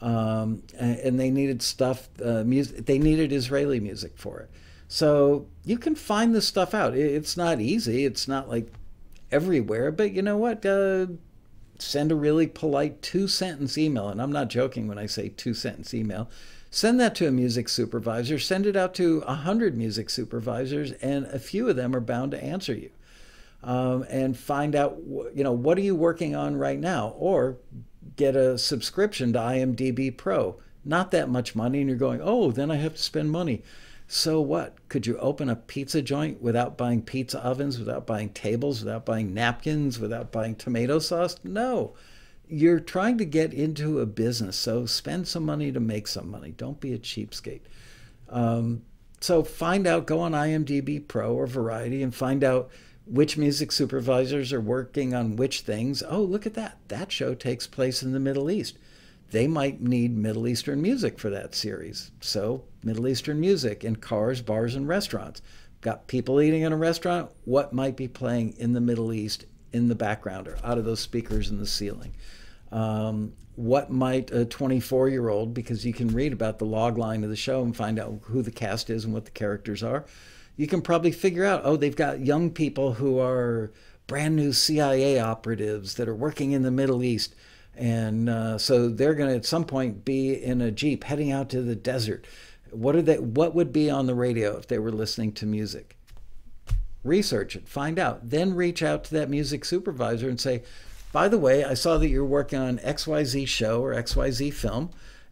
Um, 0.00 0.62
and, 0.78 0.98
and, 0.98 1.20
they 1.20 1.28
needed 1.30 1.60
stuff, 1.60 2.08
uh, 2.24 2.44
music, 2.44 2.86
they 2.86 3.00
needed 3.00 3.32
Israeli 3.32 3.80
music 3.80 4.12
for 4.14 4.38
it. 4.38 4.50
So 4.86 5.46
you 5.64 5.76
can 5.76 5.96
find 5.96 6.34
this 6.34 6.46
stuff 6.46 6.72
out. 6.72 6.94
It's 6.94 7.36
not 7.36 7.60
easy. 7.60 8.04
It's 8.04 8.28
not 8.28 8.48
like 8.48 8.72
everywhere. 9.32 9.90
But 9.90 10.12
you 10.12 10.22
know 10.22 10.36
what? 10.36 10.64
Uh, 10.64 11.06
send 11.80 12.12
a 12.12 12.16
really 12.16 12.46
polite 12.46 13.02
two 13.02 13.26
sentence 13.26 13.76
email. 13.76 14.08
And 14.08 14.22
I'm 14.22 14.32
not 14.32 14.48
joking 14.48 14.86
when 14.86 14.98
I 14.98 15.06
say 15.06 15.30
two 15.30 15.52
sentence 15.52 15.92
email. 15.92 16.30
Send 16.70 17.00
that 17.00 17.14
to 17.16 17.26
a 17.26 17.30
music 17.30 17.68
supervisor. 17.68 18.38
Send 18.38 18.66
it 18.66 18.76
out 18.76 18.94
to 18.94 19.20
100 19.20 19.76
music 19.76 20.10
supervisors, 20.10 20.92
and 20.92 21.24
a 21.26 21.38
few 21.38 21.68
of 21.68 21.76
them 21.76 21.96
are 21.96 22.00
bound 22.00 22.32
to 22.32 22.42
answer 22.42 22.74
you. 22.74 22.90
Um, 23.62 24.04
and 24.08 24.38
find 24.38 24.76
out, 24.76 24.98
you 25.34 25.42
know, 25.42 25.52
what 25.52 25.78
are 25.78 25.82
you 25.82 25.96
working 25.96 26.36
on 26.36 26.56
right 26.56 26.78
now? 26.78 27.14
Or 27.18 27.56
get 28.16 28.36
a 28.36 28.58
subscription 28.58 29.32
to 29.32 29.38
IMDb 29.38 30.16
Pro. 30.16 30.60
Not 30.84 31.10
that 31.10 31.28
much 31.28 31.56
money, 31.56 31.80
and 31.80 31.88
you're 31.88 31.98
going, 31.98 32.20
oh, 32.22 32.52
then 32.52 32.70
I 32.70 32.76
have 32.76 32.94
to 32.94 33.02
spend 33.02 33.30
money. 33.30 33.62
So 34.06 34.40
what? 34.40 34.88
Could 34.88 35.06
you 35.06 35.18
open 35.18 35.50
a 35.50 35.56
pizza 35.56 36.00
joint 36.00 36.40
without 36.40 36.78
buying 36.78 37.02
pizza 37.02 37.44
ovens, 37.44 37.78
without 37.78 38.06
buying 38.06 38.30
tables, 38.30 38.82
without 38.82 39.04
buying 39.04 39.34
napkins, 39.34 39.98
without 39.98 40.32
buying 40.32 40.54
tomato 40.54 40.98
sauce? 40.98 41.36
No. 41.44 41.94
You're 42.48 42.80
trying 42.80 43.18
to 43.18 43.24
get 43.24 43.52
into 43.52 44.00
a 44.00 44.06
business, 44.06 44.56
so 44.56 44.86
spend 44.86 45.28
some 45.28 45.44
money 45.44 45.70
to 45.72 45.80
make 45.80 46.06
some 46.06 46.30
money. 46.30 46.52
Don't 46.52 46.80
be 46.80 46.94
a 46.94 46.98
cheapskate. 46.98 47.60
Um, 48.28 48.82
so 49.20 49.42
find 49.42 49.86
out, 49.86 50.06
go 50.06 50.20
on 50.20 50.32
IMDb 50.32 51.06
Pro 51.06 51.34
or 51.34 51.46
Variety 51.46 52.02
and 52.02 52.14
find 52.14 52.42
out 52.42 52.70
which 53.06 53.36
music 53.36 53.72
supervisors 53.72 54.52
are 54.52 54.60
working 54.60 55.14
on 55.14 55.36
which 55.36 55.60
things. 55.60 56.02
Oh, 56.08 56.22
look 56.22 56.46
at 56.46 56.54
that. 56.54 56.78
That 56.88 57.10
show 57.10 57.34
takes 57.34 57.66
place 57.66 58.02
in 58.02 58.12
the 58.12 58.20
Middle 58.20 58.50
East 58.50 58.78
they 59.30 59.46
might 59.46 59.80
need 59.80 60.16
Middle 60.16 60.48
Eastern 60.48 60.80
music 60.80 61.18
for 61.18 61.30
that 61.30 61.54
series. 61.54 62.10
So, 62.20 62.64
Middle 62.82 63.08
Eastern 63.08 63.40
music 63.40 63.84
in 63.84 63.96
cars, 63.96 64.40
bars, 64.40 64.74
and 64.74 64.88
restaurants. 64.88 65.42
Got 65.80 66.06
people 66.06 66.40
eating 66.40 66.62
in 66.62 66.72
a 66.72 66.76
restaurant. 66.76 67.30
What 67.44 67.72
might 67.72 67.96
be 67.96 68.08
playing 68.08 68.54
in 68.58 68.72
the 68.72 68.80
Middle 68.80 69.12
East 69.12 69.44
in 69.72 69.88
the 69.88 69.94
background 69.94 70.48
or 70.48 70.58
out 70.64 70.78
of 70.78 70.84
those 70.84 71.00
speakers 71.00 71.50
in 71.50 71.58
the 71.58 71.66
ceiling? 71.66 72.14
Um, 72.70 73.32
what 73.56 73.90
might 73.90 74.30
a 74.30 74.44
24 74.44 75.08
year 75.08 75.28
old, 75.28 75.52
because 75.52 75.84
you 75.84 75.92
can 75.92 76.08
read 76.08 76.32
about 76.32 76.58
the 76.58 76.64
log 76.64 76.96
line 76.96 77.24
of 77.24 77.30
the 77.30 77.36
show 77.36 77.62
and 77.62 77.76
find 77.76 77.98
out 77.98 78.20
who 78.22 78.42
the 78.42 78.50
cast 78.50 78.90
is 78.90 79.04
and 79.04 79.12
what 79.12 79.24
the 79.24 79.30
characters 79.30 79.82
are, 79.82 80.04
you 80.56 80.66
can 80.66 80.82
probably 80.82 81.12
figure 81.12 81.44
out 81.44 81.62
oh, 81.64 81.76
they've 81.76 81.96
got 81.96 82.20
young 82.20 82.50
people 82.50 82.94
who 82.94 83.18
are 83.18 83.72
brand 84.06 84.36
new 84.36 84.52
CIA 84.52 85.18
operatives 85.18 85.94
that 85.94 86.08
are 86.08 86.14
working 86.14 86.52
in 86.52 86.62
the 86.62 86.70
Middle 86.70 87.02
East 87.02 87.34
and 87.78 88.28
uh, 88.28 88.58
so 88.58 88.88
they're 88.88 89.14
going 89.14 89.30
to 89.30 89.36
at 89.36 89.46
some 89.46 89.64
point 89.64 90.04
be 90.04 90.34
in 90.34 90.60
a 90.60 90.72
jeep 90.72 91.04
heading 91.04 91.30
out 91.30 91.48
to 91.50 91.62
the 91.62 91.76
desert. 91.76 92.26
What 92.70 92.96
are 92.96 93.02
they? 93.02 93.18
What 93.18 93.54
would 93.54 93.72
be 93.72 93.88
on 93.88 94.06
the 94.06 94.16
radio 94.16 94.56
if 94.58 94.66
they 94.66 94.80
were 94.80 94.90
listening 94.90 95.32
to 95.34 95.46
music? 95.46 95.96
Research 97.04 97.56
it, 97.56 97.68
find 97.68 97.98
out, 97.98 98.30
then 98.30 98.54
reach 98.54 98.82
out 98.82 99.04
to 99.04 99.14
that 99.14 99.30
music 99.30 99.64
supervisor 99.64 100.28
and 100.28 100.40
say, 100.40 100.62
"By 101.12 101.28
the 101.28 101.38
way, 101.38 101.64
I 101.64 101.74
saw 101.74 101.98
that 101.98 102.08
you're 102.08 102.24
working 102.24 102.58
on 102.58 102.78
XYZ 102.80 103.46
show 103.46 103.82
or 103.82 103.94
XYZ 103.94 104.50
film." 104.50 104.90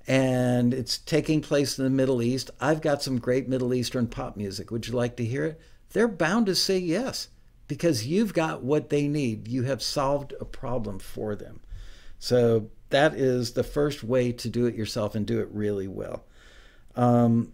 and 0.09 0.73
it's 0.73 0.99
taking 0.99 1.41
place 1.41 1.79
in 1.79 1.85
the 1.85 1.91
Middle 1.91 2.23
East. 2.23 2.51
I've 2.61 2.81
got 2.81 3.03
some 3.03 3.19
great 3.19 3.49
Middle 3.49 3.75
Eastern 3.75 4.07
pop 4.07 4.37
music. 4.37 4.71
Would 4.71 4.87
you 4.87 4.95
like 4.95 5.17
to 5.17 5.25
hear 5.25 5.45
it? 5.45 5.61
They're 5.93 6.09
bound 6.09 6.47
to 6.47 6.55
say 6.55 6.79
yes 6.79 7.29
because 7.67 8.07
you've 8.07 8.33
got 8.33 8.63
what 8.63 8.91
they 8.91 9.09
need. 9.09 9.49
You 9.49 9.65
have 9.65 9.83
solved 9.83 10.33
a 10.41 10.45
problem 10.45 10.99
for 10.99 11.35
them. 11.35 11.61
So 12.19 12.71
that 12.91 13.15
is 13.15 13.53
the 13.53 13.65
first 13.65 14.05
way 14.05 14.33
to 14.33 14.49
do 14.49 14.67
it 14.67 14.77
yourself 14.77 15.15
and 15.15 15.27
do 15.27 15.41
it 15.41 15.49
really 15.51 15.89
well. 15.89 16.25
Um, 16.95 17.53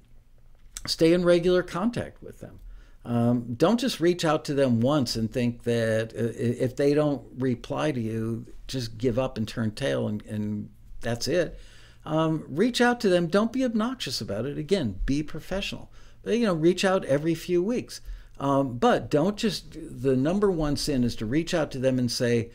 stay 0.86 1.12
in 1.12 1.24
regular 1.24 1.62
contact 1.62 2.22
with 2.22 2.40
them. 2.40 2.60
Um, 3.04 3.54
don't 3.54 3.80
just 3.80 4.00
reach 4.00 4.24
out 4.24 4.44
to 4.44 4.54
them 4.54 4.80
once 4.80 5.16
and 5.16 5.30
think 5.30 5.64
that 5.64 6.12
uh, 6.14 6.32
if 6.36 6.76
they 6.76 6.94
don't 6.94 7.22
reply 7.36 7.90
to 7.90 8.00
you, 8.00 8.46
just 8.68 8.96
give 8.96 9.18
up 9.18 9.36
and 9.36 9.46
turn 9.46 9.72
tail 9.72 10.06
and, 10.06 10.24
and 10.26 10.70
that's 11.00 11.26
it. 11.26 11.58
Um, 12.04 12.44
reach 12.48 12.80
out 12.80 13.00
to 13.00 13.08
them. 13.08 13.26
Don't 13.26 13.52
be 13.52 13.64
obnoxious 13.64 14.20
about 14.20 14.46
it. 14.46 14.58
Again, 14.58 15.00
be 15.04 15.22
professional. 15.22 15.90
But, 16.22 16.38
you 16.38 16.46
know, 16.46 16.54
reach 16.54 16.84
out 16.84 17.04
every 17.04 17.34
few 17.34 17.62
weeks. 17.62 18.00
Um, 18.38 18.78
but 18.78 19.10
don't 19.10 19.36
just, 19.36 19.72
the 19.72 20.16
number 20.16 20.50
one 20.50 20.76
sin 20.76 21.04
is 21.04 21.16
to 21.16 21.26
reach 21.26 21.54
out 21.54 21.70
to 21.72 21.78
them 21.78 21.98
and 21.98 22.10
say, 22.10 22.50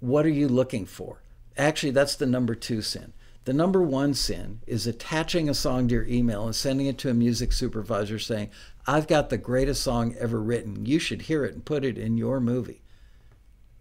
What 0.00 0.26
are 0.26 0.30
you 0.30 0.48
looking 0.48 0.86
for? 0.86 1.22
Actually, 1.56 1.92
that's 1.92 2.14
the 2.14 2.26
number 2.26 2.54
two 2.54 2.82
sin. 2.82 3.12
The 3.44 3.52
number 3.52 3.82
one 3.82 4.14
sin 4.14 4.60
is 4.66 4.86
attaching 4.86 5.48
a 5.48 5.54
song 5.54 5.88
to 5.88 5.94
your 5.94 6.06
email 6.06 6.44
and 6.44 6.54
sending 6.54 6.86
it 6.86 6.98
to 6.98 7.10
a 7.10 7.14
music 7.14 7.52
supervisor 7.52 8.18
saying, 8.18 8.50
I've 8.88 9.06
got 9.06 9.28
the 9.28 9.36
greatest 9.36 9.82
song 9.82 10.14
ever 10.18 10.40
written. 10.40 10.86
You 10.86 10.98
should 10.98 11.22
hear 11.22 11.44
it 11.44 11.52
and 11.52 11.62
put 11.62 11.84
it 11.84 11.98
in 11.98 12.16
your 12.16 12.40
movie. 12.40 12.80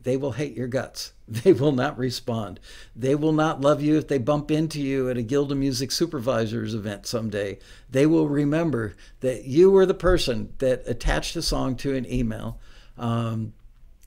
They 0.03 0.17
will 0.17 0.33
hate 0.33 0.55
your 0.55 0.67
guts. 0.67 1.13
They 1.29 1.51
will 1.51 1.73
not 1.73 1.97
respond. 1.97 2.61
They 2.95 3.13
will 3.13 3.33
not 3.33 3.59
love 3.59 3.81
you 3.81 3.97
if 3.97 4.07
they 4.07 4.17
bump 4.17 4.49
into 4.49 4.81
you 4.81 5.09
at 5.09 5.17
a 5.17 5.21
Guild 5.21 5.51
of 5.51 5.57
Music 5.57 5.91
Supervisors 5.91 6.73
event 6.73 7.05
someday. 7.05 7.59
They 7.89 8.05
will 8.05 8.29
remember 8.29 8.95
that 9.19 9.43
you 9.43 9.69
were 9.69 9.85
the 9.85 9.93
person 9.93 10.53
that 10.59 10.83
attached 10.85 11.35
a 11.35 11.41
song 11.41 11.75
to 11.77 11.95
an 11.95 12.09
email. 12.09 12.61
Um, 12.97 13.51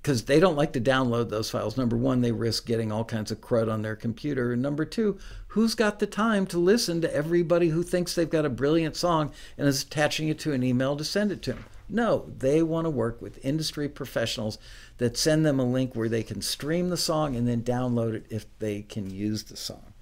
because 0.03 0.24
they 0.24 0.40
don't 0.40 0.57
like 0.57 0.72
to 0.72 0.80
download 0.80 1.28
those 1.28 1.51
files. 1.51 1.76
Number 1.76 1.96
one, 1.96 2.22
they 2.22 2.32
risk 2.32 2.64
getting 2.66 2.90
all 2.90 3.05
kinds 3.05 3.30
of 3.30 3.40
crud 3.40 3.70
on 3.70 3.82
their 3.82 3.96
computer. 3.96 4.53
And 4.53 4.62
number 4.62 4.84
two, 4.84 5.18
who's 5.48 5.74
got 5.74 5.98
the 5.98 6.07
time 6.07 6.46
to 6.46 6.59
listen 6.59 7.01
to 7.03 7.14
everybody 7.14 7.68
who 7.68 7.82
thinks 7.82 8.14
they've 8.14 8.28
got 8.28 8.46
a 8.46 8.51
brilliant 8.51 8.96
song 8.96 9.32
and 9.59 9.68
is 9.68 9.82
attaching 9.82 10.28
it 10.28 10.38
to 10.40 10.53
an 10.53 10.62
email 10.62 10.96
to 10.96 11.05
send 11.05 11.30
it 11.32 11.42
to 11.42 11.53
them? 11.53 11.64
No, 11.88 12.30
they 12.38 12.62
want 12.62 12.86
to 12.86 12.90
work 12.90 13.20
with 13.20 13.44
industry 13.44 13.88
professionals 13.88 14.59
that 14.98 15.18
send 15.18 15.44
them 15.44 15.59
a 15.59 15.64
link 15.64 15.94
where 15.94 16.09
they 16.09 16.22
can 16.22 16.40
stream 16.40 16.88
the 16.88 16.96
song 16.96 17.36
and 17.36 17.46
then 17.46 17.62
download 17.62 18.14
it 18.14 18.26
if 18.30 18.46
they 18.59 18.82
can 18.82 19.11
use 19.11 19.44
the 19.44 19.57
song. 19.57 19.92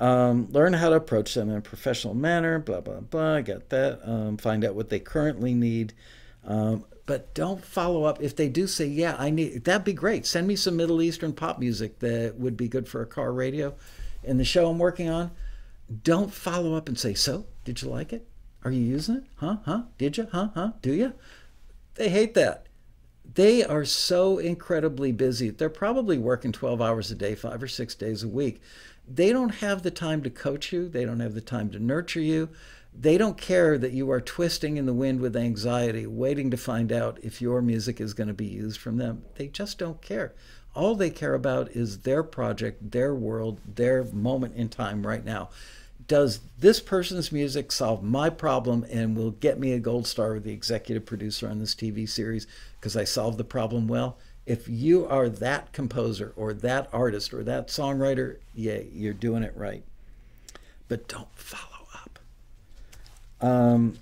Um, 0.00 0.46
learn 0.52 0.74
how 0.74 0.90
to 0.90 0.96
approach 0.96 1.34
them 1.34 1.50
in 1.50 1.56
a 1.56 1.60
professional 1.60 2.14
manner, 2.14 2.60
blah, 2.60 2.80
blah, 2.80 3.00
blah. 3.00 3.36
I 3.36 3.40
got 3.40 3.70
that. 3.70 4.00
Um, 4.04 4.36
find 4.36 4.64
out 4.64 4.76
what 4.76 4.90
they 4.90 5.00
currently 5.00 5.54
need. 5.54 5.92
Um, 6.44 6.84
but 7.08 7.32
don't 7.32 7.64
follow 7.64 8.04
up. 8.04 8.20
If 8.20 8.36
they 8.36 8.50
do 8.50 8.66
say 8.66 8.84
yeah 8.84 9.16
i 9.18 9.30
need 9.30 9.64
that'd 9.64 9.82
be 9.82 9.94
great. 9.94 10.26
Send 10.26 10.46
me 10.46 10.54
some 10.54 10.76
middle 10.76 11.00
eastern 11.02 11.32
pop 11.32 11.58
music 11.58 11.98
that 12.00 12.34
would 12.36 12.56
be 12.56 12.68
good 12.68 12.86
for 12.86 13.00
a 13.00 13.06
car 13.06 13.32
radio 13.32 13.74
in 14.22 14.36
the 14.36 14.44
show 14.44 14.68
i'm 14.68 14.78
working 14.78 15.08
on. 15.08 15.32
Don't 16.04 16.32
follow 16.32 16.74
up 16.74 16.86
and 16.86 16.98
say 16.98 17.14
so 17.14 17.46
did 17.64 17.80
you 17.82 17.88
like 17.88 18.12
it? 18.12 18.28
Are 18.62 18.70
you 18.70 18.82
using 18.82 19.16
it? 19.16 19.24
Huh? 19.36 19.56
Huh? 19.64 19.82
Did 19.96 20.18
you? 20.18 20.28
Huh? 20.30 20.50
Huh? 20.54 20.72
Do 20.82 20.92
you? 20.92 21.14
They 21.94 22.10
hate 22.10 22.34
that. 22.34 22.66
They 23.34 23.64
are 23.64 23.84
so 23.84 24.38
incredibly 24.38 25.12
busy. 25.12 25.48
They're 25.50 25.70
probably 25.70 26.18
working 26.18 26.52
12 26.52 26.82
hours 26.82 27.10
a 27.10 27.14
day 27.14 27.34
five 27.34 27.62
or 27.62 27.68
six 27.68 27.94
days 27.94 28.22
a 28.22 28.28
week. 28.28 28.60
They 29.06 29.32
don't 29.32 29.56
have 29.56 29.82
the 29.82 29.90
time 29.90 30.22
to 30.24 30.30
coach 30.30 30.72
you. 30.72 30.88
They 30.88 31.04
don't 31.04 31.20
have 31.20 31.34
the 31.34 31.40
time 31.40 31.70
to 31.70 31.78
nurture 31.78 32.20
you 32.20 32.50
they 33.00 33.16
don't 33.16 33.38
care 33.38 33.78
that 33.78 33.92
you 33.92 34.10
are 34.10 34.20
twisting 34.20 34.76
in 34.76 34.86
the 34.86 34.92
wind 34.92 35.20
with 35.20 35.36
anxiety, 35.36 36.04
waiting 36.04 36.50
to 36.50 36.56
find 36.56 36.90
out 36.90 37.18
if 37.22 37.40
your 37.40 37.62
music 37.62 38.00
is 38.00 38.12
going 38.12 38.26
to 38.26 38.34
be 38.34 38.46
used 38.46 38.80
from 38.80 38.96
them. 38.96 39.22
They 39.36 39.46
just 39.46 39.78
don't 39.78 40.02
care. 40.02 40.32
All 40.74 40.96
they 40.96 41.10
care 41.10 41.34
about 41.34 41.70
is 41.70 42.00
their 42.00 42.24
project, 42.24 42.90
their 42.90 43.14
world, 43.14 43.60
their 43.64 44.02
moment 44.04 44.56
in 44.56 44.68
time 44.68 45.06
right 45.06 45.24
now. 45.24 45.50
Does 46.08 46.40
this 46.58 46.80
person's 46.80 47.30
music 47.30 47.70
solve 47.70 48.02
my 48.02 48.30
problem 48.30 48.84
and 48.90 49.16
will 49.16 49.32
get 49.32 49.60
me 49.60 49.72
a 49.72 49.78
gold 49.78 50.06
star 50.06 50.32
with 50.34 50.44
the 50.44 50.52
executive 50.52 51.06
producer 51.06 51.48
on 51.48 51.60
this 51.60 51.74
TV 51.74 52.08
series 52.08 52.46
because 52.80 52.96
I 52.96 53.04
solved 53.04 53.38
the 53.38 53.44
problem 53.44 53.86
well? 53.86 54.18
If 54.44 54.68
you 54.68 55.06
are 55.06 55.28
that 55.28 55.72
composer 55.72 56.32
or 56.34 56.52
that 56.54 56.88
artist 56.92 57.32
or 57.32 57.44
that 57.44 57.68
songwriter, 57.68 58.38
yeah, 58.54 58.80
you're 58.92 59.12
doing 59.12 59.42
it 59.44 59.56
right. 59.56 59.84
But 60.88 61.06
don't 61.06 61.28
follow 61.36 61.77
um, 63.40 63.98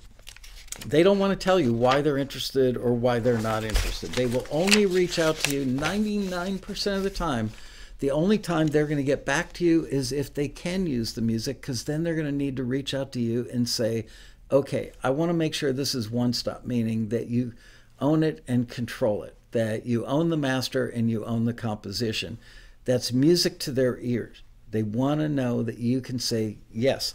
they 0.84 1.02
don't 1.02 1.18
want 1.18 1.38
to 1.38 1.42
tell 1.42 1.58
you 1.58 1.72
why 1.72 2.00
they're 2.00 2.18
interested 2.18 2.76
or 2.76 2.92
why 2.92 3.18
they're 3.18 3.38
not 3.38 3.64
interested. 3.64 4.12
They 4.12 4.26
will 4.26 4.46
only 4.50 4.86
reach 4.86 5.18
out 5.18 5.36
to 5.38 5.56
you 5.56 5.64
99% 5.64 6.96
of 6.96 7.02
the 7.02 7.10
time. 7.10 7.50
The 7.98 8.10
only 8.10 8.36
time 8.38 8.66
they're 8.66 8.86
going 8.86 8.98
to 8.98 9.02
get 9.02 9.24
back 9.24 9.54
to 9.54 9.64
you 9.64 9.86
is 9.86 10.12
if 10.12 10.34
they 10.34 10.48
can 10.48 10.86
use 10.86 11.14
the 11.14 11.22
music, 11.22 11.60
because 11.62 11.84
then 11.84 12.02
they're 12.02 12.14
going 12.14 12.26
to 12.26 12.32
need 12.32 12.56
to 12.56 12.64
reach 12.64 12.92
out 12.92 13.10
to 13.12 13.20
you 13.20 13.48
and 13.50 13.68
say, 13.68 14.06
okay, 14.50 14.92
I 15.02 15.10
want 15.10 15.30
to 15.30 15.34
make 15.34 15.54
sure 15.54 15.72
this 15.72 15.94
is 15.94 16.10
one 16.10 16.34
stop, 16.34 16.64
meaning 16.64 17.08
that 17.08 17.28
you 17.28 17.54
own 17.98 18.22
it 18.22 18.44
and 18.46 18.68
control 18.68 19.22
it, 19.22 19.36
that 19.52 19.86
you 19.86 20.04
own 20.04 20.28
the 20.28 20.36
master 20.36 20.86
and 20.86 21.10
you 21.10 21.24
own 21.24 21.46
the 21.46 21.54
composition. 21.54 22.38
That's 22.84 23.12
music 23.12 23.58
to 23.60 23.72
their 23.72 23.98
ears. 23.98 24.42
They 24.70 24.82
want 24.82 25.20
to 25.20 25.28
know 25.28 25.62
that 25.62 25.78
you 25.78 26.02
can 26.02 26.18
say, 26.18 26.58
yes, 26.70 27.14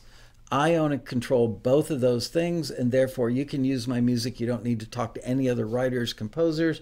I 0.51 0.75
own 0.75 0.91
and 0.91 1.05
control 1.05 1.47
both 1.47 1.89
of 1.89 2.01
those 2.01 2.27
things, 2.27 2.69
and 2.69 2.91
therefore 2.91 3.29
you 3.29 3.45
can 3.45 3.63
use 3.63 3.87
my 3.87 4.01
music. 4.01 4.39
You 4.39 4.47
don't 4.47 4.63
need 4.63 4.81
to 4.81 4.85
talk 4.85 5.13
to 5.15 5.25
any 5.25 5.49
other 5.49 5.65
writers, 5.65 6.11
composers. 6.11 6.81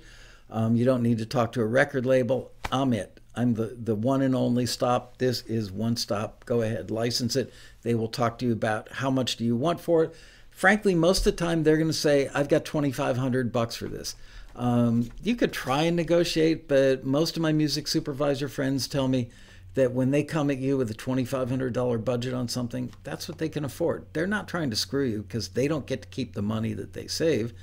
Um, 0.50 0.76
you 0.76 0.86
don't 0.86 1.04
need 1.04 1.20
to 1.20 1.26
talk 1.26 1.52
to 1.52 1.62
a 1.62 1.66
record 1.66 2.06
label. 2.06 2.52
I'm 2.72 2.94
it. 2.94 3.20
I'm 3.36 3.54
the, 3.54 3.78
the 3.82 3.96
one 3.96 4.24
and 4.24 4.36
only 4.36 4.66
stop. 4.66 5.20
This 5.20 5.42
is 5.44 5.72
one 5.72 5.96
stop. 5.98 6.46
Go 6.46 6.64
ahead, 6.64 6.90
license 6.90 7.36
it. 7.36 7.54
They 7.84 7.94
will 7.94 8.08
talk 8.08 8.40
to 8.40 8.46
you 8.46 8.54
about 8.54 8.92
how 8.92 9.12
much 9.12 9.36
do 9.36 9.46
you 9.46 9.56
want 9.56 9.80
for 9.80 10.04
it. 10.04 10.16
Frankly, 10.50 10.96
most 10.96 11.20
of 11.20 11.36
the 11.36 11.44
time 11.44 11.64
they're 11.64 11.78
going 11.78 11.88
to 11.88 11.94
say, 11.94 12.30
"I've 12.34 12.50
got 12.50 12.66
2,500 12.66 13.52
bucks 13.52 13.76
for 13.76 13.88
this." 13.88 14.16
Um, 14.56 15.10
you 15.24 15.36
could 15.36 15.54
try 15.54 15.84
and 15.84 15.96
negotiate, 15.96 16.68
but 16.68 17.06
most 17.06 17.38
of 17.38 17.42
my 17.42 17.54
music 17.54 17.88
supervisor 17.88 18.50
friends 18.50 18.88
tell 18.88 19.08
me 19.08 19.30
that 19.76 19.92
when 19.92 20.12
they 20.12 20.24
come 20.24 20.50
at 20.50 20.58
you 20.58 20.78
with 20.78 20.90
a 20.90 20.96
$2,500 20.96 22.04
budget 22.04 22.34
on 22.34 22.48
something, 22.48 22.92
that's 23.04 23.28
what 23.28 23.38
they 23.38 23.50
can 23.50 23.64
afford. 23.64 24.06
They're 24.14 24.28
not 24.28 24.48
trying 24.48 24.70
to 24.72 24.76
screw 24.76 25.06
you 25.06 25.22
because 25.22 25.50
they 25.50 25.68
don't 25.68 25.86
get 25.86 26.02
to 26.02 26.08
keep 26.08 26.34
the 26.34 26.42
money 26.42 26.74
that 26.74 26.94
they 26.94 27.08
save. 27.08 27.54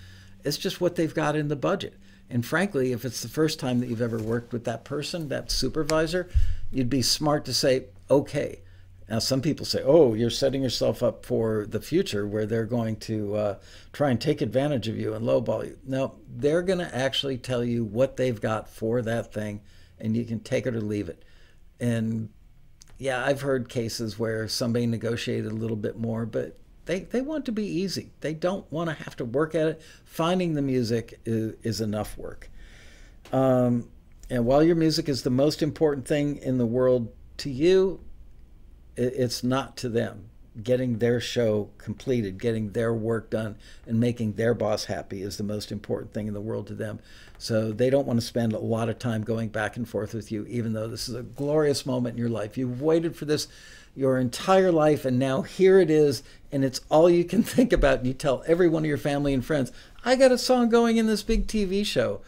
It's 0.44 0.58
just 0.58 0.80
what 0.80 0.94
they've 0.94 1.12
got 1.12 1.36
in 1.36 1.48
the 1.48 1.56
budget. 1.56 1.94
And 2.30 2.44
frankly, 2.44 2.92
if 2.92 3.04
it's 3.04 3.22
the 3.22 3.28
first 3.28 3.60
time 3.60 3.80
that 3.80 3.88
you've 3.88 4.02
ever 4.02 4.18
worked 4.18 4.52
with 4.52 4.64
that 4.64 4.84
person, 4.84 5.28
that 5.28 5.50
supervisor, 5.50 6.28
you'd 6.70 6.90
be 6.90 7.02
smart 7.02 7.44
to 7.46 7.54
say, 7.54 7.86
okay. 8.10 8.60
Now, 9.08 9.20
some 9.20 9.40
people 9.40 9.64
say, 9.64 9.82
oh, 9.84 10.14
you're 10.14 10.30
setting 10.30 10.62
yourself 10.62 11.00
up 11.02 11.24
for 11.24 11.66
the 11.68 11.80
future 11.80 12.26
where 12.26 12.46
they're 12.46 12.64
going 12.64 12.96
to 12.96 13.36
uh, 13.36 13.54
try 13.92 14.10
and 14.10 14.20
take 14.20 14.40
advantage 14.40 14.88
of 14.88 14.96
you 14.96 15.14
and 15.14 15.24
lowball 15.24 15.64
you. 15.64 15.78
No, 15.86 16.16
they're 16.28 16.62
going 16.62 16.80
to 16.80 16.94
actually 16.94 17.38
tell 17.38 17.62
you 17.62 17.84
what 17.84 18.16
they've 18.16 18.40
got 18.40 18.68
for 18.68 19.02
that 19.02 19.32
thing, 19.32 19.60
and 20.00 20.16
you 20.16 20.24
can 20.24 20.40
take 20.40 20.66
it 20.66 20.74
or 20.74 20.80
leave 20.80 21.08
it. 21.08 21.22
And 21.80 22.30
yeah, 22.98 23.24
I've 23.24 23.42
heard 23.42 23.68
cases 23.68 24.18
where 24.18 24.48
somebody 24.48 24.86
negotiated 24.86 25.50
a 25.50 25.54
little 25.54 25.76
bit 25.76 25.98
more, 25.98 26.24
but 26.26 26.58
they, 26.86 27.00
they 27.00 27.20
want 27.20 27.44
to 27.46 27.52
be 27.52 27.64
easy. 27.64 28.12
They 28.20 28.32
don't 28.32 28.70
want 28.72 28.90
to 28.90 29.04
have 29.04 29.16
to 29.16 29.24
work 29.24 29.54
at 29.54 29.66
it. 29.66 29.82
Finding 30.04 30.54
the 30.54 30.62
music 30.62 31.20
is, 31.24 31.54
is 31.62 31.80
enough 31.80 32.16
work. 32.16 32.48
Um, 33.32 33.88
and 34.30 34.46
while 34.46 34.62
your 34.62 34.76
music 34.76 35.08
is 35.08 35.22
the 35.22 35.30
most 35.30 35.62
important 35.62 36.06
thing 36.06 36.38
in 36.38 36.58
the 36.58 36.66
world 36.66 37.12
to 37.38 37.50
you, 37.50 38.00
it, 38.96 39.12
it's 39.16 39.44
not 39.44 39.76
to 39.78 39.88
them. 39.88 40.25
Getting 40.62 40.98
their 40.98 41.20
show 41.20 41.68
completed, 41.78 42.38
getting 42.38 42.72
their 42.72 42.94
work 42.94 43.30
done, 43.30 43.56
and 43.86 44.00
making 44.00 44.34
their 44.34 44.54
boss 44.54 44.86
happy 44.86 45.22
is 45.22 45.36
the 45.36 45.44
most 45.44 45.70
important 45.70 46.12
thing 46.12 46.28
in 46.28 46.34
the 46.34 46.40
world 46.40 46.66
to 46.68 46.74
them. 46.74 47.00
So 47.38 47.72
they 47.72 47.90
don't 47.90 48.06
want 48.06 48.20
to 48.20 48.26
spend 48.26 48.52
a 48.52 48.58
lot 48.58 48.88
of 48.88 48.98
time 48.98 49.22
going 49.22 49.50
back 49.50 49.76
and 49.76 49.88
forth 49.88 50.14
with 50.14 50.32
you, 50.32 50.46
even 50.46 50.72
though 50.72 50.88
this 50.88 51.08
is 51.08 51.14
a 51.14 51.22
glorious 51.22 51.84
moment 51.84 52.14
in 52.14 52.18
your 52.18 52.30
life. 52.30 52.56
You've 52.56 52.80
waited 52.80 53.16
for 53.16 53.26
this 53.26 53.48
your 53.96 54.18
entire 54.18 54.70
life, 54.70 55.04
and 55.04 55.18
now 55.18 55.42
here 55.42 55.80
it 55.80 55.90
is, 55.90 56.22
and 56.52 56.64
it's 56.64 56.82
all 56.90 57.08
you 57.08 57.24
can 57.24 57.42
think 57.42 57.72
about. 57.72 57.98
And 57.98 58.06
you 58.06 58.14
tell 58.14 58.44
every 58.46 58.68
one 58.68 58.84
of 58.84 58.88
your 58.88 58.98
family 58.98 59.34
and 59.34 59.44
friends, 59.44 59.72
I 60.04 60.16
got 60.16 60.32
a 60.32 60.38
song 60.38 60.68
going 60.68 60.98
in 60.98 61.06
this 61.06 61.22
big 61.22 61.46
TV 61.46 61.84
show. 61.84 62.20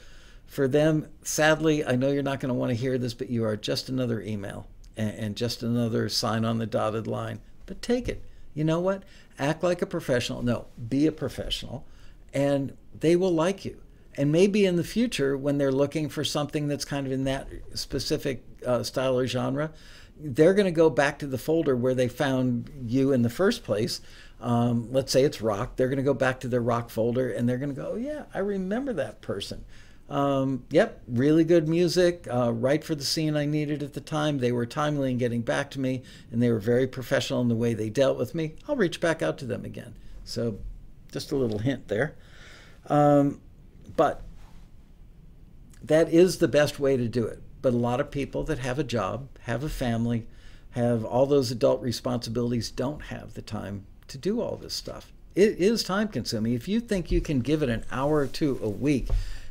For 0.46 0.66
them, 0.66 1.08
sadly, 1.22 1.84
I 1.84 1.94
know 1.94 2.10
you're 2.10 2.22
not 2.22 2.40
going 2.40 2.48
to 2.48 2.54
want 2.54 2.70
to 2.70 2.74
hear 2.74 2.96
this, 2.96 3.12
but 3.12 3.28
you 3.28 3.44
are 3.44 3.56
just 3.56 3.90
another 3.90 4.22
email 4.22 4.66
and, 4.96 5.36
just 5.36 5.62
another 5.62 6.08
sign 6.08 6.44
on 6.44 6.58
the 6.58 6.66
dotted 6.66 7.06
line. 7.06 7.40
But 7.68 7.80
take 7.80 8.08
it. 8.08 8.24
You 8.54 8.64
know 8.64 8.80
what? 8.80 9.04
Act 9.38 9.62
like 9.62 9.82
a 9.82 9.86
professional. 9.86 10.42
No, 10.42 10.66
be 10.88 11.06
a 11.06 11.12
professional, 11.12 11.86
and 12.34 12.76
they 12.98 13.14
will 13.14 13.32
like 13.32 13.64
you. 13.64 13.80
And 14.16 14.32
maybe 14.32 14.66
in 14.66 14.74
the 14.74 14.82
future, 14.82 15.38
when 15.38 15.58
they're 15.58 15.70
looking 15.70 16.08
for 16.08 16.24
something 16.24 16.66
that's 16.66 16.84
kind 16.84 17.06
of 17.06 17.12
in 17.12 17.22
that 17.24 17.46
specific 17.74 18.42
uh, 18.66 18.82
style 18.82 19.16
or 19.16 19.28
genre, 19.28 19.70
they're 20.18 20.54
going 20.54 20.66
to 20.66 20.72
go 20.72 20.90
back 20.90 21.20
to 21.20 21.26
the 21.28 21.38
folder 21.38 21.76
where 21.76 21.94
they 21.94 22.08
found 22.08 22.68
you 22.84 23.12
in 23.12 23.22
the 23.22 23.30
first 23.30 23.62
place. 23.62 24.00
Um, 24.40 24.92
let's 24.92 25.12
say 25.12 25.22
it's 25.22 25.40
rock. 25.40 25.76
They're 25.76 25.88
going 25.88 25.98
to 25.98 26.02
go 26.02 26.14
back 26.14 26.40
to 26.40 26.48
their 26.48 26.60
rock 26.60 26.90
folder 26.90 27.30
and 27.30 27.48
they're 27.48 27.58
going 27.58 27.74
to 27.74 27.80
go, 27.80 27.92
oh, 27.92 27.96
yeah, 27.96 28.24
I 28.34 28.40
remember 28.40 28.92
that 28.94 29.20
person. 29.20 29.64
Um, 30.08 30.64
yep, 30.70 31.02
really 31.06 31.44
good 31.44 31.68
music, 31.68 32.26
uh, 32.32 32.52
right 32.52 32.82
for 32.82 32.94
the 32.94 33.04
scene 33.04 33.36
I 33.36 33.44
needed 33.44 33.82
at 33.82 33.92
the 33.92 34.00
time. 34.00 34.38
They 34.38 34.52
were 34.52 34.64
timely 34.64 35.10
in 35.10 35.18
getting 35.18 35.42
back 35.42 35.70
to 35.72 35.80
me, 35.80 36.02
and 36.30 36.42
they 36.42 36.50
were 36.50 36.58
very 36.58 36.86
professional 36.86 37.42
in 37.42 37.48
the 37.48 37.54
way 37.54 37.74
they 37.74 37.90
dealt 37.90 38.16
with 38.16 38.34
me. 38.34 38.54
I'll 38.66 38.76
reach 38.76 39.00
back 39.00 39.20
out 39.20 39.36
to 39.38 39.44
them 39.44 39.64
again. 39.64 39.94
So, 40.24 40.58
just 41.12 41.30
a 41.30 41.36
little 41.36 41.58
hint 41.58 41.88
there. 41.88 42.16
Um, 42.86 43.40
but 43.96 44.22
that 45.82 46.08
is 46.10 46.38
the 46.38 46.48
best 46.48 46.80
way 46.80 46.96
to 46.96 47.08
do 47.08 47.26
it. 47.26 47.42
But 47.60 47.74
a 47.74 47.76
lot 47.76 48.00
of 48.00 48.10
people 48.10 48.44
that 48.44 48.60
have 48.60 48.78
a 48.78 48.84
job, 48.84 49.28
have 49.40 49.62
a 49.62 49.68
family, 49.68 50.26
have 50.70 51.04
all 51.04 51.26
those 51.26 51.50
adult 51.50 51.82
responsibilities 51.82 52.70
don't 52.70 53.04
have 53.04 53.34
the 53.34 53.42
time 53.42 53.84
to 54.06 54.16
do 54.16 54.40
all 54.40 54.56
this 54.56 54.74
stuff. 54.74 55.12
It 55.34 55.58
is 55.58 55.82
time 55.82 56.08
consuming. 56.08 56.54
If 56.54 56.66
you 56.66 56.80
think 56.80 57.10
you 57.10 57.20
can 57.20 57.40
give 57.40 57.62
it 57.62 57.68
an 57.68 57.84
hour 57.90 58.16
or 58.16 58.26
two 58.26 58.58
a 58.62 58.68
week 58.68 59.08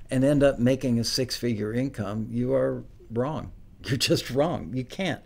and 0.09 0.23
end 0.23 0.43
up 0.43 0.59
making 0.59 0.99
a 0.99 1.03
six 1.03 1.35
figure 1.35 1.73
income, 1.73 2.27
you 2.29 2.53
are 2.53 2.83
wrong. 3.11 3.51
You're 3.83 3.97
just 3.97 4.29
wrong. 4.29 4.73
You 4.73 4.83
can't. 4.83 5.21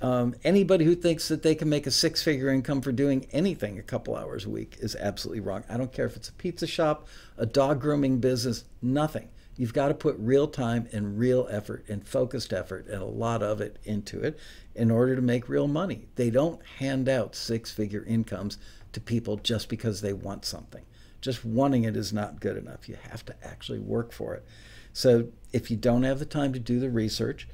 Um, 0.00 0.36
anybody 0.44 0.84
who 0.84 0.94
thinks 0.94 1.26
that 1.28 1.42
they 1.42 1.56
can 1.56 1.68
make 1.68 1.86
a 1.86 1.90
six 1.90 2.22
figure 2.22 2.50
income 2.50 2.82
for 2.82 2.92
doing 2.92 3.26
anything 3.32 3.78
a 3.78 3.82
couple 3.82 4.14
hours 4.14 4.44
a 4.44 4.50
week 4.50 4.76
is 4.78 4.94
absolutely 4.94 5.40
wrong. 5.40 5.64
I 5.68 5.76
don't 5.76 5.92
care 5.92 6.06
if 6.06 6.14
it's 6.14 6.28
a 6.28 6.34
pizza 6.34 6.68
shop, 6.68 7.08
a 7.36 7.46
dog 7.46 7.80
grooming 7.80 8.18
business, 8.20 8.64
nothing. 8.80 9.28
You've 9.56 9.74
got 9.74 9.88
to 9.88 9.94
put 9.94 10.14
real 10.20 10.46
time 10.46 10.88
and 10.92 11.18
real 11.18 11.48
effort 11.50 11.84
and 11.88 12.06
focused 12.06 12.52
effort 12.52 12.86
and 12.86 13.02
a 13.02 13.06
lot 13.06 13.42
of 13.42 13.60
it 13.60 13.78
into 13.82 14.20
it 14.20 14.38
in 14.76 14.88
order 14.88 15.16
to 15.16 15.22
make 15.22 15.48
real 15.48 15.66
money. 15.66 16.06
They 16.14 16.30
don't 16.30 16.64
hand 16.78 17.08
out 17.08 17.34
six 17.34 17.72
figure 17.72 18.04
incomes 18.04 18.56
to 18.92 19.00
people 19.00 19.36
just 19.36 19.68
because 19.68 20.00
they 20.00 20.12
want 20.12 20.44
something. 20.44 20.84
Just 21.20 21.44
wanting 21.44 21.84
it 21.84 21.96
is 21.96 22.12
not 22.12 22.40
good 22.40 22.56
enough. 22.56 22.88
You 22.88 22.96
have 23.10 23.24
to 23.26 23.34
actually 23.44 23.80
work 23.80 24.12
for 24.12 24.34
it. 24.34 24.44
So 24.92 25.28
if 25.52 25.70
you 25.70 25.76
don't 25.76 26.02
have 26.02 26.18
the 26.18 26.24
time 26.24 26.52
to 26.52 26.58
do 26.58 26.80
the 26.80 26.90
research, 26.90 27.48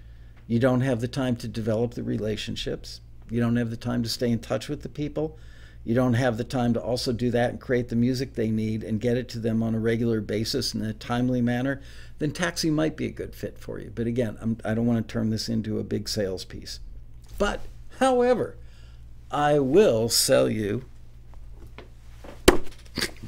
you 0.47 0.59
don't 0.59 0.83
have 0.83 1.01
the 1.01 1.09
time 1.09 1.37
to 1.37 1.49
develop 1.49 1.95
the 1.95 2.03
relationships, 2.03 3.01
you 3.31 3.41
don't 3.41 3.57
have 3.57 3.71
the 3.71 3.77
time 3.77 4.03
to 4.03 4.09
stay 4.09 4.31
in 4.31 4.39
touch 4.39 4.69
with 4.69 4.83
the 4.83 4.89
people, 4.89 5.39
you 5.85 5.95
don't 5.95 6.15
have 6.15 6.39
the 6.39 6.45
time 6.45 6.73
to 6.75 6.81
also 6.81 7.13
do 7.13 7.31
that 7.31 7.51
and 7.51 7.61
create 7.61 7.89
the 7.89 7.97
music 7.97 8.35
they 8.35 8.51
need 8.51 8.83
and 8.83 9.01
get 9.01 9.17
it 9.19 9.29
to 9.31 9.39
them 9.39 9.63
on 9.63 9.75
a 9.75 9.79
regular 9.79 10.21
basis 10.21 10.75
in 10.75 10.83
a 10.83 10.95
timely 10.95 11.43
manner, 11.43 11.81
then 12.19 12.31
taxi 12.31 12.71
might 12.71 12.97
be 12.97 13.07
a 13.07 13.11
good 13.11 13.35
fit 13.35 13.59
for 13.59 13.79
you. 13.79 13.93
But 13.95 14.07
again, 14.07 14.39
I'm, 14.41 14.57
I 14.65 14.71
do 14.71 14.83
not 14.83 14.87
want 14.87 15.09
to 15.09 15.13
turn 15.13 15.31
this 15.31 15.49
into 15.49 15.79
a 15.79 15.85
big 15.85 16.09
sales 16.09 16.45
piece. 16.45 16.81
But, 17.37 17.61
however, 17.99 18.57
I 19.31 19.59
will 19.59 20.09
sell 20.09 20.49
you 20.49 20.87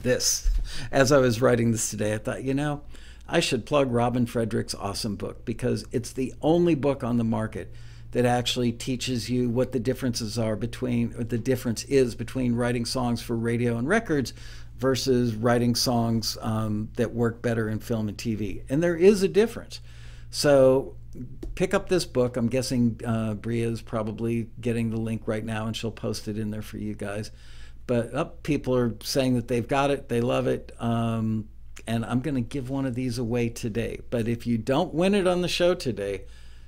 this. 0.07 0.48
As 0.90 1.12
I 1.12 1.18
was 1.18 1.42
writing 1.42 1.72
this 1.72 1.90
today, 1.90 2.14
I 2.14 2.18
thought, 2.18 2.44
you 2.44 2.54
know, 2.54 2.82
I 3.28 3.40
should 3.40 3.66
plug 3.66 3.92
Robin 3.92 4.24
Frederick's 4.24 4.74
awesome 4.74 5.16
book 5.16 5.44
because 5.44 5.84
it's 5.90 6.12
the 6.12 6.32
only 6.40 6.74
book 6.76 7.02
on 7.04 7.18
the 7.18 7.24
market 7.24 7.74
that 8.12 8.24
actually 8.24 8.72
teaches 8.72 9.28
you 9.28 9.50
what 9.50 9.72
the 9.72 9.80
differences 9.80 10.38
are 10.38 10.54
between, 10.54 11.12
or 11.18 11.24
the 11.24 11.38
difference 11.38 11.84
is 11.84 12.14
between 12.14 12.54
writing 12.54 12.84
songs 12.84 13.20
for 13.20 13.36
radio 13.36 13.76
and 13.76 13.88
records 13.88 14.32
versus 14.78 15.34
writing 15.34 15.74
songs 15.74 16.38
um, 16.40 16.88
that 16.96 17.12
work 17.12 17.42
better 17.42 17.68
in 17.68 17.80
film 17.80 18.09
and 18.09 18.16
TV. 18.16 18.62
And 18.68 18.82
there 18.82 18.96
is 18.96 19.24
a 19.24 19.28
difference. 19.28 19.80
So 20.30 20.94
pick 21.57 21.74
up 21.74 21.88
this 21.88 22.04
book. 22.04 22.36
I'm 22.36 22.48
guessing 22.48 23.00
uh, 23.04 23.34
Bria 23.34 23.68
is 23.68 23.82
probably 23.82 24.48
getting 24.61 24.90
the 24.90 25.00
link 25.00 25.22
right 25.26 25.44
now 25.44 25.66
and 25.66 25.76
she'll 25.76 25.90
post 25.90 26.28
it 26.28 26.38
in 26.38 26.50
there 26.52 26.62
for 26.62 26.78
you 26.78 26.94
guys. 26.94 27.32
But 27.87 28.14
uh, 28.14 28.24
people 28.43 28.74
are 28.76 28.95
saying 29.03 29.34
that 29.34 29.49
they've 29.49 29.66
got 29.66 29.91
it, 29.91 30.09
they 30.09 30.20
love 30.20 30.47
it. 30.47 30.72
Um, 30.78 31.49
and 31.87 32.05
I'm 32.05 32.20
going 32.20 32.34
to 32.34 32.41
give 32.41 32.68
one 32.68 32.87
of 32.87 32.95
these 32.95 33.18
away 33.18 33.49
today. 33.49 34.01
But 34.11 34.28
if 34.28 34.47
you 34.47 34.59
don't 34.59 34.93
win 34.93 35.14
it 35.14 35.26
on 35.26 35.43
the 35.43 35.49
show 35.49 35.74
today, 35.74 36.22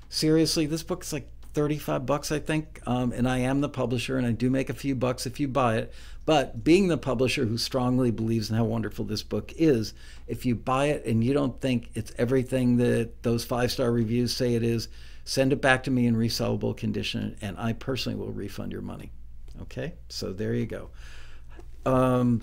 seriously, 0.07 0.65
this 0.65 0.83
book 0.83 1.03
is 1.03 1.11
like 1.11 1.29
35 1.53 2.05
bucks, 2.05 2.31
I 2.31 2.39
think. 2.39 2.79
Um, 2.85 3.11
and 3.11 3.27
I 3.27 3.39
am 3.39 3.61
the 3.61 3.69
publisher 3.69 4.17
and 4.17 4.25
I 4.25 4.31
do 4.31 4.49
make 4.49 4.69
a 4.69 4.73
few 4.73 4.95
bucks 4.95 5.25
if 5.25 5.39
you 5.39 5.47
buy 5.47 5.77
it. 5.77 5.93
But 6.25 6.63
being 6.63 6.87
the 6.87 6.97
publisher 6.97 7.45
who 7.45 7.57
strongly 7.57 8.11
believes 8.11 8.49
in 8.49 8.55
how 8.55 8.65
wonderful 8.65 9.03
this 9.03 9.23
book 9.23 9.51
is, 9.57 9.93
if 10.27 10.45
you 10.45 10.55
buy 10.55 10.85
it 10.87 11.05
and 11.05 11.23
you 11.23 11.33
don't 11.33 11.59
think 11.59 11.89
it's 11.95 12.13
everything 12.17 12.77
that 12.77 13.23
those 13.23 13.43
five 13.43 13.71
star 13.71 13.91
reviews 13.91 14.35
say 14.35 14.53
it 14.53 14.63
is, 14.63 14.89
send 15.25 15.51
it 15.51 15.61
back 15.61 15.83
to 15.83 15.91
me 15.91 16.05
in 16.05 16.15
resellable 16.15 16.77
condition 16.77 17.35
and 17.41 17.57
I 17.57 17.73
personally 17.73 18.17
will 18.17 18.31
refund 18.31 18.71
your 18.71 18.81
money. 18.81 19.11
Okay, 19.63 19.93
so 20.07 20.31
there 20.33 20.53
you 20.53 20.65
go. 20.65 20.89
Um, 21.85 22.41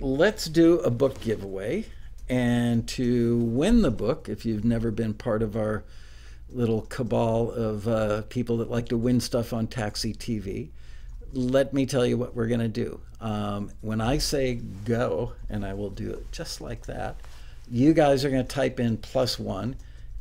let's 0.00 0.46
do 0.46 0.80
a 0.80 0.90
book 0.90 1.20
giveaway. 1.20 1.86
And 2.28 2.86
to 2.88 3.38
win 3.38 3.80
the 3.80 3.90
book, 3.90 4.28
if 4.28 4.44
you've 4.44 4.64
never 4.64 4.90
been 4.90 5.14
part 5.14 5.42
of 5.42 5.56
our 5.56 5.84
little 6.50 6.82
cabal 6.82 7.50
of 7.50 7.86
uh, 7.86 8.22
people 8.22 8.58
that 8.58 8.70
like 8.70 8.88
to 8.88 8.96
win 8.96 9.20
stuff 9.20 9.52
on 9.52 9.66
Taxi 9.66 10.14
TV. 10.14 10.70
Let 11.32 11.74
me 11.74 11.84
tell 11.84 12.06
you 12.06 12.16
what 12.16 12.34
we're 12.34 12.46
going 12.46 12.60
to 12.60 12.68
do. 12.68 13.00
Um, 13.20 13.70
when 13.80 14.00
I 14.00 14.18
say 14.18 14.54
go, 14.84 15.32
and 15.50 15.64
I 15.64 15.74
will 15.74 15.90
do 15.90 16.10
it 16.10 16.30
just 16.32 16.60
like 16.60 16.86
that, 16.86 17.16
you 17.70 17.92
guys 17.92 18.24
are 18.24 18.30
going 18.30 18.46
to 18.46 18.48
type 18.48 18.80
in 18.80 18.96
plus 18.96 19.38
one. 19.38 19.76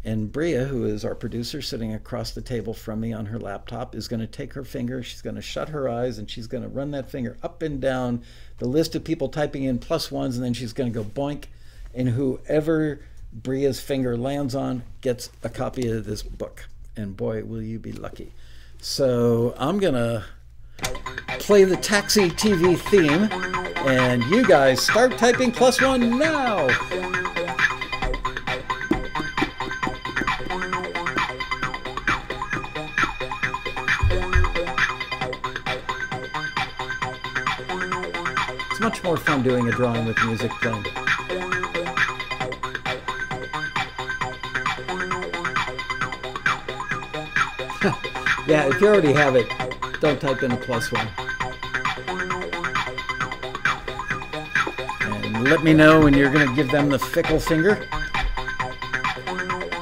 And 0.08 0.32
Bria, 0.32 0.64
who 0.64 0.86
is 0.86 1.04
our 1.04 1.16
producer 1.16 1.62
sitting 1.62 1.94
across 1.94 2.32
the 2.32 2.42
table 2.42 2.74
from 2.74 3.02
me 3.02 3.12
on 3.12 3.26
her 3.26 3.38
laptop, 3.38 3.94
is 3.94 4.08
going 4.08 4.22
to 4.22 4.26
take 4.26 4.54
her 4.54 4.64
finger, 4.64 5.04
she's 5.04 5.22
going 5.22 5.36
to 5.36 5.42
shut 5.42 5.68
her 5.68 5.90
eyes, 5.90 6.18
and 6.18 6.30
she's 6.30 6.48
going 6.48 6.64
to 6.64 6.70
run 6.70 6.92
that 6.92 7.10
finger 7.10 7.36
up 7.44 7.62
and 7.62 7.82
down 7.82 8.24
the 8.60 8.70
list 8.70 8.96
of 8.96 9.04
people 9.04 9.28
typing 9.28 9.66
in 9.66 9.80
plus 9.80 10.10
ones, 10.10 10.38
and 10.38 10.46
then 10.46 10.54
she's 10.54 10.72
going 10.72 10.94
to 10.94 10.98
go 10.98 11.04
boink. 11.04 11.48
And 11.94 12.08
whoever 12.08 13.02
Bria's 13.34 13.82
finger 13.82 14.16
lands 14.16 14.56
on 14.56 14.84
gets 15.02 15.30
a 15.44 15.50
copy 15.50 15.90
of 15.90 16.06
this 16.06 16.24
book. 16.24 16.70
And 16.96 17.18
boy, 17.18 17.44
will 17.44 17.62
you 17.62 17.78
be 17.78 17.92
lucky. 17.92 18.32
So 18.80 19.56
I'm 19.58 19.78
going 19.78 19.96
to 19.96 20.24
play 21.40 21.66
the 21.66 21.76
Taxi 21.76 22.30
TV 22.30 22.78
theme, 22.78 23.28
and 23.86 24.24
you 24.32 24.48
guys 24.48 24.82
start 24.82 25.18
typing 25.18 25.52
plus 25.52 25.82
one 25.82 26.18
now. 26.18 27.07
Much 38.88 39.04
more 39.04 39.18
fun 39.18 39.44
doing 39.44 39.68
a 39.68 39.72
drawing 39.72 40.06
with 40.06 40.18
music 40.24 40.50
playing. 40.62 40.86
yeah, 48.48 48.66
if 48.70 48.80
you 48.80 48.88
already 48.88 49.12
have 49.12 49.36
it, 49.36 49.46
don't 50.00 50.22
type 50.22 50.42
in 50.42 50.54
a 50.54 50.56
plus 50.56 50.90
one. 50.90 51.06
And 55.02 55.44
let 55.44 55.66
me 55.66 55.74
know 55.74 56.00
when 56.00 56.14
you're 56.14 56.32
going 56.32 56.48
to 56.48 56.56
give 56.56 56.72
them 56.72 56.88
the 56.88 56.98
fickle 56.98 57.42
finger. 57.42 57.86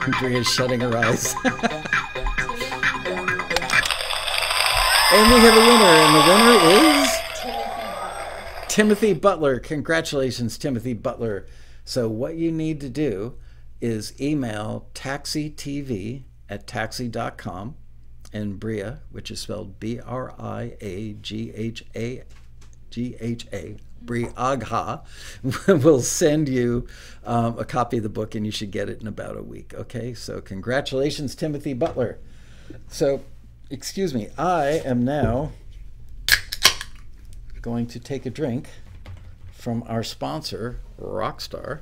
Andrea's 0.01 0.47
shutting 0.47 0.79
her 0.79 0.97
eyes. 0.97 1.35
and 1.43 1.53
we 5.31 5.39
have 5.41 5.55
a 5.55 5.59
winner, 5.59 5.93
and 5.93 6.15
the 6.15 6.21
winner 6.27 6.57
is 7.03 7.14
Timothy 8.75 9.13
Butler. 9.13 9.57
Congratulations, 9.59 10.57
Timothy 10.57 10.91
Butler. 10.91 11.47
So, 11.85 12.09
what 12.09 12.35
you 12.35 12.51
need 12.51 12.81
to 12.81 12.89
do 12.89 13.35
is 13.79 14.19
email 14.19 14.89
taxitv 14.93 16.23
at 16.49 16.67
taxi.com 16.67 17.77
and 18.33 18.59
Bria, 18.59 18.99
which 19.11 19.31
is 19.31 19.39
spelled 19.39 19.79
B 19.79 20.01
R 20.01 20.35
I 20.37 20.75
A 20.81 21.13
G 21.13 21.53
H 21.55 21.85
A 21.95 22.23
G 22.89 23.15
H 23.21 23.47
A, 23.53 23.77
Briagha, 24.03 25.05
will 25.81 26.01
send 26.01 26.49
you 26.49 26.85
um, 27.23 27.57
a 27.57 27.63
copy 27.63 27.95
of 27.95 28.03
the 28.03 28.09
book 28.09 28.35
and 28.35 28.45
you 28.45 28.51
should 28.51 28.71
get 28.71 28.89
it 28.89 28.99
in 28.99 29.07
about 29.07 29.37
a 29.37 29.41
week. 29.41 29.73
Okay, 29.73 30.13
so 30.13 30.41
congratulations, 30.41 31.33
Timothy 31.33 31.71
Butler. 31.71 32.19
So, 32.89 33.23
excuse 33.69 34.13
me, 34.13 34.27
I 34.37 34.81
am 34.83 35.05
now 35.05 35.53
going 37.65 37.87
to 37.87 37.99
take 37.99 38.27
a 38.27 38.29
drink 38.29 38.69
from 39.51 39.83
our 39.87 40.03
sponsor, 40.03 40.79
Rockstar. 41.01 41.79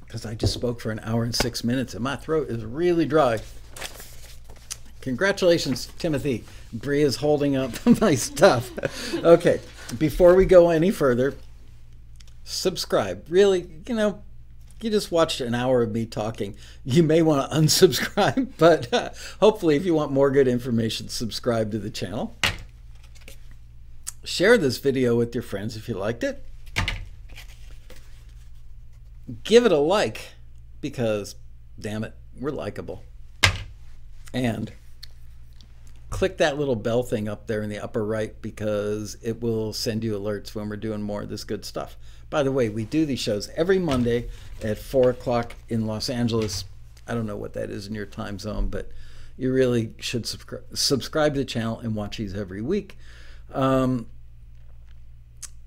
Because 0.00 0.24
I 0.24 0.34
just 0.34 0.54
spoke 0.54 0.80
for 0.80 0.90
an 0.90 1.00
hour 1.00 1.24
and 1.24 1.34
six 1.34 1.62
minutes 1.62 1.92
and 1.92 2.02
my 2.02 2.16
throat 2.16 2.48
is 2.48 2.64
really 2.64 3.04
dry. 3.04 3.40
Congratulations, 5.02 5.90
Timothy. 5.98 6.44
Bree 6.72 7.02
is 7.02 7.16
holding 7.16 7.54
up 7.54 7.72
my 8.00 8.14
stuff. 8.14 8.70
Okay, 9.22 9.60
before 9.98 10.34
we 10.34 10.46
go 10.46 10.70
any 10.70 10.90
further, 10.90 11.34
subscribe. 12.44 13.26
Really, 13.28 13.68
you 13.86 13.94
know, 13.94 14.22
you 14.82 14.90
just 14.90 15.12
watched 15.12 15.40
an 15.40 15.54
hour 15.54 15.82
of 15.82 15.92
me 15.92 16.06
talking. 16.06 16.56
You 16.84 17.02
may 17.02 17.22
want 17.22 17.50
to 17.50 17.56
unsubscribe, 17.60 18.52
but 18.58 18.92
uh, 18.92 19.10
hopefully, 19.40 19.76
if 19.76 19.84
you 19.84 19.94
want 19.94 20.12
more 20.12 20.30
good 20.30 20.48
information, 20.48 21.08
subscribe 21.08 21.70
to 21.72 21.78
the 21.78 21.90
channel. 21.90 22.36
Share 24.24 24.58
this 24.58 24.78
video 24.78 25.16
with 25.16 25.34
your 25.34 25.42
friends 25.42 25.76
if 25.76 25.88
you 25.88 25.94
liked 25.94 26.22
it. 26.24 26.44
Give 29.44 29.64
it 29.64 29.72
a 29.72 29.78
like 29.78 30.32
because, 30.80 31.36
damn 31.78 32.04
it, 32.04 32.14
we're 32.38 32.50
likable. 32.50 33.02
And 34.32 34.72
click 36.10 36.38
that 36.38 36.58
little 36.58 36.76
bell 36.76 37.02
thing 37.02 37.28
up 37.28 37.46
there 37.46 37.62
in 37.62 37.70
the 37.70 37.78
upper 37.78 38.04
right 38.04 38.40
because 38.42 39.16
it 39.22 39.40
will 39.40 39.72
send 39.72 40.04
you 40.04 40.18
alerts 40.18 40.54
when 40.54 40.68
we're 40.68 40.76
doing 40.76 41.02
more 41.02 41.22
of 41.22 41.28
this 41.28 41.44
good 41.44 41.64
stuff. 41.64 41.96
By 42.30 42.44
the 42.44 42.52
way, 42.52 42.68
we 42.68 42.84
do 42.84 43.04
these 43.04 43.20
shows 43.20 43.50
every 43.56 43.78
Monday 43.78 44.28
at 44.62 44.78
4 44.78 45.10
o'clock 45.10 45.56
in 45.68 45.86
Los 45.86 46.08
Angeles. 46.08 46.64
I 47.06 47.14
don't 47.14 47.26
know 47.26 47.36
what 47.36 47.54
that 47.54 47.70
is 47.70 47.88
in 47.88 47.94
your 47.94 48.06
time 48.06 48.38
zone, 48.38 48.68
but 48.68 48.90
you 49.36 49.52
really 49.52 49.94
should 49.98 50.26
subscribe, 50.26 50.64
subscribe 50.72 51.34
to 51.34 51.40
the 51.40 51.44
channel 51.44 51.80
and 51.80 51.96
watch 51.96 52.18
these 52.18 52.34
every 52.34 52.62
week. 52.62 52.96
Um, 53.52 54.06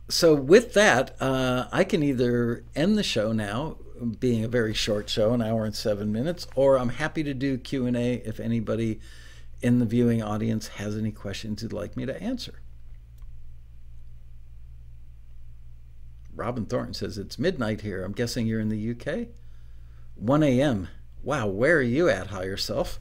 so 0.09 0.33
with 0.35 0.73
that, 0.73 1.19
uh, 1.21 1.67
I 1.71 1.83
can 1.83 2.01
either 2.01 2.63
end 2.75 2.97
the 2.97 3.03
show 3.03 3.33
now, 3.33 3.77
being 4.19 4.43
a 4.43 4.47
very 4.47 4.73
short 4.73 5.09
show, 5.09 5.33
an 5.33 5.41
hour 5.41 5.65
and 5.65 5.75
seven 5.75 6.11
minutes, 6.11 6.47
or 6.55 6.77
I'm 6.77 6.89
happy 6.89 7.23
to 7.23 7.33
do 7.33 7.57
Q&A 7.57 8.15
if 8.25 8.39
anybody 8.39 8.99
in 9.61 9.79
the 9.79 9.85
viewing 9.85 10.21
audience 10.21 10.67
has 10.67 10.97
any 10.97 11.11
questions 11.11 11.63
you'd 11.63 11.73
like 11.73 11.97
me 11.97 12.05
to 12.05 12.21
answer. 12.21 12.59
Robin 16.35 16.65
Thornton 16.65 16.93
says, 16.93 17.17
It's 17.17 17.37
midnight 17.37 17.81
here. 17.81 18.03
I'm 18.03 18.13
guessing 18.13 18.47
you're 18.47 18.59
in 18.59 18.69
the 18.69 18.91
UK? 18.91 19.27
1 20.15 20.43
a.m. 20.43 20.87
Wow, 21.23 21.47
where 21.47 21.77
are 21.77 21.81
you 21.81 22.09
at, 22.09 22.27
higher 22.27 22.57
self? 22.57 22.99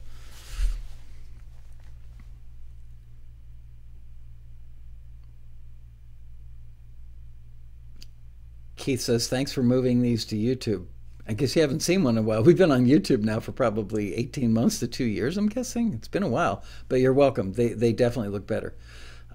Keith 8.75 9.01
says, 9.01 9.27
Thanks 9.27 9.51
for 9.51 9.63
moving 9.63 10.01
these 10.01 10.25
to 10.25 10.35
YouTube. 10.35 10.87
I 11.25 11.33
guess 11.33 11.55
you 11.55 11.61
haven't 11.61 11.79
seen 11.79 12.03
one 12.03 12.17
in 12.17 12.23
a 12.23 12.27
while. 12.27 12.43
We've 12.43 12.57
been 12.57 12.71
on 12.71 12.85
YouTube 12.85 13.23
now 13.23 13.39
for 13.39 13.53
probably 13.53 14.13
18 14.13 14.51
months 14.51 14.79
to 14.79 14.87
two 14.87 15.05
years, 15.05 15.37
I'm 15.37 15.47
guessing. 15.47 15.93
It's 15.93 16.09
been 16.09 16.23
a 16.23 16.27
while, 16.27 16.63
but 16.89 16.99
you're 16.99 17.13
welcome. 17.13 17.53
They, 17.53 17.69
they 17.69 17.93
definitely 17.93 18.31
look 18.31 18.45
better. 18.45 18.75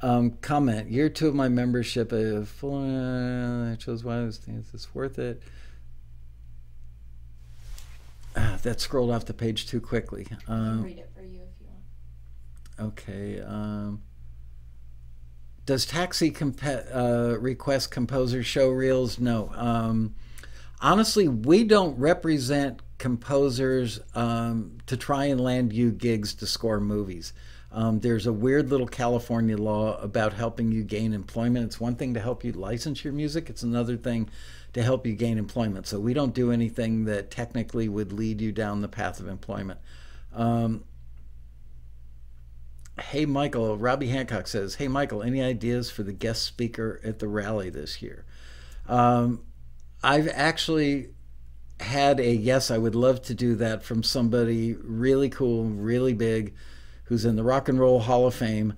Um, 0.01 0.32
comment, 0.40 0.90
year 0.90 1.09
two 1.09 1.28
of 1.28 1.34
my 1.34 1.49
membership, 1.49 2.12
I, 2.12 2.16
uh, 2.16 3.72
I 3.72 3.76
chose 3.76 4.05
why 4.05 4.18
I 4.18 4.22
was 4.22 4.40
is 4.46 4.70
this 4.70 4.94
worth 4.94 5.18
it? 5.18 5.42
Ah, 8.36 8.59
that 8.62 8.80
scrolled 8.80 9.11
off 9.11 9.24
the 9.24 9.34
page 9.34 9.66
too 9.66 9.80
quickly. 9.80 10.26
Um, 10.46 10.84
read 10.84 10.99
it 10.99 11.11
for 11.14 11.22
you 11.22 11.40
if 11.40 11.61
you 11.61 11.66
want. 11.66 12.92
Okay. 12.92 13.40
Um, 13.40 14.03
does 15.66 15.84
Taxi 15.84 16.30
comp- 16.30 16.64
uh, 16.64 17.36
request 17.38 17.90
composers 17.90 18.46
show 18.46 18.70
reels? 18.70 19.18
No. 19.18 19.53
Um, 19.55 20.14
honestly, 20.80 21.26
we 21.26 21.64
don't 21.64 21.99
represent 21.99 22.80
composers 22.99 24.01
um, 24.14 24.78
to 24.86 24.96
try 24.96 25.26
and 25.26 25.40
land 25.40 25.72
you 25.72 25.90
gigs 25.90 26.34
to 26.34 26.46
score 26.46 26.80
movies. 26.80 27.32
Um, 27.70 28.01
there's 28.01 28.27
a 28.27 28.32
weird 28.32 28.70
little 28.70 28.86
California 28.86 29.57
law 29.57 29.99
about 30.01 30.32
helping 30.32 30.73
you 30.73 30.82
gain 30.82 31.12
employment. 31.12 31.66
It's 31.66 31.78
one 31.78 31.97
thing 31.97 32.15
to 32.15 32.20
help 32.20 32.43
you 32.43 32.53
license 32.53 33.05
your 33.05 33.12
music, 33.12 33.51
it's 33.51 33.62
another 33.62 33.97
thing 33.97 34.31
to 34.73 34.82
help 34.82 35.07
you 35.07 35.15
gain 35.15 35.39
employment. 35.39 35.86
So 35.86 36.01
we 36.01 36.15
don't 36.15 36.35
do 36.35 36.51
anything 36.51 37.05
that 37.05 37.31
technically 37.31 37.89
would 37.89 38.12
lead 38.12 38.40
you 38.40 38.53
down 38.53 38.81
the 38.81 38.89
path 38.89 39.20
of 39.20 39.28
employment. 39.28 39.81
Um, 40.35 40.85
Hey, 43.01 43.27
Michael, 43.27 43.78
Robbie 43.78 44.09
Hancock 44.09 44.49
says, 44.49 44.74
Hey, 44.74 44.89
Michael, 44.89 45.23
any 45.23 45.40
ideas 45.40 45.90
for 45.90 46.03
the 46.03 46.12
guest 46.12 46.43
speaker 46.43 47.01
at 47.05 47.20
the 47.20 47.28
rally 47.28 47.70
this 47.70 48.03
year? 48.03 48.24
Um, 48.89 49.43
I've 50.03 50.28
actually 50.28 51.11
had 51.81 52.19
a 52.19 52.35
yes, 52.35 52.70
I 52.70 52.78
would 52.78 52.97
love 52.97 53.23
to 53.23 53.35
do 53.35 53.55
that 53.57 53.85
from 53.85 54.03
somebody 54.03 54.74
really 54.74 55.28
cool, 55.28 55.65
really 55.65 56.12
big, 56.12 56.55
who's 57.09 57.24
in 57.24 57.36
the 57.36 57.43
Rock 57.43 57.68
and 57.68 57.78
Roll 57.78 58.01
Hall 58.01 58.26
of 58.26 58.35
Fame. 58.35 58.74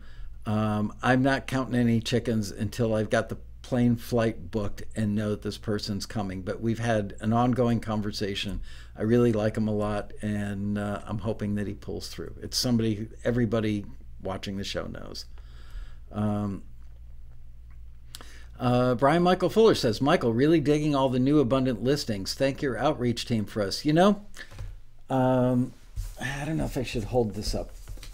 Um, 0.46 0.92
I'm 1.02 1.22
not 1.22 1.46
counting 1.46 1.74
any 1.74 2.00
chickens 2.00 2.50
until 2.50 2.94
I've 2.94 3.10
got 3.10 3.28
the 3.28 3.38
plane 3.62 3.94
flight 3.94 4.50
booked 4.50 4.82
and 4.96 5.14
know 5.14 5.30
that 5.30 5.42
this 5.42 5.58
person's 5.58 6.06
coming. 6.06 6.42
But 6.42 6.60
we've 6.60 6.78
had 6.78 7.14
an 7.20 7.32
ongoing 7.32 7.78
conversation. 7.78 8.60
I 8.96 9.02
really 9.02 9.32
like 9.32 9.56
him 9.56 9.68
a 9.68 9.74
lot, 9.74 10.12
and 10.22 10.78
uh, 10.78 11.02
I'm 11.06 11.18
hoping 11.18 11.54
that 11.56 11.66
he 11.66 11.74
pulls 11.74 12.08
through. 12.08 12.34
It's 12.42 12.56
somebody 12.56 13.08
everybody 13.22 13.84
watching 14.22 14.56
the 14.56 14.64
show 14.64 14.86
knows. 14.86 15.26
Um, 16.10 16.62
Uh, 18.58 18.94
Brian 18.94 19.22
Michael 19.22 19.48
Fuller 19.48 19.74
says, 19.74 20.02
Michael, 20.02 20.34
really 20.34 20.60
digging 20.60 20.94
all 20.94 21.08
the 21.08 21.18
new 21.18 21.40
abundant 21.40 21.82
listings. 21.82 22.34
Thank 22.34 22.60
your 22.60 22.76
outreach 22.76 23.24
team 23.24 23.46
for 23.46 23.62
us. 23.62 23.86
You 23.86 23.94
know, 23.94 24.22
um, 25.08 25.72
I 26.20 26.44
don't 26.44 26.58
know 26.58 26.66
if 26.66 26.76
I 26.76 26.82
should 26.82 27.04
hold 27.04 27.34
this 27.34 27.54
up. 27.54 27.70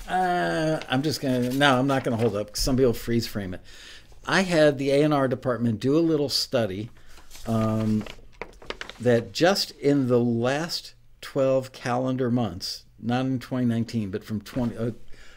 Uh, 0.09 0.81
I'm 0.89 1.03
just 1.03 1.21
gonna 1.21 1.51
no, 1.53 1.79
I'm 1.79 1.87
not 1.87 2.05
gonna 2.05 2.17
hold 2.17 2.37
up. 2.37 2.57
Some 2.57 2.77
people 2.77 2.93
freeze 2.93 3.27
frame 3.27 3.55
it. 3.55 3.61
I 4.27 4.43
had 4.43 4.79
the 4.79 4.91
A&R 4.91 5.29
department 5.29 5.81
do 5.81 5.97
a 5.97 6.01
little 6.01 6.29
study 6.29 6.91
um, 7.47 8.05
that 9.01 9.33
just 9.33 9.71
in 9.73 10.09
the 10.09 10.19
last 10.19 10.95
12 11.21 11.73
calendar 11.73 12.31
months, 12.31 12.85
not 13.01 13.27
in 13.27 13.39
2019, 13.39 14.11
but 14.11 14.25
from 14.25 14.41
20 14.41 14.77
uh, 14.77 14.91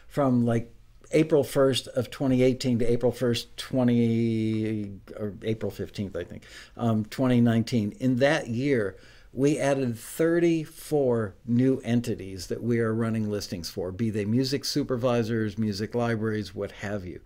from 0.07 0.45
like 0.45 0.73
April 1.11 1.43
1st 1.43 1.87
of 1.89 2.11
2018 2.11 2.79
to 2.79 2.91
April 2.91 3.11
1st, 3.11 3.47
20 3.57 4.99
or 5.17 5.33
April 5.43 5.71
15th, 5.71 6.15
I 6.15 6.23
think, 6.23 6.43
um, 6.77 7.05
2019. 7.05 7.93
In 7.99 8.17
that 8.17 8.47
year, 8.47 8.97
we 9.31 9.60
added 9.60 9.97
34 9.97 11.35
new 11.45 11.80
entities 11.84 12.47
that 12.47 12.64
we 12.64 12.80
are 12.80 12.93
running 12.93 13.30
listings 13.30 13.69
for, 13.69 13.91
be 13.91 14.10
they 14.10 14.26
music 14.26 14.65
supervisors, 14.65 15.57
music 15.57 15.93
libraries, 15.93 16.56
what 16.56 16.72
have 16.72 17.06
you. 17.06 17.22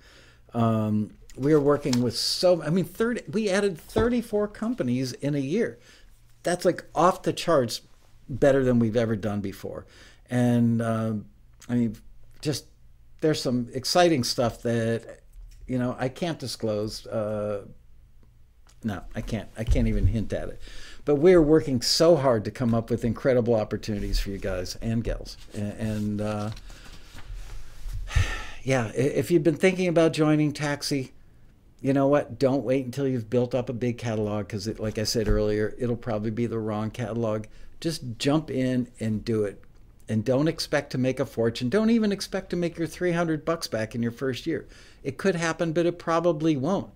Um, 0.53 1.11
we 1.37 1.53
are 1.53 1.59
working 1.59 2.01
with 2.01 2.15
so, 2.15 2.61
I 2.61 2.69
mean, 2.69 2.85
30, 2.85 3.23
we 3.31 3.49
added 3.49 3.77
34 3.77 4.49
companies 4.49 5.13
in 5.13 5.33
a 5.33 5.39
year. 5.39 5.79
That's 6.43 6.65
like 6.65 6.83
off 6.93 7.23
the 7.23 7.33
charts 7.33 7.81
better 8.29 8.63
than 8.63 8.79
we've 8.79 8.97
ever 8.97 9.15
done 9.15 9.41
before. 9.41 9.85
And 10.29 10.81
uh, 10.81 11.13
I 11.69 11.75
mean, 11.75 11.95
just 12.41 12.65
there's 13.21 13.41
some 13.41 13.69
exciting 13.73 14.23
stuff 14.23 14.61
that, 14.63 15.21
you 15.67 15.79
know, 15.79 15.95
I 15.97 16.09
can't 16.09 16.37
disclose. 16.37 17.07
Uh, 17.07 17.65
no, 18.83 19.01
I 19.15 19.21
can't. 19.21 19.49
I 19.57 19.63
can't 19.63 19.87
even 19.87 20.07
hint 20.07 20.33
at 20.33 20.49
it. 20.49 20.61
But 21.05 21.15
we're 21.15 21.41
working 21.41 21.81
so 21.81 22.15
hard 22.15 22.45
to 22.45 22.51
come 22.51 22.73
up 22.73 22.89
with 22.89 23.03
incredible 23.03 23.55
opportunities 23.55 24.19
for 24.19 24.29
you 24.29 24.37
guys 24.37 24.77
and 24.81 25.03
gals. 25.03 25.37
And, 25.53 25.73
and 25.73 26.21
uh, 26.21 26.49
yeah, 28.63 28.91
if 28.95 29.29
you've 29.29 29.43
been 29.43 29.57
thinking 29.57 29.87
about 29.87 30.13
joining 30.13 30.53
Taxi, 30.53 31.11
you 31.81 31.91
know 31.91 32.07
what? 32.07 32.39
Don't 32.39 32.63
wait 32.63 32.85
until 32.85 33.05
you've 33.05 33.29
built 33.29 33.53
up 33.53 33.67
a 33.67 33.73
big 33.73 33.97
catalog 33.97 34.47
because, 34.47 34.67
like 34.79 34.97
I 34.97 35.03
said 35.03 35.27
earlier, 35.27 35.75
it'll 35.77 35.97
probably 35.97 36.31
be 36.31 36.45
the 36.45 36.57
wrong 36.57 36.89
catalog. 36.89 37.45
Just 37.81 38.01
jump 38.17 38.49
in 38.49 38.87
and 39.01 39.25
do 39.25 39.43
it. 39.43 39.61
And 40.07 40.23
don't 40.23 40.47
expect 40.47 40.91
to 40.91 40.97
make 40.97 41.19
a 41.19 41.25
fortune. 41.25 41.69
Don't 41.69 41.89
even 41.89 42.13
expect 42.13 42.49
to 42.51 42.55
make 42.55 42.77
your 42.77 42.87
300 42.87 43.43
bucks 43.43 43.67
back 43.67 43.95
in 43.95 44.01
your 44.01 44.11
first 44.11 44.47
year. 44.47 44.65
It 45.03 45.17
could 45.17 45.35
happen, 45.35 45.73
but 45.73 45.85
it 45.85 45.99
probably 45.99 46.55
won't. 46.55 46.91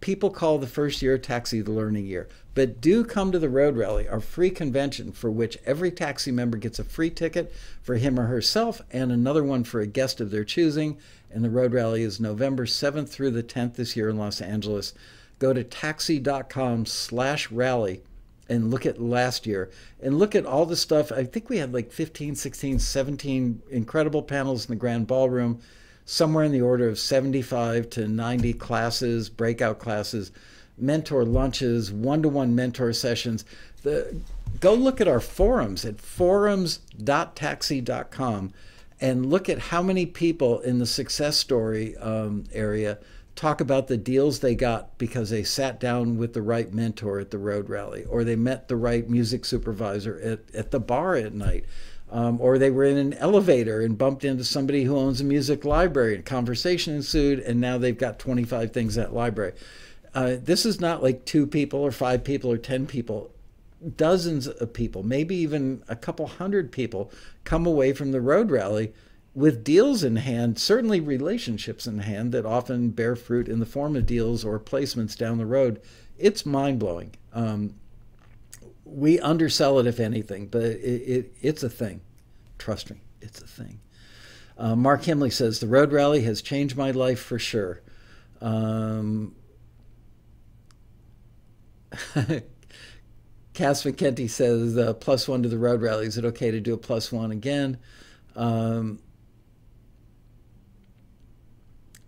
People 0.00 0.30
call 0.30 0.58
the 0.58 0.66
first 0.66 1.02
year 1.02 1.18
taxi 1.18 1.60
the 1.60 1.72
learning 1.72 2.06
year. 2.06 2.28
But 2.54 2.80
do 2.80 3.04
come 3.04 3.32
to 3.32 3.38
the 3.38 3.48
Road 3.48 3.76
Rally, 3.76 4.08
our 4.08 4.20
free 4.20 4.50
convention 4.50 5.12
for 5.12 5.30
which 5.30 5.58
every 5.64 5.90
taxi 5.90 6.32
member 6.32 6.56
gets 6.56 6.78
a 6.78 6.84
free 6.84 7.10
ticket 7.10 7.52
for 7.82 7.96
him 7.96 8.18
or 8.18 8.26
herself 8.26 8.80
and 8.90 9.12
another 9.12 9.44
one 9.44 9.62
for 9.62 9.80
a 9.80 9.86
guest 9.86 10.20
of 10.20 10.30
their 10.30 10.44
choosing. 10.44 10.98
And 11.30 11.44
the 11.44 11.50
Road 11.50 11.72
Rally 11.72 12.02
is 12.02 12.18
November 12.18 12.66
7th 12.66 13.08
through 13.08 13.30
the 13.30 13.42
10th 13.42 13.74
this 13.74 13.94
year 13.96 14.08
in 14.08 14.16
Los 14.16 14.40
Angeles. 14.40 14.94
Go 15.38 15.52
to 15.52 15.62
taxi.com 15.62 16.86
slash 16.86 17.50
rally 17.50 18.02
and 18.50 18.70
look 18.70 18.84
at 18.84 19.00
last 19.00 19.46
year 19.46 19.70
and 20.02 20.18
look 20.18 20.34
at 20.34 20.44
all 20.44 20.66
the 20.66 20.76
stuff. 20.76 21.12
I 21.12 21.24
think 21.24 21.48
we 21.48 21.58
had 21.58 21.72
like 21.72 21.92
15, 21.92 22.34
16, 22.34 22.80
17 22.80 23.62
incredible 23.70 24.22
panels 24.22 24.66
in 24.66 24.72
the 24.72 24.76
grand 24.76 25.06
ballroom, 25.06 25.60
somewhere 26.04 26.44
in 26.44 26.52
the 26.52 26.60
order 26.60 26.88
of 26.88 26.98
75 26.98 27.88
to 27.90 28.08
90 28.08 28.52
classes, 28.54 29.28
breakout 29.28 29.78
classes 29.78 30.32
mentor 30.80 31.24
lunches, 31.24 31.92
one 31.92 32.22
to 32.22 32.28
one 32.28 32.54
mentor 32.54 32.92
sessions. 32.92 33.44
The, 33.82 34.16
go 34.60 34.74
look 34.74 35.00
at 35.00 35.08
our 35.08 35.18
forums 35.20 35.84
at 35.84 36.00
forums.taxi.com 36.00 38.52
and 39.00 39.26
look 39.26 39.48
at 39.48 39.58
how 39.58 39.82
many 39.82 40.06
people 40.06 40.60
in 40.60 40.78
the 40.78 40.86
success 40.86 41.36
story 41.36 41.96
um, 41.96 42.44
area 42.52 42.98
talk 43.36 43.60
about 43.60 43.86
the 43.88 43.96
deals 43.96 44.40
they 44.40 44.54
got 44.54 44.98
because 44.98 45.30
they 45.30 45.42
sat 45.42 45.80
down 45.80 46.18
with 46.18 46.34
the 46.34 46.42
right 46.42 46.74
mentor 46.74 47.18
at 47.18 47.30
the 47.30 47.38
road 47.38 47.70
rally 47.70 48.04
or 48.04 48.22
they 48.22 48.36
met 48.36 48.68
the 48.68 48.76
right 48.76 49.08
music 49.08 49.46
supervisor 49.46 50.20
at, 50.20 50.40
at 50.54 50.70
the 50.70 50.80
bar 50.80 51.14
at 51.14 51.32
night. 51.32 51.64
Um, 52.12 52.40
or 52.40 52.58
they 52.58 52.70
were 52.70 52.84
in 52.84 52.96
an 52.96 53.14
elevator 53.14 53.80
and 53.82 53.96
bumped 53.96 54.24
into 54.24 54.42
somebody 54.42 54.82
who 54.82 54.96
owns 54.96 55.20
a 55.20 55.24
music 55.24 55.64
library 55.64 56.16
and 56.16 56.24
conversation 56.24 56.96
ensued 56.96 57.38
and 57.38 57.60
now 57.60 57.78
they've 57.78 57.96
got 57.96 58.18
25 58.18 58.72
things 58.72 58.98
at 58.98 59.14
library 59.14 59.52
uh, 60.14 60.36
this 60.42 60.66
is 60.66 60.80
not 60.80 61.02
like 61.02 61.24
two 61.24 61.46
people 61.46 61.80
or 61.80 61.92
five 61.92 62.24
people 62.24 62.50
or 62.50 62.58
10 62.58 62.86
people. 62.86 63.30
Dozens 63.96 64.46
of 64.46 64.72
people, 64.72 65.02
maybe 65.02 65.34
even 65.36 65.82
a 65.88 65.96
couple 65.96 66.26
hundred 66.26 66.70
people, 66.72 67.10
come 67.44 67.66
away 67.66 67.92
from 67.92 68.12
the 68.12 68.20
road 68.20 68.50
rally 68.50 68.92
with 69.34 69.64
deals 69.64 70.02
in 70.02 70.16
hand, 70.16 70.58
certainly 70.58 71.00
relationships 71.00 71.86
in 71.86 72.00
hand 72.00 72.32
that 72.32 72.44
often 72.44 72.90
bear 72.90 73.14
fruit 73.14 73.48
in 73.48 73.60
the 73.60 73.66
form 73.66 73.96
of 73.96 74.04
deals 74.04 74.44
or 74.44 74.58
placements 74.58 75.16
down 75.16 75.38
the 75.38 75.46
road. 75.46 75.80
It's 76.18 76.44
mind 76.44 76.78
blowing. 76.80 77.14
Um, 77.32 77.74
we 78.90 79.20
undersell 79.20 79.78
it, 79.78 79.86
if 79.86 80.00
anything, 80.00 80.46
but 80.46 80.62
it, 80.62 80.74
it, 80.74 81.32
it's 81.40 81.62
a 81.62 81.70
thing. 81.70 82.00
Trust 82.58 82.90
me, 82.90 83.00
it's 83.20 83.40
a 83.40 83.46
thing. 83.46 83.80
Uh, 84.58 84.76
Mark 84.76 85.02
Himley 85.02 85.32
says 85.32 85.60
the 85.60 85.66
road 85.66 85.92
rally 85.92 86.22
has 86.22 86.42
changed 86.42 86.76
my 86.76 86.90
life 86.90 87.20
for 87.20 87.38
sure. 87.38 87.80
Um, 88.40 89.34
Cass 93.54 93.84
McKenty 93.84 94.28
says 94.28 94.76
uh, 94.76 94.94
plus 94.94 95.26
one 95.26 95.42
to 95.42 95.48
the 95.48 95.58
road 95.58 95.80
rally. 95.80 96.06
Is 96.06 96.18
it 96.18 96.24
okay 96.24 96.50
to 96.50 96.60
do 96.60 96.74
a 96.74 96.78
plus 96.78 97.10
one 97.10 97.30
again? 97.30 97.78
Um, 98.36 99.00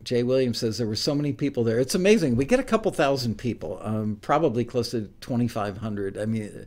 Jay 0.02 0.22
Williams 0.22 0.58
says 0.58 0.78
there 0.78 0.86
were 0.86 0.96
so 0.96 1.14
many 1.14 1.32
people 1.32 1.64
there. 1.64 1.78
It's 1.78 1.94
amazing. 1.94 2.36
We 2.36 2.44
get 2.44 2.60
a 2.60 2.64
couple 2.64 2.90
thousand 2.90 3.38
people, 3.38 3.78
um, 3.82 4.18
probably 4.20 4.64
close 4.64 4.90
to 4.90 5.10
2,500. 5.20 6.18
I 6.18 6.26
mean, 6.26 6.66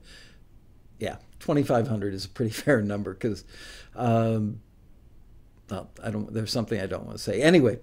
yeah, 1.00 1.18
2,500 1.40 2.14
is 2.14 2.26
a 2.26 2.30
pretty 2.30 2.52
fair 2.54 2.82
number 2.82 3.14
because, 3.14 3.44
um, 3.96 4.62
well, 5.70 5.90
I 6.04 6.12
don't. 6.12 6.34
There's 6.34 6.52
something 6.52 6.80
I 6.80 6.86
don't 6.86 7.06
want 7.06 7.18
to 7.18 7.24
say. 7.24 7.42
Anyway, 7.42 7.80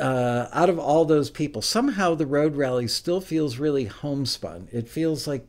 uh, 0.00 0.48
out 0.52 0.70
of 0.70 0.78
all 0.78 1.04
those 1.04 1.30
people, 1.30 1.62
somehow 1.62 2.14
the 2.14 2.26
road 2.26 2.56
rally 2.56 2.88
still 2.88 3.20
feels 3.20 3.58
really 3.58 3.84
homespun. 3.84 4.68
It 4.72 4.88
feels 4.88 5.26
like 5.26 5.46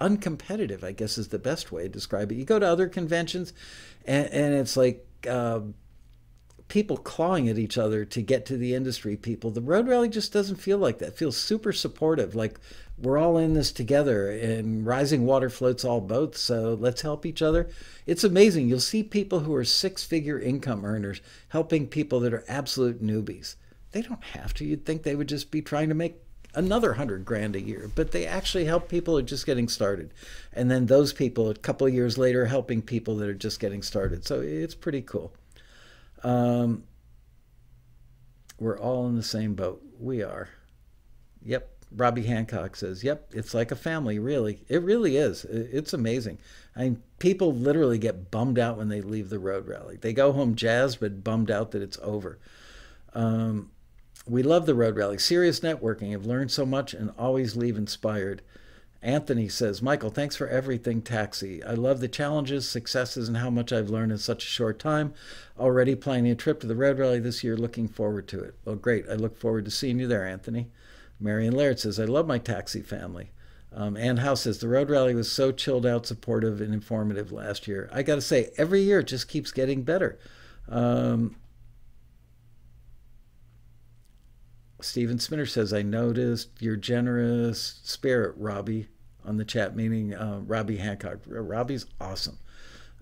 uncompetitive, 0.00 0.82
I 0.82 0.92
guess 0.92 1.16
is 1.16 1.28
the 1.28 1.38
best 1.38 1.70
way 1.70 1.84
to 1.84 1.88
describe 1.88 2.32
it. 2.32 2.34
You 2.34 2.44
go 2.44 2.58
to 2.58 2.66
other 2.66 2.88
conventions, 2.88 3.52
and, 4.04 4.26
and 4.26 4.54
it's 4.54 4.76
like 4.76 5.06
uh, 5.28 5.60
people 6.72 6.96
clawing 6.96 7.50
at 7.50 7.58
each 7.58 7.76
other 7.76 8.02
to 8.02 8.22
get 8.22 8.46
to 8.46 8.56
the 8.56 8.74
industry 8.74 9.14
people. 9.14 9.50
The 9.50 9.60
road 9.60 9.86
rally 9.86 10.08
just 10.08 10.32
doesn't 10.32 10.56
feel 10.56 10.78
like 10.78 11.00
that. 11.00 11.08
It 11.08 11.18
feels 11.18 11.36
super 11.36 11.70
supportive, 11.70 12.34
like 12.34 12.58
we're 12.96 13.18
all 13.18 13.36
in 13.36 13.52
this 13.52 13.72
together, 13.72 14.30
and 14.30 14.86
rising 14.86 15.26
water 15.26 15.50
floats 15.50 15.84
all 15.84 16.00
boats. 16.00 16.40
So 16.40 16.72
let's 16.80 17.02
help 17.02 17.26
each 17.26 17.42
other. 17.42 17.68
It's 18.06 18.24
amazing. 18.24 18.70
You'll 18.70 18.80
see 18.80 19.02
people 19.02 19.40
who 19.40 19.54
are 19.54 19.66
six 19.66 20.02
figure 20.02 20.40
income 20.40 20.86
earners 20.86 21.20
helping 21.48 21.88
people 21.88 22.20
that 22.20 22.32
are 22.32 22.44
absolute 22.48 23.04
newbies. 23.04 23.56
They 23.90 24.00
don't 24.00 24.24
have 24.24 24.54
to. 24.54 24.64
You'd 24.64 24.86
think 24.86 25.02
they 25.02 25.14
would 25.14 25.28
just 25.28 25.50
be 25.50 25.60
trying 25.60 25.90
to 25.90 25.94
make 25.94 26.22
another 26.54 26.94
hundred 26.94 27.26
grand 27.26 27.54
a 27.54 27.60
year, 27.60 27.90
but 27.94 28.12
they 28.12 28.24
actually 28.24 28.64
help 28.64 28.88
people 28.88 29.12
who 29.12 29.18
are 29.18 29.22
just 29.22 29.44
getting 29.44 29.68
started. 29.68 30.14
And 30.54 30.70
then 30.70 30.86
those 30.86 31.12
people, 31.12 31.50
a 31.50 31.54
couple 31.54 31.86
of 31.86 31.92
years 31.92 32.16
later, 32.16 32.46
helping 32.46 32.80
people 32.80 33.16
that 33.16 33.28
are 33.28 33.34
just 33.34 33.60
getting 33.60 33.82
started. 33.82 34.26
So 34.26 34.40
it's 34.40 34.74
pretty 34.74 35.02
cool. 35.02 35.34
Um, 36.22 36.84
we're 38.58 38.78
all 38.78 39.08
in 39.08 39.16
the 39.16 39.22
same 39.22 39.54
boat. 39.54 39.82
We 39.98 40.22
are. 40.22 40.48
Yep. 41.44 41.68
Robbie 41.94 42.22
Hancock 42.22 42.76
says, 42.76 43.04
"Yep, 43.04 43.32
it's 43.34 43.52
like 43.52 43.70
a 43.70 43.76
family, 43.76 44.18
really. 44.18 44.64
It 44.68 44.82
really 44.82 45.16
is. 45.16 45.44
It's 45.44 45.92
amazing. 45.92 46.38
I 46.74 46.84
mean, 46.84 47.02
people 47.18 47.52
literally 47.52 47.98
get 47.98 48.30
bummed 48.30 48.58
out 48.58 48.78
when 48.78 48.88
they 48.88 49.02
leave 49.02 49.28
the 49.28 49.38
road 49.38 49.68
rally. 49.68 49.98
They 50.00 50.14
go 50.14 50.32
home 50.32 50.54
jazzed, 50.54 51.00
but 51.00 51.22
bummed 51.22 51.50
out 51.50 51.72
that 51.72 51.82
it's 51.82 51.98
over. 52.00 52.38
Um, 53.12 53.72
we 54.26 54.42
love 54.42 54.64
the 54.64 54.74
road 54.74 54.96
rally. 54.96 55.18
Serious 55.18 55.60
networking. 55.60 56.14
I've 56.14 56.24
learned 56.24 56.50
so 56.50 56.64
much 56.64 56.94
and 56.94 57.12
always 57.18 57.56
leave 57.56 57.76
inspired." 57.76 58.40
Anthony 59.02 59.48
says, 59.48 59.82
Michael, 59.82 60.10
thanks 60.10 60.36
for 60.36 60.46
everything, 60.46 61.02
Taxi. 61.02 61.62
I 61.64 61.74
love 61.74 61.98
the 61.98 62.06
challenges, 62.06 62.68
successes, 62.68 63.26
and 63.26 63.36
how 63.36 63.50
much 63.50 63.72
I've 63.72 63.90
learned 63.90 64.12
in 64.12 64.18
such 64.18 64.44
a 64.44 64.48
short 64.48 64.78
time. 64.78 65.12
Already 65.58 65.96
planning 65.96 66.30
a 66.30 66.36
trip 66.36 66.60
to 66.60 66.68
the 66.68 66.76
Road 66.76 67.00
Rally 67.00 67.18
this 67.18 67.42
year, 67.42 67.56
looking 67.56 67.88
forward 67.88 68.28
to 68.28 68.40
it. 68.40 68.54
Well, 68.64 68.76
great. 68.76 69.06
I 69.10 69.14
look 69.14 69.36
forward 69.36 69.64
to 69.64 69.72
seeing 69.72 69.98
you 69.98 70.06
there, 70.06 70.24
Anthony. 70.24 70.68
Marion 71.18 71.54
Laird 71.54 71.80
says, 71.80 71.98
I 71.98 72.04
love 72.04 72.28
my 72.28 72.38
taxi 72.38 72.80
family. 72.80 73.32
Um, 73.74 73.96
Ann 73.96 74.18
House 74.18 74.42
says, 74.42 74.58
the 74.58 74.68
road 74.68 74.90
rally 74.90 75.14
was 75.14 75.32
so 75.32 75.50
chilled 75.50 75.86
out, 75.86 76.06
supportive, 76.06 76.60
and 76.60 76.72
informative 76.72 77.32
last 77.32 77.66
year. 77.66 77.88
I 77.92 78.02
got 78.02 78.16
to 78.16 78.20
say, 78.20 78.50
every 78.56 78.82
year 78.82 79.00
it 79.00 79.08
just 79.08 79.28
keeps 79.28 79.50
getting 79.50 79.82
better. 79.82 80.18
Um, 80.68 81.36
Stephen 84.84 85.18
Spinner 85.18 85.46
says, 85.46 85.72
I 85.72 85.82
noticed 85.82 86.60
your 86.60 86.76
generous 86.76 87.80
spirit, 87.82 88.34
Robbie, 88.36 88.88
on 89.24 89.36
the 89.36 89.44
chat, 89.44 89.76
meaning 89.76 90.14
uh, 90.14 90.40
Robbie 90.44 90.78
Hancock. 90.78 91.18
Robbie's 91.26 91.86
awesome. 92.00 92.38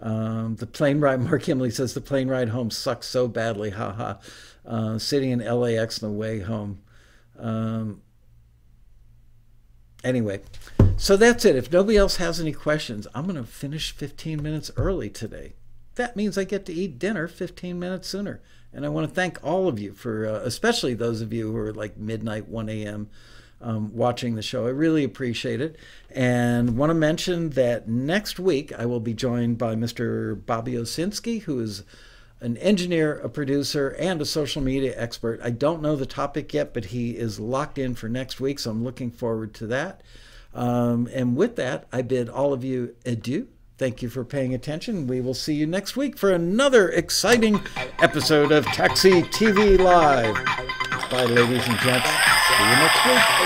Um, 0.01 0.57
the 0.57 0.66
plane 0.66 1.01
ride, 1.01 1.20
Mark 1.28 1.48
Emily 1.48 1.70
says, 1.70 1.94
the 1.94 2.01
plane 2.01 2.28
ride 2.28 2.51
home 2.51 2.70
sucks 2.70 3.07
so 3.07 3.28
badly. 3.28 3.70
Ha 3.70 3.93
ha. 3.93 4.19
Uh, 4.66 4.98
sitting 4.98 5.31
in 5.31 5.40
LAX 5.40 6.02
on 6.02 6.11
the 6.11 6.16
way 6.16 6.40
home. 6.40 6.81
Um, 7.39 8.02
anyway, 10.05 10.43
so 10.97 11.16
that's 11.16 11.44
it. 11.44 11.57
If 11.57 11.73
nobody 11.73 11.97
else 11.97 12.16
has 12.16 12.40
any 12.40 12.52
questions, 12.52 13.07
I'm 13.15 13.24
going 13.24 13.36
to 13.36 13.44
finish 13.44 13.93
15 13.93 14.43
minutes 14.43 14.70
early 14.77 15.09
today. 15.09 15.55
That 15.94 16.16
means 16.16 16.36
I 16.36 16.44
get 16.44 16.66
to 16.66 16.73
eat 16.73 16.98
dinner 16.98 17.27
15 17.27 17.78
minutes 17.78 18.09
sooner. 18.09 18.40
And 18.73 18.87
I 18.87 18.89
want 18.89 19.09
to 19.09 19.15
thank 19.15 19.39
all 19.43 19.69
of 19.69 19.79
you 19.79 19.93
for, 19.93 20.27
uh, 20.27 20.41
especially 20.45 20.95
those 20.95 21.21
of 21.21 21.33
you 21.33 21.51
who 21.51 21.57
are 21.57 21.73
like 21.73 21.97
midnight, 21.97 22.49
1 22.49 22.69
a.m. 22.69 23.11
Um, 23.61 23.95
watching 23.95 24.37
the 24.37 24.43
show. 24.43 24.67
I 24.67 24.71
really 24.71 25.05
appreciate 25.05 25.61
it. 25.61 25.77
And 26.09 26.79
want 26.79 26.91
to 26.91 26.95
mention 26.95 27.51
that 27.51 27.89
next 27.89 28.39
week 28.39 28.73
I 28.73 28.87
will 28.87 29.01
be 29.01 29.13
joined 29.13 29.59
by 29.59 29.75
Mr. 29.75 30.47
Bobby 30.47 30.73
Owsinski, 30.75 31.43
who 31.43 31.61
is 31.61 31.85
an 32.41 32.57
engineer, 32.57 33.19
a 33.19 33.29
producer, 33.29 33.91
and 33.99 34.21
a 34.23 34.25
social 34.25 34.63
media 34.63 34.95
expert. 34.97 35.41
I 35.43 35.51
don't 35.51 35.83
know 35.83 35.95
the 35.95 36.07
topic 36.07 36.55
yet, 36.55 36.73
but 36.73 36.87
he 36.87 37.11
is 37.11 37.39
locked 37.39 37.77
in 37.77 37.95
for 37.95 38.09
next 38.09 38.41
week, 38.41 38.59
so 38.59 38.71
I'm 38.71 38.83
looking 38.83 39.11
forward 39.11 39.53
to 39.55 39.67
that. 39.67 40.03
Um, 40.55 41.09
and 41.13 41.37
with 41.37 41.57
that, 41.57 41.87
I 41.93 42.03
bid 42.03 42.29
all 42.29 42.53
of 42.53 42.65
you 42.65 42.95
adieu. 43.05 43.49
Thank 43.81 44.02
you 44.02 44.11
for 44.11 44.27
paying 44.27 44.52
attention. 44.52 45.07
We 45.07 45.23
will 45.23 45.32
see 45.32 45.55
you 45.55 45.66
next 45.66 45.97
week 45.97 46.19
for 46.19 46.31
another 46.31 46.90
exciting 46.90 47.62
episode 48.02 48.52
of 48.52 48.66
Taxi 48.66 49.23
TV 49.23 49.78
Live. 49.78 50.35
Bye, 51.11 51.24
ladies 51.24 51.66
and 51.66 51.78
gents. 51.78 52.11
See 52.11 52.62
you 52.62 52.77
next 52.77 53.07
week. 53.07 53.40